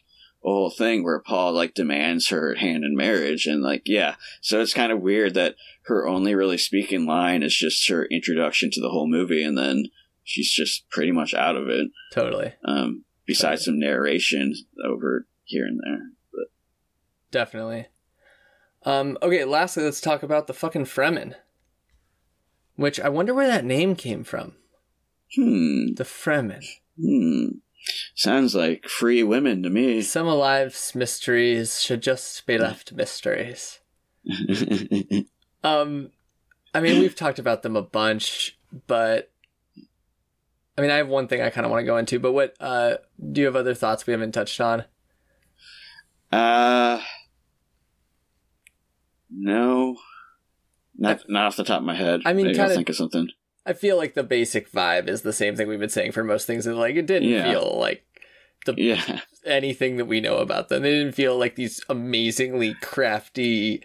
a 0.44 0.48
whole 0.48 0.70
thing 0.70 1.04
where 1.04 1.20
Paul 1.20 1.52
like 1.52 1.74
demands 1.74 2.28
her 2.30 2.56
hand 2.56 2.82
in 2.82 2.96
marriage, 2.96 3.46
and 3.46 3.62
like 3.62 3.82
yeah, 3.86 4.16
so 4.40 4.60
it's 4.60 4.74
kind 4.74 4.90
of 4.90 5.00
weird 5.00 5.34
that 5.34 5.54
her 5.84 6.08
only 6.08 6.34
really 6.34 6.58
speaking 6.58 7.06
line 7.06 7.44
is 7.44 7.54
just 7.54 7.88
her 7.88 8.04
introduction 8.06 8.72
to 8.72 8.80
the 8.80 8.90
whole 8.90 9.06
movie, 9.08 9.44
and 9.44 9.56
then 9.56 9.84
she's 10.24 10.50
just 10.50 10.90
pretty 10.90 11.12
much 11.12 11.34
out 11.34 11.54
of 11.54 11.68
it. 11.68 11.86
Totally, 12.12 12.54
Um, 12.64 13.04
besides 13.26 13.64
some 13.66 13.78
narration 13.78 14.54
over 14.84 15.28
here 15.44 15.66
and 15.66 15.78
there. 15.84 16.02
but 16.32 16.46
definitely. 17.30 17.86
Um. 18.86 19.18
Okay. 19.20 19.44
Lastly, 19.44 19.84
let's 19.84 20.00
talk 20.00 20.22
about 20.22 20.46
the 20.46 20.54
fucking 20.54 20.86
Fremen. 20.86 21.34
Which 22.76 22.98
I 22.98 23.10
wonder 23.10 23.34
where 23.34 23.46
that 23.46 23.64
name 23.64 23.96
came 23.96 24.24
from. 24.24 24.54
Hmm. 25.34 25.94
The 25.94 26.04
Fremen. 26.04 26.64
Hmm. 26.98 27.58
Sounds 28.14 28.54
like 28.54 28.88
free 28.88 29.22
women 29.22 29.62
to 29.62 29.70
me. 29.70 30.00
Some 30.02 30.26
of 30.26 30.38
life's 30.38 30.94
mysteries 30.94 31.80
should 31.80 32.02
just 32.02 32.46
be 32.46 32.58
left 32.58 32.92
mysteries. 32.92 33.80
Um, 35.62 36.10
I 36.74 36.80
mean, 36.80 37.00
we've 37.00 37.14
talked 37.14 37.38
about 37.38 37.62
them 37.62 37.76
a 37.76 37.82
bunch, 37.82 38.58
but 38.86 39.30
I 40.76 40.80
mean, 40.80 40.90
I 40.90 40.96
have 40.96 41.08
one 41.08 41.28
thing 41.28 41.40
I 41.40 41.50
kind 41.50 41.64
of 41.64 41.70
want 41.70 41.80
to 41.82 41.86
go 41.86 41.96
into. 41.96 42.18
But 42.18 42.32
what 42.32 42.54
uh, 42.60 42.96
do 43.32 43.40
you 43.40 43.46
have 43.46 43.56
other 43.56 43.74
thoughts 43.74 44.06
we 44.06 44.12
haven't 44.12 44.32
touched 44.32 44.60
on? 44.60 44.84
uh, 46.32 47.00
no, 49.30 49.96
not 50.96 51.20
not 51.28 51.46
off 51.46 51.56
the 51.56 51.64
top 51.64 51.80
of 51.80 51.84
my 51.86 51.94
head. 51.96 52.22
I 52.24 52.32
mean, 52.32 52.46
Maybe 52.46 52.58
I'll 52.58 52.64
kinda- 52.66 52.74
think 52.76 52.88
of 52.88 52.96
something. 52.96 53.28
I 53.64 53.72
feel 53.72 53.96
like 53.96 54.14
the 54.14 54.22
basic 54.22 54.70
vibe 54.70 55.08
is 55.08 55.22
the 55.22 55.32
same 55.32 55.56
thing 55.56 55.66
we've 55.68 55.80
been 55.80 55.88
saying 55.88 56.12
for 56.12 56.22
most 56.22 56.46
things. 56.46 56.66
And 56.66 56.78
like, 56.78 56.94
it 56.94 57.06
didn't 57.06 57.28
Yeah. 57.28 57.50
feel 57.50 57.76
like 57.80 58.04
the 58.64 58.74
Yeah, 58.78 59.20
anything 59.44 59.96
that 59.96 60.04
we 60.06 60.20
know 60.20 60.38
about 60.38 60.68
them. 60.68 60.82
They 60.82 60.92
didn't 60.92 61.14
feel 61.16 61.36
like 61.36 61.56
these 61.56 61.80
amazingly 61.88 62.74
crafty, 62.80 63.82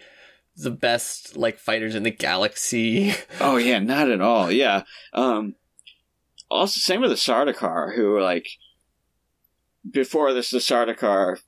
the 0.56 0.70
best 0.70 1.36
like 1.36 1.58
fighters 1.58 1.94
in 1.96 2.04
the 2.04 2.10
galaxy. 2.12 3.12
Oh 3.40 3.56
yeah, 3.56 3.80
not 3.80 4.08
at 4.10 4.20
all. 4.20 4.50
Yeah. 4.52 4.84
Um 5.12 5.56
also 6.50 6.78
same 6.78 7.00
with 7.00 7.10
the 7.10 7.16
Sardaukar 7.16 7.96
who 7.96 8.20
like 8.20 8.46
before 9.90 10.32
this 10.32 10.50
the 10.50 10.58
Sardaukar 10.58 11.38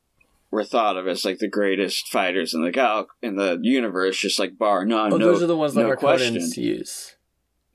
were 0.55 0.65
thought 0.65 0.97
of 0.97 1.09
as 1.09 1.25
like 1.25 1.39
the 1.39 1.49
greatest 1.49 2.07
fighters 2.09 2.55
in 2.55 2.63
the 2.63 2.71
gal 2.71 3.09
in 3.21 3.35
the 3.37 3.59
universe, 3.63 4.17
just 4.17 4.39
like 4.39 4.57
bar 4.57 4.85
none. 4.87 5.13
Oh, 5.13 5.17
no, 5.17 5.27
those 5.33 5.43
are 5.43 5.47
the 5.49 5.57
ones 5.57 5.75
that 5.75 5.83
no 5.83 5.89
Harkonnens 5.91 5.99
question. 5.99 6.63
use. 6.63 7.17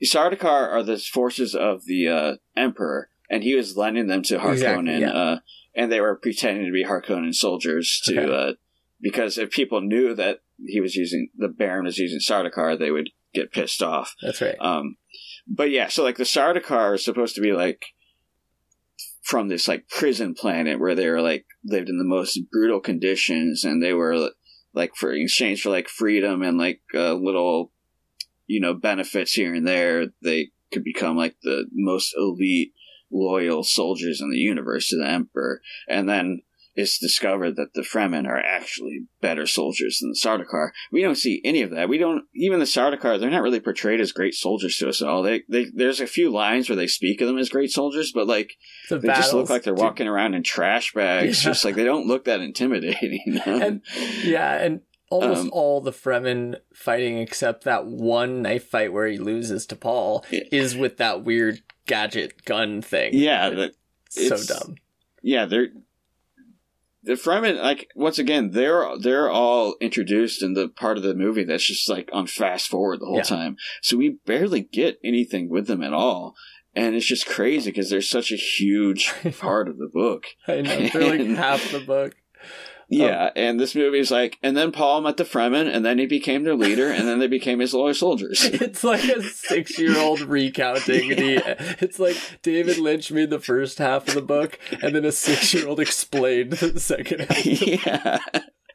Sardaukar 0.02 0.44
are 0.72 0.82
the 0.82 0.98
forces 0.98 1.54
of 1.54 1.84
the 1.84 2.08
uh, 2.08 2.34
Emperor, 2.56 3.10
and 3.28 3.42
he 3.42 3.54
was 3.54 3.76
lending 3.76 4.06
them 4.06 4.22
to 4.24 4.38
Harkonnen, 4.38 4.52
Exactly, 4.54 5.00
yeah. 5.00 5.10
uh, 5.12 5.38
and 5.74 5.92
they 5.92 6.00
were 6.00 6.16
pretending 6.16 6.64
to 6.64 6.72
be 6.72 6.84
Harkonnen 6.84 7.34
soldiers 7.34 8.00
to 8.04 8.18
Okay. 8.20 8.32
uh, 8.50 8.52
because 9.00 9.36
if 9.38 9.50
people 9.50 9.80
knew 9.82 10.14
that 10.14 10.40
he 10.66 10.80
was 10.80 10.96
using 10.96 11.28
the 11.36 11.48
Baron 11.48 11.84
was 11.84 11.98
using 11.98 12.18
Sardaukar, 12.18 12.78
they 12.78 12.90
would 12.90 13.10
get 13.34 13.52
pissed 13.52 13.82
off. 13.82 14.14
That's 14.22 14.40
right. 14.40 14.56
Um, 14.58 14.96
but 15.46 15.70
yeah, 15.70 15.88
so 15.88 16.02
like 16.02 16.16
the 16.16 16.24
Sardaukar 16.24 16.94
is 16.94 17.04
supposed 17.04 17.34
to 17.34 17.40
be 17.42 17.52
like 17.52 17.84
from 19.30 19.46
this 19.46 19.68
like 19.68 19.88
prison 19.88 20.34
planet 20.34 20.80
where 20.80 20.96
they 20.96 21.08
were 21.08 21.22
like 21.22 21.46
lived 21.64 21.88
in 21.88 21.98
the 21.98 22.04
most 22.04 22.36
brutal 22.50 22.80
conditions, 22.80 23.62
and 23.62 23.80
they 23.80 23.92
were 23.92 24.30
like 24.74 24.96
for 24.96 25.12
in 25.12 25.22
exchange 25.22 25.62
for 25.62 25.70
like 25.70 25.88
freedom 25.88 26.42
and 26.42 26.58
like 26.58 26.80
uh, 26.94 27.14
little 27.14 27.70
you 28.48 28.60
know 28.60 28.74
benefits 28.74 29.32
here 29.32 29.54
and 29.54 29.68
there, 29.68 30.06
they 30.20 30.50
could 30.72 30.82
become 30.82 31.16
like 31.16 31.36
the 31.44 31.66
most 31.72 32.12
elite 32.18 32.72
loyal 33.12 33.62
soldiers 33.62 34.20
in 34.20 34.30
the 34.30 34.36
universe 34.36 34.88
to 34.88 34.96
the 34.96 35.08
Emperor, 35.08 35.60
and 35.88 36.08
then. 36.08 36.42
It's 36.80 36.98
discovered 36.98 37.56
that 37.56 37.74
the 37.74 37.82
Fremen 37.82 38.26
are 38.26 38.38
actually 38.38 39.06
better 39.20 39.46
soldiers 39.46 39.98
than 40.00 40.10
the 40.10 40.18
Sardaukar. 40.18 40.70
We 40.90 41.02
don't 41.02 41.14
see 41.16 41.40
any 41.44 41.62
of 41.62 41.70
that. 41.70 41.88
We 41.88 41.98
don't 41.98 42.24
even 42.34 42.58
the 42.58 42.64
Sardaukar. 42.64 43.20
They're 43.20 43.30
not 43.30 43.42
really 43.42 43.60
portrayed 43.60 44.00
as 44.00 44.12
great 44.12 44.34
soldiers 44.34 44.76
to 44.78 44.88
us 44.88 45.00
at 45.02 45.08
all. 45.08 45.22
They, 45.22 45.42
they 45.48 45.66
there's 45.74 46.00
a 46.00 46.06
few 46.06 46.30
lines 46.30 46.68
where 46.68 46.76
they 46.76 46.86
speak 46.86 47.20
of 47.20 47.28
them 47.28 47.38
as 47.38 47.48
great 47.48 47.70
soldiers, 47.70 48.12
but 48.12 48.26
like 48.26 48.52
The 48.88 48.98
they 48.98 49.08
just 49.08 49.32
look 49.34 49.50
like 49.50 49.62
they're 49.62 49.74
walking 49.74 50.08
around 50.08 50.34
in 50.34 50.42
trash 50.42 50.92
bags. 50.92 51.44
Yeah. 51.44 51.50
Just 51.52 51.64
like 51.64 51.74
they 51.76 51.84
don't 51.84 52.06
look 52.06 52.24
that 52.24 52.40
intimidating. 52.40 53.20
You 53.26 53.34
know? 53.34 53.60
And 53.60 53.82
yeah, 54.24 54.54
and 54.54 54.80
almost 55.10 55.42
Um, 55.42 55.50
all 55.52 55.80
the 55.80 55.90
Fremen 55.92 56.56
fighting 56.74 57.18
except 57.18 57.64
that 57.64 57.86
one 57.86 58.42
knife 58.42 58.68
fight 58.68 58.92
where 58.92 59.06
he 59.08 59.18
loses 59.18 59.66
to 59.66 59.76
Paul 59.76 60.24
is 60.30 60.76
with 60.76 60.96
that 60.98 61.24
weird 61.24 61.62
gadget 61.86 62.44
gun 62.44 62.80
thing. 62.82 63.10
yeah, 63.14 63.50
that 63.50 63.72
so 64.08 64.36
dumb. 64.44 64.76
yeah, 65.22 65.46
they're 65.46 65.68
the 67.02 67.12
Fremen. 67.12 67.60
Like 67.62 67.88
once 67.94 68.18
again, 68.18 68.50
they're 68.52 68.86
they're 69.00 69.30
all 69.30 69.76
introduced 69.80 70.42
in 70.42 70.54
the 70.54 70.68
part 70.68 70.96
of 70.96 71.02
the 71.02 71.14
movie 71.14 71.44
that's 71.44 71.64
just 71.66 71.88
like 71.88 72.08
on 72.12 72.26
fast 72.26 72.68
forward 72.68 73.00
the 73.00 73.06
whole 73.06 73.16
Yeah. 73.16 73.22
time. 73.22 73.56
So 73.82 73.96
we 73.96 74.18
barely 74.26 74.60
get 74.62 74.98
anything 75.04 75.48
with 75.48 75.66
them 75.66 75.82
at 75.82 75.92
all. 75.92 76.34
And 76.74 76.94
it's 76.94 77.06
just 77.06 77.26
crazy 77.26 77.70
because 77.70 77.90
they're 77.90 78.00
such 78.00 78.30
a 78.30 78.36
huge 78.36 79.12
part 79.40 79.68
of 79.68 79.78
the 79.78 79.88
book. 79.92 80.24
I 80.46 80.60
know 80.60 80.88
they're 80.88 81.18
like 81.18 81.26
half 81.36 81.72
the 81.72 81.80
book. 81.80 82.14
Oh. 82.92 82.96
Yeah, 82.96 83.30
and 83.36 83.60
this 83.60 83.76
movie 83.76 84.00
is 84.00 84.10
like, 84.10 84.36
and 84.42 84.56
then 84.56 84.72
Paul 84.72 85.00
met 85.02 85.16
the 85.16 85.24
Fremen, 85.24 85.72
and 85.72 85.84
then 85.84 85.98
he 85.98 86.06
became 86.06 86.42
their 86.42 86.56
leader, 86.56 86.90
and 86.90 87.06
then 87.06 87.20
they 87.20 87.28
became 87.28 87.60
his 87.60 87.72
loyal 87.72 87.94
soldiers. 87.94 88.44
It's 88.60 88.82
like 88.82 89.04
a 89.04 89.22
six-year-old 89.22 90.20
recounting. 90.22 91.10
The, 91.10 91.76
it's 91.80 91.98
like 92.00 92.16
David 92.42 92.78
Lynch 92.78 93.12
made 93.12 93.30
the 93.30 93.38
first 93.38 93.78
half 93.78 94.08
of 94.08 94.14
the 94.14 94.22
book, 94.22 94.58
and 94.82 94.94
then 94.94 95.04
a 95.04 95.12
six-year-old 95.12 95.78
explained 95.78 96.52
the 96.54 96.80
second 96.80 97.20
half. 97.20 97.46
yeah, 97.46 98.18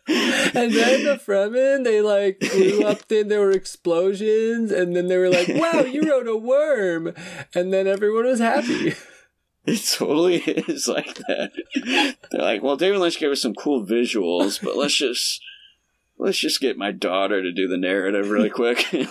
And 0.07 0.73
then 0.73 1.03
the 1.03 1.19
Fremen, 1.25 1.83
they 1.83 1.99
like 2.01 2.39
blew 2.39 2.83
up. 2.83 3.07
Then 3.07 3.27
there 3.27 3.41
were 3.41 3.51
explosions, 3.51 4.71
and 4.71 4.95
then 4.95 5.07
they 5.07 5.17
were 5.17 5.29
like, 5.29 5.49
"Wow, 5.49 5.81
you 5.81 6.03
wrote 6.03 6.27
a 6.27 6.37
worm," 6.37 7.13
and 7.53 7.73
then 7.73 7.87
everyone 7.87 8.25
was 8.25 8.39
happy. 8.39 8.93
it 9.67 9.83
totally 9.97 10.35
is 10.37 10.87
like 10.87 11.15
that. 11.27 11.51
They're 12.31 12.41
like, 12.41 12.63
well, 12.63 12.75
David 12.77 12.99
Lynch 12.99 13.19
gave 13.19 13.31
us 13.31 13.41
some 13.41 13.55
cool 13.55 13.85
visuals, 13.85 14.61
but 14.63 14.75
let's 14.77 14.95
just 14.95 15.41
let's 16.17 16.37
just 16.37 16.61
get 16.61 16.77
my 16.77 16.91
daughter 16.91 17.41
to 17.41 17.51
do 17.51 17.67
the 17.67 17.77
narrative 17.77 18.29
really 18.29 18.49
quick. 18.49 18.85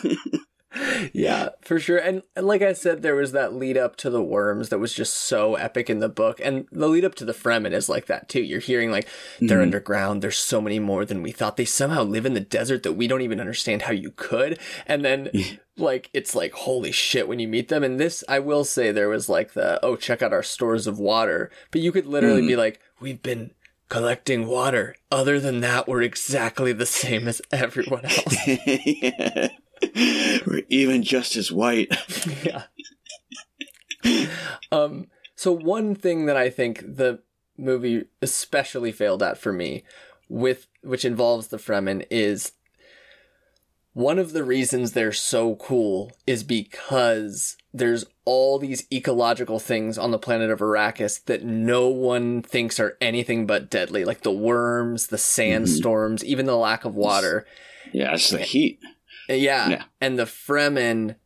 Yeah, 1.12 1.50
for 1.60 1.78
sure. 1.78 1.98
And, 1.98 2.24
and 2.34 2.48
like 2.48 2.60
I 2.60 2.72
said, 2.72 3.00
there 3.02 3.14
was 3.14 3.30
that 3.30 3.54
lead 3.54 3.76
up 3.78 3.94
to 3.98 4.10
the 4.10 4.20
worms 4.22 4.70
that 4.70 4.80
was 4.80 4.92
just 4.92 5.14
so 5.14 5.54
epic 5.54 5.88
in 5.88 6.00
the 6.00 6.08
book. 6.08 6.40
And 6.42 6.66
the 6.72 6.88
lead 6.88 7.04
up 7.04 7.14
to 7.16 7.24
the 7.24 7.32
Fremen 7.32 7.70
is 7.72 7.88
like 7.88 8.06
that 8.06 8.28
too. 8.28 8.42
You're 8.42 8.58
hearing 8.58 8.90
like 8.90 9.06
they're 9.40 9.60
Mhm. 9.60 9.62
underground. 9.62 10.20
There's 10.20 10.36
so 10.36 10.60
many 10.60 10.80
more 10.80 11.04
than 11.04 11.22
we 11.22 11.30
thought. 11.30 11.56
They 11.56 11.64
somehow 11.64 12.02
live 12.02 12.26
in 12.26 12.34
the 12.34 12.40
desert 12.40 12.82
that 12.82 12.94
we 12.94 13.06
don't 13.06 13.22
even 13.22 13.38
understand 13.38 13.82
how 13.82 13.92
you 13.92 14.10
could. 14.16 14.58
And 14.84 15.04
then 15.04 15.30
like 15.76 16.08
it's 16.12 16.34
like 16.34 16.52
holy 16.52 16.92
shit 16.92 17.26
when 17.28 17.38
you 17.38 17.48
meet 17.48 17.68
them. 17.68 17.82
And 17.82 17.98
this, 17.98 18.22
I 18.28 18.38
will 18.38 18.64
say, 18.64 18.92
there 18.92 19.08
was 19.08 19.28
like 19.28 19.54
the 19.54 19.78
oh 19.84 19.96
check 19.96 20.22
out 20.22 20.32
our 20.32 20.42
stores 20.42 20.86
of 20.86 20.98
water. 20.98 21.50
But 21.70 21.80
you 21.80 21.90
could 21.92 22.06
literally 22.06 22.42
Mhm. 22.42 22.48
be 22.48 22.56
like, 22.56 22.80
we've 23.00 23.22
been 23.22 23.50
collecting 23.88 24.46
water. 24.46 24.96
Other 25.10 25.38
than 25.40 25.60
that, 25.60 25.86
we're 25.88 26.02
exactly 26.02 26.72
the 26.72 26.86
same 26.86 27.26
as 27.28 27.42
everyone 27.52 28.04
else. 28.04 28.36
yeah. 28.56 29.48
We're 30.46 30.62
even 30.68 31.02
just 31.02 31.36
as 31.36 31.50
white. 31.52 31.92
yeah. 32.44 32.64
um 34.72 35.06
so 35.36 35.52
one 35.52 35.94
thing 35.94 36.26
that 36.26 36.36
I 36.36 36.50
think 36.50 36.80
the 36.80 37.20
movie 37.56 38.04
especially 38.22 38.92
failed 38.92 39.22
at 39.22 39.38
for 39.38 39.52
me 39.52 39.82
with 40.28 40.66
which 40.82 41.04
involves 41.04 41.48
the 41.48 41.56
Fremen 41.58 42.06
is 42.10 42.52
one 43.94 44.18
of 44.18 44.32
the 44.32 44.44
reasons 44.44 44.92
they're 44.92 45.12
so 45.12 45.54
cool 45.56 46.12
is 46.26 46.42
because 46.44 47.56
there's 47.72 48.04
all 48.24 48.58
these 48.58 48.86
ecological 48.92 49.58
things 49.58 49.96
on 49.98 50.10
the 50.10 50.18
planet 50.18 50.50
of 50.50 50.58
Arrakis 50.60 51.24
that 51.24 51.44
no 51.44 51.88
one 51.88 52.42
thinks 52.42 52.78
are 52.78 52.96
anything 53.00 53.46
but 53.46 53.70
deadly, 53.70 54.04
like 54.04 54.22
the 54.22 54.32
worms, 54.32 55.06
the 55.08 55.18
sandstorms, 55.18 56.24
even 56.24 56.46
the 56.46 56.56
lack 56.56 56.84
of 56.84 56.94
water. 56.94 57.46
Yeah, 57.92 58.14
it's 58.14 58.30
the 58.30 58.38
heat. 58.38 58.80
Yeah. 59.28 59.68
Yeah. 59.68 59.84
And 60.00 60.18
the 60.18 60.24
Fremen 60.24 61.16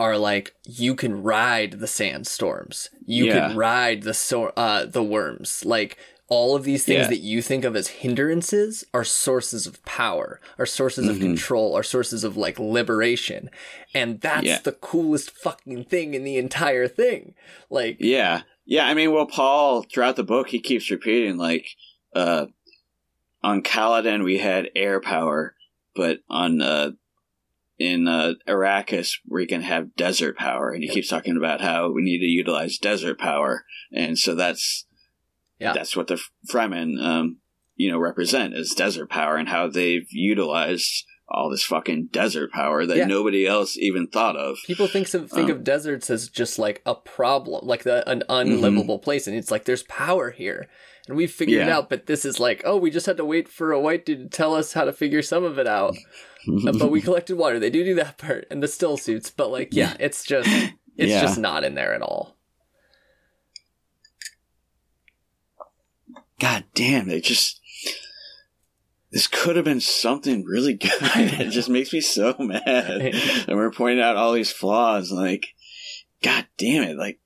are 0.00 0.18
like, 0.18 0.54
you 0.64 0.94
can 0.94 1.22
ride 1.22 1.72
the 1.72 1.86
sandstorms. 1.86 2.88
You 3.06 3.26
Yeah. 3.26 3.48
can 3.48 3.56
ride 3.56 4.02
the 4.02 4.14
so- 4.14 4.52
uh 4.56 4.86
the 4.86 5.02
worms. 5.02 5.64
Like 5.64 5.96
all 6.34 6.56
of 6.56 6.64
these 6.64 6.84
things 6.84 7.02
Yeah. 7.02 7.08
that 7.08 7.20
you 7.20 7.40
think 7.42 7.64
of 7.64 7.76
as 7.76 7.88
hindrances 8.02 8.84
are 8.92 9.04
sources 9.04 9.66
of 9.68 9.82
power, 9.84 10.40
are 10.58 10.66
sources 10.66 11.06
of 11.08 11.16
Mhm. 11.16 11.20
control, 11.20 11.76
are 11.76 11.82
sources 11.84 12.24
of 12.24 12.36
like 12.36 12.58
liberation. 12.58 13.50
And 13.94 14.20
that's 14.20 14.46
Yeah. 14.46 14.58
the 14.58 14.72
coolest 14.72 15.30
fucking 15.30 15.84
thing 15.84 16.14
in 16.14 16.24
the 16.24 16.36
entire 16.36 16.88
thing. 16.88 17.34
Like 17.70 17.98
Yeah. 18.00 18.42
Yeah, 18.66 18.86
I 18.86 18.94
mean, 18.94 19.12
well, 19.12 19.26
Paul, 19.26 19.82
throughout 19.82 20.16
the 20.16 20.24
book, 20.24 20.48
he 20.48 20.58
keeps 20.58 20.90
repeating, 20.90 21.36
like, 21.36 21.66
uh, 22.16 22.46
on 23.42 23.62
Caladan, 23.62 24.24
we 24.24 24.38
had 24.38 24.70
air 24.74 25.00
power, 25.00 25.54
but 25.94 26.20
on, 26.30 26.62
uh, 26.62 26.92
in, 27.78 28.08
uh, 28.08 28.32
Arrakis, 28.48 29.18
we 29.28 29.46
can 29.46 29.60
have 29.60 29.94
desert 29.96 30.38
power. 30.38 30.70
And 30.70 30.82
he 30.82 30.88
keeps 30.88 31.08
talking 31.08 31.36
about 31.36 31.60
how 31.60 31.90
we 31.90 32.02
need 32.02 32.20
to 32.20 32.24
utilize 32.26 32.78
desert 32.78 33.18
power. 33.18 33.66
And 33.92 34.18
so 34.18 34.34
that's, 34.34 34.86
Yeah. 35.64 35.72
that's 35.72 35.96
what 35.96 36.06
the 36.08 36.20
Fremen, 36.52 37.00
um, 37.02 37.38
you 37.76 37.90
know, 37.90 37.98
represent 37.98 38.54
as 38.54 38.70
desert 38.70 39.10
power 39.10 39.36
and 39.36 39.48
how 39.48 39.68
they've 39.68 40.06
utilized 40.10 41.04
all 41.28 41.48
this 41.50 41.64
fucking 41.64 42.08
desert 42.12 42.52
power 42.52 42.84
that 42.86 42.96
Yeah. 42.98 43.06
nobody 43.06 43.46
else 43.46 43.76
even 43.78 44.06
thought 44.06 44.36
of. 44.36 44.58
People 44.66 44.86
think 44.86 45.12
of 45.14 45.30
think 45.30 45.46
Um, 45.50 45.56
of 45.56 45.64
deserts 45.64 46.10
as 46.10 46.28
just 46.28 46.58
like 46.58 46.82
a 46.84 46.94
problem, 46.94 47.66
like 47.66 47.82
the, 47.82 48.08
an 48.08 48.22
unlivable 48.28 48.98
place, 48.98 49.26
and 49.26 49.34
it's 49.36 49.50
like 49.50 49.64
there's 49.64 49.82
power 49.84 50.30
here, 50.32 50.68
and 51.08 51.16
we 51.16 51.26
figured 51.26 51.62
it 51.62 51.68
out. 51.70 51.88
But 51.88 52.06
this 52.06 52.24
is 52.26 52.38
like, 52.38 52.60
oh, 52.66 52.76
we 52.76 52.90
just 52.90 53.06
had 53.06 53.16
to 53.16 53.24
wait 53.24 53.48
for 53.48 53.72
a 53.72 53.80
white 53.80 54.04
dude 54.04 54.30
to 54.30 54.36
tell 54.36 54.54
us 54.54 54.74
how 54.74 54.84
to 54.84 54.92
figure 54.92 55.22
some 55.22 55.44
of 55.44 55.58
it 55.58 55.66
out. 55.66 55.96
But 56.46 56.90
we 56.90 57.00
collected 57.00 57.38
water. 57.38 57.58
They 57.58 57.70
do 57.70 57.82
do 57.84 57.94
that 57.94 58.18
part, 58.18 58.46
and 58.50 58.62
the 58.62 58.68
still 58.68 58.98
suits. 58.98 59.30
But 59.30 59.50
like, 59.50 59.70
yeah, 59.72 59.96
it's 59.98 60.24
just 60.24 60.46
it's 60.98 61.10
Yeah. 61.10 61.22
just 61.22 61.38
not 61.38 61.64
in 61.64 61.74
there 61.74 61.94
at 61.94 62.02
all. 62.02 62.33
God 66.38 66.64
damn, 66.74 67.08
it 67.08 67.24
just 67.24 67.60
this 69.10 69.26
could 69.28 69.54
have 69.56 69.64
been 69.64 69.80
something 69.80 70.44
really 70.44 70.74
good. 70.74 70.92
it 71.00 71.50
just 71.50 71.68
makes 71.68 71.92
me 71.92 72.00
so 72.00 72.34
mad. 72.40 72.64
and 72.66 73.56
we're 73.56 73.70
pointing 73.70 74.02
out 74.02 74.16
all 74.16 74.32
these 74.32 74.50
flaws, 74.50 75.12
like, 75.12 75.54
God 76.22 76.46
damn 76.58 76.82
it, 76.82 76.96
like, 76.96 77.20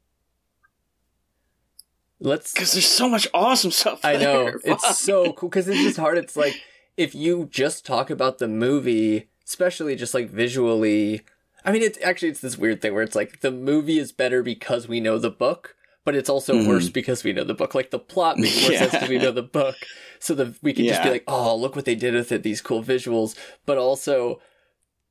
Let's. 2.21 2.53
because 2.53 2.73
there's 2.73 2.87
so 2.87 3.09
much 3.09 3.27
awesome 3.33 3.71
stuff. 3.71 4.05
I 4.05 4.15
know 4.15 4.45
there. 4.45 4.53
Fuck. 4.61 4.63
it's 4.85 4.99
so 4.99 5.33
cool 5.33 5.49
because 5.49 5.69
it's 5.69 5.81
just 5.81 5.97
hard. 5.97 6.19
It's 6.19 6.37
like 6.37 6.61
if 6.97 7.15
you 7.15 7.49
just 7.51 7.87
talk 7.87 8.11
about 8.11 8.39
the 8.39 8.49
movie, 8.49 9.29
especially 9.47 9.95
just 9.97 10.15
like 10.15 10.29
visually. 10.29 11.23
I 11.65 11.73
mean, 11.73 11.83
it's 11.83 11.99
actually 12.03 12.29
it's 12.31 12.41
this 12.41 12.59
weird 12.59 12.83
thing 12.83 12.93
where 12.93 13.03
it's 13.05 13.15
like 13.17 13.41
the 13.41 13.51
movie 13.53 13.99
is 13.99 14.11
better 14.13 14.43
because 14.43 14.89
we 14.89 15.01
know 15.01 15.19
the 15.19 15.31
book, 15.31 15.77
but 16.09 16.15
it's 16.17 16.31
also 16.31 16.55
Mhm. 16.55 16.67
worse 16.69 16.89
because 16.89 17.23
we 17.23 17.35
know 17.35 17.45
the 17.45 17.53
book. 17.61 17.75
Like 17.75 17.91
the 17.91 17.99
plot 17.99 18.39
makes 18.43 18.63
more 18.63 18.73
sense 18.79 18.93
because 18.93 19.11
we 19.11 19.19
know 19.19 19.31
the 19.31 19.43
book, 19.43 19.77
so 20.21 20.33
that 20.37 20.55
we 20.63 20.73
can 20.73 20.87
just 20.87 21.03
be 21.03 21.11
like, 21.11 21.25
oh, 21.29 21.55
look 21.55 21.77
what 21.77 21.85
they 21.85 21.95
did 21.95 22.15
with 22.15 22.33
it, 22.33 22.43
these 22.43 22.63
cool 22.63 22.83
visuals. 22.83 23.37
But 23.67 23.77
also, 23.77 24.41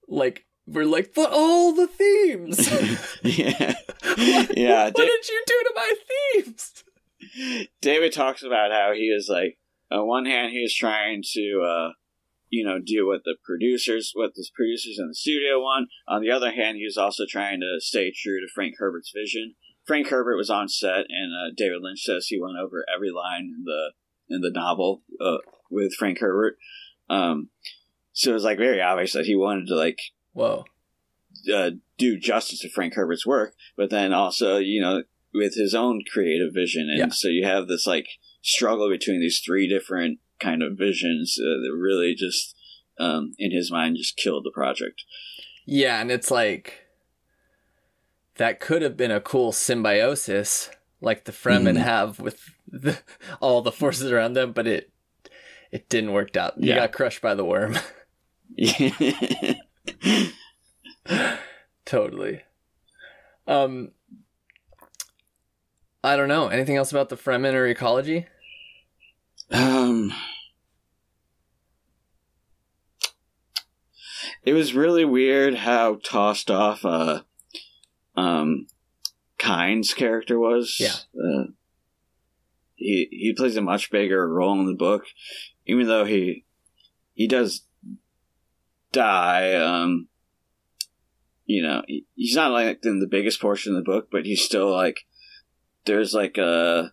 like 0.07 0.45
we're 0.65 0.85
like, 0.85 1.13
but 1.13 1.29
all 1.31 1.71
the 1.73 1.85
themes. 1.85 2.57
yeah, 3.23 3.75
what, 4.01 4.57
yeah. 4.57 4.85
what 4.85 4.95
Da- 4.95 5.05
did 5.05 5.27
you 5.29 5.43
do 5.45 5.57
to 5.67 5.71
my 5.75 5.93
themes? 6.09 6.83
David 7.81 8.11
talks 8.13 8.41
about 8.41 8.71
how 8.71 8.93
he 8.95 9.11
was 9.13 9.27
like 9.29 9.57
on 9.91 10.07
one 10.07 10.25
hand, 10.25 10.51
he 10.51 10.61
was 10.63 10.73
trying 10.73 11.21
to, 11.33 11.61
uh, 11.63 11.89
you 12.49 12.65
know, 12.65 12.79
do 12.83 13.05
what 13.07 13.21
the 13.23 13.35
producers, 13.45 14.11
what 14.15 14.31
the 14.35 14.45
producers 14.55 14.97
in 14.99 15.07
the 15.09 15.15
studio 15.15 15.59
want. 15.59 15.89
On 16.07 16.21
the 16.21 16.31
other 16.31 16.51
hand, 16.51 16.77
he 16.77 16.85
was 16.85 16.97
also 16.97 17.23
trying 17.29 17.59
to 17.61 17.75
stay 17.79 18.11
true 18.11 18.39
to 18.41 18.47
Frank 18.53 18.75
Herbert's 18.79 19.11
vision. 19.15 19.55
Frank 19.88 20.07
Herbert 20.09 20.35
was 20.35 20.49
on 20.49 20.68
set, 20.68 21.05
and 21.09 21.34
uh, 21.34 21.53
David 21.55 21.80
Lynch 21.81 22.03
says 22.03 22.27
he 22.27 22.39
went 22.39 22.57
over 22.57 22.85
every 22.93 23.09
line 23.09 23.53
in 23.57 23.64
the 23.64 23.91
in 24.30 24.41
the 24.41 24.51
novel 24.51 25.01
uh, 25.22 25.38
with 25.72 25.93
Frank 25.93 26.19
Herbert. 26.19 26.57
Um, 27.09 27.49
so 28.11 28.31
it 28.31 28.34
was 28.34 28.43
like 28.43 28.57
very 28.57 28.81
obvious 28.81 29.14
that 29.14 29.26
he 29.26 29.35
wanted 29.35 29.68
to 29.68 29.76
like 29.76 29.99
Whoa. 30.34 30.65
uh, 31.53 31.72
do 31.97 32.19
justice 32.19 32.59
to 32.59 32.69
Frank 32.69 32.95
Herbert's 32.95 33.26
work, 33.26 33.53
but 33.77 33.89
then 33.89 34.14
also 34.14 34.57
you 34.57 34.81
know 34.81 35.03
with 35.34 35.55
his 35.55 35.73
own 35.73 36.01
creative 36.11 36.53
vision, 36.53 36.89
and 36.89 36.97
Yeah. 36.99 37.09
so 37.09 37.30
you 37.30 37.45
have 37.45 37.68
this 37.68 37.88
like 37.88 38.07
struggle 38.41 38.89
between 38.89 39.22
these 39.22 39.39
three 39.39 39.68
different 39.68 40.19
kind 40.39 40.61
of 40.61 40.77
visions 40.77 41.38
uh, 41.39 41.61
that 41.61 41.76
really 41.76 42.14
just 42.14 42.55
um, 42.99 43.34
in 43.38 43.51
his 43.51 43.72
mind 43.72 43.97
just 43.97 44.18
killed 44.18 44.43
the 44.45 44.51
project. 44.51 45.03
Yeah, 45.65 46.01
and 46.01 46.11
it's 46.11 46.31
like 46.31 46.86
that 48.38 48.59
could 48.59 48.81
have 48.81 48.97
been 48.97 49.11
a 49.11 49.22
cool 49.22 49.51
symbiosis 49.51 50.69
like 51.01 51.26
the 51.26 51.31
Fremen 51.31 51.77
Mhm. 51.77 51.84
have 51.84 52.19
with 52.19 52.49
the, 52.68 52.97
all 53.39 53.61
the 53.61 53.72
forces 53.72 54.11
around 54.11 54.34
them, 54.34 54.51
but 54.53 54.65
it 54.68 54.91
it 55.72 55.89
didn't 55.89 56.14
work 56.14 56.35
out. 56.38 56.57
You 56.57 56.69
Yeah. 56.69 56.76
got 56.76 56.93
crushed 56.93 57.22
by 57.22 57.35
the 57.35 57.45
worm. 57.45 57.77
totally. 61.85 62.41
Um 63.47 63.91
I 66.03 66.15
don't 66.15 66.27
know. 66.30 66.47
Anything 66.47 66.77
else 66.77 66.91
about 66.91 67.09
the 67.09 67.18
Fremen 67.18 67.53
or 67.53 67.65
ecology? 67.65 68.27
Um, 69.51 70.14
it 74.43 74.53
was 74.53 74.73
really 74.73 75.05
weird 75.05 75.55
how 75.55 75.95
tossed 76.03 76.51
off 76.51 76.85
uh, 76.85 77.22
um, 78.18 78.68
Kynes' 79.39 79.95
character 79.95 80.38
was. 80.38 80.76
Yeah. 80.80 80.95
Uh, 81.15 81.52
he 82.76 83.07
he 83.11 83.34
plays 83.34 83.56
a 83.56 83.61
much 83.61 83.89
bigger 83.89 84.27
role 84.27 84.60
in 84.60 84.65
the 84.65 84.73
book, 84.73 85.06
even 85.65 85.88
though 85.88 86.06
he 86.06 86.45
he 87.14 87.27
does 87.27 87.64
die. 88.91 89.53
Um, 89.56 90.10
you 91.45 91.64
know, 91.64 91.84
he, 91.88 92.06
he's 92.15 92.35
not 92.35 92.52
like 92.52 92.80
in 92.84 92.99
the 92.99 93.07
biggest 93.07 93.39
portion 93.39 93.76
of 93.76 93.84
the 93.84 93.89
book, 93.89 94.10
but 94.11 94.26
he's 94.26 94.44
still 94.44 94.72
like 94.72 95.02
there's 95.85 96.14
like 96.14 96.38
a 96.38 96.91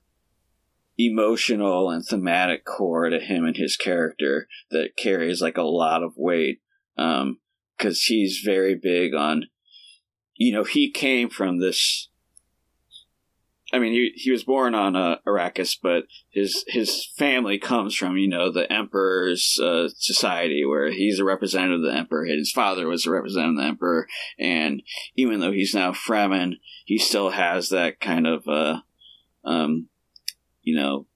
emotional 0.97 1.91
and 1.91 2.05
thematic 2.05 2.65
core 2.65 3.11
to 3.11 3.19
him 3.19 3.45
and 3.45 3.57
his 3.57 3.77
character 3.77 4.47
that 4.71 4.97
carries 4.97 5.43
like 5.43 5.57
a 5.57 5.63
lot 5.63 6.05
of 6.05 6.13
weight 6.17 6.61
um 6.97 7.41
because 7.77 8.05
he's 8.05 8.43
very 8.45 8.77
big 8.81 9.13
on 9.13 9.45
you 10.37 10.53
know 10.53 10.65
he 10.65 10.91
came 10.91 11.29
from 11.29 11.59
this 11.59 12.09
i 13.73 13.79
mean 13.79 13.93
he, 13.93 14.13
he 14.15 14.31
was 14.31 14.45
born 14.45 14.75
on 14.75 14.95
uh, 14.97 15.17
arrakis 15.27 15.77
but 15.83 16.05
his 16.31 16.65
his 16.69 17.07
family 17.17 17.59
comes 17.59 17.95
from 17.95 18.17
you 18.17 18.29
know 18.29 18.51
the 18.51 18.71
emperor's 18.73 19.59
uh, 19.63 19.89
society 19.97 20.65
where 20.65 20.91
he's 20.91 21.19
a 21.19 21.25
representative 21.25 21.81
of 21.81 21.85
the 21.85 21.97
emperor. 21.97 22.25
His 22.25 22.53
father 22.53 22.87
was 22.87 23.07
a 23.07 23.11
representative 23.11 23.59
of 23.59 23.63
the 23.63 23.69
emperor. 23.69 24.09
And 24.39 24.83
even 25.17 25.41
though 25.41 25.53
he's 25.53 25.75
now 25.75 25.93
fremen 25.93 26.55
he 26.85 26.99
still 26.99 27.31
has 27.31 27.69
that 27.69 28.01
kind 28.01 28.27
of 28.27 28.47
uh 28.49 28.81
um 29.45 29.89
you 30.65 30.75
know, 30.75 31.07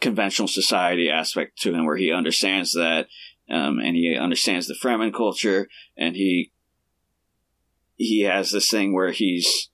conventional 0.00 0.48
society 0.48 1.10
aspect 1.10 1.58
to 1.62 1.74
him 1.74 1.86
where 1.86 1.96
he 1.96 2.12
understands 2.12 2.72
that, 2.74 3.08
um, 3.50 3.78
and 3.78 3.96
he 3.96 4.16
understands 4.16 4.68
the 4.68 4.74
Fremen 4.74 5.12
culture, 5.12 5.68
and 5.96 6.14
he 6.14 6.52
he 8.02 8.22
has 8.22 8.50
this 8.50 8.68
thing 8.68 8.92
where 8.92 9.12
he's 9.12 9.70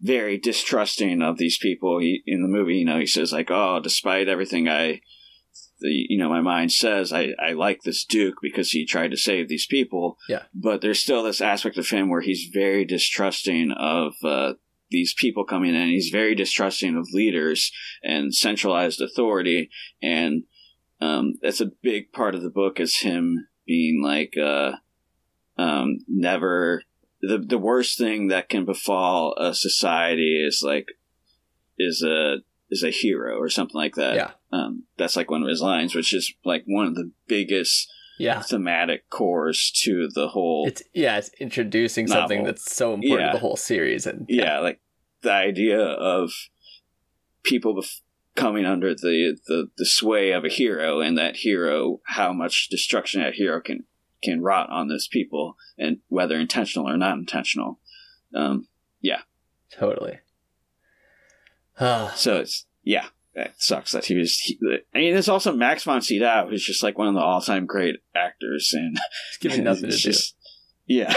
very 0.00 0.38
distrusting 0.38 1.22
of 1.22 1.36
these 1.36 1.58
people. 1.58 2.00
He, 2.00 2.22
in 2.26 2.42
the 2.42 2.48
movie, 2.48 2.76
you 2.76 2.84
know, 2.84 2.98
he 2.98 3.06
says 3.06 3.32
like, 3.32 3.50
"Oh, 3.50 3.80
despite 3.82 4.28
everything 4.28 4.68
I, 4.68 5.00
the 5.80 6.06
you 6.08 6.18
know, 6.18 6.30
my 6.30 6.40
mind 6.40 6.72
says 6.72 7.12
I 7.12 7.34
I 7.38 7.52
like 7.52 7.82
this 7.82 8.04
Duke 8.04 8.36
because 8.40 8.70
he 8.70 8.86
tried 8.86 9.10
to 9.10 9.16
save 9.16 9.48
these 9.48 9.66
people." 9.66 10.16
Yeah. 10.28 10.42
But 10.54 10.80
there's 10.80 11.00
still 11.00 11.22
this 11.22 11.40
aspect 11.40 11.76
of 11.76 11.88
him 11.88 12.08
where 12.08 12.22
he's 12.22 12.50
very 12.52 12.84
distrusting 12.86 13.72
of 13.72 14.14
uh, 14.24 14.54
these 14.90 15.14
people 15.14 15.44
coming 15.44 15.74
in. 15.74 15.88
He's 15.88 16.10
very 16.10 16.34
distrusting 16.34 16.96
of 16.96 17.08
leaders 17.12 17.72
and 18.02 18.34
centralized 18.34 19.02
authority, 19.02 19.70
and 20.02 20.44
um, 21.00 21.34
that's 21.42 21.60
a 21.60 21.72
big 21.82 22.12
part 22.12 22.34
of 22.34 22.42
the 22.42 22.50
book 22.50 22.80
is 22.80 23.00
him 23.00 23.48
being 23.66 24.02
like 24.02 24.34
uh, 24.42 24.72
um, 25.58 25.98
never 26.08 26.82
the 27.26 27.38
the 27.38 27.58
worst 27.58 27.98
thing 27.98 28.28
that 28.28 28.48
can 28.48 28.64
befall 28.64 29.34
a 29.38 29.54
society 29.54 30.42
is 30.46 30.62
like 30.64 30.88
is 31.78 32.02
a 32.02 32.36
is 32.70 32.82
a 32.82 32.90
hero 32.90 33.36
or 33.38 33.48
something 33.48 33.76
like 33.76 33.94
that. 33.94 34.14
Yeah. 34.16 34.30
Um, 34.52 34.84
that's 34.96 35.16
like 35.16 35.30
one 35.30 35.42
of 35.42 35.48
his 35.48 35.60
lines, 35.62 35.94
which 35.94 36.12
is 36.12 36.32
like 36.44 36.64
one 36.66 36.86
of 36.86 36.94
the 36.94 37.10
biggest 37.28 37.88
Yeah. 38.18 38.40
thematic 38.42 39.08
cores 39.10 39.70
to 39.82 40.08
the 40.14 40.28
whole 40.28 40.66
It's 40.66 40.82
yeah, 40.94 41.18
it's 41.18 41.30
introducing 41.38 42.06
something 42.06 42.44
that's 42.44 42.70
so 42.74 42.94
important 42.94 43.20
Yeah. 43.20 43.32
to 43.32 43.36
the 43.36 43.40
whole 43.40 43.56
series 43.56 44.06
and 44.06 44.26
yeah, 44.28 44.58
like 44.60 44.80
the 45.22 45.32
idea 45.32 45.80
of 45.80 46.30
people 47.42 47.74
bef- 47.76 48.00
coming 48.34 48.64
under 48.66 48.94
the, 48.94 49.36
the 49.46 49.68
the 49.78 49.86
sway 49.86 50.32
of 50.32 50.44
a 50.44 50.48
hero, 50.48 51.00
and 51.00 51.16
that 51.16 51.36
hero, 51.36 52.00
how 52.06 52.32
much 52.32 52.68
destruction 52.68 53.22
that 53.22 53.34
hero 53.34 53.60
can 53.60 53.84
can 54.22 54.42
rot 54.42 54.70
on 54.70 54.88
those 54.88 55.08
people, 55.08 55.56
and 55.78 55.98
whether 56.08 56.36
intentional 56.36 56.88
or 56.88 56.96
not 56.96 57.18
intentional. 57.18 57.78
Um, 58.34 58.68
yeah, 59.00 59.20
totally. 59.70 60.18
So 61.78 62.36
it's 62.40 62.64
yeah, 62.82 63.06
that 63.34 63.54
sucks 63.58 63.92
that 63.92 64.06
he 64.06 64.16
was. 64.16 64.38
He, 64.38 64.58
I 64.94 64.98
mean, 64.98 65.12
there's 65.12 65.28
also 65.28 65.52
Max 65.52 65.84
von 65.84 66.00
Sydow, 66.00 66.46
who's 66.48 66.64
just 66.64 66.82
like 66.82 66.96
one 66.96 67.08
of 67.08 67.14
the 67.14 67.20
all 67.20 67.40
time 67.42 67.66
great 67.66 67.96
actors, 68.14 68.72
and 68.72 68.96
giving 69.40 69.64
nothing 69.64 69.82
to 69.82 69.88
it's 69.88 70.02
do. 70.02 70.10
just- 70.10 70.34
Yeah, 70.86 71.12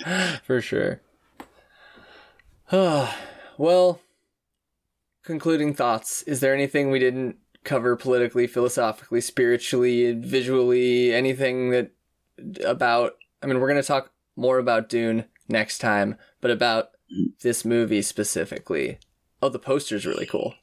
For 0.46 0.60
sure. 0.60 1.00
well, 2.72 4.00
concluding 5.24 5.74
thoughts. 5.74 6.22
Is 6.22 6.40
there 6.40 6.54
anything 6.54 6.90
we 6.90 6.98
didn't 6.98 7.36
cover 7.64 7.96
politically, 7.96 8.46
philosophically, 8.46 9.20
spiritually, 9.20 10.12
visually, 10.12 11.12
anything 11.12 11.70
that 11.70 11.90
about 12.64 13.14
I 13.42 13.46
mean, 13.46 13.60
we're 13.60 13.68
going 13.68 13.80
to 13.82 13.86
talk 13.86 14.10
more 14.36 14.58
about 14.58 14.88
Dune 14.88 15.24
next 15.48 15.78
time, 15.78 16.16
but 16.40 16.50
about 16.50 16.90
this 17.42 17.64
movie 17.64 18.02
specifically. 18.02 18.98
Oh, 19.42 19.48
the 19.48 19.58
poster's 19.58 20.06
really 20.06 20.26
cool. 20.26 20.54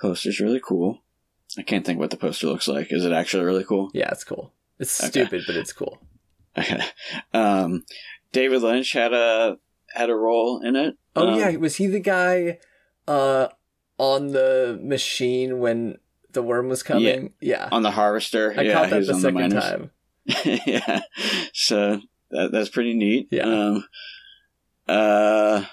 poster's 0.00 0.40
really 0.40 0.60
cool. 0.60 1.02
I 1.58 1.62
can't 1.62 1.84
think 1.84 1.98
what 1.98 2.10
the 2.10 2.16
poster 2.16 2.46
looks 2.46 2.68
like. 2.68 2.88
Is 2.90 3.04
it 3.04 3.12
actually 3.12 3.44
really 3.44 3.64
cool? 3.64 3.90
Yeah, 3.92 4.10
it's 4.10 4.24
cool. 4.24 4.52
It's 4.78 5.00
Okay. 5.00 5.10
stupid, 5.10 5.42
but 5.46 5.56
it's 5.56 5.72
cool. 5.72 6.02
um, 7.32 7.84
David 8.32 8.62
Lynch 8.62 8.92
had 8.92 9.12
a 9.12 9.58
had 9.94 10.10
a 10.10 10.14
role 10.14 10.60
in 10.62 10.76
it. 10.76 10.96
Oh 11.14 11.28
Um, 11.28 11.38
yeah, 11.38 11.56
was 11.56 11.76
he 11.76 11.86
the 11.86 12.00
guy 12.00 12.58
uh 13.06 13.48
on 13.98 14.28
the 14.28 14.78
machine 14.82 15.58
when 15.58 15.98
the 16.32 16.42
worm 16.42 16.68
was 16.68 16.82
coming? 16.82 17.32
Yeah. 17.40 17.68
on 17.72 17.82
the 17.82 17.90
harvester. 17.90 18.54
I 18.56 18.62
yeah, 18.62 18.72
caught 18.74 18.90
that 18.90 19.06
the 19.06 19.14
second 19.14 19.34
miners. 19.34 19.64
time. 19.64 19.90
yeah, 20.44 21.00
so 21.52 22.00
that, 22.30 22.52
that's 22.52 22.68
pretty 22.68 22.94
neat. 22.94 23.28
Yeah. 23.30 23.44
Um, 23.44 23.84
uh, 24.88 25.64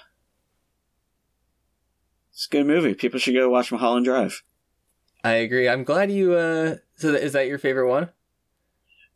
it's 2.32 2.46
a 2.46 2.50
good 2.50 2.66
movie. 2.66 2.94
People 2.94 3.20
should 3.20 3.34
go 3.34 3.48
watch 3.48 3.70
Mulholland 3.70 4.06
Drive. 4.06 4.42
I 5.22 5.32
agree. 5.32 5.68
I'm 5.68 5.84
glad 5.84 6.10
you 6.10 6.32
uh 6.32 6.76
so 6.96 7.14
is 7.14 7.34
that 7.34 7.46
your 7.46 7.58
favorite 7.58 7.88
one? 7.88 8.08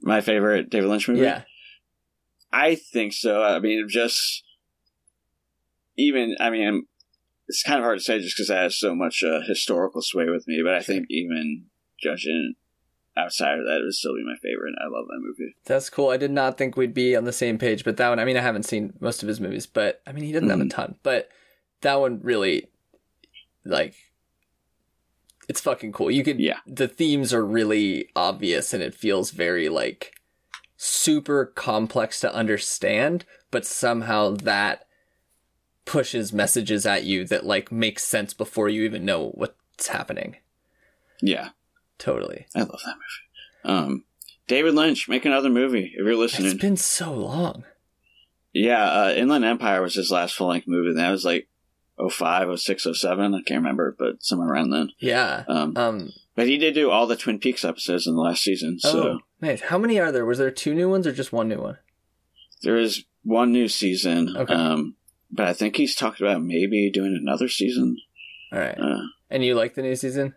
My 0.02 0.20
favorite 0.20 0.68
David 0.70 0.88
Lynch 0.88 1.08
movie. 1.08 1.22
Yeah. 1.22 1.42
I 2.54 2.76
think 2.76 3.12
so. 3.12 3.42
I 3.42 3.58
mean, 3.58 3.88
just 3.88 4.44
even. 5.96 6.36
I 6.38 6.50
mean, 6.50 6.86
it's 7.48 7.62
kind 7.62 7.78
of 7.78 7.84
hard 7.84 7.98
to 7.98 8.04
say 8.04 8.20
just 8.20 8.36
because 8.36 8.50
it 8.50 8.56
has 8.56 8.78
so 8.78 8.94
much 8.94 9.22
uh, 9.22 9.40
historical 9.46 10.02
sway 10.02 10.26
with 10.28 10.46
me. 10.48 10.60
But 10.64 10.74
I 10.74 10.80
think 10.80 11.06
even 11.10 11.66
judging 12.02 12.54
outside 13.16 13.58
of 13.58 13.66
that, 13.66 13.78
it 13.80 13.84
would 13.84 13.94
still 13.94 14.14
be 14.14 14.24
my 14.24 14.36
favorite. 14.42 14.74
I 14.80 14.88
love 14.88 15.06
that 15.08 15.20
movie. 15.20 15.54
That's 15.66 15.90
cool. 15.90 16.08
I 16.10 16.16
did 16.16 16.30
not 16.30 16.56
think 16.58 16.76
we'd 16.76 16.94
be 16.94 17.14
on 17.14 17.24
the 17.24 17.32
same 17.32 17.58
page, 17.58 17.84
but 17.84 17.96
that 17.98 18.08
one 18.08 18.18
I 18.18 18.24
mean 18.24 18.36
I 18.36 18.40
haven't 18.40 18.64
seen 18.64 18.92
most 19.00 19.22
of 19.22 19.28
his 19.28 19.40
movies, 19.40 19.66
but 19.66 20.00
I 20.06 20.12
mean 20.12 20.24
he 20.24 20.32
doesn't 20.32 20.50
have 20.50 20.60
a 20.60 20.64
Mhm. 20.64 20.70
ton. 20.70 20.94
But 21.02 21.28
that 21.82 22.00
one 22.00 22.20
really 22.22 22.68
like 23.64 23.94
it's 25.48 25.60
fucking 25.60 25.92
cool. 25.92 26.10
You 26.10 26.24
could 26.24 26.40
Yeah. 26.40 26.60
the 26.66 26.88
themes 26.88 27.34
are 27.34 27.44
really 27.44 28.08
obvious 28.16 28.72
and 28.72 28.82
it 28.82 28.94
feels 28.94 29.30
very 29.30 29.68
like 29.68 30.14
super 30.76 31.44
complex 31.46 32.20
to 32.20 32.34
understand, 32.34 33.24
but 33.50 33.64
somehow 33.66 34.30
that 34.30 34.83
pushes 35.84 36.32
messages 36.32 36.86
at 36.86 37.04
you 37.04 37.24
that 37.26 37.44
like 37.46 37.70
make 37.72 37.98
sense 37.98 38.32
before 38.34 38.68
you 38.68 38.82
even 38.84 39.04
know 39.04 39.30
what's 39.34 39.88
happening. 39.88 40.36
Yeah, 41.20 41.50
Totally. 41.98 42.46
I 42.54 42.60
love 42.60 42.80
that 42.84 42.96
movie. 42.96 43.78
Um, 43.78 44.04
David 44.48 44.74
Lynch, 44.74 45.08
make 45.08 45.24
another 45.24 45.48
movie 45.48 45.92
if 45.94 45.98
you're 46.04 46.16
listening. 46.16 46.50
It's 46.50 46.60
been 46.60 46.76
so 46.76 47.12
long. 47.12 47.64
Yeah, 48.52 48.84
uh, 48.84 49.12
Inland 49.16 49.44
Empire 49.44 49.80
was 49.80 49.94
his 49.94 50.10
last 50.10 50.34
full 50.34 50.48
length 50.48 50.66
movie. 50.68 50.90
and 50.90 50.98
That 50.98 51.10
was 51.10 51.24
like 51.24 51.48
05, 52.10 52.58
06, 52.60 52.86
07. 52.92 53.34
I 53.34 53.38
can't 53.42 53.58
remember, 53.60 53.94
but 53.98 54.22
somewhere 54.22 54.48
around 54.48 54.70
then. 54.70 54.90
Yeah. 54.98 55.44
Um, 55.48 55.76
Um. 55.76 56.10
but 56.34 56.46
he 56.46 56.58
did 56.58 56.74
do 56.74 56.90
all 56.90 57.06
the 57.06 57.16
Twin 57.16 57.38
Peaks 57.38 57.64
episodes 57.64 58.06
in 58.06 58.14
the 58.14 58.20
last 58.20 58.42
season. 58.42 58.78
So 58.80 59.02
oh, 59.08 59.18
nice. 59.40 59.60
How 59.62 59.78
many 59.78 59.98
are 59.98 60.12
there? 60.12 60.24
Was 60.26 60.38
there 60.38 60.50
two 60.50 60.74
new 60.74 60.90
ones 60.90 61.06
or 61.06 61.12
just 61.12 61.32
one 61.32 61.48
new 61.48 61.60
one? 61.60 61.78
there 62.62 62.76
is 62.76 63.04
one 63.22 63.52
new 63.52 63.68
season. 63.68 64.36
Okay. 64.36 64.54
Um, 64.54 64.94
but 65.30 65.46
I 65.46 65.52
think 65.52 65.76
he's 65.76 65.94
talked 65.94 66.20
about 66.20 66.42
maybe 66.42 66.90
doing 66.90 67.18
another 67.20 67.48
season. 67.48 67.96
All 68.52 68.58
right. 68.58 68.78
Uh, 68.78 69.02
And 69.30 69.44
you 69.44 69.54
like 69.54 69.74
the 69.74 69.82
new 69.82 69.96
season? 69.96 70.34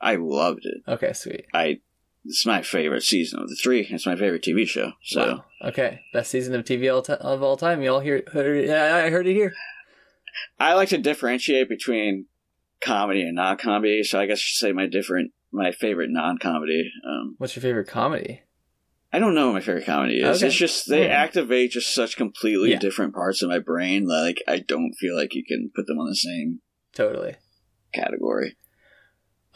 I 0.00 0.16
loved 0.16 0.64
it. 0.64 0.82
Okay, 0.88 1.12
sweet. 1.12 1.46
I 1.52 1.80
it's 2.24 2.44
my 2.44 2.60
favorite 2.62 3.02
season 3.02 3.40
of 3.40 3.48
the 3.48 3.56
three. 3.62 3.86
It's 3.90 4.06
my 4.06 4.14
favorite 4.16 4.42
TV 4.42 4.66
show. 4.68 4.92
So 5.02 5.20
Wow. 5.20 5.44
Okay, 5.68 6.00
best 6.12 6.30
season 6.30 6.54
of 6.54 6.64
TV 6.64 6.92
all 6.92 7.02
ti 7.02 7.14
of 7.14 7.42
all 7.42 7.56
time. 7.56 7.82
You 7.82 7.92
all 7.94 8.00
hear? 8.00 8.22
Heard 8.32 8.56
it, 8.64 8.68
yeah, 8.68 8.94
I 9.04 9.10
heard 9.10 9.26
it 9.26 9.34
here. 9.34 9.52
I 10.58 10.74
like 10.74 10.90
to 10.90 10.98
differentiate 10.98 11.68
between 11.68 12.26
comedy 12.82 13.22
and 13.22 13.34
non-comedy. 13.34 14.02
So 14.04 14.20
I 14.20 14.26
guess 14.26 14.38
I 14.38 14.40
should 14.40 14.58
say 14.58 14.72
my 14.72 14.86
different, 14.86 15.32
my 15.52 15.72
favorite 15.72 16.10
non-comedy. 16.10 16.90
Um, 17.06 17.34
What's 17.38 17.56
your 17.56 17.62
favorite 17.62 17.88
comedy? 17.88 18.42
I 19.12 19.18
don't 19.18 19.34
know 19.34 19.46
what 19.48 19.54
my 19.54 19.60
favorite 19.60 19.86
comedy 19.86 20.20
is. 20.20 20.36
Okay. 20.38 20.46
It's 20.46 20.56
just 20.56 20.88
they 20.88 21.06
Yeah. 21.06 21.14
activate 21.22 21.72
just 21.72 21.92
such 21.94 22.16
completely 22.16 22.70
Yeah. 22.70 22.78
different 22.78 23.12
parts 23.14 23.42
of 23.42 23.48
my 23.48 23.58
brain. 23.58 24.06
Like 24.06 24.42
I 24.46 24.58
don't 24.60 24.92
feel 25.00 25.16
like 25.16 25.34
you 25.34 25.44
can 25.44 25.70
put 25.74 25.86
them 25.86 25.98
on 25.98 26.08
the 26.08 26.14
same 26.14 26.60
Totally. 26.94 27.34
category. 27.92 28.56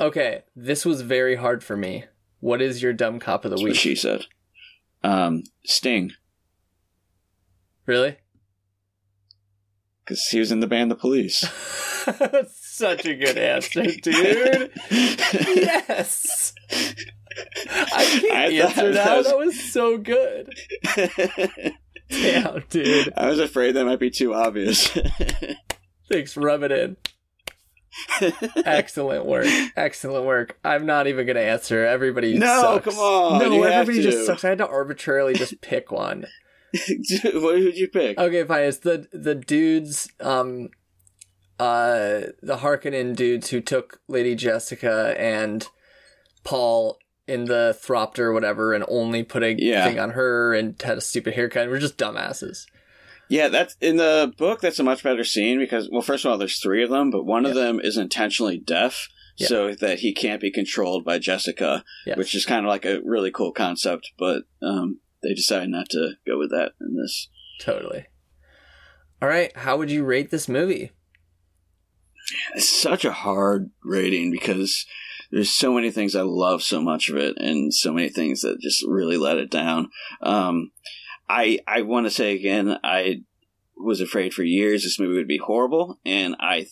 Okay, 0.01 0.43
this 0.57 0.85
was 0.85 1.03
very 1.03 1.37
hard 1.37 1.63
for 1.63 1.77
me. 1.77 2.05
What 2.41 2.61
is 2.61 2.83
your 2.83 2.93
dumb 2.93 3.21
cop 3.21 3.45
of 3.45 3.51
the 3.53 3.57
That's 3.57 3.65
week? 3.65 3.77
she 3.77 3.95
said. 3.95 4.27
Um, 5.05 5.45
Sting, 5.65 6.13
Really? 7.87 8.17
because 10.05 10.23
he 10.31 10.39
was 10.41 10.51
in 10.51 10.61
the 10.61 10.67
band 10.67 10.91
The 10.91 10.97
Police. 10.97 11.39
Such 12.53 13.07
a 13.07 13.15
good 13.15 13.39
answer, 13.39 13.83
dude. 13.85 14.71
yes. 14.91 16.53
I 17.70 18.19
can't 18.20 18.32
I 18.32 18.44
answer 18.65 18.93
that 18.93 19.06
now. 19.06 19.16
was- 19.19 19.27
That 19.27 19.39
was 19.39 19.61
so 19.73 19.98
good. 19.98 20.48
Damn, 22.11 22.62
dude. 22.69 23.12
I 23.16 23.28
was 23.28 23.39
afraid 23.40 23.73
that 23.73 23.85
might 23.86 23.98
be 23.98 24.11
too 24.11 24.35
obvious. 24.35 24.89
Thanks, 26.11 26.36
rub 26.36 26.62
it 26.62 26.70
in. 26.73 26.97
Excellent 28.65 29.24
work. 29.24 29.47
Excellent 29.77 30.27
work. 30.27 30.59
I'm 30.65 30.85
not 30.85 31.06
even 31.06 31.27
gonna 31.27 31.40
answer. 31.40 31.85
Everybody 31.85 32.36
No, 32.39 32.61
sucks. 32.61 32.85
come 32.85 32.98
on, 32.98 33.39
No, 33.39 33.62
everybody 33.62 34.02
just 34.02 34.27
sucks. 34.27 34.44
I 34.44 34.51
had 34.51 34.59
to 34.59 34.66
arbitrarily 34.66 35.35
just 35.35 35.61
pick 35.61 35.90
one. 35.93 36.27
what 37.32 37.55
would 37.55 37.77
you 37.77 37.89
pick? 37.89 38.19
Okay, 38.19 38.44
fine. 38.44 38.65
It's 38.65 38.78
the 38.78 39.06
the 39.12 39.35
dudes, 39.36 40.09
um, 40.20 40.70
uh, 41.59 42.23
the 42.43 42.59
Harkonnen 42.59 43.15
dudes 43.15 43.51
who 43.51 43.61
took 43.61 44.01
Lady 44.09 44.35
Jessica 44.35 45.15
and 45.19 45.66
Paul 46.43 46.98
in 47.27 47.47
the 47.47 47.77
Thopter 47.81 48.21
or 48.21 48.33
whatever, 48.33 48.73
and 48.75 48.85
only 48.89 49.23
put 49.23 49.43
a 49.43 49.53
Yeah. 49.59 49.87
thing 49.87 49.99
on 49.99 50.11
her 50.11 50.55
and 50.55 50.81
had 50.83 50.99
a 50.99 51.01
stupid 51.01 51.35
haircut. 51.35 51.63
And 51.63 51.71
we're 51.71 51.79
just 51.81 51.97
dumbasses. 51.99 52.67
Yeah, 53.29 53.49
that's 53.49 53.77
in 53.81 53.97
the 53.97 54.33
book. 54.37 54.61
That's 54.61 54.79
a 54.79 54.85
much 54.85 55.03
better 55.03 55.25
scene 55.25 55.59
because, 55.59 55.89
well, 55.91 56.03
first 56.03 56.25
of 56.25 56.31
all, 56.31 56.39
there's 56.39 56.59
three 56.59 56.85
of 56.85 56.91
them, 56.91 57.11
but 57.11 57.25
one 57.25 57.47
of 57.47 57.55
them 57.55 57.81
is 57.81 57.97
intentionally 57.97 58.59
deaf, 58.59 59.09
Yeah. 59.39 59.47
so 59.47 59.75
that 59.75 60.01
he 60.01 60.13
can't 60.13 60.41
be 60.43 60.51
controlled 60.51 61.05
by 61.07 61.19
Jessica, 61.19 61.83
which 62.17 62.35
is 62.35 62.45
kind 62.45 62.67
of 62.67 62.69
like 62.69 62.85
a 62.85 63.01
really 63.03 63.31
cool 63.31 63.53
concept. 63.53 64.11
But 64.19 64.43
um, 64.61 65.01
they 65.23 65.33
decided 65.33 65.71
not 65.71 65.89
to 65.91 66.13
go 66.27 66.39
with 66.39 66.51
that 66.51 66.73
in 66.81 66.97
this. 66.97 67.29
Totally. 67.61 68.07
All 69.23 69.29
right. 69.29 69.57
How 69.57 69.79
would 69.79 69.91
you 69.91 70.05
rate 70.05 70.31
this 70.31 70.49
movie? 70.49 70.91
It's 72.55 72.69
such 72.69 73.05
a 73.05 73.13
hard 73.13 73.71
rating 73.83 74.31
because 74.31 74.87
there's 75.35 75.51
so 75.51 75.73
many 75.74 75.90
things 75.90 76.15
I 76.15 76.23
love 76.23 76.62
so 76.62 76.81
much 76.81 77.09
of 77.09 77.16
it, 77.16 77.36
and 77.39 77.74
so 77.74 77.93
many 77.93 78.09
things 78.09 78.43
that 78.43 78.61
just 78.61 78.85
really 78.86 79.16
let 79.16 79.36
it 79.36 79.51
down. 79.51 79.90
Um, 80.23 80.70
I 81.28 81.59
I 81.66 81.82
want 81.82 82.06
to 82.06 82.11
say 82.11 82.35
again, 82.35 82.78
I 82.85 83.23
was 83.77 84.01
afraid 84.01 84.32
for 84.32 84.44
years 84.44 84.85
this 84.85 85.01
movie 85.01 85.16
would 85.16 85.27
be 85.27 85.39
horrible, 85.44 85.98
and 86.06 86.36
I 86.39 86.66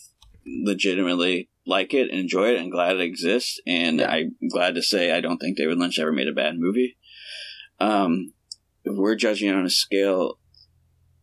legitimately 0.45 1.49
like 1.65 1.93
it 1.93 2.09
and 2.09 2.19
enjoy 2.19 2.53
it, 2.53 2.59
and 2.59 2.71
glad 2.71 2.95
it 2.95 3.01
exists. 3.01 3.59
And 3.67 3.99
Yeah. 3.99 4.09
I'm 4.11 4.35
glad 4.49 4.75
to 4.75 4.81
say 4.81 5.11
I 5.11 5.19
don't 5.21 5.39
think 5.39 5.57
David 5.57 5.77
Lynch 5.77 5.99
ever 5.99 6.11
made 6.13 6.27
a 6.29 6.33
bad 6.33 6.55
movie. 6.57 6.97
Um, 7.79 8.33
if 8.85 8.95
we're 8.95 9.15
judging 9.15 9.49
it 9.49 9.55
on 9.55 9.65
a 9.65 9.69
scale, 9.69 10.39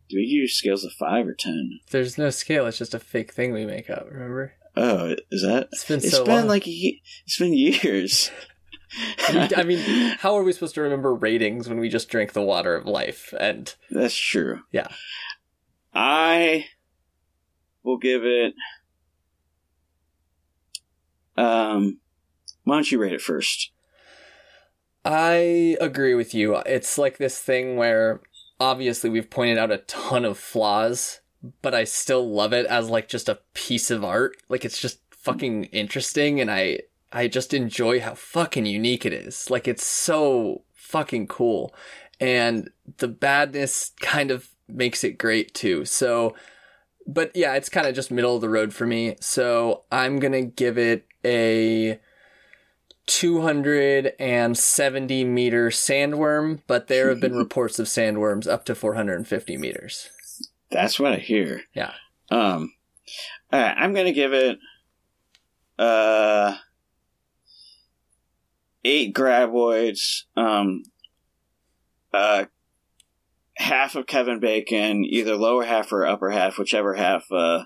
do 0.09 0.17
we 0.17 0.23
use 0.23 0.55
scales 0.55 0.83
of 0.83 0.91
five 0.93 1.27
or 1.27 1.33
ten? 1.33 1.79
There's 1.89 2.17
no 2.19 2.29
scale. 2.29 2.67
It's 2.67 2.77
just 2.77 2.93
a 2.93 2.99
fake 2.99 3.33
thing 3.33 3.51
we 3.51 3.65
make 3.65 3.89
up. 3.89 4.07
Remember? 4.11 4.53
Oh, 4.75 5.15
is 5.31 5.41
that? 5.43 5.67
It's 5.71 5.85
been 5.85 5.97
It's 5.97 6.11
so 6.11 6.23
been 6.25 6.35
long. 6.35 6.47
like 6.47 6.63
it's 6.65 7.37
been 7.37 7.53
years. 7.53 8.31
I 9.29 9.63
mean, 9.63 9.79
how 10.19 10.35
are 10.35 10.43
we 10.43 10.51
supposed 10.53 10.75
to 10.75 10.81
remember 10.81 11.13
ratings 11.13 11.67
when 11.69 11.79
we 11.79 11.89
just 11.89 12.09
drink 12.09 12.33
the 12.33 12.41
water 12.41 12.75
of 12.75 12.85
life? 12.85 13.33
And 13.39 13.73
that's 13.89 14.15
true. 14.17 14.61
Yeah. 14.71 14.87
I 15.93 16.65
will 17.83 17.97
give 17.97 18.23
it. 18.25 18.53
Um, 21.37 21.99
why 22.63 22.75
don't 22.75 22.91
you 22.91 22.99
rate 22.99 23.13
it 23.13 23.21
first? 23.21 23.71
I 25.03 25.77
agree 25.81 26.13
with 26.13 26.33
you. 26.33 26.55
It's 26.57 26.97
like 26.97 27.17
this 27.17 27.39
thing 27.39 27.75
where 27.75 28.21
obviously 28.59 29.09
we've 29.09 29.29
pointed 29.29 29.57
out 29.57 29.71
a 29.71 29.77
ton 29.79 30.25
of 30.25 30.37
flaws, 30.37 31.20
but 31.61 31.73
I 31.73 31.85
still 31.85 32.29
love 32.29 32.53
it 32.53 32.65
as 32.65 32.89
like 32.89 33.07
just 33.07 33.29
a 33.29 33.39
piece 33.53 33.91
of 33.91 34.03
art. 34.03 34.37
Like 34.49 34.65
it's 34.65 34.79
just 34.79 34.99
fucking 35.11 35.65
interesting 35.65 36.39
and 36.39 36.51
I 36.51 36.81
I 37.11 37.27
just 37.27 37.53
enjoy 37.53 37.99
how 37.99 38.15
fucking 38.15 38.65
unique 38.65 39.05
it 39.05 39.13
is. 39.13 39.49
Like 39.49 39.67
it's 39.67 39.85
so 39.85 40.63
fucking 40.73 41.27
cool. 41.27 41.73
And 42.19 42.69
the 42.97 43.07
badness 43.07 43.91
kind 43.99 44.31
of 44.31 44.49
makes 44.67 45.03
it 45.03 45.17
great 45.17 45.53
too. 45.53 45.85
So 45.85 46.35
but 47.07 47.31
yeah, 47.35 47.55
it's 47.55 47.69
kind 47.69 47.87
of 47.87 47.95
just 47.95 48.11
middle 48.11 48.35
of 48.35 48.41
the 48.41 48.49
road 48.49 48.73
for 48.73 48.85
me. 48.85 49.15
So 49.19 49.85
I'm 49.91 50.19
going 50.19 50.33
to 50.33 50.43
give 50.43 50.77
it 50.77 51.07
a 51.25 51.99
270 53.07 55.23
meter 55.25 55.69
sandworm, 55.69 56.61
but 56.67 56.87
there 56.87 57.09
have 57.09 57.19
been 57.19 57.35
reports 57.37 57.79
of 57.79 57.87
sandworms 57.87 58.47
up 58.47 58.63
to 58.65 58.75
450 58.75 59.57
meters. 59.57 60.11
That's 60.71 60.99
what 60.99 61.13
I 61.13 61.17
hear. 61.17 61.61
Yeah. 61.73 61.93
Um, 62.29 62.73
all 63.51 63.59
right, 63.59 63.75
I'm 63.77 63.93
gonna 63.93 64.13
give 64.13 64.33
it 64.33 64.57
uh 65.77 66.55
eight 68.83 69.13
graboids. 69.13 70.23
Um, 70.35 70.83
uh, 72.13 72.45
half 73.55 73.95
of 73.95 74.07
Kevin 74.07 74.39
Bacon, 74.39 75.05
either 75.05 75.35
lower 75.35 75.63
half 75.63 75.91
or 75.91 76.05
upper 76.05 76.29
half, 76.31 76.57
whichever 76.57 76.95
half 76.95 77.25
uh, 77.31 77.65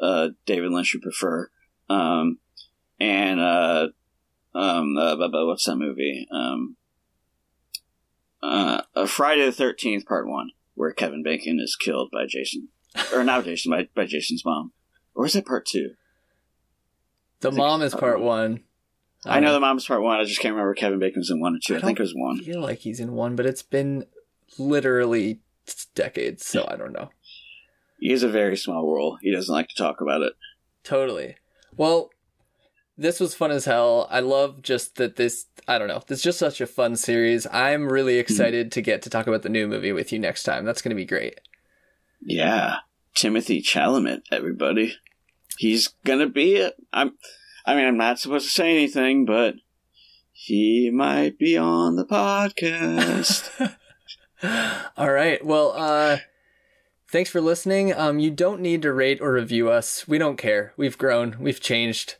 uh, 0.00 0.28
David 0.44 0.70
Lynch 0.70 0.94
would 0.94 1.02
prefer. 1.02 1.50
Um, 1.88 2.38
and 2.98 3.40
uh, 3.40 3.88
um, 4.54 4.96
uh, 4.96 5.16
what's 5.46 5.64
that 5.66 5.76
movie? 5.76 6.26
Um, 6.30 6.76
uh, 8.42 8.82
uh, 8.94 9.06
Friday 9.06 9.44
the 9.44 9.52
Thirteenth 9.52 10.06
Part 10.06 10.28
One, 10.28 10.50
where 10.76 10.92
Kevin 10.92 11.24
Bacon 11.24 11.58
is 11.60 11.74
killed 11.74 12.10
by 12.12 12.26
Jason, 12.28 12.68
or 13.12 13.24
not 13.24 13.44
Jason, 13.44 13.72
by, 13.72 13.88
by 13.94 14.06
Jason's 14.06 14.44
mom, 14.44 14.72
or 15.14 15.26
is 15.26 15.32
that 15.32 15.46
Part 15.46 15.66
Two? 15.66 15.94
The 17.40 17.50
mom 17.50 17.82
is 17.82 17.92
part 17.92 18.02
part 18.02 18.20
one. 18.20 18.60
I 19.24 19.40
know 19.40 19.48
um, 19.48 19.54
the 19.54 19.60
mom's 19.60 19.86
Part 19.86 20.02
One. 20.02 20.20
I 20.20 20.24
just 20.24 20.40
can't 20.40 20.54
remember 20.54 20.74
Kevin 20.74 20.98
Bacon 20.98 21.20
was 21.20 21.30
in 21.30 21.40
one 21.40 21.56
or 21.56 21.58
two. 21.64 21.74
I, 21.74 21.78
I 21.78 21.80
think 21.80 21.98
it 21.98 22.02
was 22.02 22.14
one. 22.14 22.38
I 22.40 22.44
feel 22.44 22.60
like 22.60 22.78
he's 22.80 23.00
in 23.00 23.12
one, 23.12 23.34
but 23.34 23.46
it's 23.46 23.62
been 23.62 24.06
literally 24.58 25.40
decades, 25.94 26.46
so 26.46 26.64
I 26.68 26.76
don't 26.76 26.92
know. 26.92 27.10
He 27.98 28.10
has 28.10 28.22
a 28.22 28.28
very 28.28 28.56
small 28.56 28.92
role. 28.92 29.18
He 29.20 29.32
doesn't 29.32 29.52
like 29.52 29.68
to 29.68 29.74
talk 29.74 30.00
about 30.00 30.22
it. 30.22 30.34
Totally. 30.84 31.36
Well, 31.76 32.10
this 32.96 33.20
was 33.20 33.34
fun 33.34 33.50
as 33.50 33.64
hell. 33.64 34.06
I 34.10 34.20
love 34.20 34.62
just 34.62 34.96
that 34.96 35.16
this, 35.16 35.46
I 35.68 35.78
don't 35.78 35.88
know, 35.88 36.02
this 36.06 36.18
is 36.18 36.24
just 36.24 36.38
such 36.38 36.60
a 36.60 36.66
fun 36.66 36.96
series. 36.96 37.46
I'm 37.52 37.88
really 37.88 38.18
excited 38.18 38.72
to 38.72 38.82
get 38.82 39.02
to 39.02 39.10
talk 39.10 39.26
about 39.26 39.42
the 39.42 39.48
new 39.48 39.68
movie 39.68 39.92
with 39.92 40.12
you 40.12 40.18
next 40.18 40.44
time. 40.44 40.64
That's 40.64 40.82
going 40.82 40.90
to 40.90 40.96
be 40.96 41.04
great. 41.04 41.40
Yeah, 42.22 42.76
Timothée 43.14 43.62
Chalamet, 43.62 44.22
everybody. 44.32 44.94
He's 45.58 45.88
gonna 46.04 46.28
be. 46.28 46.56
it. 46.56 46.74
I'm, 46.92 47.12
I 47.64 47.74
mean, 47.74 47.86
I'm 47.86 47.96
not 47.96 48.18
supposed 48.18 48.46
to 48.46 48.50
say 48.52 48.70
anything, 48.72 49.24
but 49.24 49.54
he 50.32 50.90
might 50.92 51.38
be 51.38 51.56
on 51.56 51.96
the 51.96 52.04
podcast. 52.04 53.74
All 54.96 55.10
right. 55.10 55.44
Well, 55.44 55.72
uh 55.74 56.18
thanks 57.08 57.30
for 57.30 57.40
listening. 57.40 57.92
Um 57.94 58.18
you 58.18 58.30
don't 58.30 58.60
need 58.60 58.82
to 58.82 58.92
rate 58.92 59.20
or 59.22 59.32
review 59.32 59.70
us. 59.70 60.06
We 60.06 60.18
don't 60.18 60.36
care. 60.36 60.74
We've 60.76 60.98
grown. 60.98 61.36
We've 61.40 61.60
changed. 61.60 62.16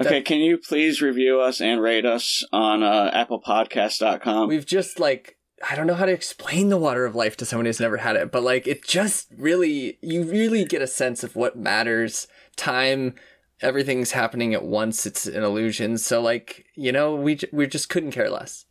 Okay, 0.00 0.22
can 0.22 0.38
you 0.38 0.58
please 0.58 1.02
review 1.02 1.40
us 1.40 1.60
and 1.60 1.80
rate 1.82 2.06
us 2.06 2.44
on 2.52 2.82
uh, 2.82 3.10
applepodcast.com? 3.12 4.48
We've 4.48 4.66
just 4.66 5.00
like 5.00 5.36
I 5.68 5.74
don't 5.74 5.86
know 5.86 5.94
how 5.94 6.06
to 6.06 6.12
explain 6.12 6.68
the 6.68 6.76
water 6.76 7.04
of 7.04 7.14
life 7.14 7.36
to 7.38 7.44
someone 7.44 7.66
who's 7.66 7.80
never 7.80 7.96
had 7.96 8.16
it, 8.16 8.30
but 8.30 8.42
like 8.42 8.66
it 8.66 8.84
just 8.84 9.28
really 9.36 9.98
you 10.00 10.22
really 10.24 10.64
get 10.64 10.82
a 10.82 10.86
sense 10.86 11.24
of 11.24 11.36
what 11.36 11.56
matters. 11.56 12.28
Time, 12.56 13.14
everything's 13.60 14.12
happening 14.12 14.54
at 14.54 14.64
once. 14.64 15.06
It's 15.06 15.26
an 15.26 15.42
illusion. 15.42 15.98
So 15.98 16.20
like, 16.20 16.66
you 16.76 16.92
know, 16.92 17.14
we 17.14 17.38
we 17.52 17.66
just 17.66 17.88
couldn't 17.88 18.12
care 18.12 18.30
less. 18.30 18.66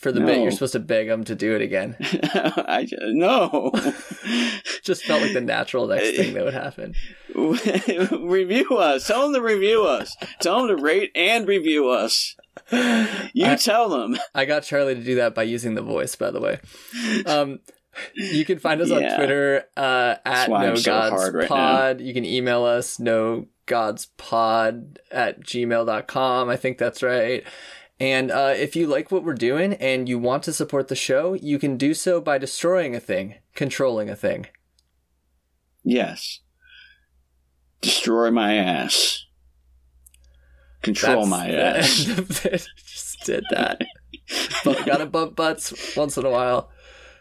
For 0.00 0.12
the 0.12 0.20
bit, 0.20 0.38
you're 0.40 0.50
supposed 0.50 0.72
to 0.72 0.80
beg 0.80 1.08
them 1.08 1.24
to 1.24 1.34
do 1.34 1.54
it 1.54 1.60
again. 1.60 1.94
I 2.00 2.86
ju- 2.88 2.96
no. 3.00 3.70
just 4.82 5.04
felt 5.04 5.20
like 5.20 5.34
the 5.34 5.42
natural 5.42 5.86
next 5.86 6.16
thing 6.16 6.32
that 6.32 6.44
would 6.44 6.54
happen. 6.54 6.94
review 7.34 8.78
us. 8.78 9.06
Tell 9.06 9.22
them 9.22 9.34
to 9.34 9.42
review 9.42 9.84
us. 9.84 10.16
Tell 10.40 10.66
them 10.66 10.74
to 10.74 10.82
rate 10.82 11.10
and 11.14 11.46
review 11.46 11.90
us. 11.90 12.34
You 12.72 13.44
I- 13.46 13.56
tell 13.56 13.90
them. 13.90 14.16
I 14.34 14.46
got 14.46 14.62
Charlie 14.62 14.94
to 14.94 15.04
do 15.04 15.16
that 15.16 15.34
by 15.34 15.42
using 15.42 15.74
the 15.74 15.82
voice, 15.82 16.16
by 16.16 16.30
the 16.30 16.40
way. 16.40 16.60
Um, 17.26 17.60
you 18.14 18.46
can 18.46 18.58
find 18.58 18.80
us 18.80 18.90
on 18.90 19.02
Twitter 19.16 19.64
uh, 19.76 20.14
at 20.24 20.48
No 20.48 20.54
I'm 20.56 20.76
so 20.76 20.90
Gods 20.90 21.34
right 21.34 21.48
Pod. 21.48 22.00
You 22.00 22.14
can 22.14 22.24
email 22.24 22.64
us 22.64 22.98
no 22.98 23.46
gods 23.66 24.06
pod 24.16 24.98
at 25.12 25.40
gmail.com. 25.44 26.48
I 26.48 26.56
think 26.56 26.78
that's 26.78 27.02
right. 27.02 27.44
And 28.00 28.30
uh, 28.30 28.54
if 28.56 28.74
you 28.74 28.86
like 28.86 29.10
what 29.10 29.24
we're 29.24 29.34
doing 29.34 29.74
and 29.74 30.08
you 30.08 30.18
want 30.18 30.42
to 30.44 30.54
support 30.54 30.88
the 30.88 30.96
show, 30.96 31.34
you 31.34 31.58
can 31.58 31.76
do 31.76 31.92
so 31.92 32.18
by 32.18 32.38
destroying 32.38 32.96
a 32.96 33.00
thing, 33.00 33.34
controlling 33.54 34.08
a 34.08 34.16
thing. 34.16 34.46
Yes. 35.84 36.40
Destroy 37.82 38.30
my 38.30 38.54
ass. 38.54 39.26
Control 40.80 41.26
That's 41.26 41.30
my 41.30 41.50
ass. 41.50 42.08
end 42.08 42.18
of 42.18 42.46
it. 42.46 42.66
Just 42.86 43.24
did 43.24 43.44
that. 43.50 43.82
but 44.64 44.86
gotta 44.86 45.04
bump 45.04 45.36
butts 45.36 45.94
once 45.94 46.16
in 46.16 46.24
a 46.24 46.30
while. 46.30 46.70